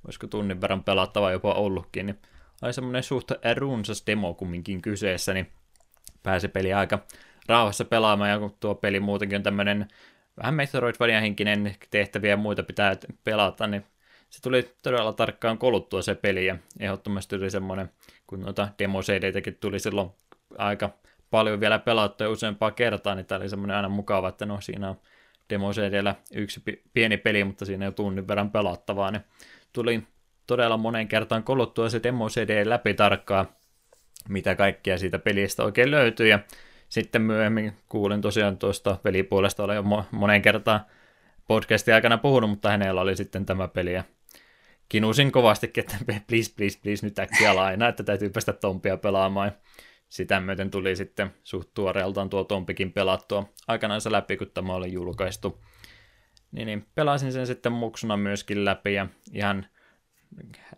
olisiko 0.07 0.27
tunnin 0.27 0.61
verran 0.61 0.83
pelattava 0.83 1.31
jopa 1.31 1.53
ollutkin, 1.53 2.05
niin 2.05 2.19
oli 2.61 2.73
semmoinen 2.73 3.03
suht 3.03 3.31
runsas 3.55 4.03
demo 4.07 4.33
kumminkin 4.33 4.81
kyseessä, 4.81 5.33
niin 5.33 5.51
pääsi 6.23 6.47
peli 6.47 6.73
aika 6.73 6.99
rauhassa 7.47 7.85
pelaamaan, 7.85 8.29
ja 8.29 8.39
kun 8.39 8.55
tuo 8.59 8.75
peli 8.75 8.99
muutenkin 8.99 9.35
on 9.35 9.43
tämmöinen 9.43 9.87
vähän 10.37 10.53
Metroidvania 10.53 11.21
henkinen 11.21 11.75
tehtäviä 11.89 12.29
ja 12.29 12.37
muita 12.37 12.63
pitää 12.63 12.97
pelata, 13.23 13.67
niin 13.67 13.85
se 14.29 14.41
tuli 14.41 14.75
todella 14.83 15.13
tarkkaan 15.13 15.57
koluttua 15.57 16.01
se 16.01 16.15
peli, 16.15 16.45
ja 16.45 16.57
ehdottomasti 16.79 17.37
tuli 17.37 17.49
semmoinen, 17.49 17.91
kun 18.27 18.39
noita 18.39 18.67
demo 18.79 18.99
tuli 19.59 19.79
silloin 19.79 20.09
aika 20.57 20.89
paljon 21.31 21.59
vielä 21.59 21.79
pelattua 21.79 22.29
useampaa 22.29 22.71
kertaa, 22.71 23.15
niin 23.15 23.25
tämä 23.25 23.39
oli 23.39 23.49
semmoinen 23.49 23.77
aina 23.77 23.89
mukava, 23.89 24.29
että 24.29 24.45
no 24.45 24.61
siinä 24.61 24.89
on 24.89 24.99
demo 25.49 25.69
yksi 26.33 26.61
pieni 26.93 27.17
peli, 27.17 27.43
mutta 27.43 27.65
siinä 27.65 27.85
ole 27.85 27.93
tunnin 27.93 28.27
verran 28.27 28.51
pelattavaa, 28.51 29.11
niin 29.11 29.21
tuli 29.77 30.03
todella 30.47 30.77
monen 30.77 31.07
kertaan 31.07 31.43
koluttua 31.43 31.89
se 31.89 32.03
demo 32.03 32.29
CD 32.29 32.69
läpi 32.69 32.93
tarkkaa, 32.93 33.45
mitä 34.29 34.55
kaikkea 34.55 34.97
siitä 34.97 35.19
pelistä 35.19 35.63
oikein 35.63 35.91
löytyy, 35.91 36.27
ja 36.27 36.39
sitten 36.89 37.21
myöhemmin 37.21 37.73
kuulin 37.89 38.21
tosiaan 38.21 38.57
tuosta 38.57 38.97
pelipuolesta, 39.03 39.63
olen 39.63 39.75
jo 39.75 39.83
monen 40.11 40.41
kertaan 40.41 40.79
podcastin 41.47 41.93
aikana 41.93 42.17
puhunut, 42.17 42.49
mutta 42.49 42.69
hänellä 42.69 43.01
oli 43.01 43.15
sitten 43.15 43.45
tämä 43.45 43.67
peli, 43.67 43.93
ja 43.93 44.03
kinusin 44.89 45.31
kovastikin, 45.31 45.83
että 45.83 45.97
please, 46.27 46.53
please, 46.55 46.79
please, 46.83 47.05
nyt 47.05 47.19
äkkiä 47.19 47.55
laina, 47.55 47.87
että 47.87 48.03
täytyy 48.03 48.29
päästä 48.29 48.53
Tompia 48.53 48.97
pelaamaan. 48.97 49.51
Sitä 50.09 50.39
myöten 50.39 50.71
tuli 50.71 50.95
sitten 50.95 51.31
suht 51.43 51.69
tuoreeltaan 51.73 52.29
tuo 52.29 52.43
Tompikin 52.43 52.93
pelattua 52.93 53.49
aikanaan 53.67 54.01
läpi, 54.09 54.37
kun 54.37 54.51
tämä 54.53 54.73
oli 54.73 54.93
julkaistu. 54.93 55.59
Niin, 56.51 56.65
niin 56.65 56.85
pelasin 56.95 57.31
sen 57.31 57.47
sitten 57.47 57.71
muksuna 57.71 58.17
myöskin 58.17 58.65
läpi 58.65 58.93
ja 58.93 59.07
ihan 59.33 59.65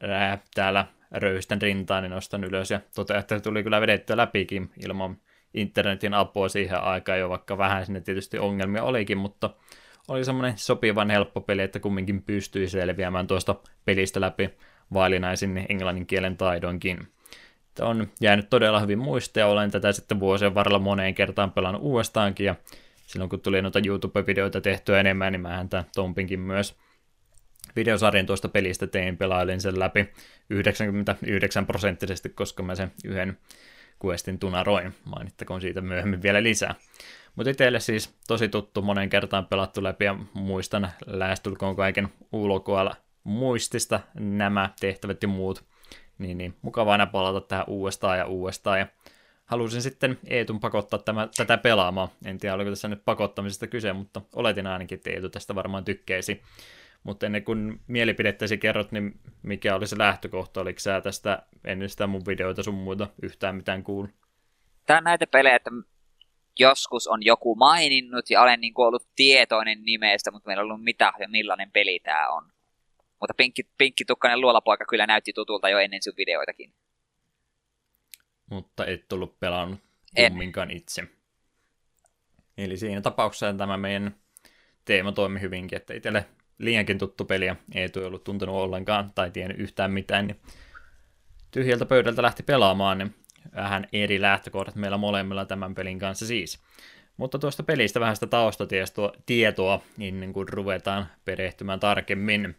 ää, 0.01 0.37
täällä 0.53 0.85
röyhistän 1.11 1.61
rintaan, 1.61 2.03
niin 2.03 2.11
nostan 2.11 2.43
ylös 2.43 2.71
ja 2.71 2.79
totean, 2.95 3.19
että 3.19 3.39
tuli 3.39 3.63
kyllä 3.63 3.81
vedettyä 3.81 4.17
läpikin 4.17 4.71
ilman 4.83 5.17
internetin 5.53 6.13
apua 6.13 6.49
siihen 6.49 6.83
aikaan 6.83 7.19
jo, 7.19 7.29
vaikka 7.29 7.57
vähän 7.57 7.85
sinne 7.85 8.01
tietysti 8.01 8.39
ongelmia 8.39 8.83
olikin, 8.83 9.17
mutta 9.17 9.49
oli 10.07 10.25
semmoinen 10.25 10.57
sopivan 10.57 11.09
helppo 11.09 11.41
peli, 11.41 11.61
että 11.61 11.79
kumminkin 11.79 12.23
pystyi 12.23 12.67
selviämään 12.67 13.27
tuosta 13.27 13.55
pelistä 13.85 14.21
läpi 14.21 14.49
vaalinaisin 14.93 15.65
englannin 15.69 16.05
kielen 16.05 16.37
taidonkin. 16.37 17.07
Tämä 17.75 17.89
on 17.89 18.07
jäänyt 18.21 18.49
todella 18.49 18.79
hyvin 18.79 18.99
muistia, 18.99 19.47
olen 19.47 19.71
tätä 19.71 19.91
sitten 19.91 20.19
vuosien 20.19 20.55
varrella 20.55 20.79
moneen 20.79 21.15
kertaan 21.15 21.51
pelannut 21.51 21.81
uudestaankin, 21.81 22.45
ja 22.45 22.55
silloin 23.09 23.29
kun 23.29 23.41
tuli 23.41 23.61
noita 23.61 23.79
YouTube-videoita 23.85 24.61
tehtyä 24.61 24.99
enemmän, 24.99 25.31
niin 25.31 25.41
mähän 25.41 25.69
tämän 25.69 25.85
Tompinkin 25.95 26.39
myös 26.39 26.77
videosarjan 27.75 28.25
tuosta 28.25 28.49
pelistä 28.49 28.87
tein, 28.87 29.17
pelailin 29.17 29.61
sen 29.61 29.79
läpi 29.79 30.09
99 30.49 31.65
prosenttisesti, 31.65 32.29
koska 32.29 32.63
mä 32.63 32.75
sen 32.75 32.91
yhden 33.05 33.37
questin 34.05 34.39
tunaroin. 34.39 34.95
Mainittakoon 35.05 35.61
siitä 35.61 35.81
myöhemmin 35.81 36.21
vielä 36.21 36.43
lisää. 36.43 36.75
Mutta 37.35 37.49
itselle 37.49 37.79
siis 37.79 38.17
tosi 38.27 38.49
tuttu, 38.49 38.81
monen 38.81 39.09
kertaan 39.09 39.45
pelattu 39.45 39.83
läpi 39.83 40.05
ja 40.05 40.15
muistan 40.33 40.89
lähestulkoon 41.05 41.75
kaiken 41.75 42.07
ulkoa 42.31 42.95
muistista 43.23 43.99
nämä 44.19 44.69
tehtävät 44.79 45.21
ja 45.23 45.27
muut. 45.27 45.63
Niin, 46.17 46.37
niin 46.37 46.57
mukava 46.61 46.91
aina 46.91 47.05
palata 47.05 47.41
tähän 47.41 47.65
uudestaan 47.67 48.17
ja 48.17 48.25
uudestaan. 48.25 48.79
Ja 48.79 48.87
halusin 49.49 49.81
sitten 49.81 50.19
Eetun 50.27 50.59
pakottaa 50.59 50.99
tämä, 50.99 51.27
tätä 51.37 51.57
pelaamaan. 51.57 52.09
En 52.25 52.37
tiedä, 52.37 52.55
oliko 52.55 52.69
tässä 52.69 52.87
nyt 52.87 53.05
pakottamisesta 53.05 53.67
kyse, 53.67 53.93
mutta 53.93 54.21
oletin 54.35 54.67
ainakin, 54.67 54.95
että 54.95 55.09
Eetu 55.09 55.29
tästä 55.29 55.55
varmaan 55.55 55.85
tykkeisi. 55.85 56.41
Mutta 57.03 57.25
ennen 57.25 57.43
kuin 57.43 57.79
mielipidettäsi 57.87 58.57
kerrot, 58.57 58.91
niin 58.91 59.19
mikä 59.43 59.75
oli 59.75 59.87
se 59.87 59.97
lähtökohta? 59.97 60.61
Oliko 60.61 60.79
sä 60.79 61.01
tästä 61.01 61.43
ennen 61.65 61.89
sitä 61.89 62.07
mun 62.07 62.21
videoita 62.27 62.63
sun 62.63 62.73
muuta 62.73 63.07
yhtään 63.21 63.55
mitään 63.55 63.83
kuullut? 63.83 64.11
Tämä 64.85 64.97
on 64.97 65.03
näitä 65.03 65.27
pelejä, 65.27 65.55
että 65.55 65.71
joskus 66.59 67.07
on 67.07 67.25
joku 67.25 67.55
maininnut 67.55 68.29
ja 68.29 68.41
olen 68.41 68.61
niin 68.61 68.73
ollut 68.75 69.07
tietoinen 69.15 69.83
nimestä, 69.83 70.31
mutta 70.31 70.47
meillä 70.47 70.61
ei 70.61 70.63
ollut 70.63 70.83
mitään 70.83 71.13
ja 71.19 71.29
millainen 71.29 71.71
peli 71.71 71.99
tämä 71.99 72.29
on. 72.29 72.43
Mutta 73.19 73.33
pinkki, 73.37 73.63
pinkkitukkainen 73.77 74.41
luolapoika 74.41 74.85
kyllä 74.85 75.07
näytti 75.07 75.33
tutulta 75.33 75.69
jo 75.69 75.79
ennen 75.79 76.03
sun 76.03 76.13
videoitakin. 76.17 76.73
Mutta 78.49 78.85
et 78.85 79.07
tullut 79.07 79.39
pelannut 79.39 79.79
kumminkaan 80.15 80.71
itse. 80.71 81.03
Eli 82.57 82.77
siinä 82.77 83.01
tapauksessa 83.01 83.53
tämä 83.53 83.77
meidän 83.77 84.15
teema 84.85 85.11
toimi 85.11 85.41
hyvinkin, 85.41 85.75
että 85.75 85.93
itselle 85.93 86.25
liiankin 86.57 86.97
tuttu 86.97 87.25
peli 87.25 87.45
ja 87.45 87.55
ei 87.75 87.89
ollut 88.05 88.23
tuntenut 88.23 88.55
ollenkaan 88.55 89.11
tai 89.15 89.31
tiennyt 89.31 89.59
yhtään 89.59 89.91
mitään, 89.91 90.27
niin 90.27 90.39
tyhjältä 91.51 91.85
pöydältä 91.85 92.21
lähti 92.21 92.43
pelaamaan, 92.43 92.97
niin 92.97 93.15
vähän 93.55 93.87
eri 93.93 94.21
lähtökohdat 94.21 94.75
meillä 94.75 94.97
molemmilla 94.97 95.45
tämän 95.45 95.75
pelin 95.75 95.99
kanssa 95.99 96.25
siis. 96.25 96.59
Mutta 97.17 97.39
tuosta 97.39 97.63
pelistä 97.63 97.99
vähän 97.99 98.15
sitä 98.15 98.27
taustatietoa 98.27 99.81
ennen 99.99 100.33
kuin 100.33 100.49
ruvetaan 100.49 101.07
perehtymään 101.25 101.79
tarkemmin. 101.79 102.55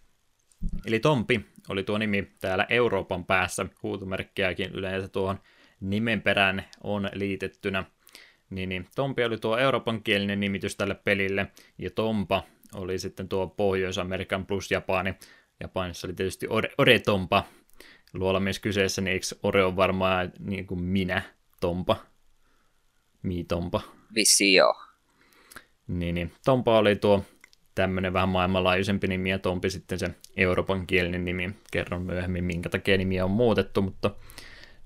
Eli 0.87 1.01
Tompi 1.01 1.47
oli 1.69 1.83
tuo 1.83 1.99
nimi 1.99 2.33
täällä 2.41 2.67
Euroopan 2.69 3.25
päässä, 3.25 3.67
huutomerkkiäkin 3.83 4.71
yleensä 4.73 5.09
tuohon 5.09 5.41
nimen 5.81 6.23
perään 6.23 6.65
on 6.85 7.11
liitettynä. 7.13 7.85
Niin, 8.51 8.69
niin 8.69 8.87
Tompi 8.95 9.25
oli 9.25 9.39
tuo 9.39 9.59
Euroopan 9.59 10.03
kielinen 10.03 10.41
nimitys 10.41 10.77
tälle 10.77 10.95
pelille, 10.95 11.47
ja 11.79 11.91
Tompa 11.91 12.43
oli 12.75 12.99
sitten 12.99 13.29
tuo 13.29 13.47
Pohjois-Amerikan 13.47 14.47
plus 14.47 14.71
Japani. 14.71 15.15
Japanissa 15.61 16.07
oli 16.07 16.15
tietysti 16.15 16.47
Ore, 16.49 16.71
Ore 16.79 16.99
Tompa, 16.99 17.45
luolamies 18.15 18.59
kyseessä, 18.59 19.01
niin 19.01 19.13
eikö 19.13 19.27
Ore 19.43 19.65
on 19.65 19.77
varmaan 19.77 20.33
niin 20.39 20.67
kuin 20.67 20.83
minä, 20.83 21.23
Tompa? 21.61 21.97
Mi 23.23 23.45
Tompa. 23.45 23.81
Vissi 24.15 24.55
joo. 24.55 24.75
Niin, 25.89 26.15
niin. 26.15 26.33
Tompa 26.45 26.79
oli 26.79 26.97
tuo 26.97 27.25
tämmöinen 27.75 28.13
vähän 28.13 28.29
maailmanlaajuisempi 28.29 29.07
nimi 29.07 29.31
ja 29.31 29.39
Tompi 29.39 29.71
sitten 29.71 29.99
se 29.99 30.11
Euroopan 30.37 30.87
kielinen 30.87 31.25
nimi. 31.25 31.51
Kerron 31.73 32.03
myöhemmin, 32.03 32.45
minkä 32.45 32.69
takia 32.69 32.99
nimi 32.99 33.21
on 33.21 33.31
muutettu, 33.31 33.83
mutta 33.83 34.11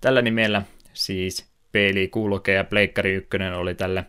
tällä 0.01 0.23
nimellä 0.23 0.63
siis 0.95 1.51
peli 1.73 2.09
kulkee 2.09 2.55
ja 2.55 2.65
Pleikkari 2.65 3.15
1 3.15 3.29
oli 3.57 3.75
tälle 3.75 4.05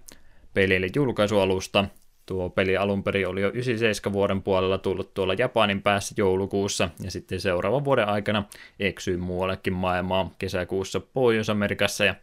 pelille 0.54 0.88
julkaisualusta. 0.96 1.86
Tuo 2.26 2.50
peli 2.50 2.78
alun 2.78 3.04
perin 3.04 3.28
oli 3.28 3.42
jo 3.42 3.48
97 3.50 4.14
vuoden 4.14 4.42
puolella 4.42 4.78
tullut 4.78 5.14
tuolla 5.14 5.34
Japanin 5.34 5.82
päässä 5.82 6.16
joulukuussa 6.18 6.90
ja 7.04 7.12
sitten 7.12 7.42
seuraavan 7.42 7.86
vuoden 7.86 8.08
aikana 8.08 8.44
eksyi 8.80 9.18
muuallekin 9.18 9.74
maailmaa 9.74 10.32
kesäkuussa 10.40 11.00
Pohjois-Amerikassa 11.00 12.06
ja 12.06 12.16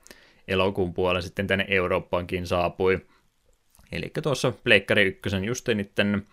elokuun 0.48 0.94
puolella 0.94 1.20
sitten 1.20 1.46
tänne 1.46 1.66
Eurooppaankin 1.68 2.46
saapui. 2.46 3.00
Eli 3.92 4.12
tuossa 4.22 4.52
Pleikkari 4.64 5.02
1 5.26 5.46
just 5.46 5.68
niiden 5.68 6.26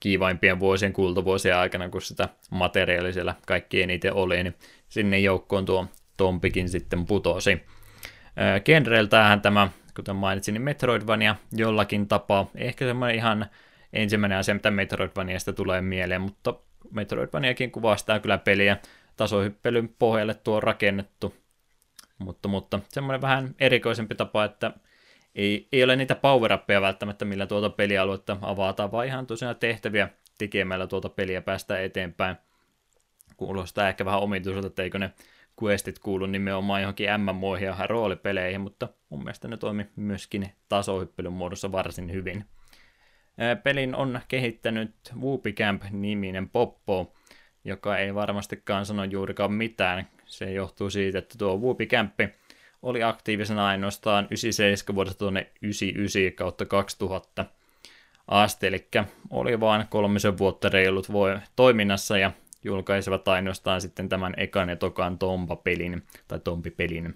kiivaimpien 0.00 0.60
vuosien 0.60 0.92
kultavuosien 0.92 1.56
aikana, 1.56 1.88
kun 1.88 2.02
sitä 2.02 2.28
materiaalia 2.50 3.12
siellä 3.12 3.34
kaikki 3.46 3.82
eniten 3.82 4.14
oli, 4.14 4.42
niin 4.42 4.54
sinne 4.88 5.18
joukkoon 5.18 5.64
tuo 5.64 5.86
Tompikin 6.16 6.68
sitten 6.68 7.06
putosi. 7.06 7.62
Genreiltähän 8.64 9.40
tämä, 9.40 9.68
kuten 9.96 10.16
mainitsin, 10.16 10.52
niin 10.52 10.62
Metroidvania 10.62 11.36
jollakin 11.52 12.08
tapaa. 12.08 12.50
Ehkä 12.54 12.84
semmoinen 12.84 13.16
ihan 13.16 13.46
ensimmäinen 13.92 14.38
asia, 14.38 14.54
mitä 14.54 14.70
Metroidvaniasta 14.70 15.52
tulee 15.52 15.80
mieleen, 15.80 16.20
mutta 16.20 16.54
Metroidvaniakin 16.90 17.70
kuvastaa 17.70 18.20
kyllä 18.20 18.38
peliä. 18.38 18.76
Tasohyppelyn 19.16 19.88
pohjalle 19.88 20.34
tuo 20.34 20.60
rakennettu. 20.60 21.34
Mutta, 22.18 22.48
mutta 22.48 22.80
semmoinen 22.88 23.20
vähän 23.20 23.54
erikoisempi 23.60 24.14
tapa, 24.14 24.44
että 24.44 24.72
ei, 25.34 25.68
ei 25.72 25.84
ole 25.84 25.96
niitä 25.96 26.14
power 26.14 26.50
välttämättä, 26.80 27.24
millä 27.24 27.46
tuota 27.46 27.70
pelialuetta 27.70 28.36
avataan, 28.42 28.92
vaan 28.92 29.06
ihan 29.06 29.26
tosiaan 29.26 29.56
tehtäviä 29.56 30.08
tekemällä 30.38 30.86
tuota 30.86 31.08
peliä 31.08 31.40
päästä 31.40 31.80
eteenpäin. 31.80 32.36
Kuulostaa 33.36 33.88
ehkä 33.88 34.04
vähän 34.04 34.20
omituiselta, 34.20 34.66
että 34.66 34.82
eikö 34.82 34.98
ne 34.98 35.12
questit 35.62 35.98
kuulu 35.98 36.26
nimenomaan 36.26 36.82
johonkin 36.82 37.08
MMOihin 37.20 37.66
ja 37.66 37.86
roolipeleihin, 37.86 38.60
mutta 38.60 38.88
mun 39.08 39.24
mielestä 39.24 39.48
ne 39.48 39.56
toimi 39.56 39.86
myöskin 39.96 40.52
tasohyppelyn 40.68 41.32
muodossa 41.32 41.72
varsin 41.72 42.12
hyvin. 42.12 42.44
Pelin 43.62 43.94
on 43.94 44.20
kehittänyt 44.28 44.94
Whoopicamp-niminen 45.20 46.48
Poppo, 46.48 47.14
joka 47.64 47.98
ei 47.98 48.14
varmastikaan 48.14 48.86
sano 48.86 49.04
juurikaan 49.04 49.52
mitään. 49.52 50.08
Se 50.24 50.52
johtuu 50.52 50.90
siitä, 50.90 51.18
että 51.18 51.38
tuo 51.38 51.56
Whoopicamp 51.56 52.20
oli 52.82 53.02
aktiivisena 53.02 53.66
ainoastaan 53.66 54.24
97 54.24 54.94
vuodesta 54.94 55.18
tuonne 55.18 55.50
99 55.62 56.36
kautta 56.36 56.64
2000 56.66 57.44
asti, 58.28 58.66
eli 58.66 58.88
oli 59.30 59.60
vain 59.60 59.86
kolmisen 59.88 60.38
vuotta 60.38 60.68
reilut 60.68 61.12
voi 61.12 61.38
toiminnassa 61.56 62.18
ja 62.18 62.32
julkaisivat 62.64 63.28
ainoastaan 63.28 63.80
sitten 63.80 64.08
tämän 64.08 64.34
ekan 64.36 64.68
ja 64.68 64.76
tokan 64.76 65.18
Tompa-pelin, 65.18 66.02
tai 66.28 66.40
Tompi-pelin. 66.40 67.14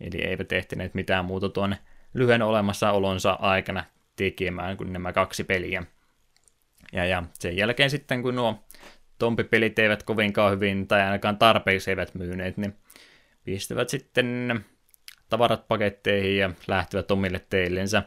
Eli 0.00 0.24
eivät 0.24 0.52
ehtineet 0.52 0.94
mitään 0.94 1.24
muuta 1.24 1.48
tuon 1.48 1.76
lyhyen 2.14 2.42
olemassaolonsa 2.42 3.32
aikana 3.32 3.84
tekemään 4.16 4.76
kuin 4.76 4.92
nämä 4.92 5.12
kaksi 5.12 5.44
peliä. 5.44 5.82
Ja, 6.92 7.04
ja 7.04 7.22
sen 7.34 7.56
jälkeen 7.56 7.90
sitten, 7.90 8.22
kun 8.22 8.34
nuo 8.34 8.64
Tompi-pelit 9.18 9.78
eivät 9.78 10.02
kovinkaan 10.02 10.52
hyvin, 10.52 10.88
tai 10.88 11.02
ainakaan 11.02 11.38
tarpeeksi 11.38 11.90
eivät 11.90 12.14
myyneet, 12.14 12.56
niin 12.56 12.76
pistävät 13.44 13.88
sitten 13.88 14.60
tavarat 15.28 15.68
paketteihin 15.68 16.38
ja 16.38 16.50
lähtivät 16.66 17.10
omille 17.10 17.40
teillensä. 17.50 18.02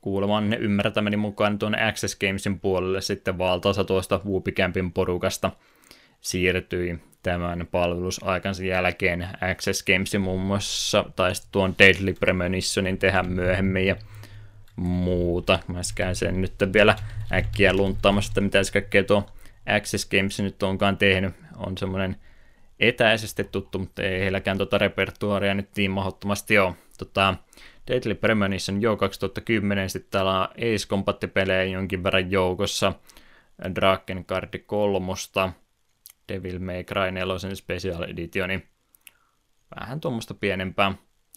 Kuulemaan 0.00 0.50
ne 0.50 0.56
ymmärtämäni 0.56 1.16
mukaan 1.16 1.58
tuonne 1.58 1.88
Access 1.88 2.16
Gamesin 2.16 2.60
puolelle 2.60 3.00
sitten 3.00 3.38
valtaosa 3.38 3.84
tuosta 3.84 4.20
Whoopicampin 4.24 4.92
porukasta– 4.92 5.50
siirtyi 6.22 6.98
tämän 7.22 7.66
palvelusaikansa 7.70 8.64
jälkeen 8.64 9.28
Access 9.50 9.82
Gamesin 9.82 10.20
muun 10.20 10.40
muassa, 10.40 11.04
tai 11.16 11.34
sitten 11.34 11.52
tuon 11.52 11.74
Deadly 11.78 12.14
Premonitionin 12.14 12.98
tehdä 12.98 13.22
myöhemmin 13.22 13.86
ja 13.86 13.96
muuta. 14.76 15.58
Mä 15.68 15.80
käyn 15.94 16.16
sen 16.16 16.40
nyt 16.40 16.54
vielä 16.72 16.96
äkkiä 17.32 17.72
lunttaamassa, 17.74 18.30
että 18.30 18.40
mitä 18.40 18.62
se 18.62 18.72
kaikkea 18.72 19.04
tuo 19.04 19.26
Access 19.66 20.06
Games 20.06 20.40
nyt 20.40 20.62
onkaan 20.62 20.96
tehnyt. 20.96 21.34
On 21.56 21.78
semmoinen 21.78 22.16
etäisesti 22.80 23.44
tuttu, 23.44 23.78
mutta 23.78 24.02
ei 24.02 24.20
heilläkään 24.20 24.56
tuota 24.56 24.78
repertuaria 24.78 25.54
nyt 25.54 25.68
niin 25.76 25.90
mahdottomasti 25.90 26.58
ole. 26.58 26.74
Tota, 26.98 27.34
Deadly 27.88 28.14
Premonition 28.14 28.82
jo 28.82 28.96
2010, 28.96 29.90
sitten 29.90 30.10
täällä 30.10 30.40
on 30.40 30.44
Ace 30.44 30.88
Combat-pelejä 30.88 31.64
jonkin 31.64 32.02
verran 32.02 32.30
joukossa, 32.30 32.92
Draken 33.74 34.24
Cardi 34.24 34.58
kolmosta, 34.58 35.52
Devil 36.28 36.58
May 36.58 36.84
Cry 36.84 37.10
4 37.10 37.54
Special 37.54 38.02
Editioni. 38.02 38.56
Niin 38.56 38.68
vähän 39.80 40.00
tuommoista 40.00 40.34
pienempää 40.34 40.94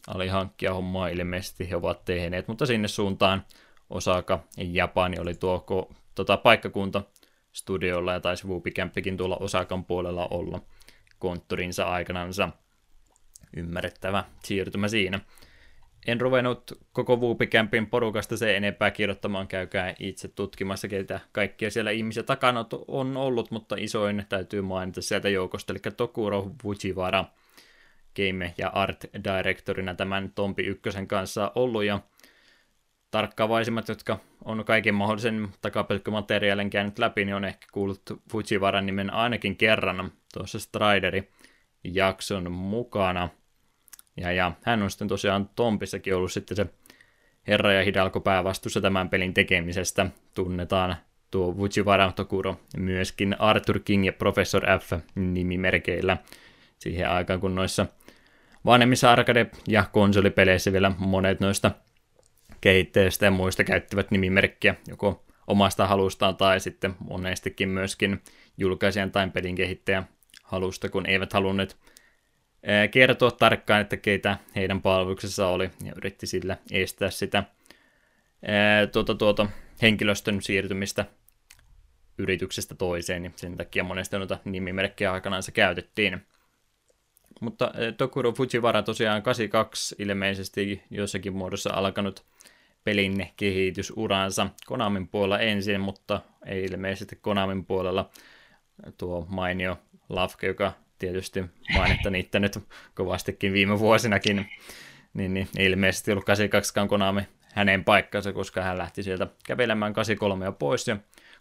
alihankkia 0.07 0.73
hommaa 0.73 1.07
ilmeisesti 1.07 1.69
he 1.69 1.75
ovat 1.75 2.05
tehneet, 2.05 2.47
mutta 2.47 2.65
sinne 2.65 2.87
suuntaan 2.87 3.45
Osaka 3.89 4.43
Japani 4.57 5.19
oli 5.19 5.33
tuo 5.33 5.59
ko, 5.59 5.93
tota, 6.15 6.37
paikkakunta 6.37 7.03
studiolla 7.51 8.13
ja 8.13 8.19
taisi 8.19 8.47
Whoopikämppikin 8.47 9.17
tuolla 9.17 9.37
Osakan 9.37 9.85
puolella 9.85 10.27
olla 10.27 10.61
konttorinsa 11.19 11.83
aikanansa. 11.83 12.49
Ymmärrettävä 13.57 14.23
siirtymä 14.43 14.87
siinä. 14.87 15.19
En 16.05 16.21
ruvennut 16.21 16.71
koko 16.91 17.15
Whoopicampin 17.15 17.87
porukasta 17.87 18.37
se 18.37 18.57
enempää 18.57 18.91
kirjoittamaan, 18.91 19.47
käykää 19.47 19.95
itse 19.99 20.27
tutkimassa, 20.27 20.87
keitä 20.87 21.19
kaikkia 21.31 21.71
siellä 21.71 21.91
ihmisiä 21.91 22.23
takana 22.23 22.65
on 22.87 23.17
ollut, 23.17 23.51
mutta 23.51 23.75
isoin 23.79 24.25
täytyy 24.29 24.61
mainita 24.61 25.01
sieltä 25.01 25.29
joukosta, 25.29 25.73
eli 25.73 25.79
Tokuro 25.97 26.51
Fujiwara, 26.63 27.25
game- 28.15 28.53
ja 28.57 28.69
art 28.69 29.05
directorina 29.23 29.95
tämän 29.95 30.31
Tompi 30.35 30.63
ykkösen 30.63 31.07
kanssa 31.07 31.51
ollut, 31.55 31.83
ja 31.83 31.99
tarkkaavaisimmat, 33.11 33.87
jotka 33.87 34.19
on 34.45 34.65
kaiken 34.65 34.95
mahdollisen 34.95 35.49
takapelkkymateriaalin 35.61 36.69
käynyt 36.69 36.99
läpi, 36.99 37.25
niin 37.25 37.35
on 37.35 37.45
ehkä 37.45 37.67
kuullut 37.71 38.01
Fujiwaran 38.31 38.85
nimen 38.85 39.13
ainakin 39.13 39.55
kerran 39.55 40.11
tuossa 40.33 40.59
Strideri 40.59 41.31
jakson 41.83 42.51
mukana– 42.51 43.29
ja, 44.17 44.31
ja 44.31 44.51
hän 44.61 44.81
on 44.81 44.91
sitten 44.91 45.07
tosiaan 45.07 45.49
Tompissakin 45.55 46.15
ollut 46.15 46.31
sitten 46.31 46.57
se 46.57 46.65
herra 47.47 47.73
ja 47.73 47.83
hidalko 47.83 48.21
päävastuussa 48.21 48.81
tämän 48.81 49.09
pelin 49.09 49.33
tekemisestä. 49.33 50.05
Tunnetaan 50.33 50.95
tuo 51.31 51.53
Fujiwara 51.53 52.11
Tokuro 52.11 52.59
myöskin 52.77 53.35
Arthur 53.39 53.79
King 53.79 54.05
ja 54.05 54.13
Professor 54.13 54.63
F 54.79 54.93
nimimerkeillä 55.15 56.17
siihen 56.79 57.09
aikaan, 57.09 57.39
kun 57.39 57.55
noissa 57.55 57.85
vanhemmissa 58.65 59.11
arcade- 59.11 59.51
ja 59.67 59.83
konsolipeleissä 59.91 60.71
vielä 60.71 60.91
monet 60.97 61.39
noista 61.39 61.71
kehittäjistä 62.61 63.25
ja 63.25 63.31
muista 63.31 63.63
käyttävät 63.63 64.11
nimimerkkiä 64.11 64.75
joko 64.87 65.25
omasta 65.47 65.87
halustaan 65.87 66.35
tai 66.35 66.59
sitten 66.59 66.95
monestikin 66.99 67.69
myöskin 67.69 68.21
julkaisijan 68.57 69.11
tai 69.11 69.29
pelin 69.29 69.55
kehittäjä 69.55 70.03
halusta, 70.43 70.89
kun 70.89 71.05
eivät 71.05 71.33
halunneet 71.33 71.77
kertoa 72.91 73.31
tarkkaan, 73.31 73.81
että 73.81 73.97
keitä 73.97 74.37
heidän 74.55 74.81
palveluksessa 74.81 75.47
oli, 75.47 75.69
ja 75.83 75.93
yritti 75.97 76.27
sillä 76.27 76.57
estää 76.71 77.09
sitä 77.09 77.43
tuota, 78.91 79.15
tuota, 79.15 79.47
henkilöstön 79.81 80.41
siirtymistä 80.41 81.05
yrityksestä 82.17 82.75
toiseen, 82.75 83.21
niin 83.21 83.33
sen 83.35 83.57
takia 83.57 83.83
monesti 83.83 84.17
noita 84.17 84.37
nimimerkkejä 84.45 85.11
aikanaan 85.11 85.43
se 85.43 85.51
käytettiin. 85.51 86.25
Mutta 87.41 87.71
Tokuro 87.97 88.31
Fujiwara 88.31 88.83
tosiaan 88.83 89.23
82 89.23 89.95
ilmeisesti 89.99 90.83
jossakin 90.89 91.35
muodossa 91.35 91.69
alkanut 91.73 92.25
pelin 92.83 93.27
kehitysuransa 93.37 94.47
Konamin 94.65 95.07
puolella 95.07 95.39
ensin, 95.39 95.81
mutta 95.81 96.21
ei 96.45 96.63
ilmeisesti 96.63 97.15
Konamin 97.15 97.65
puolella 97.65 98.09
tuo 98.97 99.27
mainio 99.29 99.77
Lafke, 100.09 100.47
joka 100.47 100.73
tietysti 101.05 101.45
mainetta 101.73 102.09
niitä 102.09 102.39
nyt 102.39 102.59
kovastikin 102.93 103.53
viime 103.53 103.79
vuosinakin, 103.79 104.49
niin, 105.13 105.33
niin 105.33 105.47
ilmeisesti 105.59 106.11
ollut 106.11 106.25
82 106.25 106.73
Konami 106.89 107.21
hänen 107.53 107.83
paikkansa, 107.83 108.33
koska 108.33 108.61
hän 108.61 108.77
lähti 108.77 109.03
sieltä 109.03 109.27
kävelemään 109.45 109.93
83 109.93 110.51
pois 110.59 110.87
ja 110.87 110.97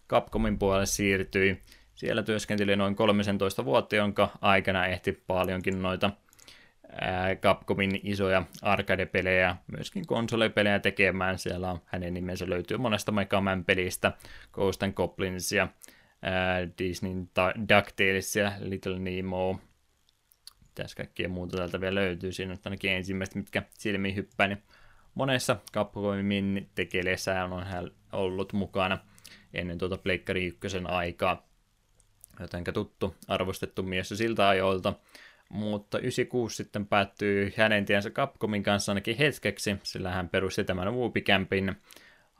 Capcomin 0.09 0.59
puolelle 0.59 0.85
siirtyi. 0.85 1.61
Siellä 1.95 2.23
työskenteli 2.23 2.75
noin 2.75 2.95
13 2.95 3.65
vuotta, 3.65 3.95
jonka 3.95 4.29
aikana 4.41 4.85
ehti 4.85 5.23
paljonkin 5.27 5.81
noita 5.81 6.11
Capcomin 7.41 7.99
isoja 8.03 8.43
arcade-pelejä, 8.61 9.55
myöskin 9.77 10.05
konsolipelejä 10.07 10.79
tekemään. 10.79 11.39
Siellä 11.39 11.71
on, 11.71 11.81
hänen 11.85 12.13
nimensä 12.13 12.49
löytyy 12.49 12.77
monesta 12.77 13.11
Mega 13.11 13.41
Man-pelistä, 13.41 14.11
Ghost 14.53 14.83
and 14.83 14.93
Goblinsia, 14.93 15.67
Disneyn 16.79 17.29
DuckTales 17.69 18.35
ja 18.35 18.51
Little 18.59 18.99
Nemo. 18.99 19.59
Mitäs 20.67 20.95
kaikkia 20.95 21.29
muuta 21.29 21.57
täältä 21.57 21.81
vielä 21.81 21.95
löytyy. 21.95 22.31
Siinä 22.31 22.51
on 22.51 22.57
ainakin 22.65 22.91
ensimmäistä, 22.91 23.39
mitkä 23.39 23.63
silmiin 23.71 24.15
hyppää, 24.15 24.47
niin 24.47 24.63
monessa 25.15 25.57
Capcomin 25.73 26.69
tekeleissä 26.75 27.43
on 27.43 27.63
hän 27.63 27.91
ollut 28.11 28.53
mukana 28.53 28.97
ennen 29.53 29.77
tuota 29.77 29.97
Pleikkari 29.97 30.45
1 30.45 30.77
aikaa. 30.85 31.47
Jotenka 32.39 32.71
tuttu, 32.71 33.15
arvostettu 33.27 33.83
mies 33.83 34.09
siltä 34.09 34.49
ajoilta. 34.49 34.93
Mutta 35.49 35.99
96 35.99 36.55
sitten 36.55 36.87
päättyy 36.87 37.53
hänen 37.57 37.85
tiensä 37.85 38.09
Capcomin 38.09 38.63
kanssa 38.63 38.91
ainakin 38.91 39.17
hetkeksi, 39.17 39.75
sillä 39.83 40.11
hän 40.11 40.29
perusti 40.29 40.63
tämän 40.63 40.93
Whoopicampin, 40.93 41.75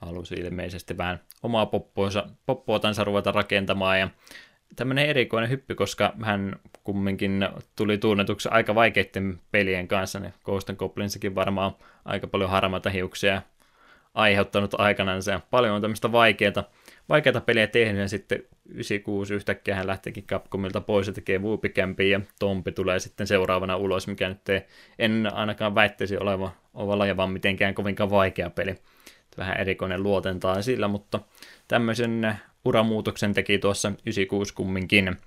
halusi 0.06 0.36
ilmeisesti 0.36 0.98
vähän 0.98 1.20
omaa 1.44 1.66
poppoansa, 1.66 2.28
poppoatansa 2.46 3.04
ruveta 3.04 3.32
rakentamaan 3.32 4.00
ja 4.00 4.10
tämmöinen 4.76 5.06
erikoinen 5.06 5.50
hyppy, 5.50 5.76
koska 5.76 6.14
hän 6.22 6.56
kumminkin 6.84 7.48
tuli 7.76 7.98
tunnetuksi 7.98 8.50
aika 8.52 8.76
vaikeiden 8.76 9.40
pelien 9.52 9.88
kanssa, 9.88 10.20
niin 10.20 10.34
Ghost 10.44 10.70
Goblinsikin 10.78 11.36
varmaan 11.36 11.72
aika 12.06 12.28
paljon 12.28 12.50
harmaita 12.50 12.90
hiuksia 12.90 13.42
aiheuttanut 14.16 14.74
aikanaan 14.78 15.24
se 15.24 15.40
paljon 15.52 15.76
on 15.76 15.82
tämmöistä 15.82 16.12
vaikeata, 16.12 16.64
vaikeata 17.10 17.42
peliä 17.42 17.68
tehnyt, 17.68 18.02
ja 18.02 18.08
sitten 18.08 18.44
96 18.70 19.34
yhtäkkiä 19.34 19.76
hän 19.76 19.88
lähtikin 19.88 20.28
Capcomilta 20.28 20.82
pois 20.82 21.08
ja 21.08 21.14
tekee 21.14 21.38
Whoopicampin, 21.38 22.12
ja 22.12 22.22
Tompi 22.40 22.72
tulee 22.72 23.00
sitten 23.00 23.28
seuraavana 23.28 23.78
ulos, 23.78 24.08
mikä 24.08 24.30
nyt 24.30 24.50
ei, 24.50 24.62
en 25.00 25.30
ainakaan 25.34 25.76
väittäisi 25.76 26.18
oleva 26.18 26.52
ovalla 26.74 27.18
vaan 27.18 27.32
mitenkään 27.32 27.76
kovinkaan 27.76 28.10
vaikea 28.10 28.50
peli. 28.50 28.76
Vähän 29.38 29.58
erikoinen 29.58 30.04
luotentaa 30.04 30.62
sillä, 30.62 30.88
mutta 30.88 31.20
tämmöisen 31.68 32.38
uramuutoksen 32.66 33.34
teki 33.34 33.58
tuossa 33.58 33.90
96 33.90 34.54
kumminkin. 34.54 35.18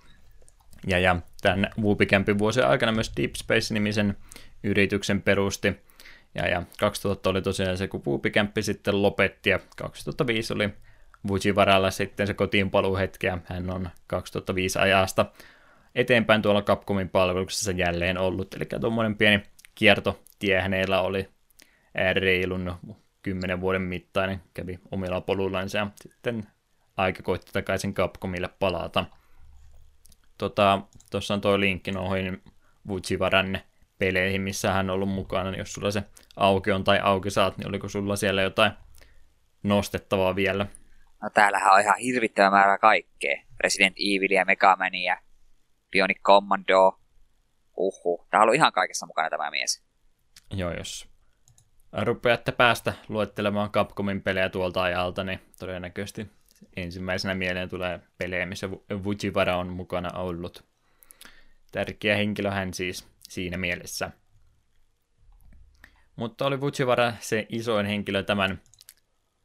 Ja, 0.87 0.99
ja 0.99 1.17
tämän 1.43 1.71
Whoopicampin 1.79 2.39
vuosien 2.39 2.69
aikana 2.69 2.93
myös 2.93 3.13
Deep 3.17 3.35
Space-nimisen 3.35 4.17
yrityksen 4.65 5.23
perusti. 5.23 5.77
Ja, 6.35 6.49
ja 6.49 6.63
2000 6.79 7.31
oli 7.31 7.43
tosiaan 7.43 7.79
se, 7.79 7.89
kun 7.89 8.03
Whoopicamp 8.07 8.57
sitten 8.61 9.03
lopetti, 9.03 9.51
ja 9.51 9.59
2005 9.77 10.53
oli 10.53 10.71
Vujivaralla 11.29 11.91
sitten 11.91 12.27
se 12.27 12.35
kotiin 12.35 12.71
hetki, 12.99 13.27
ja 13.27 13.39
hän 13.45 13.71
on 13.71 13.91
2005 14.07 14.79
ajasta 14.79 15.27
eteenpäin 15.95 16.43
tuolla 16.43 16.63
Capcomin 16.63 17.09
palveluksessa 17.09 17.73
jälleen 17.73 18.19
ollut. 18.19 18.55
Eli 18.55 18.65
tuommoinen 18.81 19.17
pieni 19.17 19.43
kiertotie 19.75 20.61
hänellä 20.61 21.01
oli 21.01 21.29
reilun 22.15 22.75
kymmenen 23.29 23.61
vuoden 23.61 23.83
mittainen, 23.83 24.43
kävi 24.55 24.79
omilla 24.91 25.21
poluillansa 25.21 25.79
ja 25.79 25.87
sitten 26.03 26.47
aika 26.97 27.23
koitti 27.23 27.53
takaisin 27.53 27.95
Capcomille 27.95 28.49
palata. 28.59 29.05
Tota, 30.39 30.83
tuossa 31.11 31.35
on 31.35 31.41
tuo 31.41 31.61
linkki 31.61 31.93
noihin 31.93 32.43
Vujivaran 32.89 33.59
peleihin, 33.99 34.43
missä 34.43 34.73
hän 34.73 34.91
on 34.91 34.95
ollut 34.95 35.09
mukana, 35.09 35.51
niin 35.51 35.59
jos 35.59 35.73
sulla 35.73 35.91
se 35.91 36.03
auki 36.37 36.73
on 36.73 36.85
tai 36.85 37.01
auki 37.03 37.31
saat, 37.31 37.59
niin 37.59 37.69
oliko 37.69 37.89
sulla 37.89 38.17
siellä 38.17 38.43
jotain 38.43 38.73
nostettavaa 39.63 40.37
vielä? 40.37 40.67
No 41.23 41.31
täällähän 41.35 41.75
on 41.75 41.81
ihan 41.81 41.99
hirvittävä 41.99 42.51
määrä 42.51 42.79
kaikkea. 42.79 43.43
Resident 43.61 43.97
Evil 43.99 44.31
ja 44.31 44.45
Mega 44.45 44.77
Man 44.77 44.95
ja 44.95 45.17
Bionic 45.91 46.21
Commando. 46.23 47.01
Uhu. 47.77 48.27
Tää 48.31 48.41
on 48.41 48.43
ollut 48.43 48.55
ihan 48.55 48.73
kaikessa 48.73 49.07
mukana 49.07 49.31
tämä 49.31 49.51
mies. 49.51 49.83
Joo, 50.51 50.73
jos 50.73 51.08
rupeatte 51.93 52.53
päästä 52.53 52.95
luettelemaan 53.09 53.71
Capcomin 53.71 54.23
pelejä 54.23 54.49
tuolta 54.49 54.83
ajalta, 54.83 55.25
niin 55.25 55.41
todennäköisesti 55.59 56.27
ensimmäisenä 56.77 57.35
mieleen 57.35 57.69
tulee 57.69 58.01
pelejä, 58.19 58.47
missä 58.47 58.71
Vujivara 59.05 59.57
on 59.57 59.69
mukana 59.69 60.19
ollut. 60.19 60.65
Tärkeä 61.73 62.17
henkilö 62.17 62.51
hän 62.51 62.75
siis 62.75 63.07
siinä 63.29 63.57
mielessä. 63.57 64.11
Mutta 66.17 66.47
oli 66.47 66.61
Vujivara 66.61 67.13
se 67.21 67.47
isoin 67.49 67.87
henkilö 67.87 68.23
tämän 68.23 68.61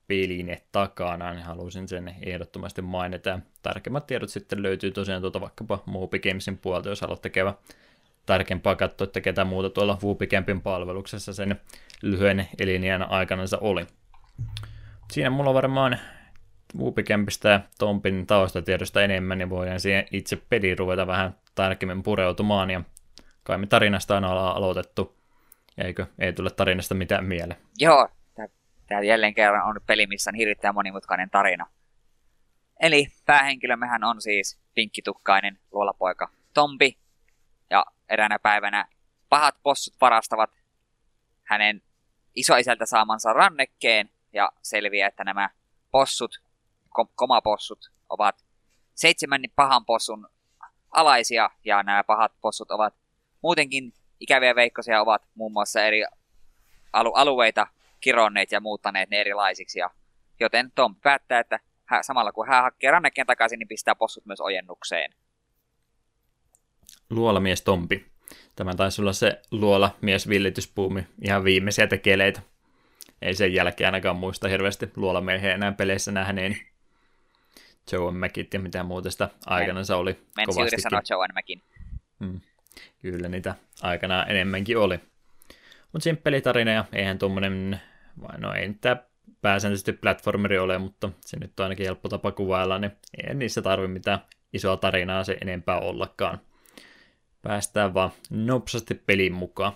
pelin 0.07 0.57
takana, 0.71 1.33
niin 1.33 1.45
halusin 1.45 1.87
sen 1.87 2.15
ehdottomasti 2.21 2.81
mainita. 2.81 3.39
Tarkemmat 3.61 4.07
tiedot 4.07 4.29
sitten 4.29 4.63
löytyy 4.63 4.91
tosiaan 4.91 5.21
tuolta 5.21 5.41
vaikkapa 5.41 5.83
Moby 5.85 6.19
Gamesin 6.19 6.57
puolta, 6.57 6.89
jos 6.89 7.01
haluat 7.01 7.21
tekevä 7.21 7.53
tarkempaa 8.25 8.75
katsoa, 8.75 9.05
että 9.05 9.21
ketä 9.21 9.45
muuta 9.45 9.69
tuolla 9.69 9.97
Whoopicampin 10.03 10.61
palveluksessa 10.61 11.33
sen 11.33 11.61
lyhyen 12.03 12.47
elinjään 12.59 13.11
aikana 13.11 13.43
oli. 13.61 13.87
Siinä 15.11 15.29
mulla 15.29 15.49
on 15.49 15.53
varmaan 15.53 15.99
ja 16.77 17.59
Tompin 17.79 18.27
taustatiedosta 18.27 19.01
enemmän, 19.03 19.37
niin 19.37 19.49
voidaan 19.49 19.79
siihen 19.79 20.05
itse 20.11 20.35
peliin 20.35 20.77
ruveta 20.77 21.07
vähän 21.07 21.35
tarkemmin 21.55 22.03
pureutumaan, 22.03 22.69
ja 22.69 22.81
kai 23.43 23.57
me 23.57 23.67
tarinasta 23.67 24.17
on 24.17 24.23
aloitettu, 24.23 25.17
eikö? 25.77 26.05
Ei 26.19 26.33
tule 26.33 26.49
tarinasta 26.49 26.95
mitään 26.95 27.25
mieleen. 27.25 27.59
Joo, 27.79 28.09
tämä 28.87 29.01
jälleen 29.01 29.33
kerran 29.33 29.67
on 29.67 29.75
peli, 29.87 30.07
missä 30.07 30.29
on 30.31 30.35
hirvittävän 30.35 30.75
monimutkainen 30.75 31.29
tarina. 31.29 31.65
Eli 32.81 33.07
päähenkilömmehän 33.25 34.03
on 34.03 34.21
siis 34.21 34.59
pinkkitukkainen 34.73 35.59
luolapoika 35.71 36.29
Tompi, 36.53 36.97
ja 37.69 37.85
eräänä 38.09 38.39
päivänä 38.39 38.87
pahat 39.29 39.55
possut 39.63 39.93
varastavat 40.01 40.49
hänen 41.43 41.81
isoisältä 42.35 42.85
saamansa 42.85 43.33
rannekkeen, 43.33 44.09
ja 44.33 44.51
selviää, 44.61 45.07
että 45.07 45.23
nämä 45.23 45.49
possut 45.91 46.41
kom- 46.89 47.09
komapossut 47.15 47.91
ovat 48.09 48.45
seitsemän 48.95 49.41
pahan 49.55 49.85
possun 49.85 50.27
alaisia, 50.91 51.49
ja 51.65 51.83
nämä 51.83 52.03
pahat 52.03 52.31
possut 52.41 52.71
ovat 52.71 52.93
muutenkin 53.41 53.93
ikäviä 54.19 54.55
veikkosia, 54.55 55.01
ovat 55.01 55.21
muun 55.35 55.51
muassa 55.51 55.83
eri 55.83 56.03
alu- 56.93 57.13
alueita 57.15 57.67
kironneet 58.01 58.51
ja 58.51 58.59
muuttaneet 58.59 59.09
ne 59.09 59.19
erilaisiksi, 59.19 59.79
ja 59.79 59.89
joten 60.39 60.71
Tom 60.75 60.95
päättää, 60.95 61.39
että 61.39 61.59
hän, 61.85 62.03
samalla 62.03 62.31
kun 62.31 62.47
hän 62.47 62.63
hakee 62.63 62.91
rannekkeen 62.91 63.27
takaisin, 63.27 63.59
niin 63.59 63.67
pistää 63.67 63.95
possut 63.95 64.25
myös 64.25 64.41
ojennukseen. 64.41 65.13
Luolamies 67.09 67.61
Tompi. 67.61 68.12
Tämä 68.55 68.75
taisi 68.75 69.01
olla 69.01 69.13
se 69.13 69.41
luola 69.51 69.95
mies 70.01 70.29
villityspuumi 70.29 71.07
ihan 71.21 71.43
viimeisiä 71.43 71.87
tekeleitä. 71.87 72.41
Ei 73.21 73.33
sen 73.35 73.53
jälkeen 73.53 73.87
ainakaan 73.87 74.15
muista 74.15 74.47
hirveästi 74.47 74.89
luolamiehen 74.95 75.51
enää 75.51 75.71
peleissä 75.71 76.11
nähneeni. 76.11 76.67
Joe 77.91 78.11
Mäkit 78.11 78.53
ja 78.53 78.59
mitä 78.59 78.83
muuta 78.83 79.11
sitä 79.11 79.29
aikanansa 79.45 79.97
oli 79.97 80.19
Men 80.35 80.45
juuri 80.55 80.81
sanoa 80.81 81.01
Joe 81.09 81.27
Mäkin. 81.33 81.61
Hmm. 82.19 82.41
Kyllä 83.01 83.29
niitä 83.29 83.55
aikanaan 83.81 84.31
enemmänkin 84.31 84.77
oli. 84.77 84.99
Mutta 85.91 86.03
simppeli 86.03 86.41
tarina 86.41 86.71
ja 86.71 86.85
eihän 86.93 87.19
tuommoinen, 87.19 87.81
no 88.37 88.53
ei 88.53 88.73
tämä 88.81 88.97
pääsääntöisesti 89.41 89.93
platformeri 89.93 90.57
ole, 90.57 90.77
mutta 90.77 91.09
se 91.21 91.39
nyt 91.39 91.59
on 91.59 91.63
ainakin 91.63 91.85
helppo 91.85 92.09
tapa 92.09 92.31
kuvailla, 92.31 92.79
niin 92.79 92.91
ei 93.27 93.33
niissä 93.33 93.61
tarvi 93.61 93.87
mitään 93.87 94.19
isoa 94.53 94.77
tarinaa 94.77 95.23
se 95.23 95.37
enempää 95.41 95.79
ollakaan. 95.79 96.39
Päästään 97.43 97.93
vaan 97.93 98.11
nopsasti 98.29 98.93
pelin 98.93 99.33
mukaan. 99.33 99.73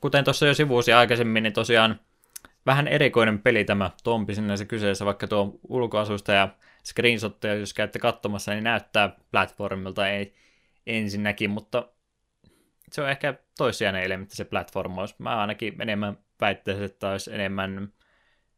Kuten 0.00 0.24
tuossa 0.24 0.46
jo 0.46 0.54
sivuusi 0.54 0.92
aikaisemmin, 0.92 1.42
niin 1.42 1.52
tosiaan 1.52 2.00
vähän 2.66 2.88
erikoinen 2.88 3.38
peli 3.38 3.64
tämä 3.64 3.90
Tompi 4.04 4.34
sinänsä 4.34 4.64
kyseessä, 4.64 5.04
vaikka 5.04 5.26
tuo 5.26 5.58
ulkoasusta 5.68 6.32
ja 6.32 6.48
screenshotteja, 6.84 7.54
jos 7.54 7.74
käytte 7.74 7.98
katsomassa, 7.98 8.52
niin 8.52 8.64
näyttää 8.64 9.16
platformilta 9.30 10.08
ei 10.08 10.34
ensinnäkin, 10.86 11.50
mutta 11.50 11.88
se 12.92 13.02
on 13.02 13.10
ehkä 13.10 13.34
toissijainen 13.58 14.02
elementti 14.02 14.36
se 14.36 14.44
platformaus. 14.44 15.18
Mä 15.18 15.40
ainakin 15.40 15.82
enemmän 15.82 16.18
väittäisin, 16.40 16.84
että 16.84 17.10
olisi 17.10 17.34
enemmän 17.34 17.92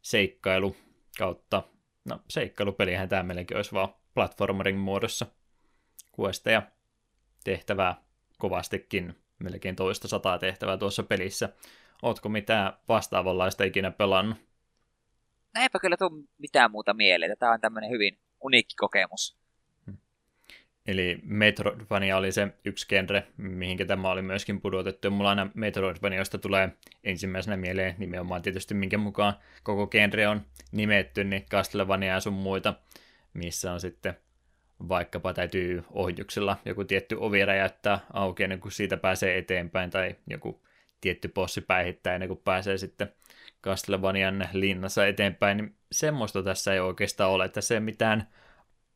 seikkailu 0.01 0.75
kautta, 1.17 1.63
no 2.09 2.19
seikkailupelihän 2.29 3.09
tämä 3.09 3.23
melkein 3.23 3.57
olisi 3.57 3.71
vaan 3.71 3.93
platformerin 4.13 4.77
muodossa. 4.77 5.25
Questeja, 6.19 6.61
tehtävää 7.43 7.95
kovastikin, 8.37 9.15
melkein 9.39 9.75
toista 9.75 10.07
sataa 10.07 10.39
tehtävää 10.39 10.77
tuossa 10.77 11.03
pelissä. 11.03 11.49
Ootko 12.01 12.29
mitään 12.29 12.73
vastaavanlaista 12.87 13.63
ikinä 13.63 13.91
pelannut? 13.91 14.37
No 15.55 15.61
eipä 15.61 15.79
kyllä 15.79 15.97
tule 15.97 16.23
mitään 16.37 16.71
muuta 16.71 16.93
mieleen. 16.93 17.37
Tämä 17.39 17.51
on 17.51 17.61
tämmöinen 17.61 17.89
hyvin 17.89 18.19
uniikki 18.41 18.75
kokemus. 18.75 19.37
Hmm. 19.85 19.97
Eli 20.87 21.19
Metroidvania 21.23 22.17
oli 22.17 22.31
se 22.31 22.47
yksi 22.65 22.87
genre, 22.87 23.27
mihinkä 23.37 23.85
tämä 23.85 24.11
oli 24.11 24.21
myöskin 24.21 24.61
pudotettu. 24.61 25.11
Mulla 25.11 25.29
aina 25.29 25.49
Metroidvaniosta 25.53 26.37
tulee 26.37 26.69
ensimmäisenä 27.03 27.57
mieleen 27.57 27.95
nimenomaan 27.97 28.41
tietysti, 28.41 28.73
minkä 28.73 28.97
mukaan 28.97 29.33
koko 29.63 29.87
genre 29.87 30.27
on 30.27 30.41
nimetty, 30.71 31.23
niin 31.23 31.45
Castlevania 31.45 32.13
ja 32.13 32.19
sun 32.19 32.33
muita, 32.33 32.73
missä 33.33 33.73
on 33.73 33.79
sitten 33.79 34.17
vaikkapa 34.89 35.33
täytyy 35.33 35.83
ohjuksella 35.91 36.57
joku 36.65 36.83
tietty 36.83 37.15
ovi 37.19 37.45
räjäyttää 37.45 37.99
auki 38.13 38.43
ennen 38.43 38.59
kuin 38.59 38.71
siitä 38.71 38.97
pääsee 38.97 39.37
eteenpäin, 39.37 39.89
tai 39.89 40.15
joku 40.29 40.63
tietty 41.01 41.27
bossi 41.27 41.61
päihittää 41.61 42.13
ennen 42.13 42.27
kuin 42.27 42.41
pääsee 42.43 42.77
sitten 42.77 43.13
Castlevanian 43.63 44.49
linnassa 44.53 45.07
eteenpäin, 45.07 45.57
niin 45.57 45.75
semmoista 45.91 46.43
tässä 46.43 46.73
ei 46.73 46.79
oikeastaan 46.79 47.31
ole, 47.31 47.45
että 47.45 47.61
se 47.61 47.79
mitään 47.79 48.27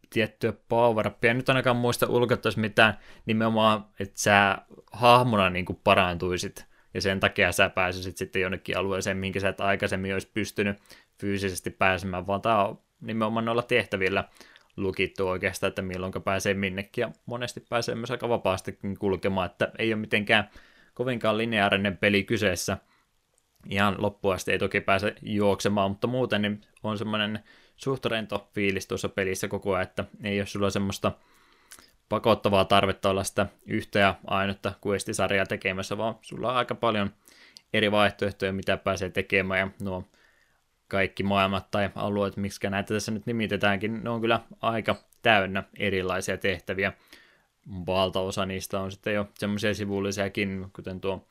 tiettyä 0.10 0.54
power. 0.70 1.12
Nyt 1.34 1.50
ainakaan 1.50 1.76
muista 1.76 2.10
ulkoittaisi 2.10 2.60
mitään 2.60 2.98
nimenomaan, 3.26 3.86
että 4.00 4.20
sä 4.20 4.58
hahmona 4.92 5.50
niin 5.50 5.66
kuin 5.66 5.80
parantuisit 5.84 6.66
ja 6.94 7.02
sen 7.02 7.20
takia 7.20 7.52
sä 7.52 7.70
pääsisit 7.70 8.18
sitten 8.18 8.42
jonnekin 8.42 8.78
alueeseen, 8.78 9.18
minkä 9.18 9.40
sä 9.40 9.50
et 9.50 9.62
aikaisemmin 9.62 10.14
olisi 10.14 10.32
pystynyt 10.34 10.78
fyysisesti 11.20 11.70
pääsemään, 11.70 12.28
vaan 12.28 12.42
tämä 12.42 12.66
on 12.66 12.80
nimenomaan 13.02 13.46
noilla 13.46 13.62
tehtävillä 13.62 14.24
lukittu 14.78 15.28
oikeastaan, 15.28 15.70
että 15.70 15.82
milloin 15.82 16.14
pääsee 16.24 16.54
minnekin, 16.54 17.02
ja 17.02 17.12
monesti 17.26 17.60
pääsee 17.70 17.96
myös 17.96 18.12
aika 18.12 18.30
vapaastikin 18.30 18.98
kulkemaan, 18.98 19.46
että 19.46 19.72
ei 19.80 19.94
ole 19.94 20.02
mitenkään 20.02 20.50
kovinkaan 20.94 21.38
lineaarinen 21.38 21.98
peli 21.98 22.24
kyseessä. 22.24 22.78
Ihan 23.70 23.96
loppuun 23.98 24.34
asti 24.34 24.52
ei 24.52 24.60
toki 24.60 24.82
pääse 24.82 25.16
juoksemaan, 25.22 25.92
mutta 25.92 26.08
muuten 26.08 26.42
niin 26.42 26.62
on 26.84 26.98
semmoinen 26.98 27.40
suht 27.76 28.06
rento 28.06 28.50
fiilis 28.54 28.88
tuossa 28.88 29.10
pelissä 29.10 29.48
koko 29.48 29.74
ajan, 29.74 29.84
että 29.84 30.06
ei 30.24 30.40
ole 30.40 30.46
sulla 30.46 30.70
semmoista 30.70 31.12
pakottavaa 32.10 32.66
tarvetta 32.66 33.10
olla 33.10 33.24
sitä 33.24 33.48
yhtä 33.66 34.00
ja 34.00 34.16
ainutta 34.28 34.74
questisarjaa 34.88 35.46
tekemässä, 35.46 35.98
vaan 35.98 36.16
sulla 36.22 36.50
on 36.50 36.58
aika 36.58 36.76
paljon 36.76 37.10
eri 37.74 37.92
vaihtoehtoja, 37.92 38.54
mitä 38.54 38.78
pääsee 38.78 39.10
tekemään, 39.10 39.60
ja 39.60 39.68
nuo 39.82 40.04
kaikki 40.88 41.24
maailmat 41.24 41.72
tai 41.72 41.90
alueet, 41.96 42.38
miksi 42.38 42.70
näitä 42.70 42.94
tässä 42.94 43.12
nyt 43.12 43.26
nimitetäänkin, 43.26 44.04
ne 44.04 44.10
on 44.10 44.22
kyllä 44.22 44.40
aika 44.62 44.96
täynnä 45.22 45.64
erilaisia 45.78 46.38
tehtäviä. 46.38 46.94
Valtaosa 47.88 48.46
niistä 48.46 48.80
on 48.80 48.92
sitten 48.92 49.14
jo 49.14 49.30
semmoisia 49.34 49.74
sivullisiakin, 49.74 50.66
kuten 50.74 51.02
tuo 51.02 51.28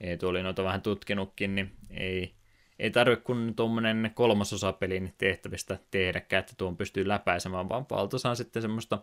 Eetu 0.00 0.28
oli 0.28 0.42
noita 0.42 0.64
vähän 0.64 0.82
tutkinutkin, 0.82 1.54
niin 1.54 1.72
ei, 1.90 2.34
ei 2.78 2.90
tarvitse 2.90 3.24
kun 3.24 3.52
tuommoinen 3.56 4.10
kolmasosa 4.14 4.72
pelin 4.72 5.14
tehtävistä 5.18 5.78
tehdäkään, 5.90 6.40
että 6.40 6.52
tuon 6.56 6.76
pystyy 6.76 7.08
läpäisemään, 7.08 7.68
vaan 7.68 7.86
valtaosa 7.90 8.30
on 8.30 8.36
sitten 8.36 8.62
semmoista 8.62 8.98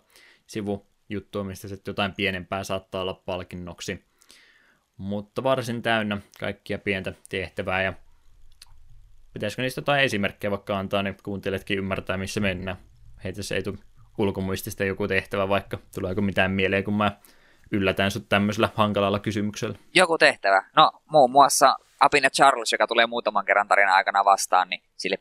sivujuttua, 0.48 1.44
mistä 1.44 1.68
sitten 1.68 1.92
jotain 1.92 2.14
pienempää 2.14 2.64
saattaa 2.64 3.02
olla 3.02 3.22
palkinnoksi. 3.26 4.06
Mutta 4.98 5.44
varsin 5.44 5.82
täynnä 5.82 6.18
kaikkia 6.40 6.78
pientä 6.78 7.14
tehtävää 7.30 7.84
ja 7.84 7.94
Pitäisikö 9.34 9.62
niistä 9.62 9.80
jotain 9.80 10.04
esimerkkejä 10.04 10.52
vaikka 10.52 10.80
antaa, 10.80 11.04
niin 11.04 11.18
kuuntelijatkin 11.24 11.78
ymmärtää, 11.78 12.18
missä 12.18 12.40
mennään. 12.40 12.78
Heitä 13.24 13.44
se 13.44 13.56
ei 13.56 13.64
tule 13.64 13.78
ulkomuistista 14.18 14.84
joku 14.84 15.08
tehtävä, 15.08 15.50
vaikka 15.50 15.78
tuleeko 15.96 16.22
mitään 16.22 16.52
mieleen, 16.52 16.84
kun 16.84 16.94
mä 16.94 17.12
yllätän 17.72 18.12
sut 18.12 18.30
tämmöisellä 18.30 18.70
hankalalla 18.76 19.20
kysymyksellä. 19.20 19.78
Joku 19.94 20.18
tehtävä. 20.18 20.64
No, 20.76 20.92
muun 21.06 21.32
muassa 21.32 21.76
Apina 22.00 22.30
Charles, 22.30 22.72
joka 22.72 22.88
tulee 22.88 23.06
muutaman 23.06 23.46
kerran 23.46 23.68
tarinan 23.68 23.96
aikana 23.96 24.26
vastaan, 24.26 24.70
niin 24.70 24.82
sille 24.98 25.18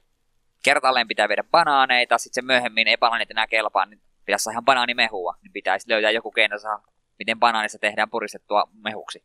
kertalleen 0.64 1.08
pitää 1.08 1.28
viedä 1.28 1.44
banaaneita, 1.50 2.18
sitten 2.18 2.42
se 2.42 2.46
myöhemmin 2.46 2.88
ei 2.88 2.96
banaanit 2.96 3.30
enää 3.30 3.46
kelpaa, 3.46 3.86
niin 3.86 4.00
pitäisi 4.24 4.42
saada 4.42 4.62
banaanimehua, 4.62 5.34
niin 5.42 5.52
pitäisi 5.52 5.90
löytää 5.90 6.10
joku 6.10 6.30
keino 6.30 6.58
saa, 6.58 6.82
miten 7.18 7.38
banaanista 7.38 7.78
tehdään 7.78 8.10
puristettua 8.10 8.68
mehuksi. 8.72 9.24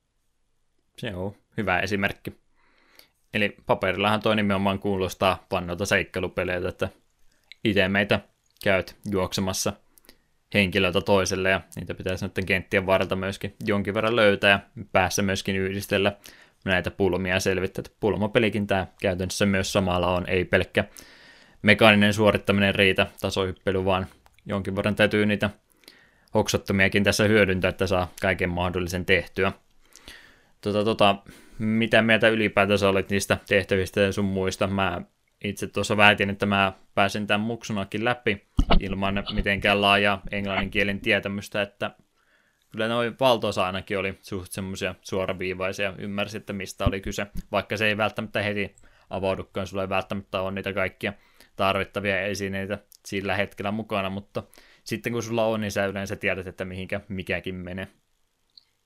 Se 0.97 1.15
on 1.15 1.35
hyvä 1.57 1.79
esimerkki. 1.79 2.41
Eli 3.33 3.57
paperillahan 3.65 4.21
toi 4.21 4.35
nimenomaan 4.35 4.79
kuulostaa 4.79 5.45
pannolta 5.49 5.85
seikkailupeleiltä, 5.85 6.69
että 6.69 6.89
itse 7.63 7.87
meitä 7.87 8.19
käyt 8.63 8.95
juoksemassa 9.11 9.73
henkilöltä 10.53 11.01
toiselle 11.01 11.49
ja 11.49 11.61
niitä 11.75 11.93
pitäisi 11.93 12.25
nyt 12.25 12.45
kenttien 12.45 12.85
varrelta 12.85 13.15
myöskin 13.15 13.55
jonkin 13.65 13.93
verran 13.93 14.15
löytää 14.15 14.49
ja 14.49 14.59
päässä 14.91 15.21
myöskin 15.21 15.55
yhdistellä 15.55 16.13
näitä 16.65 16.91
pulmia 16.91 17.39
selvittää. 17.39 17.83
Pulmapelikin 17.99 18.67
tämä 18.67 18.87
käytännössä 19.01 19.45
myös 19.45 19.73
samalla 19.73 20.15
on, 20.15 20.29
ei 20.29 20.45
pelkkä 20.45 20.85
mekaaninen 21.61 22.13
suorittaminen 22.13 22.75
riitä 22.75 23.07
tasohyppely, 23.21 23.85
vaan 23.85 24.07
jonkin 24.45 24.75
verran 24.75 24.95
täytyy 24.95 25.25
niitä 25.25 25.49
hoksottomiakin 26.33 27.03
tässä 27.03 27.23
hyödyntää, 27.23 27.69
että 27.69 27.87
saa 27.87 28.11
kaiken 28.21 28.49
mahdollisen 28.49 29.05
tehtyä. 29.05 29.51
Tota, 30.61 30.83
tota, 30.83 31.15
mitä 31.59 32.01
mieltä 32.01 32.29
ylipäätänsä 32.29 32.89
olet 32.89 33.09
niistä 33.09 33.37
tehtävistä 33.47 34.01
ja 34.01 34.11
sun 34.11 34.25
muista? 34.25 34.67
Mä 34.67 35.01
itse 35.43 35.67
tuossa 35.67 35.97
väitin, 35.97 36.29
että 36.29 36.45
mä 36.45 36.73
pääsin 36.95 37.27
tämän 37.27 37.41
muksunakin 37.41 38.05
läpi 38.05 38.47
ilman 38.79 39.23
mitenkään 39.33 39.81
laajaa 39.81 40.21
englannin 40.31 40.71
kielen 40.71 40.99
tietämystä, 40.99 41.61
että 41.61 41.91
kyllä 42.71 42.87
noin 42.87 43.15
valtaosa 43.19 43.65
ainakin 43.65 43.97
oli 43.97 44.17
suht 44.21 44.51
semmoisia 44.51 44.95
suoraviivaisia, 45.01 45.93
ymmärsi, 45.97 46.37
että 46.37 46.53
mistä 46.53 46.85
oli 46.85 47.01
kyse, 47.01 47.27
vaikka 47.51 47.77
se 47.77 47.87
ei 47.87 47.97
välttämättä 47.97 48.41
heti 48.41 48.75
avaudukaan, 49.09 49.67
sulla 49.67 49.83
ei 49.83 49.89
välttämättä 49.89 50.41
ole 50.41 50.51
niitä 50.51 50.73
kaikkia 50.73 51.13
tarvittavia 51.55 52.21
esineitä 52.21 52.79
sillä 53.05 53.35
hetkellä 53.35 53.71
mukana, 53.71 54.09
mutta 54.09 54.43
sitten 54.83 55.13
kun 55.13 55.23
sulla 55.23 55.45
on, 55.45 55.61
niin 55.61 55.71
sä 55.71 55.85
yleensä 55.85 56.15
tiedät, 56.15 56.47
että 56.47 56.65
mihinkä 56.65 57.01
mikäkin 57.07 57.55
menee. 57.55 57.87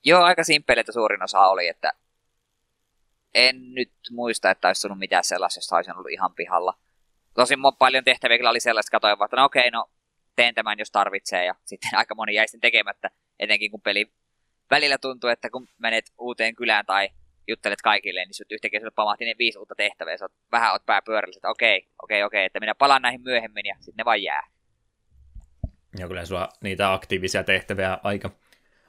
Joo, 0.06 0.24
aika 0.24 0.44
simppeleitä 0.44 0.92
suurin 0.92 1.24
osa 1.24 1.40
oli, 1.40 1.68
että 1.68 1.94
en 3.36 3.74
nyt 3.74 3.92
muista, 4.12 4.52
että 4.52 4.68
olisi 4.68 4.88
ollut 4.88 5.00
mitään 5.00 5.24
sellaista, 5.24 5.58
josta 5.58 5.76
olisin 5.76 5.96
ollut 5.96 6.12
ihan 6.12 6.34
pihalla. 6.36 6.74
Tosin 7.34 7.60
paljon 7.80 8.04
tehtäviä 8.04 8.38
kyllä 8.38 8.50
oli 8.50 8.60
sellaista, 8.60 8.88
että 8.88 9.08
katsoin, 9.08 9.26
että 9.26 9.38
no 9.38 9.46
okei, 9.46 9.72
no 9.72 9.90
teen 10.36 10.56
tämän, 10.56 10.80
jos 10.80 10.92
tarvitsee, 10.92 11.46
ja 11.46 11.56
sitten 11.66 11.90
aika 12.00 12.16
moni 12.16 12.34
jäi 12.34 12.48
sitten 12.48 12.62
tekemättä, 12.62 13.10
etenkin 13.40 13.72
kun 13.72 13.82
peli 13.82 14.12
välillä 14.72 14.98
tuntuu, 14.98 15.30
että 15.30 15.50
kun 15.50 15.68
menet 15.78 16.14
uuteen 16.20 16.56
kylään 16.56 16.86
tai 16.86 17.10
juttelet 17.48 17.82
kaikille, 17.82 18.26
niin 18.26 18.34
sut 18.34 18.52
yhtäkkiä 18.52 18.80
sieltä 18.80 18.96
pamahti 18.96 19.26
ne 19.26 19.36
viisi 19.38 19.60
uutta 19.60 19.76
tehtävää, 19.76 20.18
sä 20.18 20.26
oot, 20.26 20.32
vähän 20.52 20.72
oot 20.72 20.86
pääpyörällä, 20.86 21.34
että 21.38 21.50
okei, 21.50 21.88
okei, 22.04 22.24
okei, 22.24 22.46
että 22.46 22.60
minä 22.60 22.76
palaan 22.76 23.02
näihin 23.02 23.22
myöhemmin, 23.22 23.66
ja 23.66 23.76
sitten 23.80 23.98
ne 23.98 24.06
vaan 24.06 24.24
jää. 24.24 24.48
Ja 25.98 26.08
kyllä 26.08 26.26
sulla 26.26 26.50
niitä 26.62 26.94
aktiivisia 26.94 27.44
tehtäviä 27.44 27.98
aika, 28.04 28.32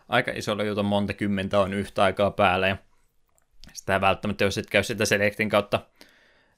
aika 0.09 0.33
isolla 0.35 0.65
juuta 0.65 0.83
monta 0.83 1.13
kymmentä 1.13 1.61
on 1.61 1.75
yhtä 1.75 2.03
aikaa 2.03 2.31
päällä, 2.31 2.69
ja 2.69 2.77
sitä 3.73 4.01
välttämättä, 4.01 4.45
jos 4.45 4.59
et 4.59 4.71
käy 4.71 4.83
sitä 4.83 5.05
Selectin 5.05 5.49
kautta 5.49 5.81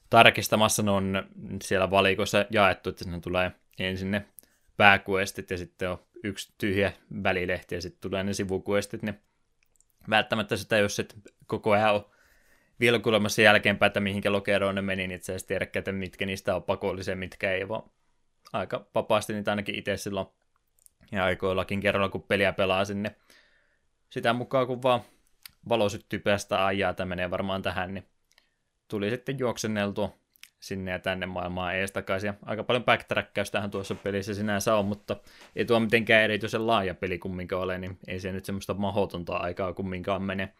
tarkistamassa, 0.09 0.83
ne 0.83 0.91
on 0.91 1.23
siellä 1.63 1.91
valikoissa 1.91 2.45
jaettu, 2.49 2.89
että 2.89 3.03
sinne 3.03 3.19
tulee 3.19 3.51
ensin 3.79 4.11
ne 4.11 4.25
pääkuestit 4.77 5.51
ja 5.51 5.57
sitten 5.57 5.89
on 5.89 5.99
yksi 6.23 6.53
tyhjä 6.57 6.93
välilehti 7.23 7.75
ja 7.75 7.81
sitten 7.81 8.01
tulee 8.01 8.23
ne 8.23 8.33
sivukuestit, 8.33 9.03
niin 9.03 9.19
välttämättä 10.09 10.57
sitä, 10.57 10.77
jos 10.77 10.99
et 10.99 11.15
koko 11.47 11.71
ajan 11.71 11.93
ole 11.93 12.05
vilkuilemassa 12.79 13.41
jälkeenpäin, 13.41 13.87
että 13.87 13.99
mihinkä 13.99 14.31
lokeroon 14.31 14.75
ne 14.75 14.81
meni, 14.81 15.07
niin 15.07 15.15
itse 15.15 15.35
asiassa 15.35 15.55
että 15.75 15.91
mitkä 15.91 16.25
niistä 16.25 16.55
on 16.55 16.63
pakollisia, 16.63 17.15
mitkä 17.15 17.51
ei, 17.51 17.67
vaan 17.67 17.89
aika 18.53 18.85
vapaasti 18.95 19.33
niitä 19.33 19.51
ainakin 19.51 19.75
itse 19.75 19.97
silloin 19.97 20.27
ja 21.11 21.23
aikoillakin 21.23 21.79
kerralla, 21.79 22.09
kun 22.09 22.23
peliä 22.23 22.53
pelaa 22.53 22.85
sinne 22.85 23.15
sitä 24.09 24.33
mukaan, 24.33 24.67
kun 24.67 24.83
vaan 24.83 25.01
valo 25.69 25.89
syttyy 25.89 26.19
päästä 26.19 26.65
ajaa, 26.65 26.93
tämä 26.93 27.09
menee 27.09 27.31
varmaan 27.31 27.61
tähän, 27.61 27.93
niin 27.93 28.07
tuli 28.87 29.09
sitten 29.09 29.39
juoksenneltua 29.39 30.19
sinne 30.59 30.91
ja 30.91 30.99
tänne 30.99 31.25
maailmaan 31.25 31.75
ees 31.75 31.91
takaisin. 31.91 32.27
Ja 32.27 32.33
aika 32.45 32.63
paljon 32.63 32.83
backtrackkaustahan 32.83 33.71
tuossa 33.71 33.95
pelissä 33.95 34.33
sinänsä 34.33 34.75
on, 34.75 34.85
mutta 34.85 35.17
ei 35.55 35.65
tuo 35.65 35.79
mitenkään 35.79 36.23
erityisen 36.23 36.67
laaja 36.67 36.95
peli 36.95 37.19
kumminkaan 37.19 37.61
ole, 37.61 37.77
niin 37.77 37.97
ei 38.07 38.19
se 38.19 38.31
nyt 38.31 38.45
semmoista 38.45 38.73
mahdotonta 38.73 39.37
aikaa 39.37 39.73
kumminkaan 39.73 40.23
mene. 40.23 40.53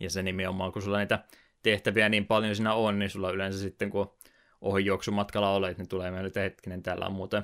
Ja 0.00 0.10
se 0.10 0.22
nimenomaan, 0.22 0.72
kun 0.72 0.82
sulla 0.82 0.98
niitä 0.98 1.24
tehtäviä 1.62 2.08
niin 2.08 2.26
paljon 2.26 2.56
siinä 2.56 2.74
on, 2.74 2.98
niin 2.98 3.10
sulla 3.10 3.30
yleensä 3.30 3.58
sitten, 3.58 3.90
kun 3.90 4.14
ohijuoksumatkalla 4.60 5.50
olet, 5.50 5.78
niin 5.78 5.88
tulee 5.88 6.10
meille 6.10 6.30
hetkinen, 6.36 6.82
täällä 6.82 7.06
on 7.06 7.12
muuten 7.12 7.42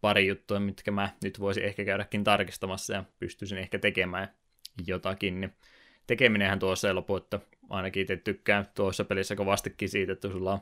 pari 0.00 0.26
juttua, 0.26 0.60
mitkä 0.60 0.90
mä 0.90 1.08
nyt 1.22 1.40
voisin 1.40 1.64
ehkä 1.64 1.84
käydäkin 1.84 2.24
tarkistamassa 2.24 2.94
ja 2.94 3.04
pystyisin 3.18 3.58
ehkä 3.58 3.78
tekemään 3.78 4.28
jotakin, 4.86 5.40
niin 5.40 5.52
tekeminenhän 6.06 6.58
tuossa 6.58 6.88
ei 6.88 6.94
lopu, 6.94 7.16
että 7.16 7.40
ainakin 7.70 8.02
itse 8.02 8.16
tykkään 8.16 8.68
tuossa 8.74 9.04
pelissä 9.04 9.36
kovastikin 9.36 9.88
siitä, 9.88 10.12
että 10.12 10.28
sulla 10.28 10.52
on 10.52 10.60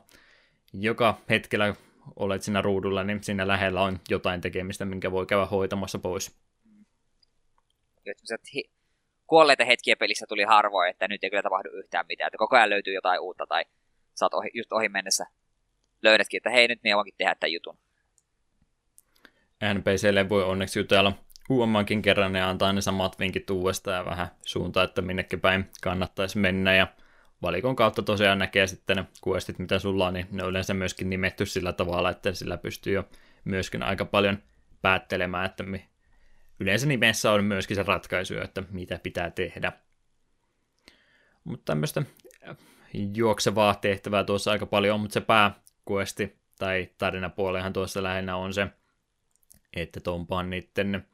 joka 0.73 1.17
hetkellä 1.29 1.75
olet 2.15 2.41
siinä 2.41 2.61
ruudulla, 2.61 3.03
niin 3.03 3.23
siinä 3.23 3.47
lähellä 3.47 3.81
on 3.81 3.99
jotain 4.09 4.41
tekemistä, 4.41 4.85
minkä 4.85 5.11
voi 5.11 5.25
käydä 5.25 5.45
hoitamassa 5.45 5.99
pois. 5.99 6.35
kuolleita 9.27 9.65
hetkiä 9.65 9.95
pelissä 9.95 10.25
tuli 10.29 10.43
harvoin, 10.43 10.89
että 10.89 11.07
nyt 11.07 11.23
ei 11.23 11.29
kyllä 11.29 11.43
tapahdu 11.43 11.69
yhtään 11.69 12.05
mitään, 12.07 12.27
että 12.27 12.37
koko 12.37 12.55
ajan 12.55 12.69
löytyy 12.69 12.93
jotain 12.93 13.19
uutta 13.19 13.47
tai 13.47 13.65
saat 14.13 14.33
ohi, 14.33 14.49
just 14.53 14.71
ohi 14.71 14.89
mennessä 14.89 15.25
löydätkin, 16.01 16.37
että 16.37 16.49
hei 16.49 16.67
nyt 16.67 16.79
minä 16.83 16.95
voinkin 16.95 17.13
tehdä 17.17 17.35
tämän 17.35 17.51
jutun. 17.51 17.77
NPClle 19.73 20.29
voi 20.29 20.43
onneksi 20.43 20.79
jutella 20.79 21.13
uudemmankin 21.49 22.01
kerran 22.01 22.35
ja 22.35 22.49
antaa 22.49 22.73
ne 22.73 22.81
samat 22.81 23.19
vinkit 23.19 23.49
uudestaan 23.49 23.97
ja 23.97 24.05
vähän 24.05 24.27
suuntaa, 24.45 24.83
että 24.83 25.01
minnekin 25.01 25.41
päin 25.41 25.69
kannattaisi 25.83 26.37
mennä 26.37 26.75
ja 26.75 26.87
valikon 27.41 27.75
kautta 27.75 28.01
tosiaan 28.01 28.39
näkee 28.39 28.67
sitten 28.67 28.97
ne 28.97 29.05
questit, 29.27 29.59
mitä 29.59 29.79
sulla 29.79 30.07
on, 30.07 30.13
niin 30.13 30.27
ne 30.31 30.43
on 30.43 30.49
yleensä 30.49 30.73
myöskin 30.73 31.09
nimetty 31.09 31.45
sillä 31.45 31.73
tavalla, 31.73 32.09
että 32.09 32.33
sillä 32.33 32.57
pystyy 32.57 32.93
jo 32.93 33.09
myöskin 33.43 33.83
aika 33.83 34.05
paljon 34.05 34.37
päättelemään, 34.81 35.45
että 35.45 35.63
mi- 35.63 35.89
yleensä 36.59 36.87
nimessä 36.87 37.31
on 37.31 37.43
myöskin 37.43 37.75
se 37.75 37.83
ratkaisu, 37.83 38.33
että 38.37 38.63
mitä 38.71 38.99
pitää 39.03 39.29
tehdä. 39.29 39.71
Mutta 41.43 41.71
tämmöistä 41.71 42.03
juoksevaa 43.15 43.75
tehtävää 43.75 44.23
tuossa 44.23 44.51
aika 44.51 44.65
paljon 44.65 44.95
on, 44.95 45.01
mutta 45.01 45.13
se 45.13 45.21
pääkuesti 45.21 46.41
tai 46.59 46.89
tarinapuolehan 46.97 47.73
tuossa 47.73 48.03
lähinnä 48.03 48.35
on 48.35 48.53
se, 48.53 48.67
että 49.75 49.99
Tompa 49.99 50.43
niiden 50.43 51.07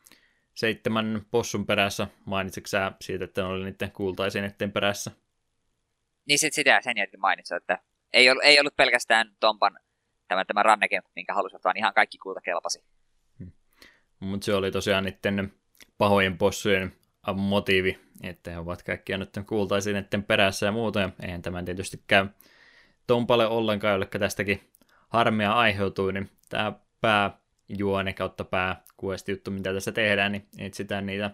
seitsemän 0.58 1.22
possun 1.32 1.66
perässä. 1.66 2.08
Mainitsitko 2.26 2.68
sä 2.68 2.92
siitä, 3.02 3.26
että 3.26 3.42
ne 3.42 3.48
oli 3.48 3.64
niiden 3.64 3.92
kultaisineiden 3.92 4.72
perässä? 4.72 5.12
Niin 6.26 6.40
sit 6.40 6.54
sitä 6.54 6.82
sen 6.82 6.98
jälkeen 6.98 7.22
mainitsin, 7.22 7.58
että 7.58 7.80
ei 8.14 8.30
ollut, 8.30 8.44
ei 8.44 8.60
ollut 8.60 8.76
pelkästään 8.76 9.36
Tompan 9.40 9.80
tämä, 10.28 10.46
tämä 10.46 10.64
ranneke, 10.64 11.02
minkä 11.16 11.34
halusivat, 11.34 11.64
vaan 11.64 11.78
ihan 11.78 11.94
kaikki 11.94 12.18
kulta 12.18 12.42
kelpasi. 12.42 12.84
Mutta 14.20 14.46
se 14.46 14.54
oli 14.54 14.72
tosiaan 14.72 15.04
niiden 15.04 15.54
pahojen 15.98 16.38
possujen 16.38 16.94
motiivi, 17.36 18.00
että 18.24 18.52
he 18.52 18.58
ovat 18.58 18.84
kaikkia 18.84 19.18
nyt 19.18 19.30
kuultaisiin 19.48 19.94
niiden 19.94 20.24
perässä 20.24 20.66
ja 20.66 20.72
muuta, 20.72 21.00
ja 21.00 21.10
eihän 21.24 21.42
tämän 21.42 21.66
tietysti 21.66 22.04
käy 22.08 22.28
Tompalle 23.08 23.48
ollenkaan, 23.48 23.92
jolle 23.92 24.06
tästäkin 24.06 24.74
harmia 25.10 25.54
aiheutuu, 25.54 26.12
niin 26.12 26.30
tämä 26.50 26.74
pääjuone 27.02 28.14
kautta 28.14 28.44
pääkuesti 28.44 28.87
juttu, 29.28 29.52
mitä 29.52 29.74
tässä 29.74 29.92
tehdään, 29.92 30.32
niin 30.32 30.48
etsitään 30.58 31.06
niitä 31.06 31.32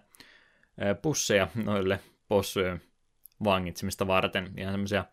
pusseja 1.02 1.48
noille 1.64 2.00
possujen 2.28 2.82
vangitsemista 3.44 4.08
varten, 4.08 4.52
ihan 4.58 4.74
semmoisia 4.74 5.06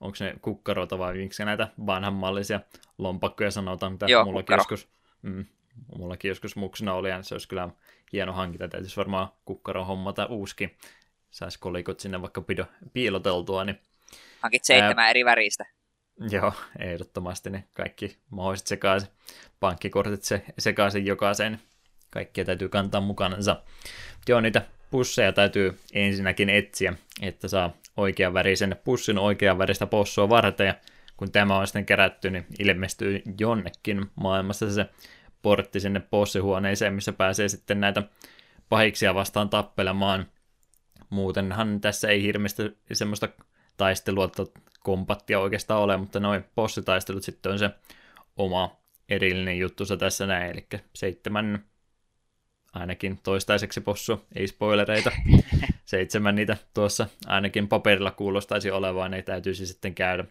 onko 0.00 0.16
ne 0.20 0.34
kukkaroita 0.42 0.98
vai 0.98 1.16
miksi 1.16 1.44
näitä 1.44 1.68
vanhanmallisia 1.86 2.60
lompakkoja 2.98 3.50
sanotaan, 3.50 3.92
mitä 3.92 4.06
Joo, 4.06 4.24
mullakin 4.24 4.44
kukkaro. 4.44 4.58
joskus, 4.58 4.88
mm, 5.22 5.44
mullakin 5.96 6.28
joskus 6.28 6.56
muksuna 6.56 6.94
oli, 6.94 7.10
ja 7.10 7.22
se 7.22 7.34
olisi 7.34 7.48
kyllä 7.48 7.68
hieno 8.12 8.32
hankinta, 8.32 8.68
täytyisi 8.68 8.96
varmaan 8.96 9.28
kukkaron 9.44 9.86
hommata 9.86 10.26
uuskin, 10.26 10.76
saisi 11.30 11.58
kolikot 11.58 12.00
sinne 12.00 12.22
vaikka 12.22 12.40
pido, 12.40 12.66
piiloteltua, 12.92 13.64
niin 13.64 13.80
Hankit 14.40 14.64
seitsemän 14.64 15.04
Ää... 15.04 15.10
eri 15.10 15.24
väristä. 15.24 15.64
joo, 16.30 16.52
ehdottomasti 16.78 17.50
niin 17.50 17.64
kaikki 17.72 18.18
mahdolliset 18.30 18.66
sekaisin, 18.66 19.08
pankkikortit 19.60 20.22
se, 20.22 20.44
sekaisin 20.58 21.06
jokaisen, 21.06 21.60
kaikkia 22.10 22.44
täytyy 22.44 22.68
kantaa 22.68 23.00
mukanansa. 23.00 23.62
Joo, 24.28 24.40
niitä 24.40 24.62
pusseja 24.90 25.32
täytyy 25.32 25.78
ensinnäkin 25.92 26.50
etsiä, 26.50 26.94
että 27.22 27.48
saa 27.48 27.72
oikean 27.96 28.34
värisen 28.34 28.76
pussin 28.84 29.18
oikean 29.18 29.58
väristä 29.58 29.86
possua 29.86 30.28
varten, 30.28 30.66
ja 30.66 30.74
kun 31.16 31.32
tämä 31.32 31.58
on 31.58 31.66
sitten 31.66 31.86
kerätty, 31.86 32.30
niin 32.30 32.46
ilmestyy 32.58 33.22
jonnekin 33.40 34.06
maailmassa 34.14 34.72
se 34.72 34.86
portti 35.42 35.80
sinne 35.80 36.00
bossihuoneeseen, 36.00 36.94
missä 36.94 37.12
pääsee 37.12 37.48
sitten 37.48 37.80
näitä 37.80 38.02
pahiksia 38.68 39.14
vastaan 39.14 39.48
tappelemaan. 39.48 40.26
Muutenhan 41.10 41.80
tässä 41.80 42.08
ei 42.08 42.22
hirveästi 42.22 42.62
semmoista 42.92 43.28
taistelua 43.76 44.30
kompattia 44.80 45.40
oikeastaan 45.40 45.80
ole, 45.80 45.96
mutta 45.96 46.20
noin 46.20 46.44
bossitaistelut 46.54 47.22
sitten 47.22 47.52
on 47.52 47.58
se 47.58 47.70
oma 48.36 48.76
erillinen 49.08 49.58
juttusa 49.58 49.96
tässä 49.96 50.26
näin, 50.26 50.50
eli 50.50 50.66
seitsemän 50.94 51.64
ainakin 52.76 53.18
toistaiseksi 53.22 53.80
possu, 53.80 54.26
ei 54.34 54.46
spoilereita, 54.46 55.12
seitsemän 55.84 56.34
niitä 56.34 56.56
tuossa 56.74 57.06
ainakin 57.26 57.68
paperilla 57.68 58.10
kuulostaisi 58.10 58.70
olevaan, 58.70 59.10
ne 59.10 59.22
täytyisi 59.22 59.66
sitten 59.66 59.94
käydä 59.94 60.24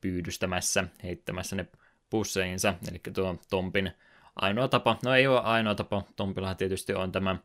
pyydystämässä, 0.00 0.84
heittämässä 1.02 1.56
ne 1.56 1.66
pusseinsa, 2.10 2.74
eli 2.90 3.00
tuo 3.14 3.38
Tompin 3.50 3.92
ainoa 4.36 4.68
tapa, 4.68 4.98
no 5.04 5.14
ei 5.14 5.26
ole 5.26 5.40
ainoa 5.40 5.74
tapa, 5.74 6.02
Tompillahan 6.16 6.56
tietysti 6.56 6.94
on 6.94 7.12
tämä 7.12 7.36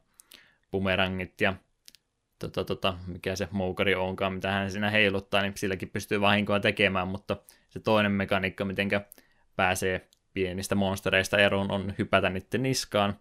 bumerangit 0.72 1.42
ja 1.42 1.54
tota, 2.40 2.64
tota, 2.64 2.98
mikä 3.08 3.36
se 3.36 3.48
moukari 3.52 3.96
onkaan, 3.96 4.34
mitä 4.34 4.52
hän 4.52 4.72
siinä 4.72 4.90
heiluttaa, 4.90 5.42
niin 5.42 5.54
silläkin 5.56 5.90
pystyy 5.90 6.22
vahinkoa 6.22 6.60
tekemään, 6.60 7.08
mutta 7.08 7.38
se 7.70 7.80
toinen 7.80 8.12
mekaniikka, 8.12 8.66
miten 8.66 8.90
pääsee 9.56 10.08
pienistä 10.34 10.76
monstereista 10.76 11.38
eroon, 11.38 11.72
on 11.72 11.94
hypätä 11.98 12.30
niiden 12.30 12.64
niskaan, 12.64 13.20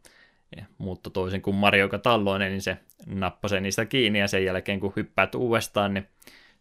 mutta 0.79 1.11
toisin 1.11 1.43
kuin 1.43 1.57
Mario 1.57 1.89
Talloinen, 1.89 2.51
niin 2.51 2.63
se 2.63 2.79
nappasee 3.07 3.61
niistä 3.61 3.87
kiinni, 3.87 4.19
ja 4.19 4.29
sen 4.29 4.45
jälkeen 4.45 4.81
kun 4.81 4.93
hyppäät 4.97 5.35
uudestaan, 5.35 5.95
niin 5.95 6.09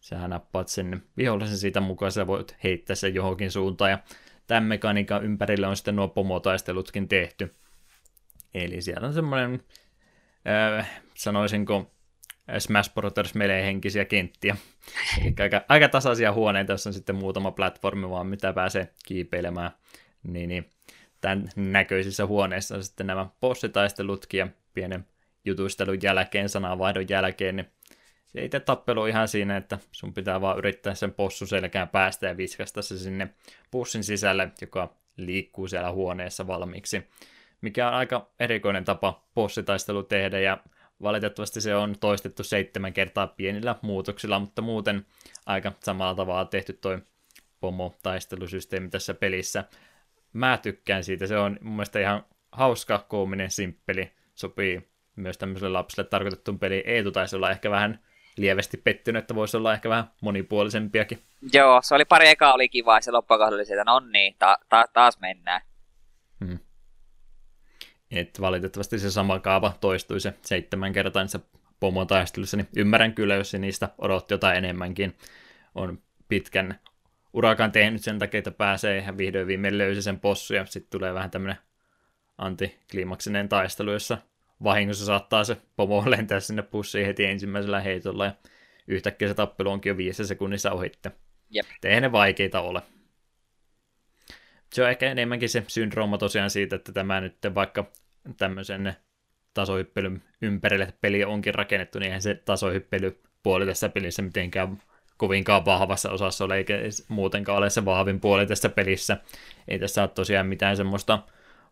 sähän 0.01 0.29
nappaat 0.29 0.67
sen 0.67 1.03
vihollisen 1.17 1.57
siitä 1.57 1.81
mukaan, 1.81 2.11
sä 2.11 2.27
voit 2.27 2.55
heittää 2.63 2.95
sen 2.95 3.15
johonkin 3.15 3.51
suuntaan, 3.51 3.91
ja 3.91 3.99
tämän 4.47 4.63
mekaniikan 4.63 5.25
ympärille 5.25 5.67
on 5.67 5.75
sitten 5.75 5.95
nuo 5.95 6.07
pomotaistelutkin 6.07 7.07
tehty. 7.07 7.55
Eli 8.53 8.81
siellä 8.81 9.07
on 9.07 9.13
semmoinen, 9.13 9.63
äh, 10.47 11.01
sanoisinko, 11.13 11.91
Smash 12.59 12.93
Brothers 12.93 13.35
melee 13.35 13.65
henkisiä 13.65 14.05
kenttiä. 14.05 14.55
Aika, 15.39 15.61
aika 15.69 15.89
tasaisia 15.89 16.33
huoneita, 16.33 16.71
jossa 16.71 16.89
on 16.89 16.93
sitten 16.93 17.15
muutama 17.15 17.51
platformi 17.51 18.09
vaan, 18.09 18.27
mitä 18.27 18.53
pääsee 18.53 18.87
kiipeilemään. 19.05 19.71
Niin, 20.23 20.49
niin 20.49 20.69
tämän 21.21 21.49
näköisissä 21.55 22.25
huoneissa 22.25 22.75
on 22.75 22.83
sitten 22.83 23.07
nämä 23.07 23.27
bossitaistelutkin 23.41 24.37
ja 24.37 24.47
pienen 24.73 25.07
jutustelun 25.45 25.97
jälkeen, 26.03 26.49
sananvaihdon 26.49 27.09
jälkeen, 27.09 27.55
niin 27.55 27.67
se 28.27 28.45
itse 28.45 28.59
tappelu 28.59 29.05
ihan 29.05 29.27
siinä, 29.27 29.57
että 29.57 29.77
sun 29.91 30.13
pitää 30.13 30.41
vaan 30.41 30.57
yrittää 30.57 30.95
sen 30.95 31.13
possu 31.13 31.45
selkään 31.45 31.89
päästä 31.89 32.27
ja 32.27 32.37
viskasta 32.37 32.81
se 32.81 32.97
sinne 32.97 33.29
pussin 33.71 34.03
sisälle, 34.03 34.51
joka 34.61 34.95
liikkuu 35.17 35.67
siellä 35.67 35.91
huoneessa 35.91 36.47
valmiiksi. 36.47 37.03
Mikä 37.61 37.87
on 37.87 37.93
aika 37.93 38.29
erikoinen 38.39 38.85
tapa 38.85 39.27
bossitaistelu 39.35 40.03
tehdä 40.03 40.39
ja 40.39 40.57
valitettavasti 41.01 41.61
se 41.61 41.75
on 41.75 41.95
toistettu 41.99 42.43
seitsemän 42.43 42.93
kertaa 42.93 43.27
pienillä 43.27 43.75
muutoksilla, 43.81 44.39
mutta 44.39 44.61
muuten 44.61 45.05
aika 45.45 45.71
samalla 45.79 46.15
tavalla 46.15 46.45
tehty 46.45 46.73
toi 46.73 47.01
pomo-taistelusysteemi 47.59 48.89
tässä 48.89 49.13
pelissä. 49.13 49.63
Mä 50.33 50.57
tykkään 50.57 51.03
siitä, 51.03 51.27
se 51.27 51.37
on 51.37 51.57
mun 51.61 51.73
mielestä 51.73 51.99
ihan 51.99 52.25
hauska, 52.51 53.05
koominen, 53.09 53.51
simppeli, 53.51 54.11
sopii 54.35 54.91
myös 55.15 55.37
tämmöiselle 55.37 55.73
lapselle 55.77 56.09
tarkoitettuun 56.09 56.59
peliin. 56.59 56.83
Eetu 56.85 57.11
taisi 57.11 57.35
olla 57.35 57.51
ehkä 57.51 57.71
vähän 57.71 57.99
lievästi 58.37 58.77
pettynyt, 58.77 59.19
että 59.19 59.35
voisi 59.35 59.57
olla 59.57 59.73
ehkä 59.73 59.89
vähän 59.89 60.11
monipuolisempiakin. 60.21 61.19
Joo, 61.53 61.81
se 61.83 61.95
oli 61.95 62.05
pari 62.05 62.27
ekaa 62.27 62.53
oli 62.53 62.69
kiva, 62.69 62.97
ja 62.97 63.01
se 63.01 63.11
loppukohdalla 63.11 63.55
oli 63.55 63.65
sieltä, 63.65 63.83
no 63.83 63.99
niin, 63.99 64.35
ta- 64.39 64.57
ta- 64.69 64.87
taas 64.93 65.19
mennään. 65.19 65.61
Hmm. 66.45 66.59
Et 68.11 68.41
valitettavasti 68.41 68.99
se 68.99 69.11
sama 69.11 69.39
kaava 69.39 69.73
toistui 69.81 70.19
se 70.19 70.33
seitsemän 70.41 70.93
kertaa 70.93 71.23
niissä 71.23 71.39
pomotaistelussa, 71.79 72.57
niin 72.57 72.67
ymmärrän 72.75 73.13
kyllä, 73.13 73.35
jos 73.35 73.51
se 73.51 73.57
niistä 73.57 73.89
odotti 73.97 74.33
jotain 74.33 74.57
enemmänkin. 74.57 75.17
On 75.75 76.01
pitkän 76.27 76.79
urakan 77.33 77.71
tehnyt 77.71 78.03
sen 78.03 78.19
takia, 78.19 78.37
että 78.37 78.51
pääsee 78.51 78.97
ihan 78.97 79.17
vihdoin 79.17 79.47
viimein 79.47 79.77
löysi 79.77 80.01
sen 80.01 80.19
possu, 80.19 80.53
ja 80.53 80.65
sitten 80.65 80.89
tulee 80.89 81.13
vähän 81.13 81.31
tämmöinen 81.31 81.57
antikliimaksinen 82.37 83.49
taistelu, 83.49 83.91
jossa 83.91 84.17
vahingossa 84.63 85.05
saattaa 85.05 85.43
se 85.43 85.57
pomo 85.75 86.03
lentää 86.09 86.39
sinne 86.39 86.61
pussiin 86.61 87.05
heti 87.05 87.25
ensimmäisellä 87.25 87.79
heitolla, 87.79 88.25
ja 88.25 88.31
yhtäkkiä 88.87 89.27
se 89.27 89.33
tappelu 89.33 89.69
onkin 89.69 89.89
jo 89.89 89.97
viisi 89.97 90.25
sekunnissa 90.25 90.71
ohitte. 90.71 91.11
Jep. 91.49 91.65
Eihän 91.83 92.03
ne 92.03 92.11
vaikeita 92.11 92.61
ole. 92.61 92.81
Se 94.73 94.83
on 94.83 94.89
ehkä 94.89 95.11
enemmänkin 95.11 95.49
se 95.49 95.63
syndrooma 95.67 96.17
tosiaan 96.17 96.49
siitä, 96.49 96.75
että 96.75 96.91
tämä 96.91 97.21
nyt 97.21 97.37
vaikka 97.55 97.91
tämmöisen 98.37 98.93
tasohyppelyn 99.53 100.23
ympärille 100.41 100.93
peli 101.01 101.23
onkin 101.23 101.55
rakennettu, 101.55 101.99
niin 101.99 102.05
eihän 102.05 102.21
se 102.21 102.35
tasohyppely 102.35 103.21
puoli 103.43 103.65
tässä 103.65 103.89
pelissä 103.89 104.21
mitenkään 104.21 104.81
kovinkaan 105.21 105.65
vahvassa 105.65 106.11
osassa 106.11 106.45
ole, 106.45 106.57
eikä 106.57 106.73
muutenkaan 107.07 107.57
ole 107.57 107.69
se 107.69 107.85
vahvin 107.85 108.19
puoli 108.19 108.47
tässä 108.47 108.69
pelissä. 108.69 109.17
Ei 109.67 109.79
tässä 109.79 110.01
ole 110.01 110.09
tosiaan 110.09 110.47
mitään 110.47 110.77
semmoista 110.77 111.19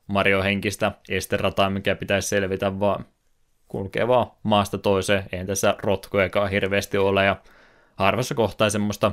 Mario-henkistä 0.08 0.92
esterataa, 1.10 1.70
mikä 1.70 1.96
pitäisi 1.96 2.28
selvitä, 2.28 2.80
vaan 2.80 3.06
kulkee 3.68 4.08
vaan 4.08 4.32
maasta 4.44 4.78
toiseen. 4.78 5.24
Eihän 5.32 5.48
tässä 5.48 5.76
rotkojakaan 5.84 6.50
hirveästi 6.50 6.98
ole, 6.98 7.26
ja 7.26 7.36
harvassa 7.96 8.36
kohtaa 8.36 8.70
semmoista 8.70 9.12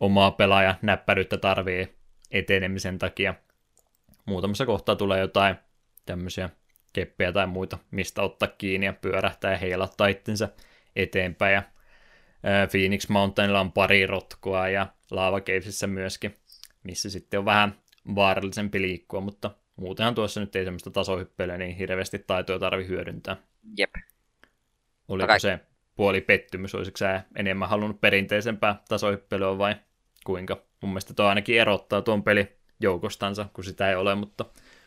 omaa 0.00 0.30
pelaaja 0.30 0.74
näppäryyttä 0.82 1.36
tarvii 1.36 1.94
etenemisen 2.30 2.98
takia. 2.98 3.34
Muutamassa 4.24 4.66
kohtaa 4.66 4.96
tulee 4.96 5.20
jotain 5.20 5.56
tämmöisiä 6.06 6.50
keppejä 6.92 7.32
tai 7.32 7.46
muita, 7.46 7.78
mistä 7.90 8.22
ottaa 8.22 8.48
kiinni 8.58 8.86
ja 8.86 8.92
pyörähtää 8.92 9.50
ja 9.50 9.58
heilattaa 9.58 10.06
itsensä 10.06 10.48
eteenpäin. 10.96 11.54
Ja 11.54 11.62
Phoenix 12.70 13.08
Mountainilla 13.08 13.60
on 13.60 13.72
pari 13.72 14.06
rotkoa 14.06 14.68
ja 14.68 14.86
Lava 15.10 15.40
Cavesissa 15.40 15.86
myöskin, 15.86 16.34
missä 16.82 17.10
sitten 17.10 17.38
on 17.38 17.44
vähän 17.44 17.74
vaarallisempi 18.14 18.82
liikkua, 18.82 19.20
mutta 19.20 19.50
muutenhan 19.76 20.14
tuossa 20.14 20.40
nyt 20.40 20.56
ei 20.56 20.64
semmoista 20.64 20.90
tasohyppelyä 20.90 21.58
niin 21.58 21.76
hirveästi 21.76 22.18
taitoja 22.18 22.58
tarvi 22.58 22.86
hyödyntää. 22.86 23.36
Jep. 23.78 23.94
Oliko 25.08 25.24
okay. 25.24 25.40
se 25.40 25.60
puoli 25.96 26.20
pettymys, 26.20 26.74
olisiko 26.74 26.96
sä 26.96 27.22
enemmän 27.36 27.68
halunnut 27.68 28.00
perinteisempää 28.00 28.82
tasohyppelyä 28.88 29.58
vai 29.58 29.76
kuinka? 30.24 30.62
Mun 30.82 30.90
mielestä 30.90 31.14
tuo 31.14 31.26
ainakin 31.26 31.60
erottaa 31.60 32.02
tuon 32.02 32.22
peli 32.22 32.56
joukostansa, 32.80 33.46
kun 33.52 33.64
sitä 33.64 33.90
ei 33.90 33.96
ole, 33.96 34.14
mutta 34.14 34.44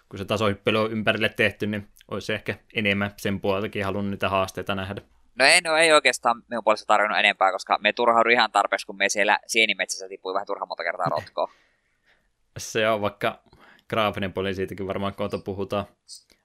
kun 0.09 0.19
se 0.19 0.25
tasohyppely 0.25 0.77
on 0.77 0.91
ympärille 0.91 1.29
tehty, 1.29 1.67
niin 1.67 1.87
olisi 2.11 2.33
ehkä 2.33 2.55
enemmän 2.73 3.13
sen 3.17 3.39
puoleltakin 3.39 3.85
halunnut 3.85 4.11
niitä 4.11 4.29
haasteita 4.29 4.75
nähdä. 4.75 5.01
No 5.35 5.45
ei, 5.45 5.61
no 5.61 5.75
ei 5.75 5.91
oikeastaan 5.91 6.43
minun 6.49 6.63
puolesta 6.63 6.85
tarvinnut 6.85 7.19
enempää, 7.19 7.51
koska 7.51 7.77
me 7.81 7.93
turhaudui 7.93 8.33
ihan 8.33 8.51
tarpeeksi, 8.51 8.85
kun 8.85 8.97
me 8.97 9.09
siellä 9.09 9.39
sienimetsässä 9.47 10.09
tippui 10.09 10.33
vähän 10.33 10.47
turha 10.47 10.65
monta 10.65 10.83
kertaa 10.83 11.09
rotkoa. 11.09 11.51
Se 12.57 12.89
on 12.89 13.01
vaikka 13.01 13.43
graafinen 13.89 14.33
puoli 14.33 14.53
siitäkin 14.53 14.87
varmaan 14.87 15.15
kohta 15.15 15.37
puhutaan 15.37 15.85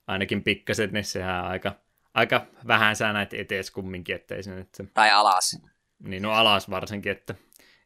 ainakin 0.07 0.43
pikkaset, 0.43 0.93
niin 0.93 1.05
sehän 1.05 1.45
aika, 1.45 1.73
aika 2.15 2.47
vähän 2.67 2.97
sä 2.97 3.13
näet 3.13 3.35
etees 3.35 3.71
kumminkin, 3.71 4.15
ettei 4.17 4.43
se 4.43 4.55
nyt... 4.55 4.69
Tai 4.95 5.11
alas. 5.11 5.61
Niin 5.99 6.23
no 6.23 6.33
alas 6.33 6.71
varsinkin, 6.71 7.13
että 7.13 7.35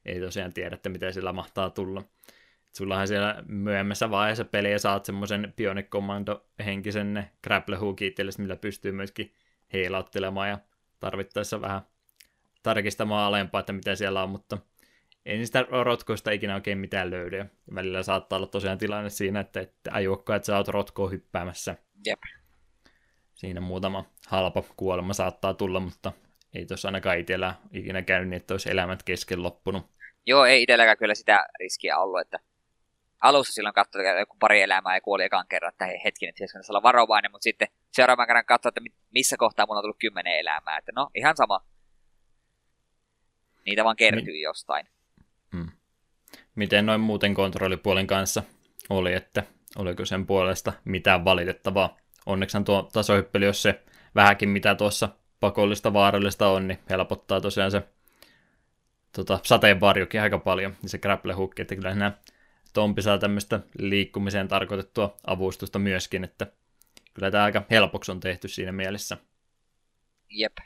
ei 0.04 0.20
tosiaan 0.20 0.52
tiedä, 0.52 0.74
että 0.74 0.88
mitä 0.88 1.12
sillä 1.12 1.32
mahtaa 1.32 1.70
tulla. 1.70 2.02
Sullahan 2.72 3.08
siellä 3.08 3.42
myöhemmässä 3.46 4.10
vaiheessa 4.10 4.44
peliä 4.44 4.78
saat 4.78 5.04
semmoisen 5.04 5.52
Bionic 5.56 5.88
Commando 5.88 6.44
henkisen 6.64 7.30
grapple 7.44 7.76
hookit, 7.76 8.16
millä 8.38 8.56
pystyy 8.56 8.92
myöskin 8.92 9.34
heilauttelemaan 9.72 10.48
ja 10.48 10.58
tarvittaessa 11.00 11.60
vähän 11.60 11.82
tarkistamaan 12.62 13.26
alempaa, 13.26 13.60
että 13.60 13.72
mitä 13.72 13.94
siellä 13.94 14.22
on, 14.22 14.30
mutta 14.30 14.58
ei 15.26 15.38
niistä 15.38 15.66
rotkoista 15.82 16.30
ikinä 16.30 16.54
oikein 16.54 16.78
mitään 16.78 17.10
löydy. 17.10 17.36
Ja 17.36 17.46
välillä 17.74 18.02
saattaa 18.02 18.36
olla 18.36 18.46
tosiaan 18.46 18.78
tilanne 18.78 19.10
siinä, 19.10 19.40
että 19.40 19.60
et 19.60 19.74
ajuokkaan, 19.90 20.36
että 20.36 20.46
sä 20.46 20.56
oot 20.56 20.68
rotkoa 20.68 21.08
hyppäämässä. 21.08 21.76
Jep. 22.06 22.18
Siinä 23.34 23.60
muutama 23.60 24.04
halpa 24.26 24.62
kuolema 24.76 25.12
saattaa 25.12 25.54
tulla, 25.54 25.80
mutta 25.80 26.12
ei 26.54 26.66
tuossa 26.66 26.88
ainakaan 26.88 27.18
itsellä 27.18 27.54
ikinä 27.72 28.02
käynyt 28.02 28.28
niin, 28.28 28.36
että 28.36 28.54
olisi 28.54 28.70
elämät 28.70 29.02
kesken 29.02 29.42
loppunut. 29.42 29.90
Joo, 30.26 30.44
ei 30.44 30.62
itselläkään 30.62 30.98
kyllä 30.98 31.14
sitä 31.14 31.48
riskiä 31.60 31.98
ollut, 31.98 32.20
että 32.20 32.38
alussa 33.20 33.52
silloin 33.52 33.74
katsoi 33.74 34.18
joku 34.18 34.36
pari 34.40 34.62
elämää 34.62 34.96
ja 34.96 35.00
kuoli 35.00 35.24
ekan 35.24 35.48
kerran, 35.48 35.72
että 35.72 35.86
hetkinen, 36.04 36.34
pitäisikö 36.34 36.58
olla 36.68 36.82
varovainen, 36.82 37.30
mutta 37.30 37.42
sitten 37.42 37.68
seuraavan 37.92 38.26
kerran 38.26 38.44
katsoi, 38.44 38.70
että 38.70 38.80
missä 39.10 39.36
kohtaa 39.36 39.66
mulla 39.66 39.78
on 39.78 39.82
tullut 39.82 39.98
kymmenen 40.00 40.38
elämää, 40.38 40.78
että 40.78 40.92
no 40.96 41.10
ihan 41.14 41.36
sama. 41.36 41.64
Niitä 43.66 43.84
vaan 43.84 43.96
kertyy 43.96 44.32
niin. 44.32 44.42
jostain. 44.42 44.86
Hmm. 45.56 45.70
Miten 46.54 46.86
noin 46.86 47.00
muuten 47.00 47.34
kontrollipuolen 47.34 48.06
kanssa 48.06 48.42
oli, 48.90 49.12
että 49.12 49.42
oliko 49.76 50.04
sen 50.04 50.26
puolesta 50.26 50.72
mitään 50.84 51.24
valitettavaa? 51.24 51.96
Onneksi 52.26 52.58
tuo 52.64 52.88
tasohyppely, 52.92 53.46
jos 53.46 53.62
se 53.62 53.82
vähänkin 54.14 54.48
mitä 54.48 54.74
tuossa 54.74 55.08
pakollista 55.40 55.92
vaarallista 55.92 56.48
on, 56.48 56.68
niin 56.68 56.78
helpottaa 56.90 57.40
tosiaan 57.40 57.70
se 57.70 57.82
tota, 59.12 59.38
sateenvarjokin 59.42 60.20
aika 60.20 60.38
paljon, 60.38 60.76
niin 60.82 60.90
se 60.90 60.98
grapple 60.98 61.32
hook, 61.32 61.60
että 61.60 61.74
kyllä 61.74 61.94
nämä 61.94 62.12
Tompi 62.72 63.02
saa 63.02 63.18
tämmöistä 63.18 63.60
liikkumiseen 63.78 64.48
tarkoitettua 64.48 65.16
avustusta 65.26 65.78
myöskin, 65.78 66.24
että 66.24 66.46
kyllä 67.18 67.30
tämä 67.30 67.44
aika 67.44 67.62
helpoksi 67.70 68.12
on 68.12 68.20
tehty 68.20 68.48
siinä 68.48 68.72
mielessä. 68.72 69.16
Jep. 70.30 70.56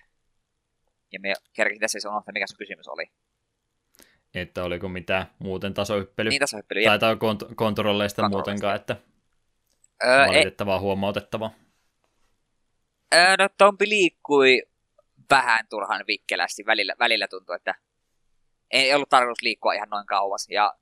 Ja 1.12 1.20
me 1.20 1.34
kerkin 1.52 1.80
tässä 1.80 1.92
siis 1.92 2.04
unohtaa, 2.04 2.32
mikä 2.32 2.46
sun 2.46 2.58
kysymys 2.58 2.88
oli. 2.88 3.10
Että 4.34 4.64
oliko 4.64 4.88
mitään 4.88 5.26
muuten 5.38 5.74
tasohyppely? 5.74 6.30
Niin, 6.30 6.40
tasohyppely, 6.40 6.80
jep. 6.80 7.00
Tai 7.00 7.14
kont- 7.14 7.54
kontrolleista 7.54 8.28
muutenkaan, 8.28 8.76
että 8.76 8.96
öö, 10.04 10.26
valitettavaa, 10.26 10.76
ei... 10.76 10.80
huomautettavaa. 10.80 11.50
Öö, 13.14 13.36
no 13.38 13.48
Tompi 13.58 13.88
liikkui 13.88 14.62
vähän 15.30 15.66
turhan 15.70 16.04
vikkelästi. 16.06 16.66
Välillä, 16.66 16.94
välillä 16.98 17.28
tuntui, 17.28 17.56
että 17.56 17.74
ei 18.70 18.94
ollut 18.94 19.08
tarkoitus 19.08 19.42
liikkua 19.42 19.72
ihan 19.72 19.88
noin 19.88 20.06
kauas. 20.06 20.46
Ja 20.50 20.74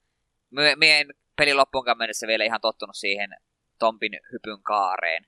me, 0.51 1.01
en 1.01 1.09
pelin 1.37 1.57
loppuunkaan 1.57 1.99
mennessä 1.99 2.27
vielä 2.27 2.45
ihan 2.45 2.61
tottunut 2.61 2.97
siihen 2.97 3.31
Tompin 3.79 4.13
hypyn 4.33 4.63
kaareen. 4.63 5.27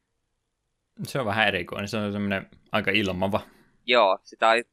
Se 1.05 1.21
on 1.21 1.27
vähän 1.27 1.49
erikoinen, 1.49 1.89
se 1.89 1.97
on 1.97 2.13
semmoinen 2.13 2.51
aika 2.73 2.91
ilmava. 2.91 3.41
Joo, 3.87 4.19
sitä 4.23 4.49
oli, 4.49 4.65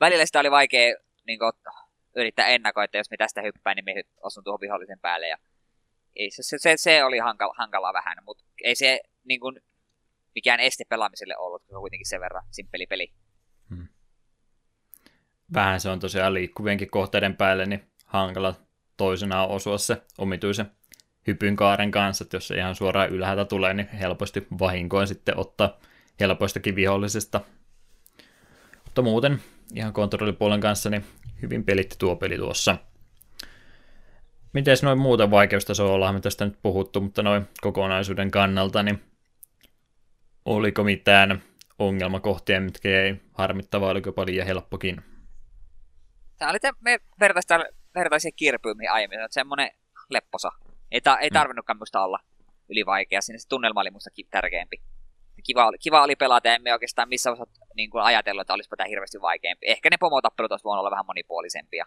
välillä 0.00 0.26
sitä 0.26 0.40
oli 0.40 0.50
vaikea 0.50 0.94
niin 1.26 1.38
kuin, 1.38 1.52
yrittää 2.16 2.46
ennakoida, 2.46 2.84
että 2.84 2.98
jos 2.98 3.10
me 3.10 3.16
tästä 3.16 3.42
hyppään, 3.42 3.76
niin 3.76 3.84
me 3.84 4.02
osun 4.20 4.44
tuohon 4.44 4.60
vihollisen 4.60 4.98
päälle. 5.00 5.28
Ja 5.28 5.36
ei, 6.16 6.30
se, 6.30 6.58
se, 6.58 6.76
se, 6.76 7.04
oli 7.04 7.18
hankala, 7.18 7.54
hankala 7.58 7.92
vähän, 7.92 8.18
mutta 8.24 8.44
ei 8.64 8.74
se 8.74 9.00
niin 9.24 9.40
kuin, 9.40 9.60
mikään 10.34 10.60
este 10.60 10.84
pelaamiselle 10.88 11.36
ollut, 11.36 11.62
kun 11.62 11.72
se 11.72 11.76
on 11.76 11.82
kuitenkin 11.82 12.08
sen 12.08 12.20
verran 12.20 12.44
simppeli 12.50 12.86
peli. 12.86 13.12
Hmm. 13.68 13.88
Vähän 15.54 15.80
se 15.80 15.88
on 15.88 16.00
tosiaan 16.00 16.34
liikkuvienkin 16.34 16.90
kohteiden 16.90 17.36
päälle, 17.36 17.66
niin 17.66 17.84
hankala 18.06 18.54
toisenaan 18.96 19.48
osua 19.48 19.78
se 19.78 20.02
omituisen 20.18 20.70
hypyn 21.26 21.56
kaaren 21.56 21.90
kanssa, 21.90 22.24
että 22.24 22.36
jos 22.36 22.48
se 22.48 22.56
ihan 22.56 22.74
suoraan 22.74 23.08
ylhäältä 23.08 23.44
tulee, 23.44 23.74
niin 23.74 23.88
helposti 23.88 24.46
vahinkoin 24.58 25.06
sitten 25.06 25.38
ottaa 25.38 25.78
helpoistakin 26.20 26.76
vihollisesta. 26.76 27.40
Mutta 28.84 29.02
muuten 29.02 29.40
ihan 29.74 29.92
kontrollipuolen 29.92 30.60
kanssa 30.60 30.90
niin 30.90 31.04
hyvin 31.42 31.64
pelitti 31.64 31.96
tuo 31.98 32.16
peli 32.16 32.36
tuossa. 32.36 32.76
Miten 34.52 34.76
noin 34.82 34.98
muuten 34.98 35.30
vaikeustaso 35.30 35.94
ollaan 35.94 36.14
me 36.14 36.20
tästä 36.20 36.44
nyt 36.44 36.58
puhuttu, 36.62 37.00
mutta 37.00 37.22
noin 37.22 37.48
kokonaisuuden 37.60 38.30
kannalta, 38.30 38.82
niin 38.82 39.02
oliko 40.44 40.84
mitään 40.84 41.42
ongelmakohtia, 41.78 42.60
mitkä 42.60 43.02
ei 43.02 43.20
harmittavaa, 43.32 43.90
oliko 43.90 44.12
paljon 44.12 44.46
helppokin? 44.46 45.02
Tämä 46.38 46.50
oli 46.50 46.60
te, 46.60 46.72
me 46.80 46.98
vertaista 47.20 47.64
vertaisia 47.94 48.30
kirpyyn, 48.36 48.76
mihin 48.76 48.90
aiemmin 48.90 49.20
että 49.20 49.34
semmoinen 49.34 49.70
lepposa. 50.10 50.48
Ei, 50.90 51.00
ta, 51.00 51.18
ei 51.18 51.30
mm. 51.30 51.34
tarvinnutkaan 51.34 51.78
musta 51.78 52.04
olla 52.04 52.18
ylivaikea, 52.68 53.20
sinne 53.20 53.38
se 53.38 53.48
tunnelma 53.48 53.80
oli 53.80 53.90
musta 53.90 54.10
tärkeämpi. 54.30 54.76
Kiva 55.46 55.66
oli, 55.66 55.78
kiva 55.78 56.02
oli 56.02 56.16
pelata, 56.16 56.54
emme 56.54 56.72
oikeastaan 56.72 57.08
missä 57.08 57.32
osat 57.32 57.48
niin 57.74 57.90
kuin 57.90 58.04
ajatellut, 58.04 58.40
että 58.40 58.54
olisipa 58.54 58.76
tämä 58.76 58.88
hirveästi 58.88 59.20
vaikeampi. 59.20 59.66
Ehkä 59.66 59.90
ne 59.90 59.96
pomotappelut 60.00 60.52
olisi 60.52 60.64
voinut 60.64 60.80
olla 60.80 60.90
vähän 60.90 61.06
monipuolisempia. 61.06 61.86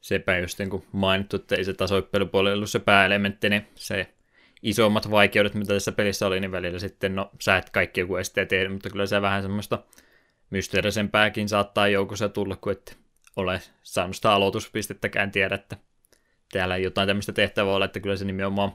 Sepä 0.00 0.38
just 0.38 0.58
niin 0.58 0.70
kuin 0.70 0.86
mainittu, 0.92 1.36
että 1.36 1.56
ei 1.56 1.64
se 1.64 1.74
tasoippelupuoli 1.74 2.52
ollut 2.52 2.70
se 2.70 2.78
pääelementti, 2.78 3.50
niin 3.50 3.68
se 3.74 4.14
isommat 4.62 5.10
vaikeudet, 5.10 5.54
mitä 5.54 5.72
tässä 5.72 5.92
pelissä 5.92 6.26
oli, 6.26 6.40
niin 6.40 6.52
välillä 6.52 6.78
sitten, 6.78 7.14
no 7.14 7.30
sä 7.40 7.56
et 7.56 7.70
kaikki 7.70 8.00
joku 8.00 8.16
esteet 8.16 8.48
tehdä, 8.48 8.68
mutta 8.68 8.90
kyllä 8.90 9.06
se 9.06 9.22
vähän 9.22 9.42
semmoista 9.42 9.84
mysteerisempääkin 10.50 11.48
saattaa 11.48 11.88
joukossa 11.88 12.28
tulla, 12.28 12.56
kuin 12.56 12.76
että 12.76 12.92
ole 13.36 13.60
saanut 13.82 14.16
sitä 14.16 14.32
aloituspistettäkään 14.32 15.30
tiedä, 15.30 15.54
että 15.54 15.76
täällä 16.52 16.76
jotain 16.76 17.06
tämmöistä 17.06 17.32
tehtävää 17.32 17.74
ole, 17.74 17.84
että 17.84 18.00
kyllä 18.00 18.16
se 18.16 18.24
nimenomaan 18.24 18.72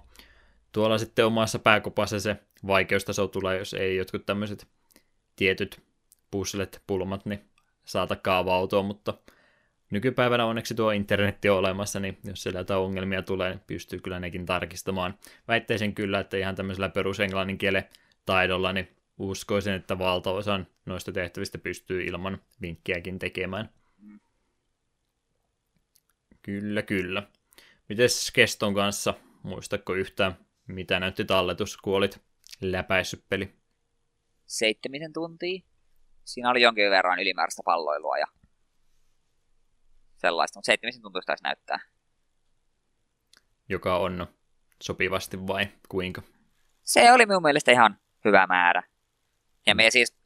tuolla 0.72 0.98
sitten 0.98 1.26
omassa 1.26 1.60
pääkopassa 1.60 2.20
se 2.20 2.38
vaikeustaso 2.68 3.28
tulee, 3.28 3.58
jos 3.58 3.74
ei 3.74 3.98
jotkut 3.98 4.26
tämmöiset 4.26 4.68
tietyt 5.36 5.82
puzzlet, 6.32 6.82
pulmat, 6.88 7.26
niin 7.26 7.42
saata 7.86 8.16
kaavautua, 8.16 8.84
mutta 8.84 9.14
nykypäivänä 9.90 10.46
onneksi 10.46 10.76
tuo 10.76 10.92
internetti 10.92 11.50
on 11.50 11.58
olemassa, 11.58 12.00
niin 12.00 12.18
jos 12.24 12.44
siellä 12.44 12.60
jotain 12.60 12.80
ongelmia 12.80 13.22
tulee, 13.22 13.50
niin 13.50 13.62
pystyy 13.68 14.00
kyllä 14.00 14.20
nekin 14.20 14.46
tarkistamaan. 14.46 15.18
Väittäisin 15.48 15.96
kyllä, 15.96 16.20
että 16.20 16.38
ihan 16.38 16.56
tämmöisellä 16.56 16.90
perusenglannin 16.90 17.58
kielen 17.58 17.86
taidolla, 18.26 18.74
niin 18.74 18.88
uskoisin, 19.18 19.74
että 19.74 20.00
valtaosan 20.00 20.68
noista 20.86 21.12
tehtävistä 21.12 21.58
pystyy 21.58 22.04
ilman 22.04 22.42
vinkkiäkin 22.62 23.20
tekemään. 23.20 23.70
Kyllä, 26.42 26.82
kyllä. 26.82 27.24
Mites 27.90 28.32
keston 28.32 28.74
kanssa? 28.74 29.14
Muistatko 29.44 29.94
yhtään, 29.94 30.46
mitä 30.68 31.00
näytti 31.00 31.26
talletus, 31.26 31.78
kun 31.78 31.96
olit 31.96 32.22
läpäissyt 32.62 33.24
peli? 33.30 33.56
Seitsemisen 34.46 35.14
tuntia. 35.14 35.62
Siinä 36.24 36.50
oli 36.50 36.62
jonkin 36.62 36.92
verran 36.92 37.20
ylimääräistä 37.20 37.62
palloilua 37.66 38.18
ja 38.18 38.26
sellaista, 40.16 40.58
mutta 40.58 40.66
seitsemisen 40.66 41.02
tuntia 41.02 41.22
taisi 41.26 41.44
näyttää. 41.44 41.80
Joka 43.70 43.98
on 43.98 44.28
sopivasti 44.84 45.48
vai 45.48 45.68
kuinka? 45.90 46.22
Se 46.84 47.12
oli 47.12 47.26
minun 47.26 47.44
mielestä 47.44 47.72
ihan 47.72 48.00
hyvä 48.26 48.48
määrä. 48.48 48.84
Ja 49.66 49.76
me 49.76 49.92
siis 49.92 50.18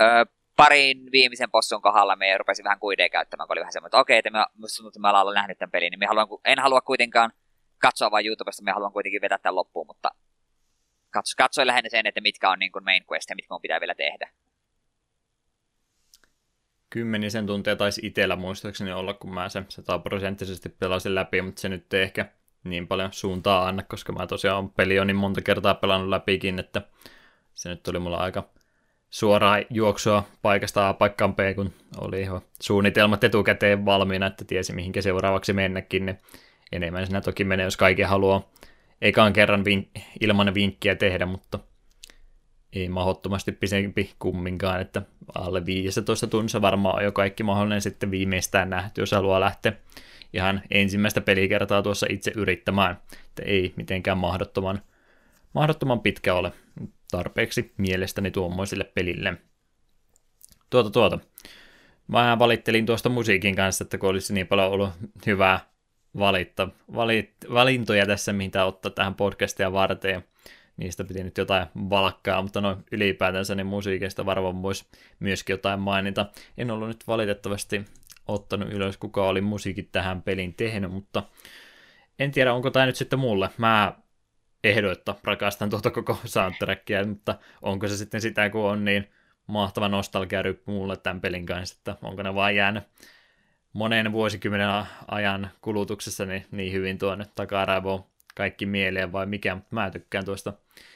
öö, 0.00 0.24
parin 0.58 1.12
viimeisen 1.12 1.50
possun 1.50 1.82
kohdalla 1.82 2.16
me 2.16 2.38
rupesin 2.38 2.64
vähän 2.64 2.80
kuidea 2.80 3.08
käyttämään, 3.08 3.46
kun 3.46 3.54
oli 3.54 3.60
vähän 3.60 3.72
semmoinen, 3.72 3.88
että 3.88 4.00
okei, 4.00 4.18
että 4.18 4.30
me, 4.30 4.44
tuntuu, 4.76 4.88
että 4.88 5.00
me 5.00 5.08
ollaan 5.08 5.34
nähnyt 5.34 5.58
tämän 5.58 5.70
pelin, 5.70 5.90
niin 5.90 6.08
haluan, 6.08 6.28
en 6.44 6.58
halua 6.58 6.80
kuitenkaan 6.80 7.32
katsoa 7.78 8.10
vain 8.10 8.26
YouTubesta, 8.26 8.62
me 8.62 8.72
haluan 8.72 8.92
kuitenkin 8.92 9.20
vetää 9.20 9.38
tämän 9.38 9.54
loppuun, 9.54 9.86
mutta 9.86 10.08
katso, 11.10 11.34
katsoin 11.36 11.66
lähinnä 11.66 11.88
sen, 11.88 12.06
että 12.06 12.20
mitkä 12.20 12.50
on 12.50 12.58
niin 12.58 12.72
kuin 12.72 12.84
main 12.84 13.04
quest 13.12 13.30
ja 13.30 13.36
mitkä 13.36 13.54
mun 13.54 13.60
pitää 13.60 13.80
vielä 13.80 13.94
tehdä. 13.94 14.30
Kymmenisen 16.90 17.46
tuntia 17.46 17.76
taisi 17.76 18.06
itsellä 18.06 18.36
muistaakseni 18.36 18.92
olla, 18.92 19.14
kun 19.14 19.34
mä 19.34 19.48
sen 19.48 19.66
sataprosenttisesti 19.68 20.68
pelasin 20.68 21.14
läpi, 21.14 21.42
mutta 21.42 21.60
se 21.60 21.68
nyt 21.68 21.94
ei 21.94 22.02
ehkä 22.02 22.26
niin 22.64 22.88
paljon 22.88 23.12
suuntaa 23.12 23.68
anna, 23.68 23.82
koska 23.82 24.12
mä 24.12 24.26
tosiaan 24.26 24.70
peli 24.70 24.94
jo 24.94 25.04
niin 25.04 25.16
monta 25.16 25.42
kertaa 25.42 25.74
pelannut 25.74 26.08
läpikin, 26.08 26.58
että 26.58 26.82
se 27.54 27.68
nyt 27.68 27.82
tuli 27.82 27.98
mulla 27.98 28.16
aika 28.16 28.57
suoraa 29.10 29.62
juoksua 29.70 30.24
paikasta 30.42 30.88
A 30.88 30.94
paikkaan 30.94 31.34
B, 31.34 31.38
kun 31.54 31.72
oli 32.00 32.24
jo 32.24 32.42
suunnitelmat 32.60 33.24
etukäteen 33.24 33.84
valmiina, 33.84 34.26
että 34.26 34.44
tiesi 34.44 34.72
mihinkä 34.72 35.02
seuraavaksi 35.02 35.52
mennäkin, 35.52 36.06
niin 36.06 36.18
enemmän 36.72 37.06
siinä 37.06 37.20
toki 37.20 37.44
menee, 37.44 37.64
jos 37.64 37.76
kaikki 37.76 38.02
haluaa 38.02 38.48
ekaan 39.02 39.32
kerran 39.32 39.64
vin- 39.64 40.02
ilman 40.20 40.54
vinkkiä 40.54 40.94
tehdä, 40.94 41.26
mutta 41.26 41.58
ei 42.72 42.88
mahdottomasti 42.88 43.52
pisempi 43.52 44.10
kumminkaan, 44.18 44.80
että 44.80 45.02
alle 45.34 45.66
15 45.66 46.26
tunnissa 46.26 46.62
varmaan 46.62 46.96
on 46.96 47.04
jo 47.04 47.12
kaikki 47.12 47.42
mahdollinen 47.42 47.82
sitten 47.82 48.10
viimeistään 48.10 48.70
nähty, 48.70 49.00
jos 49.00 49.12
haluaa 49.12 49.40
lähteä 49.40 49.72
ihan 50.32 50.62
ensimmäistä 50.70 51.20
pelikertaa 51.20 51.82
tuossa 51.82 52.06
itse 52.10 52.32
yrittämään, 52.36 52.98
että 53.28 53.42
ei 53.44 53.72
mitenkään 53.76 54.18
mahdottoman, 54.18 54.82
mahdottoman 55.52 56.00
pitkä 56.00 56.34
ole 56.34 56.52
tarpeeksi 57.10 57.72
mielestäni 57.76 58.30
tuommoiselle 58.30 58.84
pelille. 58.84 59.36
Tuota, 60.70 60.90
tuota. 60.90 61.18
Mä 62.08 62.36
valittelin 62.38 62.86
tuosta 62.86 63.08
musiikin 63.08 63.56
kanssa, 63.56 63.84
että 63.84 63.98
kun 63.98 64.08
olisi 64.08 64.34
niin 64.34 64.46
paljon 64.46 64.70
ollut 64.70 64.90
hyvää 65.26 65.60
valitta, 66.18 66.68
valit, 66.94 67.34
valintoja 67.52 68.06
tässä, 68.06 68.32
mitä 68.32 68.64
ottaa 68.64 68.90
tähän 68.90 69.14
podcastia 69.14 69.72
varten, 69.72 70.10
ja 70.12 70.22
niistä 70.76 71.04
piti 71.04 71.24
nyt 71.24 71.38
jotain 71.38 71.66
valkkaa, 71.90 72.42
mutta 72.42 72.60
noin 72.60 72.76
ylipäätänsä 72.92 73.54
niin 73.54 73.66
musiikista 73.66 74.26
varmaan 74.26 74.62
voisi 74.62 74.84
myöskin 75.20 75.54
jotain 75.54 75.80
mainita. 75.80 76.26
En 76.58 76.70
ollut 76.70 76.88
nyt 76.88 77.06
valitettavasti 77.06 77.84
ottanut 78.28 78.72
ylös, 78.72 78.96
kuka 78.96 79.28
oli 79.28 79.40
musiikit 79.40 79.92
tähän 79.92 80.22
pelin 80.22 80.54
tehnyt, 80.54 80.92
mutta 80.92 81.22
en 82.18 82.30
tiedä, 82.30 82.52
onko 82.52 82.70
tämä 82.70 82.86
nyt 82.86 82.96
sitten 82.96 83.18
mulle. 83.18 83.50
Mä 83.58 83.92
ehdoitta 84.64 85.14
rakastan 85.24 85.70
tuota 85.70 85.90
koko 85.90 86.18
soundtrackia, 86.24 87.06
mutta 87.06 87.34
onko 87.62 87.88
se 87.88 87.96
sitten 87.96 88.20
sitä, 88.20 88.50
kun 88.50 88.70
on 88.70 88.84
niin 88.84 89.10
mahtava 89.46 89.88
nostalgiaryppy 89.88 90.70
mulle 90.70 90.96
tämän 90.96 91.20
pelin 91.20 91.46
kanssa, 91.46 91.76
että 91.78 91.96
onko 92.06 92.22
ne 92.22 92.34
vaan 92.34 92.56
jäänyt 92.56 92.84
monen 93.72 94.12
vuosikymmenen 94.12 94.84
ajan 95.08 95.50
kulutuksessa 95.60 96.26
niin, 96.26 96.46
niin 96.50 96.72
hyvin 96.72 96.98
tuonne 96.98 97.24
takaraivoon 97.34 98.04
kaikki 98.34 98.66
mieleen 98.66 99.12
vai 99.12 99.26
mikä, 99.26 99.54
mutta 99.54 99.74
mä 99.74 99.90
tykkään 99.90 100.24
tuosta. 100.24 100.52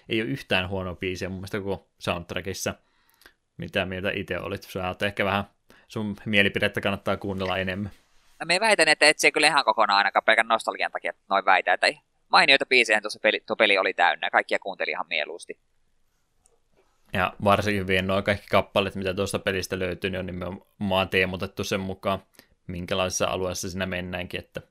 Ei 0.08 0.22
ole 0.22 0.30
yhtään 0.30 0.68
huono 0.68 0.96
biisiä 0.96 1.28
mun 1.28 1.38
mielestä 1.38 1.58
koko 1.58 1.88
soundtrackissa. 1.98 2.74
Mitä 3.56 3.86
mieltä 3.86 4.10
itse 4.14 4.38
olit? 4.38 4.62
Sä 4.62 4.88
oot 4.88 5.02
ehkä 5.02 5.24
vähän, 5.24 5.44
sun 5.88 6.16
mielipidettä 6.24 6.80
kannattaa 6.80 7.16
kuunnella 7.16 7.58
enemmän. 7.58 7.90
No 8.40 8.46
me 8.46 8.60
väitän, 8.60 8.88
että 8.88 9.06
et 9.06 9.18
se 9.18 9.30
kyllä 9.30 9.46
ihan 9.46 9.64
kokonaan 9.64 9.98
ainakaan 9.98 10.24
pelkän 10.24 10.48
nostalgian 10.48 10.92
takia 10.92 11.12
noin 11.28 11.44
väitä, 11.44 11.72
että 11.72 11.86
mainioita 12.32 12.66
biisejä 12.66 13.00
tuossa 13.00 13.20
peli, 13.22 13.40
tuo 13.46 13.56
peli 13.56 13.78
oli 13.78 13.94
täynnä, 13.94 14.30
kaikkia 14.30 14.58
kuunteli 14.58 14.90
ihan 14.90 15.08
mieluusti. 15.08 15.58
Ja 17.12 17.32
varsin 17.44 17.76
hyvin 17.76 18.06
nuo 18.06 18.22
kaikki 18.22 18.46
kappaleet, 18.50 18.94
mitä 18.94 19.14
tuosta 19.14 19.38
pelistä 19.38 19.78
löytyy, 19.78 20.10
niin 20.10 20.20
on 20.20 20.26
nimenomaan 20.26 21.08
teemotettu 21.08 21.64
sen 21.64 21.80
mukaan, 21.80 22.22
minkälaisessa 22.66 23.26
alueessa 23.26 23.70
siinä 23.70 23.86
mennäänkin, 23.86 24.40
että 24.40 24.62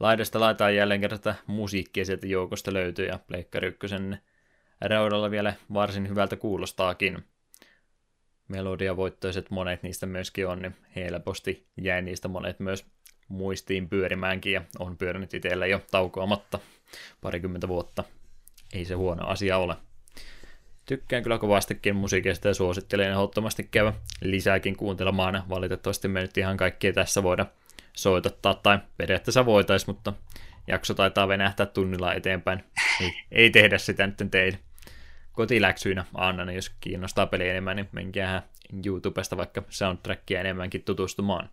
laidasta 0.00 0.40
laitaan 0.40 0.76
jälleen 0.76 1.00
kerran 1.00 1.34
musiikkia 1.46 2.04
sieltä 2.04 2.26
joukosta 2.26 2.72
löytyy, 2.72 3.06
ja 3.06 3.18
Pleikkari 3.26 3.68
Ykkösen 3.68 4.18
raudalla 4.80 5.30
vielä 5.30 5.54
varsin 5.74 6.08
hyvältä 6.08 6.36
kuulostaakin. 6.36 7.24
Melodiavoittoiset 8.48 9.50
monet 9.50 9.82
niistä 9.82 10.06
myöskin 10.06 10.46
on, 10.46 10.62
niin 10.62 10.76
helposti 10.96 11.66
jäi 11.76 12.02
niistä 12.02 12.28
monet 12.28 12.60
myös 12.60 12.86
muistiin 13.28 13.88
pyörimäänkin, 13.88 14.52
ja 14.52 14.62
on 14.78 14.96
pyörinyt 14.96 15.34
itsellä 15.34 15.66
jo 15.66 15.80
taukoamatta 15.90 16.58
parikymmentä 17.20 17.68
vuotta. 17.68 18.04
Ei 18.72 18.84
se 18.84 18.94
huono 18.94 19.26
asia 19.26 19.58
ole. 19.58 19.76
Tykkään 20.86 21.22
kyllä 21.22 21.38
kovastikin 21.38 21.96
musiikista 21.96 22.48
ja 22.48 22.54
suosittelen 22.54 23.10
ehdottomasti 23.10 23.68
käydä 23.70 23.92
lisääkin 24.20 24.76
kuuntelemaan. 24.76 25.42
Valitettavasti 25.48 26.08
me 26.08 26.20
nyt 26.20 26.38
ihan 26.38 26.56
kaikkia 26.56 26.92
tässä 26.92 27.22
voida 27.22 27.46
soitottaa, 27.92 28.54
tai 28.54 28.78
periaatteessa 28.96 29.46
voitaisiin, 29.46 29.94
mutta 29.94 30.12
jakso 30.66 30.94
taitaa 30.94 31.28
venähtää 31.28 31.66
tunnilla 31.66 32.14
eteenpäin. 32.14 32.64
Ei, 33.00 33.12
ei 33.32 33.50
tehdä 33.50 33.78
sitä 33.78 34.06
nyt 34.06 34.30
teille. 34.30 34.58
Kotiläksyinä 35.32 36.04
annan, 36.14 36.54
jos 36.54 36.68
kiinnostaa 36.80 37.26
peli 37.26 37.48
enemmän, 37.48 37.76
niin 37.76 37.88
menkää 37.92 38.42
YouTubesta 38.86 39.36
vaikka 39.36 39.62
soundtrackia 39.68 40.40
enemmänkin 40.40 40.82
tutustumaan. 40.82 41.50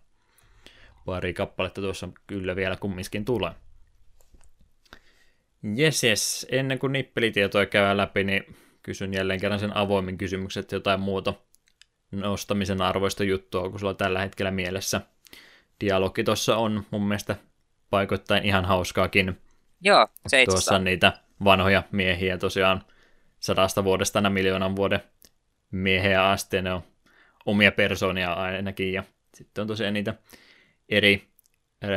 Pari 1.04 1.34
kappaletta 1.34 1.80
tuossa 1.80 2.08
kyllä 2.26 2.56
vielä 2.56 2.76
kumminkin 2.76 3.24
tulee. 3.24 3.52
Jes, 5.62 6.04
jes. 6.04 6.46
Ennen 6.50 6.78
kuin 6.78 6.92
nippelitietoja 6.92 7.66
käy 7.66 7.96
läpi, 7.96 8.24
niin 8.24 8.56
kysyn 8.82 9.14
jälleen 9.14 9.40
kerran 9.40 9.60
sen 9.60 9.76
avoimen 9.76 10.18
kysymyksen, 10.18 10.60
että 10.60 10.76
jotain 10.76 11.00
muuta 11.00 11.34
nostamisen 12.10 12.82
arvoista 12.82 13.24
juttua, 13.24 13.70
kun 13.70 13.80
sulla 13.80 13.94
tällä 13.94 14.20
hetkellä 14.20 14.50
mielessä. 14.50 15.00
Dialogi 15.80 16.24
tuossa 16.24 16.56
on 16.56 16.86
mun 16.90 17.02
mielestä 17.02 17.36
paikoittain 17.90 18.44
ihan 18.44 18.64
hauskaakin. 18.64 19.38
Joo, 19.80 20.08
se 20.26 20.44
Tuossa 20.44 20.74
on 20.74 20.84
niitä 20.84 21.12
vanhoja 21.44 21.82
miehiä 21.92 22.38
tosiaan 22.38 22.84
sadasta 23.40 23.84
vuodesta 23.84 24.18
aina 24.18 24.30
miljoonan 24.30 24.76
vuoden 24.76 25.00
miehiä 25.70 26.30
asti, 26.30 26.62
ne 26.62 26.72
on 26.72 26.82
omia 27.46 27.72
persoonia 27.72 28.32
ainakin, 28.32 28.92
ja 28.92 29.04
sitten 29.34 29.62
on 29.62 29.68
tosiaan 29.68 29.94
niitä 29.94 30.14
eri 30.88 31.31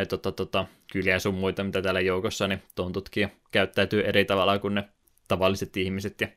tota, 0.10 0.32
tota, 0.32 0.66
kyliä 0.91 1.20
sun 1.20 1.36
muita, 1.36 1.64
mitä 1.64 1.82
täällä 1.82 2.02
joukossa, 2.02 2.48
niin 2.48 2.64
tontutkin 2.76 3.32
käyttäytyy 3.52 4.03
eri 4.06 4.26
tavalla 4.26 4.60
kuin 4.60 4.76
ne 4.76 4.90
tavalliset 5.28 5.78
ihmiset, 5.78 6.22
ja 6.22 6.28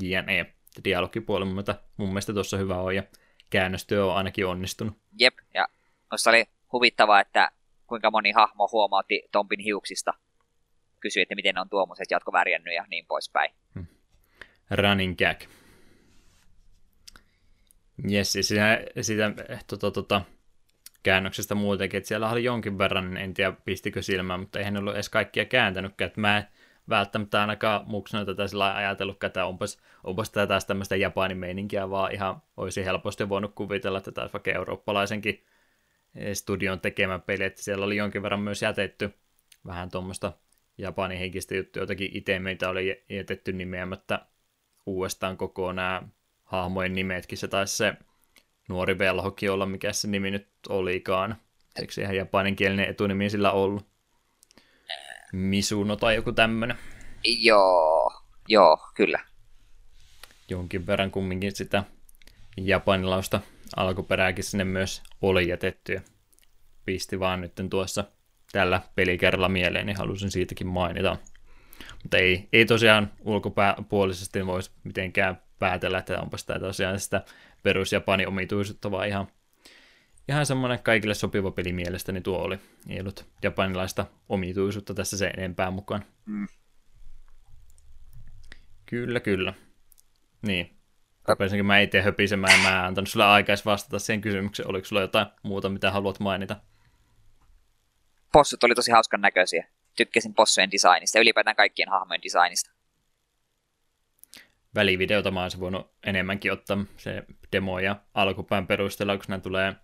jne. 0.00 0.54
Dialogipuoli 0.84 1.44
mun 1.44 1.54
mielestä, 1.54 1.80
mun 1.96 2.08
mielestä 2.08 2.32
tuossa 2.32 2.56
hyvä 2.56 2.76
on, 2.80 2.96
ja 2.96 3.02
käännöstyö 3.50 4.06
on 4.06 4.16
ainakin 4.16 4.46
onnistunut. 4.46 4.94
Jep, 5.18 5.34
ja 5.54 5.68
tuossa 6.10 6.30
oli 6.30 6.44
huvittavaa, 6.72 7.20
että 7.20 7.50
kuinka 7.86 8.10
moni 8.10 8.32
hahmo 8.32 8.68
huomautti 8.72 9.22
Tompin 9.32 9.60
hiuksista. 9.60 10.14
Kysyi, 11.00 11.22
että 11.22 11.34
miten 11.34 11.54
ne 11.54 11.60
on 11.60 11.68
tuommoiset 11.68 12.10
jatkovärjännyt 12.10 12.74
ja 12.74 12.84
niin 12.88 13.06
poispäin. 13.06 13.54
Hmm. 13.74 13.86
Running 14.70 15.16
gag. 15.18 15.40
Jes, 18.08 18.32
sitä, 18.32 18.80
sitä 19.00 19.32
tota, 19.66 19.90
tota, 19.90 20.22
käännöksestä 21.04 21.54
muutenkin, 21.54 21.98
että 21.98 22.08
siellä 22.08 22.30
oli 22.30 22.44
jonkin 22.44 22.78
verran, 22.78 23.16
en 23.16 23.34
tiedä 23.34 23.52
pistikö 23.64 24.02
silmään, 24.02 24.40
mutta 24.40 24.58
eihän 24.58 24.76
ollut 24.76 24.94
edes 24.94 25.08
kaikkia 25.08 25.44
kääntänytkään, 25.44 26.06
että 26.06 26.20
mä 26.20 26.38
en 26.38 26.44
välttämättä 26.88 27.40
ainakaan 27.40 27.82
muksuna 27.86 28.24
tätä 28.24 28.46
sillä 28.46 28.74
ajatellutkaan, 28.74 29.28
että 29.28 29.44
onpas, 29.44 29.82
onpas 30.04 30.30
tätä 30.30 30.46
taas 30.46 30.64
tämmöistä 30.64 30.96
Japanin 30.96 31.38
meininkiä, 31.38 31.90
vaan 31.90 32.12
ihan 32.12 32.42
olisi 32.56 32.84
helposti 32.84 33.28
voinut 33.28 33.54
kuvitella, 33.54 33.98
että 33.98 34.12
taas 34.12 34.32
vaikka 34.32 34.50
eurooppalaisenkin 34.50 35.44
studion 36.32 36.80
tekemä 36.80 37.18
peli, 37.18 37.44
että 37.44 37.62
siellä 37.62 37.84
oli 37.84 37.96
jonkin 37.96 38.22
verran 38.22 38.40
myös 38.40 38.62
jätetty 38.62 39.14
vähän 39.66 39.90
tuommoista 39.90 40.32
Japanin 40.78 41.18
henkistä 41.18 41.54
juttuja, 41.54 41.82
jotakin 41.82 42.10
itse 42.12 42.38
meitä 42.38 42.68
oli 42.68 43.04
jätetty 43.08 43.52
nimeämättä 43.52 44.26
uudestaan 44.86 45.36
koko 45.36 45.72
nämä 45.72 46.02
hahmojen 46.44 46.94
nimetkin, 46.94 47.38
se 47.38 47.48
taisi 47.48 47.76
se 47.76 47.94
nuori 48.68 48.98
velhokin 48.98 49.50
olla, 49.50 49.66
mikä 49.66 49.92
se 49.92 50.08
nimi 50.08 50.30
nyt 50.30 50.48
olikaan. 50.68 51.36
Eikö 51.80 51.92
se 51.92 52.02
ihan 52.02 52.16
japaninkielinen 52.16 52.90
etunimi 52.90 53.30
sillä 53.30 53.52
ollut? 53.52 53.86
Misuno 55.32 55.96
tai 55.96 56.14
joku 56.14 56.32
tämmönen. 56.32 56.78
Joo, 57.24 58.12
joo, 58.48 58.78
kyllä. 58.94 59.20
Jonkin 60.48 60.86
verran 60.86 61.10
kumminkin 61.10 61.56
sitä 61.56 61.84
japanilausta 62.56 63.40
alkuperääkin 63.76 64.44
sinne 64.44 64.64
myös 64.64 65.02
oli 65.22 65.48
jätetty 65.48 65.92
ja 65.92 66.00
pisti 66.84 67.20
vaan 67.20 67.40
nyt 67.40 67.52
tuossa 67.70 68.04
tällä 68.52 68.80
pelikerralla 68.94 69.48
mieleen, 69.48 69.86
niin 69.86 69.96
halusin 69.96 70.30
siitäkin 70.30 70.66
mainita. 70.66 71.16
Mutta 72.02 72.16
ei, 72.16 72.48
ei 72.52 72.66
tosiaan 72.66 73.12
ulkopuolisesti 73.24 74.46
voisi 74.46 74.70
mitenkään 74.84 75.42
päätellä, 75.58 75.98
että 75.98 76.20
onpa 76.20 76.36
sitä 76.36 76.58
tosiaan 76.58 77.00
sitä 77.00 77.24
perus 77.64 77.92
Japanin 77.92 78.28
omituisuutta, 78.28 78.90
vaan 78.90 79.08
ihan, 79.08 79.26
ihan 80.28 80.46
semmoinen 80.46 80.82
kaikille 80.82 81.14
sopiva 81.14 81.50
peli 81.50 81.72
mielestäni 81.72 82.20
tuo 82.20 82.38
oli. 82.38 82.58
Ei 82.88 83.00
ollut 83.00 83.26
japanilaista 83.42 84.06
omituisuutta 84.28 84.94
tässä 84.94 85.16
se 85.18 85.26
enempää 85.26 85.70
mukaan. 85.70 86.04
Mm. 86.26 86.46
Kyllä, 88.86 89.20
kyllä. 89.20 89.54
Niin, 90.42 90.76
Rupesinkin 91.28 91.66
mä 91.66 91.80
itse 91.80 92.02
höpisemään, 92.02 92.60
mä 92.60 92.68
en 92.68 92.84
antanut 92.84 93.08
sulle 93.08 93.24
aikais 93.24 93.66
vastata 93.66 93.98
siihen 93.98 94.20
kysymykseen. 94.20 94.68
Oliko 94.68 94.84
sulla 94.84 95.02
jotain 95.02 95.26
muuta, 95.42 95.68
mitä 95.68 95.90
haluat 95.90 96.20
mainita? 96.20 96.56
Possut 98.32 98.64
oli 98.64 98.74
tosi 98.74 98.92
hauskan 98.92 99.20
näköisiä. 99.20 99.68
Tykkäsin 99.96 100.34
possujen 100.34 100.70
designista 100.70 101.18
ja 101.18 101.22
ylipäätään 101.22 101.56
kaikkien 101.56 101.88
hahmojen 101.88 102.22
designista. 102.22 102.73
Välivideota 104.74 105.30
mä 105.30 105.42
olisin 105.42 105.60
voinut 105.60 105.94
enemmänkin 106.06 106.52
ottaa 106.52 106.84
se 106.96 107.24
demo 107.52 107.78
ja 107.78 107.96
alkupään 108.14 108.66
perusteella, 108.66 109.18
kun 109.18 109.40
tulee 109.40 109.74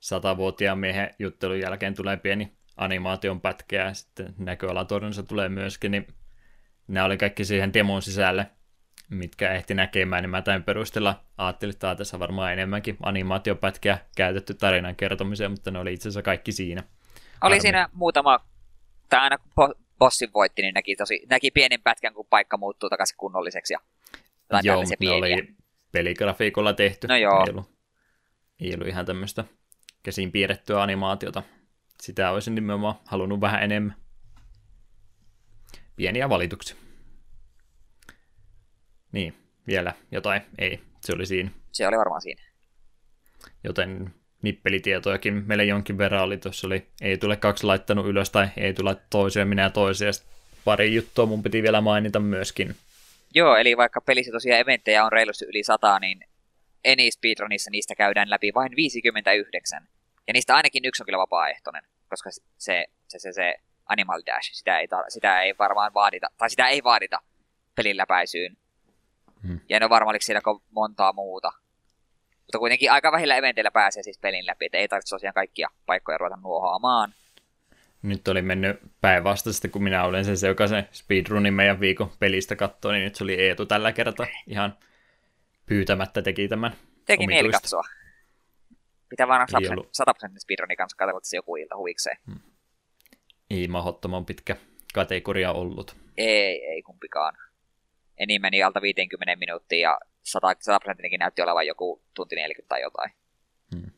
satavuotiaan 0.00 0.78
miehen 0.78 1.10
juttelun 1.18 1.60
jälkeen 1.60 1.94
tulee 1.94 2.16
pieni 2.16 2.52
animaation 2.76 3.40
pätkä 3.40 3.76
ja 3.76 3.94
sitten 3.94 4.34
näköalatorjunnassa 4.38 5.22
tulee 5.22 5.48
myöskin, 5.48 5.90
niin 5.90 6.06
nämä 6.88 7.06
oli 7.06 7.16
kaikki 7.16 7.44
siihen 7.44 7.74
demon 7.74 8.02
sisälle 8.02 8.46
mitkä 9.10 9.52
ehti 9.52 9.74
näkemään, 9.74 10.22
niin 10.22 10.30
mä 10.30 10.42
tämän 10.42 10.64
perusteella 10.64 11.24
ajattelin, 11.38 11.72
että 11.72 11.94
tässä 11.94 12.18
varmaan 12.18 12.52
enemmänkin 12.52 12.96
animaatiopätkiä 13.02 13.98
käytetty 14.16 14.54
tarinan 14.54 14.96
kertomiseen, 14.96 15.50
mutta 15.50 15.70
ne 15.70 15.78
oli 15.78 15.92
itse 15.92 16.08
asiassa 16.08 16.22
kaikki 16.22 16.52
siinä. 16.52 16.82
Oli 17.42 17.52
Armi. 17.54 17.60
siinä 17.60 17.88
muutama, 17.92 18.40
tai 19.08 19.20
aina 19.20 19.38
kun 19.38 19.74
bossin 19.98 20.32
voitti, 20.34 20.62
niin 20.62 20.74
näki, 20.74 20.96
tosi, 20.96 21.26
näki 21.30 21.50
pienen 21.50 21.82
pätkän, 21.82 22.14
kun 22.14 22.26
paikka 22.30 22.56
muuttuu 22.56 22.90
takaisin 22.90 23.16
kunnolliseksi. 23.16 23.74
Ja 23.74 23.80
joo, 24.62 24.82
mutta 24.82 24.94
ne 25.00 25.10
oli 25.10 25.56
peligrafiikolla 25.92 26.72
tehty. 26.72 27.08
No 27.08 27.16
joo. 27.16 27.44
Ei 27.46 27.50
ollut, 27.50 27.70
ei 28.60 28.74
ollut 28.74 28.88
ihan 28.88 29.06
tämmöistä 29.06 29.44
käsin 30.02 30.32
piirrettyä 30.32 30.82
animaatiota. 30.82 31.42
Sitä 32.02 32.30
olisin 32.30 32.54
nimenomaan 32.54 32.94
halunnut 33.06 33.40
vähän 33.40 33.62
enemmän. 33.62 33.96
Pieniä 35.96 36.28
valituksia. 36.28 36.76
Niin, 39.12 39.34
vielä 39.66 39.92
jotain. 40.10 40.42
Ei, 40.58 40.80
se 41.00 41.12
oli 41.12 41.26
siinä. 41.26 41.50
Se 41.72 41.88
oli 41.88 41.96
varmaan 41.98 42.20
siinä. 42.20 42.42
Joten 43.64 44.14
nippelitietojakin 44.42 45.44
meille 45.46 45.64
jonkin 45.64 45.98
verran 45.98 46.22
oli. 46.22 46.38
Tuossa 46.38 46.66
oli 46.66 46.86
ei 47.00 47.18
tule 47.18 47.36
kaksi 47.36 47.66
laittanut 47.66 48.06
ylös 48.06 48.30
tai 48.30 48.48
ei 48.56 48.74
tule 48.74 48.96
toisia 49.10 49.44
minä 49.44 49.70
toisia. 49.70 50.10
pari 50.64 50.94
juttua 50.94 51.26
mun 51.26 51.42
piti 51.42 51.62
vielä 51.62 51.80
mainita 51.80 52.20
myöskin. 52.20 52.76
Joo, 53.34 53.56
eli 53.56 53.76
vaikka 53.76 54.00
pelissä 54.00 54.32
tosiaan 54.32 54.60
eventtejä 54.60 55.04
on 55.04 55.12
reilusti 55.12 55.44
yli 55.44 55.62
sata, 55.62 55.98
niin 55.98 56.20
Eni 56.84 57.10
Speedrunissa 57.10 57.70
niistä 57.70 57.94
käydään 57.94 58.30
läpi 58.30 58.52
vain 58.54 58.76
59. 58.76 59.88
Ja 60.26 60.32
niistä 60.32 60.54
ainakin 60.56 60.84
yksi 60.84 61.02
on 61.02 61.04
kyllä 61.04 61.18
vapaaehtoinen, 61.18 61.82
koska 62.08 62.30
se, 62.30 62.86
se, 63.08 63.18
se, 63.18 63.32
se 63.32 63.54
Animal 63.88 64.22
Dash, 64.26 64.50
sitä 64.52 64.78
ei, 64.78 64.88
sitä 65.08 65.42
ei 65.42 65.54
varmaan 65.58 65.94
vaadita, 65.94 66.26
tai 66.38 66.50
sitä 66.50 66.68
ei 66.68 66.84
vaadita 66.84 67.18
pelin 67.74 67.96
läpäisyyn. 67.96 68.56
Hmm. 69.46 69.60
Ja 69.68 69.80
no 69.80 69.90
varmaan 69.90 70.12
oliko 70.12 70.22
siellä 70.22 70.40
montaa 70.70 71.12
muuta. 71.12 71.52
Mutta 72.40 72.58
kuitenkin 72.58 72.92
aika 72.92 73.12
vähillä 73.12 73.36
eventeillä 73.36 73.70
pääsee 73.70 74.02
siis 74.02 74.18
pelin 74.18 74.46
läpi, 74.46 74.66
että 74.66 74.78
ei 74.78 74.88
tarvitse 74.88 75.14
tosiaan 75.14 75.34
kaikkia 75.34 75.68
paikkoja 75.86 76.18
ruveta 76.18 76.36
nuohoamaan. 76.36 77.14
Nyt 78.02 78.28
oli 78.28 78.42
mennyt 78.42 78.76
päinvastaisesti, 79.00 79.68
kun 79.68 79.82
minä 79.82 80.04
olen 80.04 80.36
se, 80.36 80.46
joka 80.46 80.66
se 80.66 80.84
speedrunin 80.92 81.54
meidän 81.54 81.80
viikon 81.80 82.12
pelistä 82.18 82.56
katsoi, 82.56 82.92
niin 82.92 83.04
nyt 83.04 83.14
se 83.14 83.24
oli 83.24 83.34
Eetu 83.34 83.66
tällä 83.66 83.92
kertaa 83.92 84.26
ihan 84.46 84.76
pyytämättä 85.66 86.22
teki 86.22 86.48
tämän 86.48 86.72
Teki 87.06 87.26
mieli 87.26 87.50
katsoa. 87.50 87.82
Pitää 89.08 89.28
vaan 89.28 89.48
100 89.92 90.14
prosentin 90.14 90.40
speedrunin 90.40 90.76
kanssa 90.76 90.96
katsella 90.96 91.20
se 91.22 91.36
joku 91.36 91.56
ilta 91.56 91.76
huvikseen. 91.76 92.16
Hmm. 92.26 92.40
Ei 93.50 93.68
mahdottoman 93.68 94.26
pitkä 94.26 94.56
kategoria 94.94 95.52
ollut. 95.52 95.96
Ei, 96.16 96.64
ei 96.64 96.82
kumpikaan. 96.82 97.34
Eni 98.16 98.38
meni 98.38 98.62
alta 98.62 98.82
50 98.82 99.36
minuuttia 99.36 99.78
ja 99.78 100.00
100, 100.22 100.54
100 100.60 100.80
prosenttinenkin 100.80 101.18
näytti 101.18 101.42
olevan 101.42 101.66
joku 101.66 102.02
tunti 102.14 102.36
40 102.36 102.68
tai 102.68 102.82
jotain. 102.82 103.10
Hmm. 103.74 103.90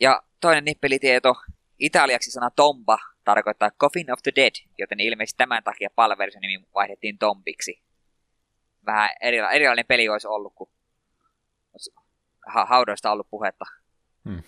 Ja 0.00 0.22
toinen 0.40 0.64
nippelitieto. 0.64 1.34
Italiaksi 1.82 2.30
sana 2.30 2.50
tomba 2.50 2.98
tarkoittaa 3.24 3.70
Coffin 3.70 4.12
of 4.12 4.18
the 4.22 4.32
Dead, 4.36 4.50
joten 4.78 5.00
ilmeisesti 5.00 5.36
tämän 5.36 5.64
takia 5.64 5.90
palvelusen 5.94 6.40
nimi 6.40 6.64
vaihdettiin 6.74 7.18
tompiksi. 7.18 7.82
Vähän 8.86 9.10
erilainen 9.50 9.86
peli 9.88 10.08
olisi 10.08 10.28
ollut, 10.28 10.52
kun 10.54 10.70
haudoista 12.66 13.12
ollut 13.12 13.30
puhetta. 13.30 13.64
Hmm. 14.24 14.42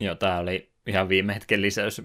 Joo, 0.00 0.14
tämä 0.14 0.38
oli 0.38 0.72
ihan 0.86 1.08
viime 1.08 1.34
hetken 1.34 1.62
lisäys. 1.62 2.02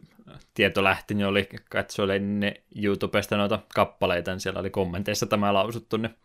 Tieto 0.54 0.84
lähti, 0.84 1.14
niin 1.14 1.28
oli 1.28 1.50
katsoin 1.70 2.40
ne 2.40 2.54
YouTubesta 2.76 3.38
noita 3.38 3.60
kappaleita, 3.76 4.32
niin 4.32 4.40
siellä 4.40 4.60
oli 4.60 4.70
kommenteissa 4.70 5.26
tämä 5.26 5.54
lausuttu, 5.54 5.98
niin 5.98 6.16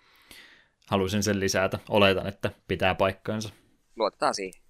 halusin 0.86 1.22
sen 1.22 1.40
lisätä. 1.40 1.78
Oletan, 1.88 2.26
että 2.26 2.50
pitää 2.68 2.94
paikkaansa. 2.94 3.50
Luotetaan 3.96 4.34
siihen. 4.34 4.62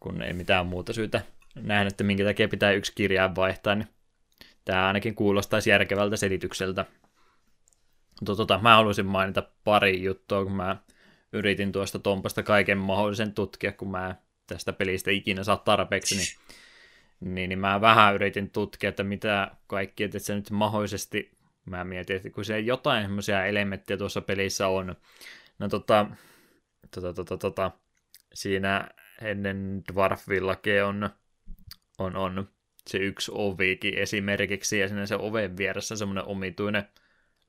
Kun 0.00 0.22
ei 0.22 0.32
mitään 0.32 0.66
muuta 0.66 0.92
syytä 0.92 1.22
nähdä, 1.56 1.88
että 1.88 2.04
minkä 2.04 2.24
takia 2.24 2.48
pitää 2.48 2.72
yksi 2.72 2.92
kirjaa 2.94 3.34
vaihtaa, 3.34 3.74
niin 3.74 3.88
tämä 4.64 4.86
ainakin 4.86 5.14
kuulostaisi 5.14 5.70
järkevältä 5.70 6.16
selitykseltä. 6.16 6.84
Mutta 8.20 8.36
tota, 8.36 8.58
mä 8.62 8.76
haluaisin 8.76 9.06
mainita 9.06 9.42
pari 9.64 10.02
juttua, 10.02 10.44
kun 10.44 10.56
mä 10.56 10.76
yritin 11.32 11.72
tuosta 11.72 11.98
Tompasta 11.98 12.42
kaiken 12.42 12.78
mahdollisen 12.78 13.32
tutkia, 13.32 13.72
kun 13.72 13.90
mä 13.90 14.16
tästä 14.46 14.72
pelistä 14.72 15.10
ikinä 15.10 15.44
saa 15.44 15.56
tarpeeksi, 15.56 16.16
niin, 16.16 16.26
niin, 17.34 17.48
niin 17.48 17.58
mä 17.58 17.80
vähän 17.80 18.14
yritin 18.14 18.50
tutkia, 18.50 18.88
että 18.88 19.02
mitä 19.02 19.50
kaikki, 19.66 20.04
että 20.04 20.18
se 20.18 20.34
nyt 20.34 20.50
mahdollisesti, 20.50 21.30
mä 21.64 21.84
mietin, 21.84 22.16
että 22.16 22.30
kun 22.30 22.44
se 22.44 22.60
jotain 22.60 23.02
semmoisia 23.02 23.46
elementtejä 23.46 23.96
tuossa 23.96 24.20
pelissä 24.20 24.68
on, 24.68 24.96
no 25.58 25.68
tota, 25.68 26.06
tota, 26.94 27.12
tota, 27.12 27.36
tota 27.36 27.70
siinä 28.34 28.88
ennen 29.22 29.82
Dwarfvillake 29.92 30.84
on, 30.84 31.10
on, 31.98 32.16
on 32.16 32.48
se 32.86 32.98
yksi 32.98 33.32
ovikin 33.34 33.98
esimerkiksi, 33.98 34.78
ja 34.78 34.88
siinä 34.88 35.06
se 35.06 35.16
oven 35.16 35.56
vieressä 35.56 35.96
semmoinen 35.96 36.24
omituinen 36.24 36.88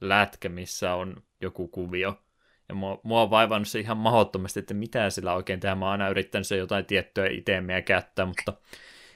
lätkä, 0.01 0.49
missä 0.49 0.93
on 0.93 1.23
joku 1.41 1.67
kuvio, 1.67 2.23
ja 2.69 2.75
mua, 2.75 2.99
mua 3.03 3.21
on 3.21 3.29
vaivannut 3.29 3.67
se 3.67 3.79
ihan 3.79 3.97
mahdottomasti, 3.97 4.59
että 4.59 4.73
mitä 4.73 5.09
sillä 5.09 5.33
oikein 5.33 5.59
tehdään. 5.59 5.77
Mä 5.77 5.85
oon 5.85 5.91
aina 5.91 6.09
yrittänyt 6.09 6.47
se 6.47 6.57
jotain 6.57 6.85
tiettyä 6.85 7.27
itemiä 7.27 7.81
käyttää, 7.81 8.25
mutta 8.25 8.53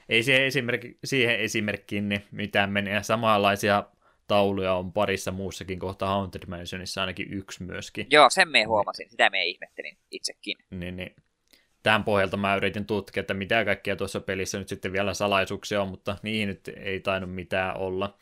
ei 0.10 0.24
siihen, 0.24 0.44
esimerkki, 0.44 0.98
siihen 1.04 1.40
esimerkkiin 1.40 2.10
niin 2.10 2.26
mitään 2.32 2.72
mene. 2.72 3.04
Samanlaisia 3.04 3.84
tauluja 4.28 4.74
on 4.74 4.94
parissa 4.94 5.32
muussakin 5.32 5.80
kohtaa 5.80 6.10
Haunted 6.10 6.44
Mansionissa 6.48 7.02
ainakin 7.02 7.34
yksi 7.34 7.64
myöskin. 7.64 8.08
Joo, 8.10 8.30
sen 8.30 8.50
me 8.50 8.64
huomasin. 8.64 9.10
Sitä 9.10 9.30
me 9.30 9.46
ihmettelin 9.46 9.98
itsekin. 10.12 10.58
Niin, 10.70 10.96
niin. 10.96 11.16
Tämän 11.84 12.04
pohjalta 12.04 12.38
mä 12.38 12.56
yritin 12.56 12.86
tutkia, 12.86 13.22
että 13.22 13.34
mitä 13.34 13.66
kaikkia 13.66 13.96
tuossa 13.96 14.20
pelissä 14.20 14.60
nyt 14.60 14.68
sitten 14.68 14.94
vielä 14.94 15.14
salaisuuksia 15.14 15.82
on, 15.82 15.88
mutta 15.88 16.18
niihin 16.24 16.48
nyt 16.48 16.68
ei 16.78 17.00
tainnut 17.00 17.36
mitään 17.36 17.78
olla. 17.78 18.18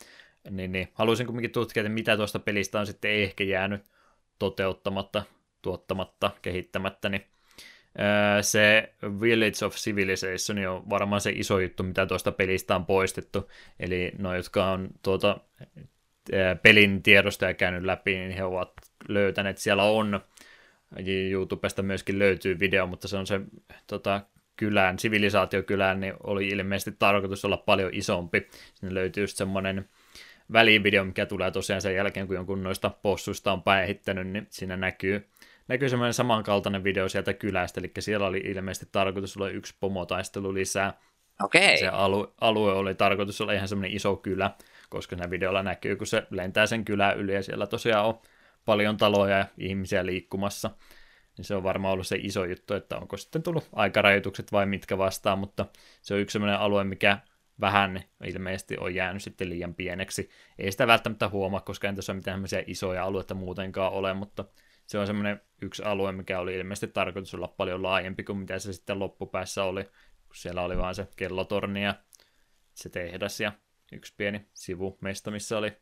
Niin, 0.49 0.72
niin. 0.72 0.88
Haluaisin 0.94 1.26
kuitenkin 1.26 1.52
tutkia, 1.52 1.81
että 1.81 1.94
mitä 1.94 2.18
tuosta 2.18 2.40
pelistä 2.40 2.80
on 2.80 2.88
sitten 2.88 3.11
ehkä 3.11 3.44
jäänyt 3.44 3.84
toteuttamatta, 4.40 5.23
tuottamatta, 5.61 6.31
kehittämättä, 6.41 7.10
niin 7.10 7.26
se 8.41 8.94
Village 9.22 9.65
of 9.65 9.76
Civilization 9.76 10.68
on 10.68 10.90
varmaan 10.90 11.22
se 11.22 11.30
iso 11.30 11.60
juttu, 11.60 11.84
mitä 11.84 12.06
tuosta 12.06 12.31
pelistä 12.31 12.76
on 12.76 12.86
poistettu. 12.86 13.52
Eli 13.80 14.11
no, 14.18 14.36
jotka 14.36 14.72
on 14.72 14.90
tuota, 15.03 15.40
pelin 16.61 17.03
tiedosta 17.03 17.45
ja 17.45 17.53
käynyt 17.53 17.84
läpi, 17.84 18.15
niin 18.15 18.31
he 18.31 18.44
ovat 18.44 18.73
löytäneet, 19.07 19.57
siellä 19.57 19.84
on, 19.84 20.19
YouTubesta 21.32 21.84
myöskin 21.84 22.20
löytyy 22.20 22.60
video, 22.60 22.88
mutta 22.88 23.07
se 23.07 23.18
on 23.18 23.28
se 23.28 23.41
tota, 23.88 24.22
kylään, 24.56 24.99
sivilisaatiokylään, 24.99 25.99
niin 25.99 26.14
oli 26.24 26.48
ilmeisesti 26.48 26.95
tarkoitus 26.99 27.45
olla 27.45 27.57
paljon 27.57 27.90
isompi. 27.94 28.48
Sinne 28.74 28.94
löytyy 28.94 29.24
just 29.24 29.38
semmoinen 29.38 29.90
välivideo, 30.53 31.03
mikä 31.03 31.26
tulee 31.26 31.52
tosiaan 31.52 31.82
sen 31.82 31.95
jälkeen, 31.95 32.28
kun 32.28 32.36
jonkun 32.36 32.64
noista 32.64 32.90
possuista 32.90 33.52
on 33.52 33.64
päihittänyt, 33.64 34.28
niin 34.28 34.48
siinä 34.49 34.78
näkyy, 34.78 35.28
näkyy 35.68 35.90
semmoinen 35.90 36.14
samankaltainen 36.14 36.84
video 36.84 37.10
sieltä 37.10 37.34
kylästä, 37.34 37.82
eli 37.82 37.91
siellä 37.99 38.28
oli 38.28 38.38
ilmeisesti 38.38 38.90
tarkoitus 38.91 39.38
olla 39.38 39.49
yksi 39.49 39.76
pomotaistelu 39.80 40.53
lisää. 40.53 40.94
Okei. 41.44 41.78
Se 41.78 41.88
alue, 41.88 42.28
alue 42.41 42.72
oli 42.74 42.95
tarkoitus 42.95 43.41
olla 43.41 43.53
ihan 43.53 43.68
semmoinen 43.68 43.95
iso 43.95 44.16
kylä, 44.16 44.52
koska 44.90 45.16
siinä 45.16 45.30
videolla 45.30 45.64
näkyy, 45.64 45.95
kun 45.95 46.07
se 46.07 46.28
lentää 46.30 46.66
sen 46.66 46.86
kylän 46.86 47.18
yli, 47.18 47.34
ja 47.34 47.44
siellä 47.44 47.68
tosiaan 47.68 48.06
on 48.06 48.20
paljon 48.65 48.98
taloja 48.98 49.38
ja 49.38 49.45
ihmisiä 49.57 50.06
liikkumassa. 50.06 50.72
Niin 51.38 51.45
se 51.45 51.56
on 51.56 51.64
varmaan 51.64 51.94
ollut 51.94 52.07
se 52.07 52.18
iso 52.22 52.45
juttu, 52.45 52.73
että 52.73 52.98
onko 52.98 53.18
sitten 53.18 53.44
tullut 53.44 53.69
aikarajoitukset 53.73 54.52
vai 54.52 54.65
mitkä 54.65 54.98
vastaan, 54.98 55.40
mutta 55.40 55.65
se 56.02 56.14
on 56.14 56.19
yksi 56.19 56.34
semmoinen 56.34 56.60
alue, 56.60 56.84
mikä 56.84 57.18
vähän 57.61 58.03
ilmeisesti 58.23 58.77
on 58.80 58.95
jäänyt 58.95 59.23
sitten 59.23 59.49
liian 59.49 59.73
pieneksi. 59.73 60.30
Ei 60.57 60.72
sitä 60.72 60.88
välttämättä 60.88 61.30
huomaa, 61.30 61.61
koska 61.61 61.88
en 61.88 61.95
tässä 61.95 62.11
ole 62.11 62.18
mitään 62.18 62.44
isoja 62.68 63.03
alueita 63.03 63.34
muutenkaan 63.34 63.91
ole, 63.91 64.14
mutta 64.14 64.45
se 64.86 64.99
on 64.99 65.07
semmoinen 65.07 65.41
yksi 65.61 65.84
alue, 65.84 66.11
mikä 66.11 66.40
oli 66.40 66.56
ilmeisesti 66.56 66.88
tarkoitus 66.88 67.34
olla 67.34 67.48
paljon 67.48 67.84
laajempi 67.84 68.23
kuin 68.23 68.38
mitä 68.38 68.60
se 68.60 68.73
sitten 68.73 68.99
loppupäässä 68.99 69.64
oli, 69.64 69.84
kun 69.84 70.36
siellä 70.36 70.61
oli 70.61 70.77
vaan 70.77 70.95
se 70.95 71.07
kellotorni 71.15 71.84
ja 71.84 71.95
se 72.73 72.90
tehdas 72.90 73.40
ja 73.40 73.52
yksi 73.91 74.14
pieni 74.18 74.48
sivumesta, 74.53 75.31
missä 75.31 75.57
oli 75.57 75.73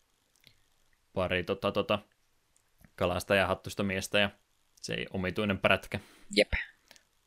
pari 1.14 1.44
tota, 1.44 1.72
tota, 1.72 1.99
kalasta 2.98 3.36
ja 3.36 3.48
hattusta 3.48 3.84
miestä 3.84 4.19
ja 4.19 4.30
se 4.76 5.06
omituinen 5.14 5.57
prätkä. 5.57 5.99
Jep. 6.36 6.52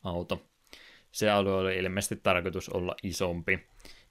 Auto. 0.05 0.43
Se 1.13 1.31
alue 1.31 1.55
oli 1.55 1.77
ilmeisesti 1.77 2.17
tarkoitus 2.17 2.69
olla 2.69 2.95
isompi. 3.03 3.67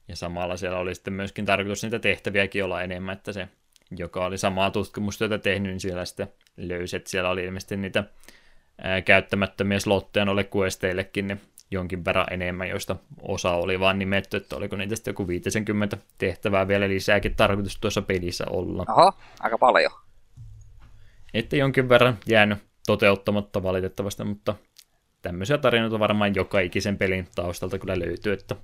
Ja 0.07 0.15
samalla 0.15 0.57
siellä 0.57 0.79
oli 0.79 0.95
sitten 0.95 1.13
myöskin 1.13 1.45
tarkoitus 1.45 1.83
niitä 1.83 1.99
tehtäviäkin 1.99 2.63
olla 2.63 2.81
enemmän, 2.81 3.17
että 3.17 3.33
se, 3.33 3.47
joka 3.91 4.25
oli 4.25 4.37
samaa 4.37 4.71
tutkimustyötä 4.71 5.37
tehnyt, 5.37 5.71
niin 5.71 5.79
siellä 5.79 6.05
sitten 6.05 6.33
löysi, 6.57 6.95
että 6.95 7.09
siellä 7.09 7.29
oli 7.29 7.45
ilmeisesti 7.45 7.77
niitä 7.77 8.03
ää, 8.81 9.01
käyttämättömiä 9.01 9.79
slotteja 9.79 10.25
noille 10.25 10.49
questeillekin 10.55 11.27
niin 11.27 11.41
jonkin 11.71 12.05
verran 12.05 12.33
enemmän, 12.33 12.69
joista 12.69 12.95
osa 13.21 13.51
oli 13.51 13.79
vaan 13.79 13.99
nimetty, 13.99 14.37
että 14.37 14.55
oliko 14.55 14.75
niitä 14.75 14.95
sitten 14.95 15.11
joku 15.11 15.27
50 15.27 15.97
tehtävää 16.17 16.67
vielä 16.67 16.89
lisääkin 16.89 17.35
tarkoitus 17.35 17.77
tuossa 17.79 18.01
pelissä 18.01 18.45
olla. 18.49 18.85
Oho, 18.89 19.13
aika 19.39 19.57
paljon. 19.57 19.91
Että 21.33 21.55
jonkin 21.55 21.89
verran 21.89 22.17
jäänyt 22.27 22.57
toteuttamatta 22.85 23.63
valitettavasti, 23.63 24.23
mutta 24.23 24.55
tämmöisiä 25.21 25.57
tarinoita 25.57 25.99
varmaan 25.99 26.35
joka 26.35 26.59
ikisen 26.59 26.97
pelin 26.97 27.27
taustalta 27.35 27.79
kyllä 27.79 27.99
löytyy, 27.99 28.33
että 28.33 28.55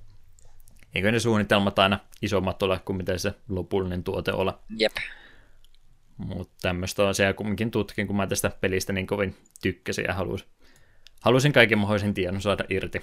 eikö 0.94 1.12
ne 1.12 1.18
suunnitelmat 1.18 1.78
aina 1.78 1.98
isommat 2.22 2.62
ole 2.62 2.80
kuin 2.84 2.96
miten 2.96 3.18
se 3.18 3.34
lopullinen 3.48 4.04
tuote 4.04 4.32
ole. 4.32 4.54
Jep. 4.76 4.92
Mutta 6.16 6.54
tämmöistä 6.62 7.08
asiaa 7.08 7.32
kumminkin 7.32 7.70
tutkin, 7.70 8.06
kun 8.06 8.16
mä 8.16 8.26
tästä 8.26 8.50
pelistä 8.60 8.92
niin 8.92 9.06
kovin 9.06 9.36
tykkäsin 9.62 10.04
ja 10.08 10.14
halusin, 10.14 10.48
halusin 11.20 11.52
kaiken 11.52 11.78
mahdollisen 11.78 12.14
tiedon 12.14 12.40
saada 12.40 12.64
irti. 12.68 13.02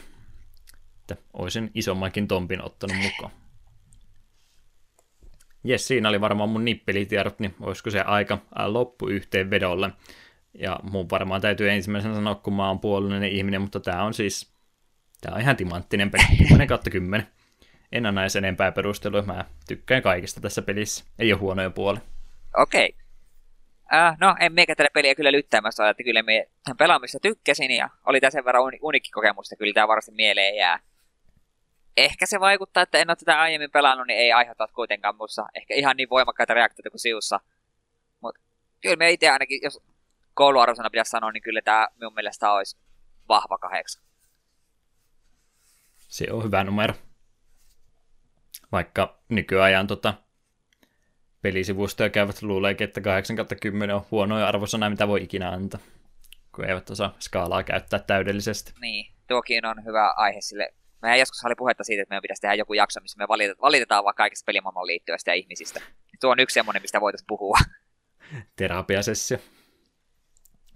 Että 1.01 1.15
olisin 1.33 1.71
isommankin 1.73 2.27
tompin 2.27 2.65
ottanut 2.65 2.97
mukaan. 2.97 3.31
Jes, 5.63 5.87
siinä 5.87 6.09
oli 6.09 6.21
varmaan 6.21 6.49
mun 6.49 6.65
nippelitiedot, 6.65 7.39
niin 7.39 7.55
olisiko 7.59 7.89
se 7.89 8.01
aika 8.01 8.37
loppu 8.65 9.07
yhteenvedolle. 9.07 9.89
Ja 10.53 10.79
mun 10.91 11.09
varmaan 11.11 11.41
täytyy 11.41 11.69
ensimmäisenä 11.69 12.15
sanoa, 12.15 12.35
kun 12.35 12.53
mä 12.53 12.67
oon 12.67 12.79
puolueellinen 12.79 13.31
ihminen, 13.31 13.61
mutta 13.61 13.79
tämä 13.79 14.03
on 14.03 14.13
siis 14.13 14.53
Tämä 15.23 15.35
on 15.35 15.41
ihan 15.41 15.55
timanttinen 15.55 16.11
peli, 16.11 16.23
10 16.47 16.67
kautta 16.67 16.89
10. 16.89 17.27
En 17.91 18.05
anna 18.05 18.21
edes 18.21 18.35
enempää 18.35 18.71
perustelua, 18.71 19.21
mä 19.21 19.45
tykkään 19.67 20.01
kaikista 20.01 20.41
tässä 20.41 20.61
pelissä. 20.61 21.05
Ei 21.19 21.33
ole 21.33 21.39
huonoja 21.39 21.69
puoli. 21.69 21.99
Okei. 22.57 22.89
Okay. 22.89 23.99
Äh, 23.99 24.17
no, 24.19 24.35
en 24.39 24.53
meikä 24.53 24.75
tätä 24.75 24.89
peliä 24.93 25.15
kyllä 25.15 25.31
lyttäämässä 25.31 25.89
että 25.89 26.03
kyllä 26.03 26.23
me 26.23 26.47
pelaamista 26.77 27.19
tykkäsin 27.19 27.71
ja 27.71 27.89
oli 28.05 28.19
tässä 28.19 28.37
sen 28.37 28.45
verran 28.45 28.63
unikki 28.81 29.11
kokemusta, 29.11 29.55
kyllä 29.55 29.73
tämä 29.73 29.87
varmasti 29.87 30.11
mieleen 30.11 30.55
jää. 30.55 30.79
Ehkä 31.97 32.25
se 32.25 32.39
vaikuttaa, 32.39 32.83
että 32.83 32.97
en 32.97 33.09
ole 33.09 33.15
tätä 33.15 33.41
aiemmin 33.41 33.71
pelannut, 33.71 34.07
niin 34.07 34.19
ei 34.19 34.31
aiheuta 34.31 34.67
kuitenkaan 34.67 35.15
muussa 35.15 35.45
ehkä 35.55 35.73
ihan 35.73 35.97
niin 35.97 36.09
voimakkaita 36.09 36.53
reaktioita 36.53 36.89
kuin 36.89 36.99
siussa. 36.99 37.39
Mutta 38.21 38.41
kyllä 38.81 38.95
me 38.95 39.11
itse 39.11 39.29
ainakin, 39.29 39.59
jos 39.63 39.81
kouluarvosana 40.33 40.89
pitäisi 40.89 41.09
sanoa, 41.09 41.31
niin 41.31 41.43
kyllä 41.43 41.61
tämä 41.61 41.87
minun 41.99 42.13
mielestä 42.13 42.51
olisi 42.51 42.77
vahva 43.29 43.57
kahdeksan. 43.57 44.03
Se 45.97 46.27
on 46.31 46.43
hyvä 46.43 46.63
numero. 46.63 46.93
Vaikka 48.71 49.19
nykyajan 49.29 49.87
tota, 49.87 50.13
pelisivustoja 51.41 52.09
käyvät 52.09 52.41
luuleekin, 52.41 52.85
että 52.85 53.01
8 53.01 53.37
10 53.61 53.95
on 53.95 54.05
huonoja 54.11 54.47
arvosana, 54.47 54.89
mitä 54.89 55.07
voi 55.07 55.23
ikinä 55.23 55.49
antaa, 55.49 55.79
kun 56.55 56.65
eivät 56.65 56.89
osaa 56.89 57.15
skaalaa 57.19 57.63
käyttää 57.63 57.99
täydellisesti. 57.99 58.73
Niin, 58.81 59.13
tuokin 59.27 59.65
on 59.65 59.85
hyvä 59.85 60.11
aihe 60.11 60.41
sille. 60.41 60.73
Mehän 61.03 61.19
joskus 61.19 61.45
oli 61.45 61.55
puhetta 61.55 61.83
siitä, 61.83 62.01
että 62.03 62.11
meidän 62.11 62.21
pitäisi 62.21 62.41
tehdä 62.41 62.55
joku 62.55 62.73
jakso, 62.73 62.99
missä 63.01 63.17
me 63.17 63.27
valitetaan 63.61 64.03
vaikka 64.03 64.23
kaikista 64.23 64.45
pelimaailman 64.45 64.87
liittyvistä 64.87 65.31
ja 65.31 65.35
ihmisistä. 65.35 65.81
Tuo 66.21 66.31
on 66.31 66.39
yksi 66.39 66.53
semmoinen, 66.53 66.81
mistä 66.81 67.01
voitaisiin 67.01 67.27
puhua. 67.27 67.57
Terapiasessio. 68.55 69.37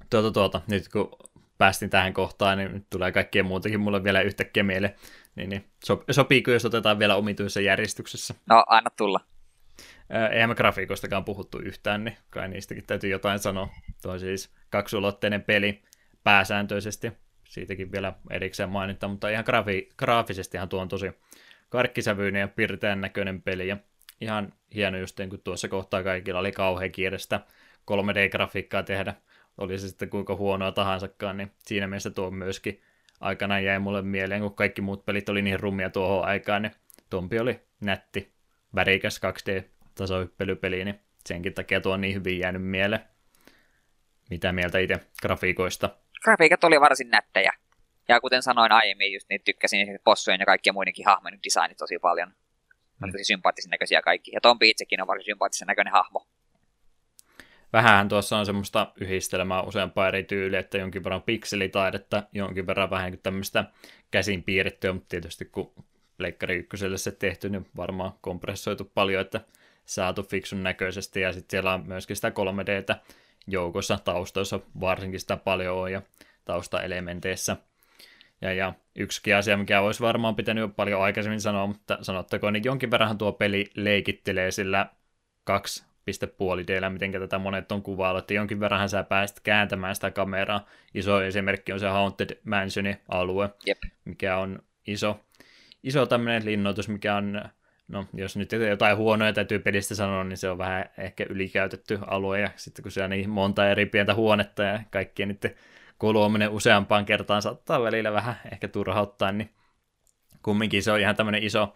Tuota, 0.10 0.32
tuota, 0.32 0.62
nyt 0.68 0.90
kun 0.90 1.10
päästin 1.58 1.90
tähän 1.90 2.14
kohtaan, 2.14 2.58
niin 2.58 2.86
tulee 2.90 3.12
kaikkea 3.12 3.44
muutakin 3.44 3.80
mulle 3.80 4.04
vielä 4.04 4.22
yhtäkkiä 4.22 4.64
mieleen. 4.64 4.96
Niin, 5.36 5.50
niin. 5.50 5.72
Sopiiko, 6.12 6.52
jos 6.52 6.66
otetaan 6.66 7.00
vielä 7.00 7.16
omituisessa 7.16 7.62
järjestyksessä? 7.62 8.34
No, 8.50 8.64
anna 8.68 8.90
tulla. 8.98 9.20
Eihän 10.32 10.50
me 10.50 10.56
grafiikoistakaan 10.56 11.26
puhuttu 11.26 11.60
yhtään, 11.60 12.04
niin 12.04 12.18
kai 12.30 12.48
niistäkin 12.48 12.86
täytyy 12.86 13.10
jotain 13.10 13.40
sanoa. 13.40 13.70
Tuo 14.02 14.12
on 14.12 14.20
siis 14.20 14.56
kaksulotteinen 14.70 15.44
peli 15.44 15.82
pääsääntöisesti. 16.24 17.12
Siitäkin 17.50 17.92
vielä 17.92 18.14
erikseen 18.30 18.70
mainita, 18.70 19.08
mutta 19.08 19.30
ihan 19.30 19.46
grafi- 19.46 19.94
graafisestihan 19.98 20.70
tuo 20.70 20.82
on 20.82 20.88
tosi 20.88 21.12
karkkisävyinen 21.70 22.40
ja 22.40 22.48
pirteän 22.48 23.02
näköinen 23.02 23.42
peli. 23.42 23.68
Ja 23.68 23.78
ihan 24.22 24.54
hieno 24.76 24.98
just 24.98 25.20
niin 25.20 25.30
kun 25.30 25.40
tuossa 25.40 25.68
kohtaa 25.68 26.04
kaikilla 26.04 26.40
oli 26.40 26.52
kauhean 26.52 26.92
kiirestä 26.92 27.40
3D-grafiikkaa 27.92 28.84
tehdä. 28.84 29.14
Oli 29.58 29.80
se 29.80 29.88
sitten 29.88 30.10
kuinka 30.10 30.36
huonoa 30.36 30.72
tahansakaan, 30.72 31.38
niin 31.38 31.52
siinä 31.58 31.88
mielessä 31.88 32.10
tuo 32.10 32.32
myöskin 32.32 32.82
aikana 33.20 33.60
jäi 33.60 33.80
mulle 33.80 34.02
mieleen, 34.02 34.42
kun 34.42 34.56
kaikki 34.56 34.82
muut 34.82 35.06
pelit 35.06 35.30
oli 35.30 35.42
niin 35.42 35.60
rummia 35.60 35.90
tuohon 35.90 36.26
aikaan, 36.26 36.62
niin 36.62 36.72
Tompi 37.10 37.40
oli 37.40 37.60
nätti, 37.80 38.32
värikäs 38.76 39.22
2D 39.26 39.64
tasohyppelypeli, 39.96 40.86
niin 40.86 41.00
senkin 41.26 41.54
takia 41.54 41.82
tuo 41.82 41.94
on 41.94 42.02
niin 42.02 42.16
hyvin 42.16 42.40
jäänyt 42.40 42.64
mieleen. 42.64 43.02
Mitä 44.30 44.52
mieltä 44.52 44.80
itse 44.80 45.00
grafiikoista? 45.22 45.90
Grafiikat 46.24 46.64
oli 46.64 46.82
varsin 46.82 47.10
nättejä. 47.10 47.54
Ja 48.08 48.22
kuten 48.22 48.44
sanoin 48.44 48.72
aiemmin, 48.72 49.14
just 49.14 49.30
niin 49.30 49.42
tykkäsin 49.46 50.00
possujen 50.04 50.40
ja 50.40 50.46
kaikkien 50.46 50.74
muidenkin 50.74 51.06
hahmojen 51.06 51.40
designit 51.44 51.78
tosi 51.78 52.00
paljon. 52.00 52.34
Mm. 53.02 53.12
tosi 53.12 53.24
sympaattisen 53.24 53.70
näköisiä 53.70 54.02
kaikki. 54.02 54.32
Ja 54.34 54.42
Tompi 54.42 54.70
itsekin 54.70 55.02
on 55.02 55.08
varsin 55.08 55.26
sympaattisen 55.26 55.66
näköinen 55.66 55.94
hahmo. 55.94 56.28
Vähän 57.74 58.10
tuossa 58.10 58.38
on 58.38 58.46
semmoista 58.46 58.92
yhdistelmää 59.02 59.62
useampaa 59.62 60.08
eri 60.08 60.24
tyyliä, 60.24 60.60
että 60.60 60.78
jonkin 60.78 61.04
verran 61.04 61.22
pikselitaidetta, 61.22 62.24
jonkin 62.34 62.68
verran 62.68 62.90
vähän 62.90 63.12
kuin 63.12 63.22
tämmöistä 63.22 63.66
käsin 64.12 64.44
piirrettyä, 64.44 64.94
mutta 64.94 65.10
tietysti 65.10 65.46
kun 65.46 65.74
Pleikkari 66.18 66.56
ykköselle 66.56 66.98
se 66.98 67.12
tehty, 67.12 67.50
niin 67.50 67.68
varmaan 67.76 68.12
kompressoitu 68.22 68.92
paljon, 68.94 69.22
että 69.22 69.42
saatu 69.86 70.24
fiksun 70.24 70.64
näköisesti, 70.64 71.22
ja 71.22 71.34
sitten 71.34 71.52
siellä 71.52 71.74
on 71.74 71.88
myöskin 71.88 72.16
sitä 72.16 72.30
3Dtä 72.30 72.96
joukossa, 73.48 73.98
taustoissa 74.04 74.60
varsinkin 74.80 75.20
sitä 75.20 75.38
paljon 75.38 75.78
on, 75.78 75.92
ja 75.92 76.02
taustaelementeissä. 76.46 77.58
Ja, 78.42 78.54
ja 78.54 78.74
yksikin 78.96 79.36
asia, 79.36 79.58
mikä 79.58 79.82
olisi 79.82 80.02
varmaan 80.02 80.36
pitänyt 80.36 80.62
jo 80.62 80.70
paljon 80.70 81.02
aikaisemmin 81.02 81.42
sanoa, 81.42 81.68
mutta 81.68 81.98
sanottakoon, 82.02 82.54
niin 82.54 82.64
jonkin 82.64 82.92
verran 82.92 83.18
tuo 83.18 83.32
peli 83.32 83.66
leikittelee 83.76 84.52
sillä 84.52 84.90
kaksi 85.44 85.88
puolideillä, 86.38 86.90
miten 86.90 87.12
tätä 87.12 87.40
monet 87.40 87.72
on 87.72 87.82
kuvaillut, 87.82 88.24
että 88.24 88.34
jonkin 88.34 88.60
verran 88.60 88.90
sä 88.90 89.04
pääset 89.04 89.40
kääntämään 89.40 89.96
sitä 89.96 90.12
kameraa. 90.12 90.66
Iso 90.94 91.22
esimerkki 91.22 91.74
on 91.74 91.80
se 91.80 91.88
Haunted 91.88 92.40
Mansionin 92.44 92.98
alue, 93.10 93.50
Jep. 93.66 93.78
mikä 94.06 94.38
on 94.38 94.60
iso, 94.88 95.20
iso 95.84 96.06
tämmöinen 96.06 96.46
linnoitus, 96.46 96.90
mikä 96.90 97.16
on 97.16 97.42
no 97.88 98.06
jos 98.14 98.38
nyt 98.38 98.52
jotain 98.52 98.98
huonoja 98.98 99.34
täytyy 99.34 99.60
pelistä 99.60 99.96
sanoa, 99.96 100.24
niin 100.24 100.38
se 100.38 100.50
on 100.50 100.58
vähän 100.58 100.90
ehkä 100.98 101.26
ylikäytetty 101.30 102.00
alue, 102.08 102.40
ja 102.40 102.50
sitten 102.56 102.84
kun 102.84 102.92
siellä 102.92 103.06
on 103.06 103.10
niin 103.10 103.30
monta 103.30 103.70
eri 103.70 103.86
pientä 103.86 104.14
huonetta 104.14 104.64
ja 104.64 104.80
kaikkien 104.90 105.30
niiden 105.30 105.56
kuluaminen 106.00 106.50
useampaan 106.50 107.06
kertaan 107.06 107.42
saattaa 107.42 107.82
välillä 107.82 108.14
vähän 108.14 108.36
ehkä 108.52 108.68
turhauttaa, 108.68 109.32
niin 109.32 109.50
kumminkin 110.44 110.84
se 110.84 110.92
on 110.92 111.00
ihan 111.00 111.16
tämmöinen 111.16 111.44
iso, 111.44 111.76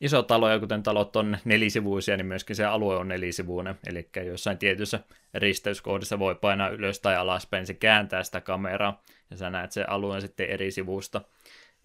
iso 0.00 0.22
talo, 0.22 0.50
ja 0.50 0.58
kuten 0.58 0.82
talot 0.82 1.16
on 1.16 1.38
nelisivuisia, 1.44 2.16
niin 2.16 2.26
myöskin 2.26 2.56
se 2.56 2.64
alue 2.64 2.96
on 2.96 3.08
nelisivuinen, 3.08 3.78
eli 3.86 4.08
jossain 4.26 4.58
tietyssä 4.58 5.00
risteyskohdassa 5.34 6.18
voi 6.18 6.34
painaa 6.34 6.68
ylös 6.68 7.00
tai 7.00 7.16
alaspäin, 7.16 7.66
se 7.66 7.74
kääntää 7.74 8.22
sitä 8.22 8.40
kameraa, 8.40 9.02
ja 9.30 9.36
sä 9.36 9.50
näet 9.50 9.72
se 9.72 9.84
alueen 9.88 10.20
sitten 10.22 10.46
eri 10.46 10.70
sivusta. 10.70 11.20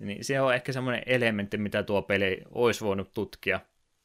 Niin 0.02 0.26
se 0.26 0.42
on 0.42 0.54
ehkä 0.54 0.74
semmoinen 0.74 1.04
elementti, 1.06 1.58
mitä 1.58 1.84
tuo 1.84 2.02
peli 2.02 2.42
olisi 2.52 2.86
voinut 2.86 3.14
tutkia 3.14 3.60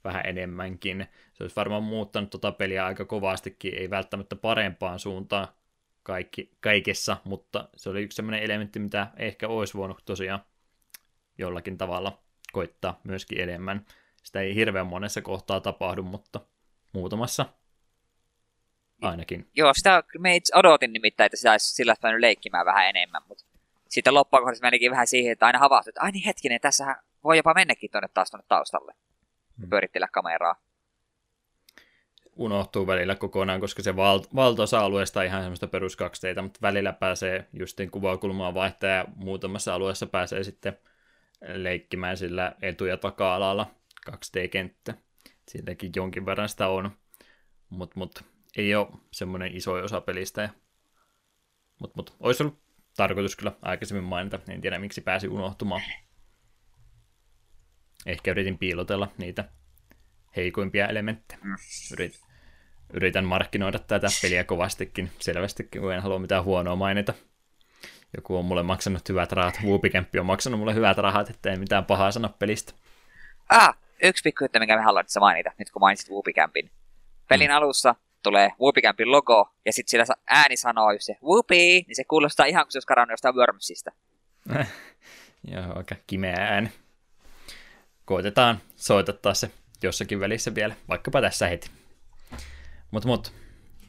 vähän 0.04 0.26
enemmänkin. 0.26 1.06
Se 1.32 1.44
olisi 1.44 1.56
varmaan 1.56 1.82
muuttanut 1.82 2.30
tuota 2.30 2.52
peliä 2.52 2.86
aika 2.86 3.04
kovastikin, 3.04 3.78
ei 3.78 3.90
välttämättä 3.90 4.36
parempaan 4.36 4.98
suuntaan 4.98 5.48
kaikki, 6.02 6.50
kaikessa, 6.60 7.16
mutta 7.24 7.68
se 7.76 7.90
oli 7.90 8.02
yksi 8.02 8.16
semmoinen 8.16 8.42
elementti, 8.42 8.78
mitä 8.78 9.06
ehkä 9.16 9.48
olisi 9.48 9.74
voinut 9.74 10.02
tosiaan 10.04 10.40
jollakin 11.38 11.78
tavalla 11.78 12.22
koittaa 12.52 13.00
myöskin 13.04 13.40
enemmän. 13.40 13.86
Sitä 14.22 14.40
ei 14.40 14.54
hirveän 14.54 14.86
monessa 14.86 15.22
kohtaa 15.22 15.60
tapahdu, 15.60 16.02
mutta 16.02 16.40
muutamassa 16.92 17.46
ainakin. 19.02 19.48
Joo, 19.54 19.74
sitä 19.74 20.02
me 20.18 20.36
itse 20.36 20.56
odotin 20.56 20.92
nimittäin, 20.92 21.26
että 21.26 21.36
sitä 21.36 21.50
olisi 21.50 21.74
sillä 21.74 21.94
tavalla 22.00 22.20
leikkimään 22.20 22.66
vähän 22.66 22.88
enemmän, 22.88 23.22
mutta 23.28 23.44
sitten 23.88 24.14
loppukohdassa 24.14 24.66
menikin 24.66 24.90
vähän 24.90 25.06
siihen, 25.06 25.32
että 25.32 25.46
aina 25.46 25.58
havahtui, 25.58 25.90
että 25.90 26.00
ai 26.00 26.10
niin 26.10 26.24
hetkinen, 26.24 26.60
tässä 26.60 26.96
voi 27.24 27.36
jopa 27.36 27.54
mennäkin 27.54 27.90
tuonne 27.90 28.08
taas 28.14 28.30
tuonne 28.30 28.44
taustalle. 28.48 28.94
Hmm. 29.60 29.70
Pyörittellä 29.70 30.08
kameraa. 30.12 30.56
Unohtuu 32.36 32.86
välillä 32.86 33.14
kokonaan, 33.14 33.60
koska 33.60 33.82
se 33.82 33.96
val- 33.96 34.24
valtaosa 34.34 34.80
alueesta 34.80 35.20
on 35.20 35.26
ihan 35.26 35.42
semmoista 35.42 35.66
perus 35.66 35.96
2 35.96 36.26
mutta 36.42 36.58
välillä 36.62 36.92
pääsee 36.92 37.48
justiin 37.52 37.90
kuvakulmaa 37.90 38.54
vaihtaa 38.54 38.90
ja 38.90 39.04
muutamassa 39.16 39.74
alueessa 39.74 40.06
pääsee 40.06 40.44
sitten 40.44 40.78
leikkimään 41.54 42.16
sillä 42.16 42.52
etu- 42.62 42.84
ja 42.84 42.96
taka-alalla 42.96 43.66
2D-kenttä. 44.10 44.94
Siitäkin 45.48 45.92
jonkin 45.96 46.26
verran 46.26 46.48
sitä 46.48 46.68
on, 46.68 46.90
mutta 47.68 47.98
mut, 47.98 48.24
ei 48.56 48.74
ole 48.74 48.88
semmoinen 49.10 49.56
iso 49.56 49.72
osa 49.72 50.00
pelistä. 50.00 50.48
Mutta 51.80 51.96
mut, 51.96 52.16
olisi 52.20 52.42
ollut 52.42 52.65
tarkoitus 52.96 53.36
kyllä 53.36 53.52
aikaisemmin 53.62 54.04
mainita, 54.04 54.38
en 54.48 54.60
tiedä 54.60 54.78
miksi 54.78 55.00
pääsi 55.00 55.28
unohtumaan. 55.28 55.82
Ehkä 58.06 58.30
yritin 58.30 58.58
piilotella 58.58 59.08
niitä 59.18 59.44
heikoimpia 60.36 60.86
elementtejä. 60.86 61.40
Yrit, 61.92 62.20
yritän 62.92 63.24
markkinoida 63.24 63.78
tätä 63.78 64.06
peliä 64.22 64.44
kovastikin, 64.44 65.10
selvästikin, 65.18 65.80
kun 65.80 65.94
en 65.94 66.02
halua 66.02 66.18
mitään 66.18 66.44
huonoa 66.44 66.76
mainita. 66.76 67.14
Joku 68.16 68.36
on 68.36 68.44
mulle 68.44 68.62
maksanut 68.62 69.08
hyvät 69.08 69.32
rahat, 69.32 69.58
Whoopikämppi 69.62 70.18
on 70.18 70.26
maksanut 70.26 70.60
mulle 70.60 70.74
hyvät 70.74 70.98
rahat, 70.98 71.30
ettei 71.30 71.56
mitään 71.56 71.84
pahaa 71.84 72.10
sano 72.12 72.28
pelistä. 72.28 72.72
Ah, 73.48 73.78
yksi 74.02 74.22
pikku 74.22 74.44
juttu, 74.44 74.58
minkä 74.58 74.76
me 74.76 74.82
haluan 74.82 75.04
mainita, 75.20 75.52
nyt 75.58 75.70
kun 75.70 75.80
mainitsit 75.80 76.10
Whoopikämpin. 76.10 76.70
Pelin 77.28 77.50
mm. 77.50 77.56
alussa 77.56 77.94
tulee 78.30 78.52
Whoopicampin 78.60 79.12
logo, 79.12 79.52
ja 79.64 79.72
sitten 79.72 79.90
sillä 79.90 80.16
ääni 80.30 80.56
sanoo 80.56 80.92
just 80.92 81.04
se 81.04 81.16
Whoopie, 81.22 81.80
niin 81.86 81.96
se 81.96 82.04
kuulostaa 82.04 82.46
ihan 82.46 82.64
kuin 82.64 82.72
se 82.72 82.76
olisi 82.76 82.86
karannut 82.86 83.12
jostain 83.12 83.34
Wormsista. 83.34 83.90
Joo, 85.52 85.76
aika 85.76 85.94
kimeä 86.06 86.36
ääni. 86.38 86.72
Koitetaan 88.04 88.60
soitattaa 88.76 89.34
se 89.34 89.50
jossakin 89.82 90.20
välissä 90.20 90.54
vielä, 90.54 90.74
vaikkapa 90.88 91.20
tässä 91.20 91.48
heti. 91.48 91.70
Mutta 92.90 93.08
mut, 93.08 93.32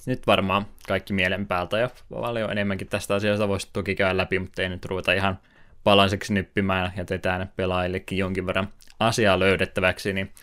nyt 0.06 0.28
varmaan 0.28 0.66
kaikki 0.88 1.14
mielen 1.14 1.48
päältä 1.48 1.78
ja 1.78 1.90
paljon 2.10 2.52
enemmänkin 2.52 2.88
tästä 2.88 3.16
asiasta 3.16 3.48
voisi 3.48 3.70
toki 3.74 3.96
käydä 3.96 4.18
läpi, 4.18 4.40
mutta 4.40 4.62
ei 4.62 4.70
nyt 4.70 4.86
ruveta 4.86 5.14
ihan 5.14 5.40
palaiseksi 5.84 6.34
nyppimään 6.34 6.84
ja 6.84 6.92
jätetään 6.98 7.52
pelaajillekin 7.56 8.18
jonkin 8.18 8.46
verran 8.46 8.68
asiaa 9.00 9.40
löydettäväksi, 9.40 10.14
niin 10.14 10.34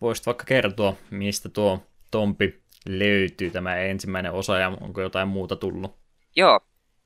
voisit 0.00 0.26
vaikka 0.26 0.44
kertoa, 0.44 0.96
mistä 1.10 1.48
tuo 1.48 1.86
Tompi 2.10 2.63
löytyy 2.88 3.50
tämä 3.50 3.76
ensimmäinen 3.76 4.32
osa 4.32 4.58
ja 4.58 4.68
onko 4.80 5.00
jotain 5.00 5.28
muuta 5.28 5.56
tullut? 5.56 5.96
Joo, 6.36 6.60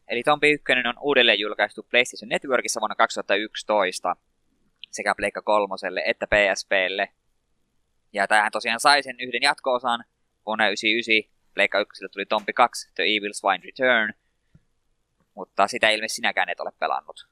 eli 0.08 0.22
Tompi 0.22 0.50
1 0.50 0.64
on 0.88 0.94
uudelleen 1.00 1.38
julkaistu 1.38 1.86
PlayStation 1.90 2.28
Networkissa 2.28 2.80
vuonna 2.80 2.94
2011. 2.94 4.16
sekä 4.90 5.14
Pleikka 5.14 5.42
kolmoselle 5.42 6.02
että 6.06 6.26
PSPlle. 6.26 7.08
Ja 8.12 8.26
tämähän 8.26 8.52
tosiaan 8.52 8.80
sai 8.80 9.02
sen 9.02 9.20
yhden 9.20 9.42
jatko-osan 9.42 10.04
vuonna 10.46 10.64
1999. 10.64 11.38
Pleikka 11.54 11.80
1 11.80 12.08
tuli 12.12 12.26
Tompi 12.26 12.52
2, 12.52 12.90
The 12.94 13.02
Evil 13.02 13.32
Swine 13.32 13.64
Return. 13.64 14.12
Mutta 15.34 15.66
sitä 15.66 15.90
ilmeisesti 15.90 16.16
sinäkään 16.16 16.48
et 16.48 16.60
ole 16.60 16.72
pelannut. 16.78 17.28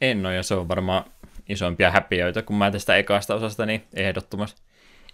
En 0.00 0.26
ole, 0.26 0.34
ja 0.34 0.42
se 0.42 0.54
on 0.54 0.68
varmaan 0.68 1.04
isompia 1.48 1.90
häpiöitä, 1.90 2.42
kun 2.42 2.56
mä 2.56 2.70
tästä 2.70 2.96
ekasta 2.96 3.34
osasta 3.34 3.66
niin 3.66 3.84
ehdottomasti 3.94 4.62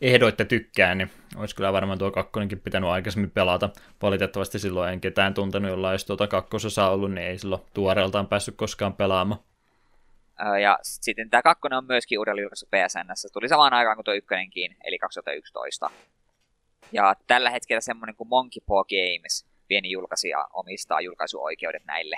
ehdoitte 0.01 0.45
tykkään, 0.45 0.99
niin 0.99 1.11
olisi 1.37 1.57
kyllä 1.57 1.73
varmaan 1.73 1.99
tuo 1.99 2.11
kakkonenkin 2.11 2.61
pitänyt 2.61 2.91
aikaisemmin 2.91 3.31
pelata. 3.31 3.71
Valitettavasti 4.03 4.59
silloin 4.59 4.93
en 4.93 5.01
ketään 5.01 5.35
tuntenut, 5.35 5.71
jolla 5.71 5.91
olisi 5.91 6.07
tuota 6.07 6.27
kakkososaa 6.27 6.91
ollut, 6.91 7.13
niin 7.13 7.27
ei 7.27 7.39
silloin 7.39 7.63
tuoreeltaan 7.75 8.27
päässyt 8.27 8.57
koskaan 8.57 8.95
pelaamaan. 8.95 9.41
Ja 10.63 10.79
sitten 10.83 11.31
tämä 11.31 11.43
kakkonen 11.43 11.79
on 11.79 11.87
myöskin 11.87 12.19
uudelleen 12.19 12.43
julkaisu 12.43 12.67
PSN. 12.67 13.33
Tuli 13.33 13.49
samaan 13.49 13.75
aikaan 13.75 13.97
kuin 13.97 14.05
tuo 14.05 14.15
ykkönenkin, 14.15 14.77
eli 14.85 14.99
2011. 14.99 15.91
Ja 16.93 17.15
tällä 17.27 17.51
hetkellä 17.51 17.81
semmoinen 17.81 18.17
kuin 18.17 18.29
Monkey 18.29 18.63
Paw 18.67 18.79
Games, 18.79 19.47
pieni 19.69 19.91
julkaisija, 19.91 20.49
omistaa 20.53 21.01
julkaisuoikeudet 21.01 21.85
näille. 21.85 22.17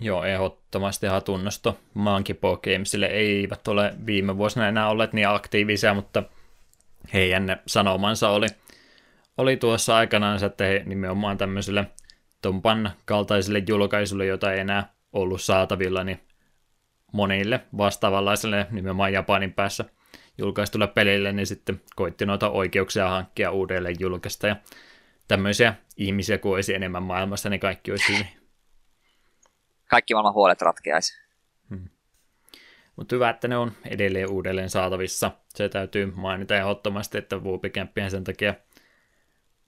Joo, 0.00 0.24
ehdottomasti 0.24 1.06
hatunnosto 1.06 1.78
Monkey 1.94 2.34
Paw 2.34 2.56
Gamesille 2.56 3.06
eivät 3.06 3.68
ole 3.68 3.94
viime 4.06 4.36
vuosina 4.36 4.68
enää 4.68 4.88
olleet 4.88 5.12
niin 5.12 5.28
aktiivisia, 5.28 5.94
mutta 5.94 6.22
heidän 7.12 7.60
sanomansa 7.66 8.30
oli, 8.30 8.46
oli 9.38 9.56
tuossa 9.56 9.96
aikanaan, 9.96 10.44
että 10.44 10.64
he 10.64 10.82
nimenomaan 10.86 11.38
tämmöisille 11.38 11.86
Tompan 12.42 12.90
kaltaisille 13.04 13.62
julkaisuille, 13.68 14.26
joita 14.26 14.52
ei 14.52 14.60
enää 14.60 14.92
ollut 15.12 15.40
saatavilla, 15.42 16.04
niin 16.04 16.20
monille 17.12 17.60
vastaavanlaisille 17.76 18.66
nimenomaan 18.70 19.12
Japanin 19.12 19.52
päässä 19.52 19.84
julkaistulle 20.38 20.86
pelille, 20.86 21.32
niin 21.32 21.46
sitten 21.46 21.80
koitti 21.96 22.26
noita 22.26 22.50
oikeuksia 22.50 23.08
hankkia 23.08 23.50
uudelleen 23.50 23.96
julkaista 24.00 24.46
ja 24.46 24.56
tämmöisiä 25.28 25.74
ihmisiä 25.96 26.38
kuin 26.38 26.52
olisi 26.52 26.74
enemmän 26.74 27.02
maailmassa, 27.02 27.50
niin 27.50 27.60
kaikki 27.60 27.90
olisi 27.90 28.12
hyvin. 28.12 28.39
Kaikki 29.90 30.14
maailman 30.14 30.34
huolet 30.34 30.62
ratkeaisi. 30.62 31.20
Hmm. 31.70 31.88
Mutta 32.96 33.14
hyvä, 33.14 33.30
että 33.30 33.48
ne 33.48 33.56
on 33.56 33.72
edelleen 33.84 34.30
uudelleen 34.30 34.70
saatavissa. 34.70 35.30
Se 35.48 35.68
täytyy 35.68 36.12
mainita 36.16 36.56
ehdottomasti, 36.56 37.18
että 37.18 37.36
Whoopikämppihän 37.36 38.10
sen 38.10 38.24
takia 38.24 38.54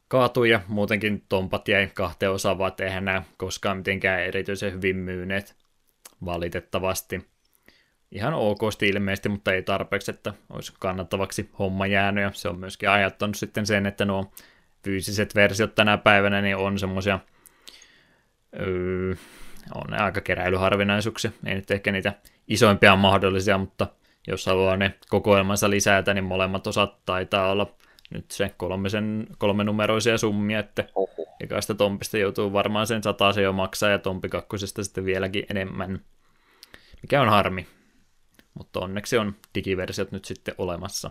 kaatui 0.08 0.50
ja 0.50 0.60
muutenkin 0.68 1.24
tompat 1.28 1.68
jäi 1.68 1.90
kahteen 1.94 2.32
osaan, 2.32 2.58
vaan 2.58 2.72
eihän 2.80 3.04
nämä 3.04 3.22
koskaan 3.36 3.76
mitenkään 3.76 4.22
erityisen 4.22 4.72
hyvin 4.72 4.96
myyneet 4.96 5.56
valitettavasti. 6.24 7.28
Ihan 8.10 8.34
okosti 8.34 8.88
ilmeisesti, 8.88 9.28
mutta 9.28 9.52
ei 9.52 9.62
tarpeeksi, 9.62 10.10
että 10.10 10.34
olisi 10.50 10.72
kannattavaksi 10.80 11.50
homma 11.58 11.86
jäänyt 11.86 12.22
ja 12.22 12.30
se 12.34 12.48
on 12.48 12.58
myöskin 12.58 12.90
ajattanut 12.90 13.36
sitten 13.36 13.66
sen, 13.66 13.86
että 13.86 14.04
nuo 14.04 14.32
fyysiset 14.84 15.34
versiot 15.34 15.74
tänä 15.74 15.98
päivänä 15.98 16.42
niin 16.42 16.56
on 16.56 16.78
semmoisia 16.78 17.18
öö, 18.60 19.14
on 19.74 19.90
ne 19.90 19.96
aika 19.96 20.20
keräilyharvinaisuuksia. 20.20 21.30
Ei 21.46 21.54
nyt 21.54 21.70
ehkä 21.70 21.92
niitä 21.92 22.12
isoimpia 22.48 22.96
mahdollisia, 22.96 23.58
mutta 23.58 23.86
jos 24.26 24.46
haluaa 24.46 24.76
ne 24.76 24.94
kokoelmansa 25.08 25.70
lisätä, 25.70 26.14
niin 26.14 26.24
molemmat 26.24 26.66
osat 26.66 27.04
taitaa 27.04 27.50
olla 27.50 27.74
nyt 28.10 28.30
se 28.30 28.54
kolmisen, 28.56 29.26
numeroisia 29.64 30.18
summia, 30.18 30.58
että 30.58 30.84
Oho. 30.94 31.26
ekaista 31.40 31.74
Tompista 31.74 32.18
joutuu 32.18 32.52
varmaan 32.52 32.86
sen 32.86 33.02
se 33.34 33.42
jo 33.42 33.52
maksaa 33.52 33.90
ja 33.90 33.98
Tompi 33.98 34.28
kakkosesta 34.28 34.84
sitten 34.84 35.04
vieläkin 35.04 35.46
enemmän, 35.50 36.04
mikä 37.02 37.22
on 37.22 37.28
harmi. 37.28 37.66
Mutta 38.54 38.80
onneksi 38.80 39.18
on 39.18 39.34
digiversiot 39.54 40.12
nyt 40.12 40.24
sitten 40.24 40.54
olemassa. 40.58 41.10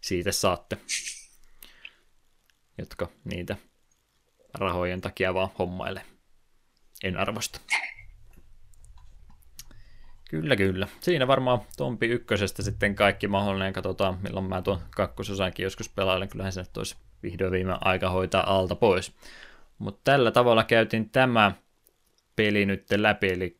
Siitä 0.00 0.32
saatte, 0.32 0.78
jotka 2.78 3.08
niitä 3.24 3.56
rahojen 4.54 5.00
takia 5.00 5.34
vaan 5.34 5.48
hommaille. 5.58 6.02
En 7.04 7.16
arvosta. 7.16 7.60
Kyllä, 10.30 10.56
kyllä. 10.56 10.88
Siinä 11.00 11.26
varmaan 11.26 11.60
Tompi 11.76 12.06
ykkösestä 12.06 12.62
sitten 12.62 12.94
kaikki 12.94 13.28
mahdollinen. 13.28 13.72
Katsotaan, 13.72 14.18
milloin 14.22 14.46
mä 14.46 14.62
tuon 14.62 14.80
kakkososankin 14.90 15.64
joskus 15.64 15.88
pelailen. 15.88 16.28
Kyllähän 16.28 16.52
se 16.52 16.64
olisi 16.76 16.96
vihdoin 17.22 17.52
viime 17.52 17.76
aika 17.80 18.10
hoitaa 18.10 18.56
alta 18.56 18.74
pois. 18.74 19.12
Mutta 19.78 20.00
tällä 20.04 20.30
tavalla 20.30 20.64
käytiin 20.64 21.10
tämä 21.10 21.52
peli 22.36 22.66
nyt 22.66 22.86
läpi, 22.96 23.28
eli 23.28 23.58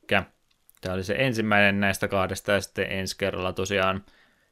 tämä 0.81 0.95
oli 0.95 1.05
se 1.05 1.15
ensimmäinen 1.19 1.81
näistä 1.81 2.09
kahdesta, 2.09 2.53
ja 2.53 2.61
sitten 2.61 2.93
ensi 2.93 3.19
kerralla 3.19 3.53
tosiaan 3.53 4.05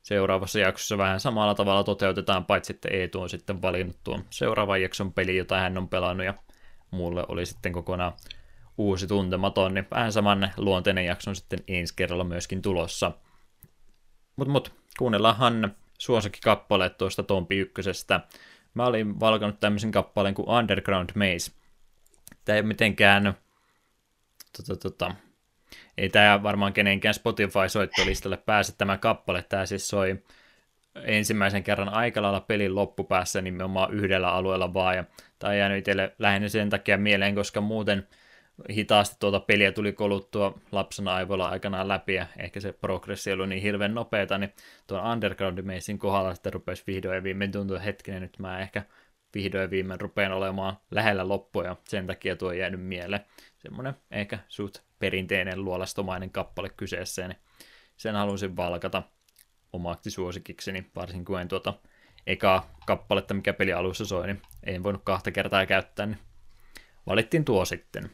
seuraavassa 0.02 0.58
jaksossa 0.58 0.98
vähän 0.98 1.20
samalla 1.20 1.54
tavalla 1.54 1.84
toteutetaan, 1.84 2.44
paitsi 2.44 2.72
että 2.72 2.88
Eetu 2.92 3.20
on 3.20 3.28
sitten 3.28 3.62
valinnut 3.62 3.96
tuon 4.04 4.24
seuraavan 4.30 4.82
jakson 4.82 5.12
peli, 5.12 5.36
jota 5.36 5.58
hän 5.58 5.78
on 5.78 5.88
pelannut, 5.88 6.26
ja 6.26 6.34
mulle 6.90 7.24
oli 7.28 7.46
sitten 7.46 7.72
kokonaan 7.72 8.12
uusi 8.86 9.06
tuntematon, 9.06 9.74
niin 9.74 9.86
vähän 9.90 10.12
saman 10.12 10.50
luonteinen 10.56 11.04
jakson 11.04 11.36
sitten 11.36 11.58
ensi 11.68 11.94
kerralla 11.96 12.24
myöskin 12.24 12.62
tulossa. 12.62 13.12
Mutta 14.36 14.52
mut, 14.52 14.72
kuunnellaanhan 14.98 15.76
suosikkikappaleet 15.98 16.98
tuosta 16.98 17.22
Tompi 17.22 17.58
ykkösestä. 17.58 18.20
Mä 18.74 18.86
olin 18.86 19.20
valkannut 19.20 19.60
tämmöisen 19.60 19.90
kappaleen 19.90 20.34
kuin 20.34 20.48
Underground 20.48 21.10
Maze. 21.14 21.52
Tämä 22.44 22.56
ei 22.56 22.60
ole 22.60 22.68
mitenkään... 22.68 23.34
Tota, 24.56 24.76
tota, 24.76 25.14
ei 25.98 26.08
tämä 26.08 26.42
varmaan 26.42 26.72
kenenkään 26.72 27.14
Spotify-soittolistalle 27.14 28.36
pääse 28.36 28.74
tämä 28.78 28.98
kappale. 28.98 29.44
Tämä 29.48 29.66
siis 29.66 29.88
soi 29.88 30.22
ensimmäisen 31.04 31.62
kerran 31.62 31.88
aika 31.88 32.22
lailla 32.22 32.40
pelin 32.40 32.74
loppupäässä 32.74 33.40
nimenomaan 33.40 33.94
yhdellä 33.94 34.32
alueella 34.32 34.74
vaan. 34.74 34.96
Ja 34.96 35.04
tämä 35.38 35.50
on 35.50 35.58
jäänyt 35.58 35.78
itselle 35.78 36.14
lähinnä 36.18 36.48
sen 36.48 36.70
takia 36.70 36.98
mieleen, 36.98 37.34
koska 37.34 37.60
muuten– 37.60 38.08
hitaasti 38.70 39.16
tuota 39.20 39.40
peliä 39.40 39.72
tuli 39.72 39.92
koluttua 39.92 40.58
lapsena 40.72 41.14
aivoilla 41.14 41.48
aikanaan 41.48 41.88
läpi, 41.88 42.14
ja 42.14 42.26
ehkä 42.38 42.60
se 42.60 42.72
progressio 42.72 43.34
oli 43.34 43.46
niin 43.46 43.62
hirveän 43.62 43.94
nopeeta, 43.94 44.38
niin 44.38 44.52
tuon 44.86 45.06
Underground 45.06 45.62
Mazin 45.62 45.98
kohdalla 45.98 46.34
sitten 46.34 46.52
rupesi 46.52 46.84
vihdoin 46.86 47.16
ja 47.16 47.22
viimein 47.22 47.52
tuntua 47.52 47.78
hetkinen, 47.78 48.22
nyt 48.22 48.38
mä 48.38 48.60
ehkä 48.60 48.82
vihdoin 49.34 49.70
viimein 49.70 50.00
rupean 50.00 50.32
olemaan 50.32 50.76
lähellä 50.90 51.28
loppua, 51.28 51.64
ja 51.64 51.76
sen 51.88 52.06
takia 52.06 52.36
tuo 52.36 52.48
on 52.48 52.58
jäänyt 52.58 52.80
mieleen. 52.80 53.24
Semmoinen 53.58 53.94
ehkä 54.10 54.38
suht 54.48 54.78
perinteinen 54.98 55.64
luolastomainen 55.64 56.30
kappale 56.30 56.68
kyseessä, 56.68 57.28
niin 57.28 57.38
sen 57.96 58.14
halusin 58.14 58.56
valkata 58.56 59.02
omaksi 59.72 60.10
suosikikseni, 60.10 60.90
varsinkin 60.96 61.24
kun 61.24 61.40
en 61.40 61.48
tuota 61.48 61.74
ekaa 62.26 62.74
kappaletta, 62.86 63.34
mikä 63.34 63.52
peli 63.52 63.72
alussa 63.72 64.04
soi, 64.04 64.26
niin 64.26 64.42
en 64.64 64.82
voinut 64.82 65.02
kahta 65.04 65.30
kertaa 65.30 65.66
käyttää, 65.66 66.06
niin 66.06 66.18
valittiin 67.06 67.44
tuo 67.44 67.64
sitten. 67.64 68.10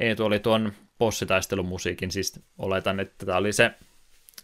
Eetu 0.00 0.24
oli 0.24 0.38
tuon 0.38 0.72
bossitaistelumusiikin, 0.98 2.10
siis 2.10 2.40
oletan, 2.58 3.00
että 3.00 3.26
tämä 3.26 3.38
oli 3.38 3.52
se 3.52 3.70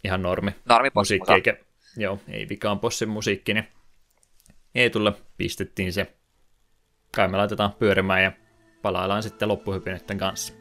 ihan 0.03 0.21
normi, 0.21 0.55
normi 0.65 0.89
musiikki, 0.95 1.33
eikä, 1.33 1.57
joo, 1.97 2.19
ei 2.27 2.49
vikaan 2.49 2.79
bossin 2.79 3.09
musiikki, 3.09 3.53
niin 3.53 3.67
Eetulle 4.75 5.13
pistettiin 5.37 5.93
se. 5.93 6.13
Kai 7.15 7.27
me 7.27 7.37
laitetaan 7.37 7.73
pyörimään 7.73 8.23
ja 8.23 8.31
palaillaan 8.81 9.23
sitten 9.23 9.47
loppuhypinöiden 9.47 10.17
kanssa. 10.17 10.53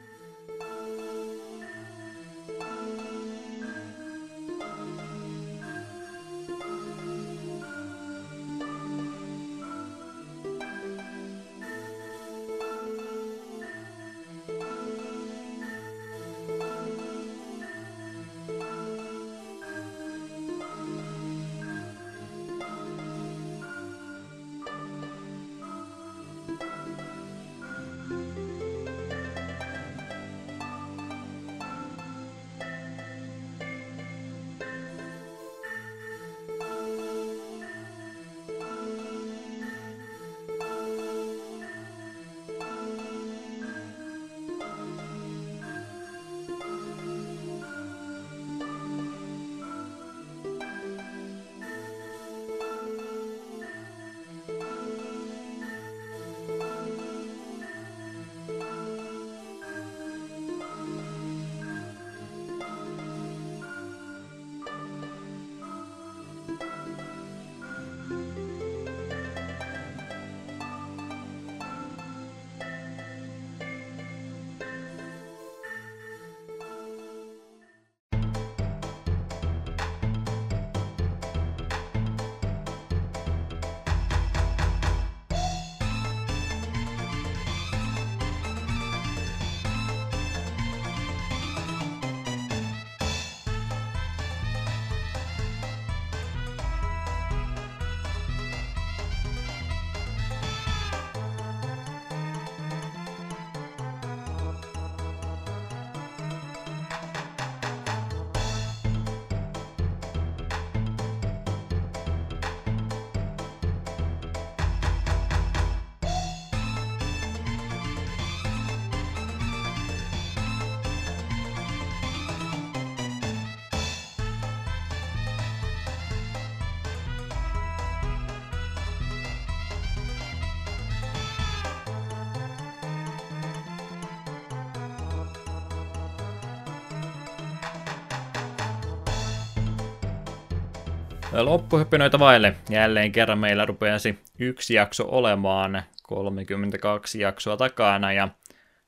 Loppuhyppinoita 141.45 142.19
vaille. 142.19 142.55
Jälleen 142.71 143.13
kerran 143.13 143.39
meillä 143.39 143.65
rupeasi 143.65 144.19
yksi 144.39 144.75
jakso 144.75 145.07
olemaan, 145.09 145.83
32 146.03 147.21
jaksoa 147.21 147.57
takana 147.57 148.13
ja 148.13 148.29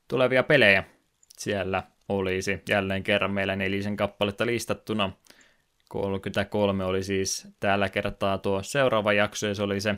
tulevia 0.09 0.43
pelejä 0.43 0.85
siellä 1.39 1.83
olisi 2.09 2.63
jälleen 2.69 3.03
kerran 3.03 3.31
meillä 3.31 3.57
nelisen 3.57 3.97
kappaletta 3.97 4.47
listattuna. 4.47 5.13
33 5.89 6.85
oli 6.85 7.03
siis 7.03 7.49
tällä 7.61 7.89
kertaa 7.89 8.39
tuo 8.39 8.63
seuraava 8.63 9.13
jakso 9.13 9.47
ja 9.47 9.55
se 9.55 9.63
oli 9.63 9.81
se 9.81 9.95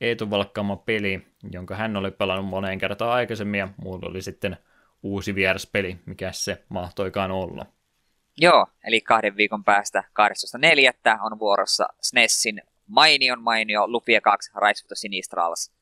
Eetu 0.00 0.30
valkkaama 0.30 0.76
peli, 0.76 1.26
jonka 1.52 1.74
hän 1.76 1.96
oli 1.96 2.10
pelannut 2.10 2.46
moneen 2.46 2.78
kertaan 2.78 3.12
aikaisemmin 3.12 3.58
ja 3.58 3.68
mulla 3.76 4.08
oli 4.08 4.22
sitten 4.22 4.56
uusi 5.02 5.34
vieraspeli, 5.34 5.98
mikä 6.06 6.32
se 6.32 6.62
mahtoikaan 6.68 7.30
olla. 7.30 7.66
Joo, 8.36 8.66
eli 8.84 9.00
kahden 9.00 9.36
viikon 9.36 9.64
päästä 9.64 10.04
12.4. 11.08 11.18
on 11.22 11.38
vuorossa 11.38 11.88
SNESin 12.00 12.62
mainion 12.86 13.42
mainio 13.42 13.88
Lupia 13.88 14.20
2 14.20 14.50
Rise 14.54 14.84
of 14.84 14.88
the 14.88 14.94
Sinistrals. 14.94 15.72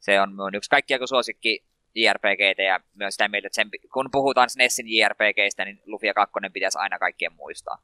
Se 0.00 0.20
on 0.20 0.34
mun 0.34 0.54
yksi 0.54 0.70
kaikkien 0.70 1.08
suosikki 1.08 1.64
JRPGtä 1.94 2.62
ja 2.62 2.80
myös 2.94 3.14
sitä 3.14 3.28
mieltä, 3.28 3.46
että 3.46 3.54
sen, 3.54 3.70
kun 3.92 4.08
puhutaan 4.12 4.50
SNESin 4.50 4.86
JRPGistä, 4.88 5.64
niin 5.64 5.82
Lufia 5.86 6.14
2 6.14 6.34
pitäisi 6.52 6.78
aina 6.78 6.98
kaikkien 6.98 7.32
muistaa. 7.32 7.82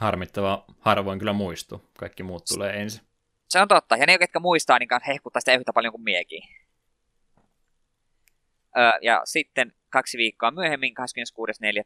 Harmittava, 0.00 0.64
harvoin 0.80 1.18
kyllä 1.18 1.32
muistu. 1.32 1.90
Kaikki 1.98 2.22
muut 2.22 2.44
tulee 2.44 2.80
ensin. 2.80 3.00
Se 3.48 3.60
on 3.60 3.68
totta, 3.68 3.96
ja 3.96 4.06
ne, 4.06 4.18
jotka 4.20 4.40
muistaa, 4.40 4.78
niin 4.78 4.88
hehkuttaa 5.06 5.40
sitä 5.40 5.54
yhtä 5.54 5.72
paljon 5.72 5.92
kuin 5.92 6.02
miekin. 6.02 6.42
Öö, 8.78 8.90
ja 9.02 9.22
sitten 9.24 9.72
kaksi 9.90 10.18
viikkoa 10.18 10.50
myöhemmin, 10.50 10.94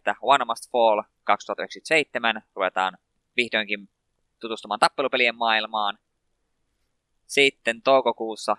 26.4. 0.08 0.14
One 0.20 0.44
Must 0.44 0.70
Fall 0.72 1.02
2097, 1.24 2.42
ruvetaan 2.54 2.98
vihdoinkin 3.36 3.88
tutustumaan 4.40 4.80
tappelupelien 4.80 5.36
maailmaan. 5.36 5.98
Sitten 7.26 7.82
toukokuussa 7.82 8.56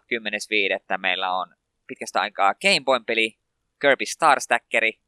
10.5. 0.91 0.97
meillä 0.97 1.33
on 1.37 1.55
pitkästä 1.87 2.21
aikaa 2.21 2.53
Game 2.53 2.81
Boy-peli 2.85 3.37
Kirby 3.81 4.05
Star 4.05 4.39
Stackeri. 4.39 4.99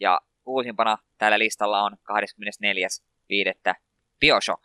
Ja 0.00 0.20
uusimpana 0.46 0.98
täällä 1.18 1.38
listalla 1.38 1.82
on 1.82 1.92
24.5. 1.92 3.74
Bioshock. 4.20 4.62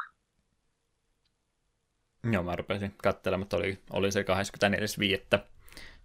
Joo, 2.32 2.44
mä 2.44 2.56
rupesin 2.56 2.94
katselemaan, 2.98 3.40
mutta 3.40 3.58
oli, 3.58 3.80
oli 3.90 4.12
se 4.12 4.22
24.5. 4.22 5.53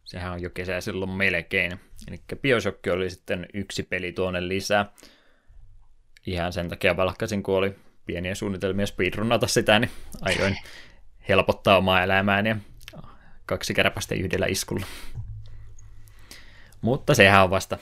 Sehän 0.09 0.33
on 0.33 0.43
jo 0.43 0.51
kesä 0.51 0.81
silloin 0.81 1.11
melkein. 1.11 1.81
Eli 2.09 2.21
Bioshock 2.43 2.87
oli 2.93 3.11
sitten 3.11 3.47
yksi 3.55 3.83
peli 3.83 4.13
tuonne 4.13 4.49
lisää. 4.49 4.93
Ihan 6.27 6.53
sen 6.53 6.69
takia 6.69 6.97
valkkasin, 6.97 7.43
kun 7.43 7.55
oli 7.55 7.75
pieniä 8.07 8.35
suunnitelmia 8.35 8.87
speedrunnata 8.87 9.47
sitä, 9.47 9.79
niin 9.79 9.91
ajoin 10.21 10.57
helpottaa 11.29 11.79
omaa 11.79 12.03
elämääni 12.03 12.49
ja 12.49 12.57
kaksi 13.47 13.75
kärpästä 13.75 14.15
yhdellä 14.15 14.47
iskulla. 14.47 14.87
Mutta 16.81 17.15
sehän 17.15 17.45
on 17.45 17.51
vasta 17.51 17.79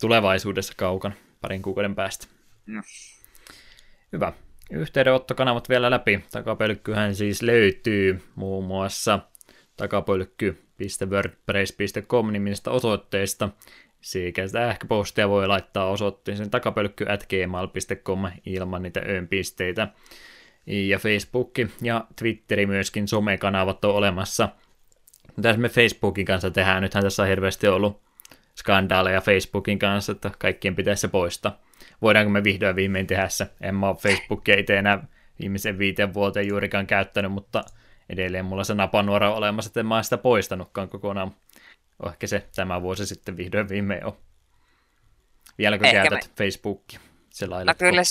tulevaisuudessa 0.00 0.72
kaukana, 0.76 1.14
parin 1.40 1.62
kuukauden 1.62 1.94
päästä. 1.94 2.26
No. 2.66 2.82
Hyvä. 4.12 4.32
Yhteydenottokanavat 4.70 5.68
vielä 5.68 5.90
läpi. 5.90 6.24
Takapölkkyhän 6.30 7.14
siis 7.14 7.42
löytyy 7.42 8.22
muun 8.34 8.64
muassa 8.64 9.18
takapölkky.wordpress.com 10.88 12.32
nimistä 12.32 12.70
osoitteesta. 12.70 13.48
Sekä 14.00 14.48
sähköpostia 14.48 15.28
voi 15.28 15.46
laittaa 15.46 15.90
osoitteeseen 15.90 16.50
takapölkky.gmail.com 16.50 18.24
ilman 18.46 18.82
niitä 18.82 19.00
öönpisteitä. 19.08 19.88
Ja 20.66 20.98
Facebook 20.98 21.50
ja 21.82 22.04
Twitteri 22.16 22.66
myöskin 22.66 23.08
somekanavat 23.08 23.84
on 23.84 23.94
olemassa. 23.94 24.48
Mitä 25.36 25.56
me 25.56 25.68
Facebookin 25.68 26.26
kanssa 26.26 26.50
tehdään? 26.50 26.82
Nythän 26.82 27.04
tässä 27.04 27.22
on 27.22 27.28
hirveästi 27.28 27.68
ollut 27.68 28.00
skandaaleja 28.56 29.20
Facebookin 29.20 29.78
kanssa, 29.78 30.12
että 30.12 30.30
kaikkien 30.38 30.76
pitäisi 30.76 31.00
se 31.00 31.08
poistaa. 31.08 31.60
Voidaanko 32.02 32.30
me 32.30 32.44
vihdoin 32.44 32.76
viimein 32.76 33.06
tehdä 33.06 33.28
se? 33.28 33.46
En 33.60 33.74
mä 33.74 33.88
ole 33.88 33.96
Facebookia 33.96 34.58
itse 34.58 34.76
enää 34.76 35.04
viimeisen 35.40 35.78
viiteen 35.78 36.14
vuoteen 36.14 36.48
juurikaan 36.48 36.86
käyttänyt, 36.86 37.32
mutta 37.32 37.64
edelleen 38.12 38.44
mulla 38.44 38.64
se 38.64 38.74
napanuora 38.74 39.30
on 39.30 39.36
olemassa, 39.36 39.68
että 39.68 39.80
en 39.80 39.86
mä 39.86 40.02
sitä 40.02 40.18
poistanutkaan 40.18 40.88
kokonaan. 40.88 41.36
Ehkä 42.06 42.26
se 42.26 42.48
tämä 42.56 42.82
vuosi 42.82 43.06
sitten 43.06 43.36
vihdoin 43.36 43.68
viimein 43.68 44.04
on. 44.04 44.16
Vieläkö 45.58 45.86
Ehkä 45.86 46.02
käytät 46.02 46.28
me... 46.28 46.34
Facebookia? 46.36 47.00
No 47.66 47.74
kyllä, 47.78 48.02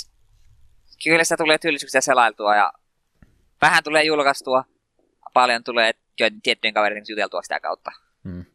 kyllä 1.03 1.23
se 1.23 1.37
tulee 1.37 1.57
tylsyyksiä 1.57 2.01
selailtua 2.01 2.55
ja 2.55 2.73
vähän 3.61 3.83
tulee 3.83 4.03
julkaistua, 4.03 4.63
paljon 5.33 5.63
tulee 5.63 5.93
tiettyjen 6.43 6.73
kavereiden 6.73 7.05
juteltua 7.09 7.41
sitä 7.41 7.59
kautta. 7.59 7.91
Hmm 8.23 8.45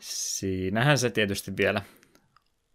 siinähän 0.00 0.98
se 0.98 1.10
tietysti 1.10 1.56
vielä 1.56 1.82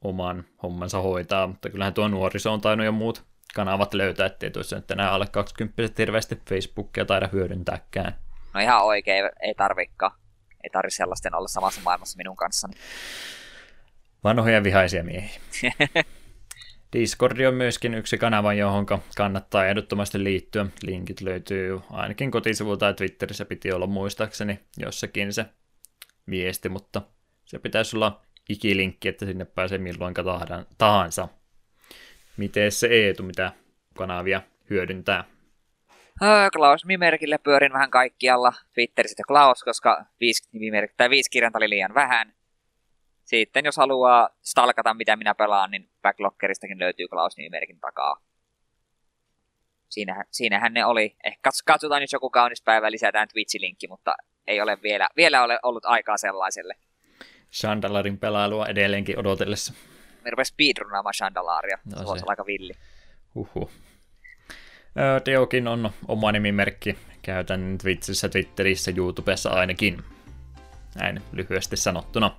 oman 0.01 0.45
hommansa 0.63 1.01
hoitaa, 1.01 1.47
mutta 1.47 1.69
kyllähän 1.69 1.93
tuo 1.93 2.07
nuoriso 2.07 2.53
on 2.53 2.61
tainnut 2.61 2.85
jo 2.85 2.91
muut 2.91 3.23
kanavat 3.55 3.93
löytää, 3.93 4.25
ettei 4.25 4.51
tuossa 4.51 4.75
nyt 4.75 4.91
enää 4.91 5.11
alle 5.11 5.25
20 5.31 5.93
hirveästi 5.97 6.41
Facebookia 6.49 7.05
taida 7.05 7.29
hyödyntääkään. 7.33 8.15
No 8.53 8.59
ihan 8.59 8.83
oikein, 8.83 9.29
ei 9.41 9.53
tarvikaan. 9.53 10.11
Ei 10.63 10.69
tarvi 10.69 10.91
sellaisten 10.91 11.35
olla 11.35 11.47
samassa 11.47 11.81
maailmassa 11.81 12.17
minun 12.17 12.35
kanssani. 12.35 12.73
Vanhoja 14.23 14.63
vihaisia 14.63 15.03
miehiä. 15.03 15.39
Discord 16.93 17.39
on 17.39 17.53
myöskin 17.53 17.93
yksi 17.93 18.17
kanava, 18.17 18.53
johon 18.53 18.85
kannattaa 19.17 19.67
ehdottomasti 19.67 20.23
liittyä. 20.23 20.65
Linkit 20.83 21.21
löytyy 21.21 21.81
ainakin 21.91 22.31
kotisivulta 22.31 22.85
ja 22.85 22.93
Twitterissä 22.93 23.45
piti 23.45 23.71
olla 23.71 23.87
muistaakseni 23.87 24.59
jossakin 24.77 25.33
se 25.33 25.45
viesti, 26.29 26.69
mutta 26.69 27.01
se 27.45 27.59
pitäisi 27.59 27.95
olla 27.95 28.21
ikilinkki, 28.49 29.07
että 29.07 29.25
sinne 29.25 29.45
pääsee 29.45 29.77
milloin 29.77 30.13
tahansa. 30.77 31.27
Miten 32.37 32.71
se 32.71 32.87
Eetu, 32.87 33.23
mitä 33.23 33.51
kanavia 33.97 34.41
hyödyntää? 34.69 35.23
Klaus 36.53 36.85
Mimerkille 36.85 37.37
pyörin 37.37 37.73
vähän 37.73 37.91
kaikkialla. 37.91 38.53
Twitterissä 38.73 39.23
Klaus, 39.27 39.63
koska 39.63 40.05
viisi, 40.19 40.49
nimimerk- 40.53 40.93
tai 40.97 41.09
viisi 41.09 41.29
kirjainta 41.29 41.57
oli 41.57 41.69
liian 41.69 41.93
vähän. 41.93 42.33
Sitten 43.23 43.65
jos 43.65 43.77
haluaa 43.77 44.29
stalkata, 44.41 44.93
mitä 44.93 45.15
minä 45.15 45.35
pelaan, 45.35 45.71
niin 45.71 45.89
Backlockeristakin 46.01 46.79
löytyy 46.79 47.07
Klaus 47.07 47.37
nimimerkin 47.37 47.79
takaa. 47.79 48.21
Siinähän, 49.89 50.25
siinähän 50.31 50.73
ne 50.73 50.85
oli. 50.85 51.15
Ehkä 51.23 51.49
katsotaan, 51.65 52.01
jos 52.01 52.13
joku 52.13 52.29
kaunis 52.29 52.61
päivä 52.61 52.91
lisätään 52.91 53.27
Twitch-linkki, 53.27 53.87
mutta 53.89 54.15
ei 54.47 54.61
ole 54.61 54.77
vielä, 54.83 55.07
vielä 55.15 55.43
ole 55.43 55.59
ollut 55.63 55.85
aikaa 55.85 56.17
sellaiselle. 56.17 56.75
Chandalarin 57.51 58.17
pelailua 58.17 58.67
edelleenkin 58.67 59.19
odotellessa. 59.19 59.73
Me 60.25 60.31
rupesi 60.31 60.49
speedrunnaamaan 60.49 61.13
Chandalaria. 61.13 61.77
No, 61.85 61.97
se 61.97 62.05
voisi 62.05 62.25
aika 62.27 62.45
villi. 62.45 62.73
Huhhuh. 63.35 63.71
Teokin 65.23 65.67
on 65.67 65.91
oma 66.07 66.31
nimimerkki. 66.31 66.97
Käytän 67.21 67.77
Twitchissä, 67.81 68.29
Twitterissä, 68.29 68.91
YouTubessa 68.97 69.49
ainakin. 69.49 70.03
Näin 70.95 71.21
lyhyesti 71.31 71.77
sanottuna. 71.77 72.37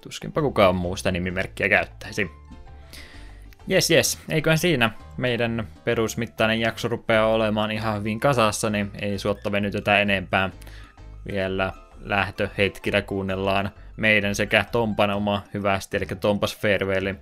Tuskinpa 0.00 0.42
kukaan 0.42 0.76
muusta 0.76 1.10
nimimerkkiä 1.10 1.68
käyttäisi. 1.68 2.30
Jes, 3.66 3.90
jes. 3.90 4.18
Eiköhän 4.28 4.58
siinä 4.58 4.90
meidän 5.16 5.68
perusmittainen 5.84 6.60
jakso 6.60 6.88
rupeaa 6.88 7.26
olemaan 7.26 7.70
ihan 7.70 7.98
hyvin 7.98 8.20
kasassa, 8.20 8.70
niin 8.70 8.90
ei 9.02 9.18
suotta 9.18 9.52
venytetä 9.52 10.00
enempää. 10.00 10.50
Vielä 11.32 11.72
lähtöhetkillä 12.08 13.02
kuunnellaan 13.02 13.70
meidän 13.96 14.34
sekä 14.34 14.64
Tompan 14.72 15.10
oma 15.10 15.42
hyvästi, 15.54 15.96
eli 15.96 16.06
Tompas 16.06 16.56
Farewell 16.56 17.14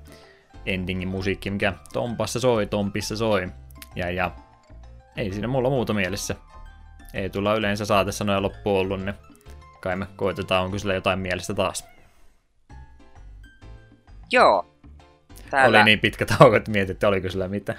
endingin 0.67 1.09
musiikki, 1.09 1.51
mikä 1.51 1.73
Tompassa 1.93 2.41
soi, 2.41 2.67
Tompissa 2.67 3.17
soi. 3.17 3.49
Ja, 3.97 4.11
ja 4.11 4.31
ei 5.17 5.33
siinä 5.33 5.49
mulla 5.49 5.71
muuta 5.71 5.95
mielessä. 5.95 6.35
Ei 7.15 7.31
tulla 7.31 7.55
yleensä 7.55 7.85
saatesanoja 7.85 8.43
loppu 8.43 8.77
ollut, 8.77 9.05
niin 9.05 9.15
kai 9.81 9.97
me 9.97 10.07
koitetaan, 10.17 10.65
onko 10.65 10.79
sillä 10.79 10.95
jotain 10.95 11.19
mielestä 11.19 11.55
taas. 11.55 11.89
Joo. 14.31 14.75
Täällä... 15.51 15.79
Oli 15.79 15.85
niin 15.85 16.01
pitkä 16.01 16.27
tauko, 16.27 16.57
että 16.57 16.71
mietit, 16.71 16.91
että 16.91 17.09
oliko 17.09 17.29
sillä 17.29 17.49
mitä. 17.49 17.75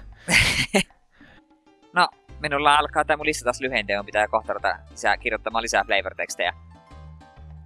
no, 1.93 2.07
minulla 2.39 2.75
alkaa 2.75 3.05
tämä 3.05 3.17
mun 3.17 3.25
lista 3.25 3.43
taas 3.43 3.61
lyhentyä, 3.61 4.03
pitää 4.03 4.27
kohta 4.27 4.53
lisää, 4.91 5.17
kirjoittamaan 5.17 5.61
lisää 5.61 5.83
flavor-tekstejä 5.83 6.53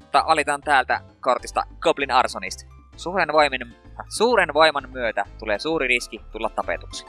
mutta 0.10 0.27
valitaan 0.27 0.61
täältä 0.61 1.02
kortista 1.19 1.64
Goblin 1.80 2.11
Arsonist. 2.11 2.60
Suuren, 2.95 3.34
voimin, 3.34 3.76
suuren 4.18 4.53
voiman 4.53 4.90
myötä 4.91 5.26
tulee 5.40 5.60
suuri 5.60 5.88
riski 5.88 6.22
tulla 6.31 6.49
tapetuksi. 6.49 7.06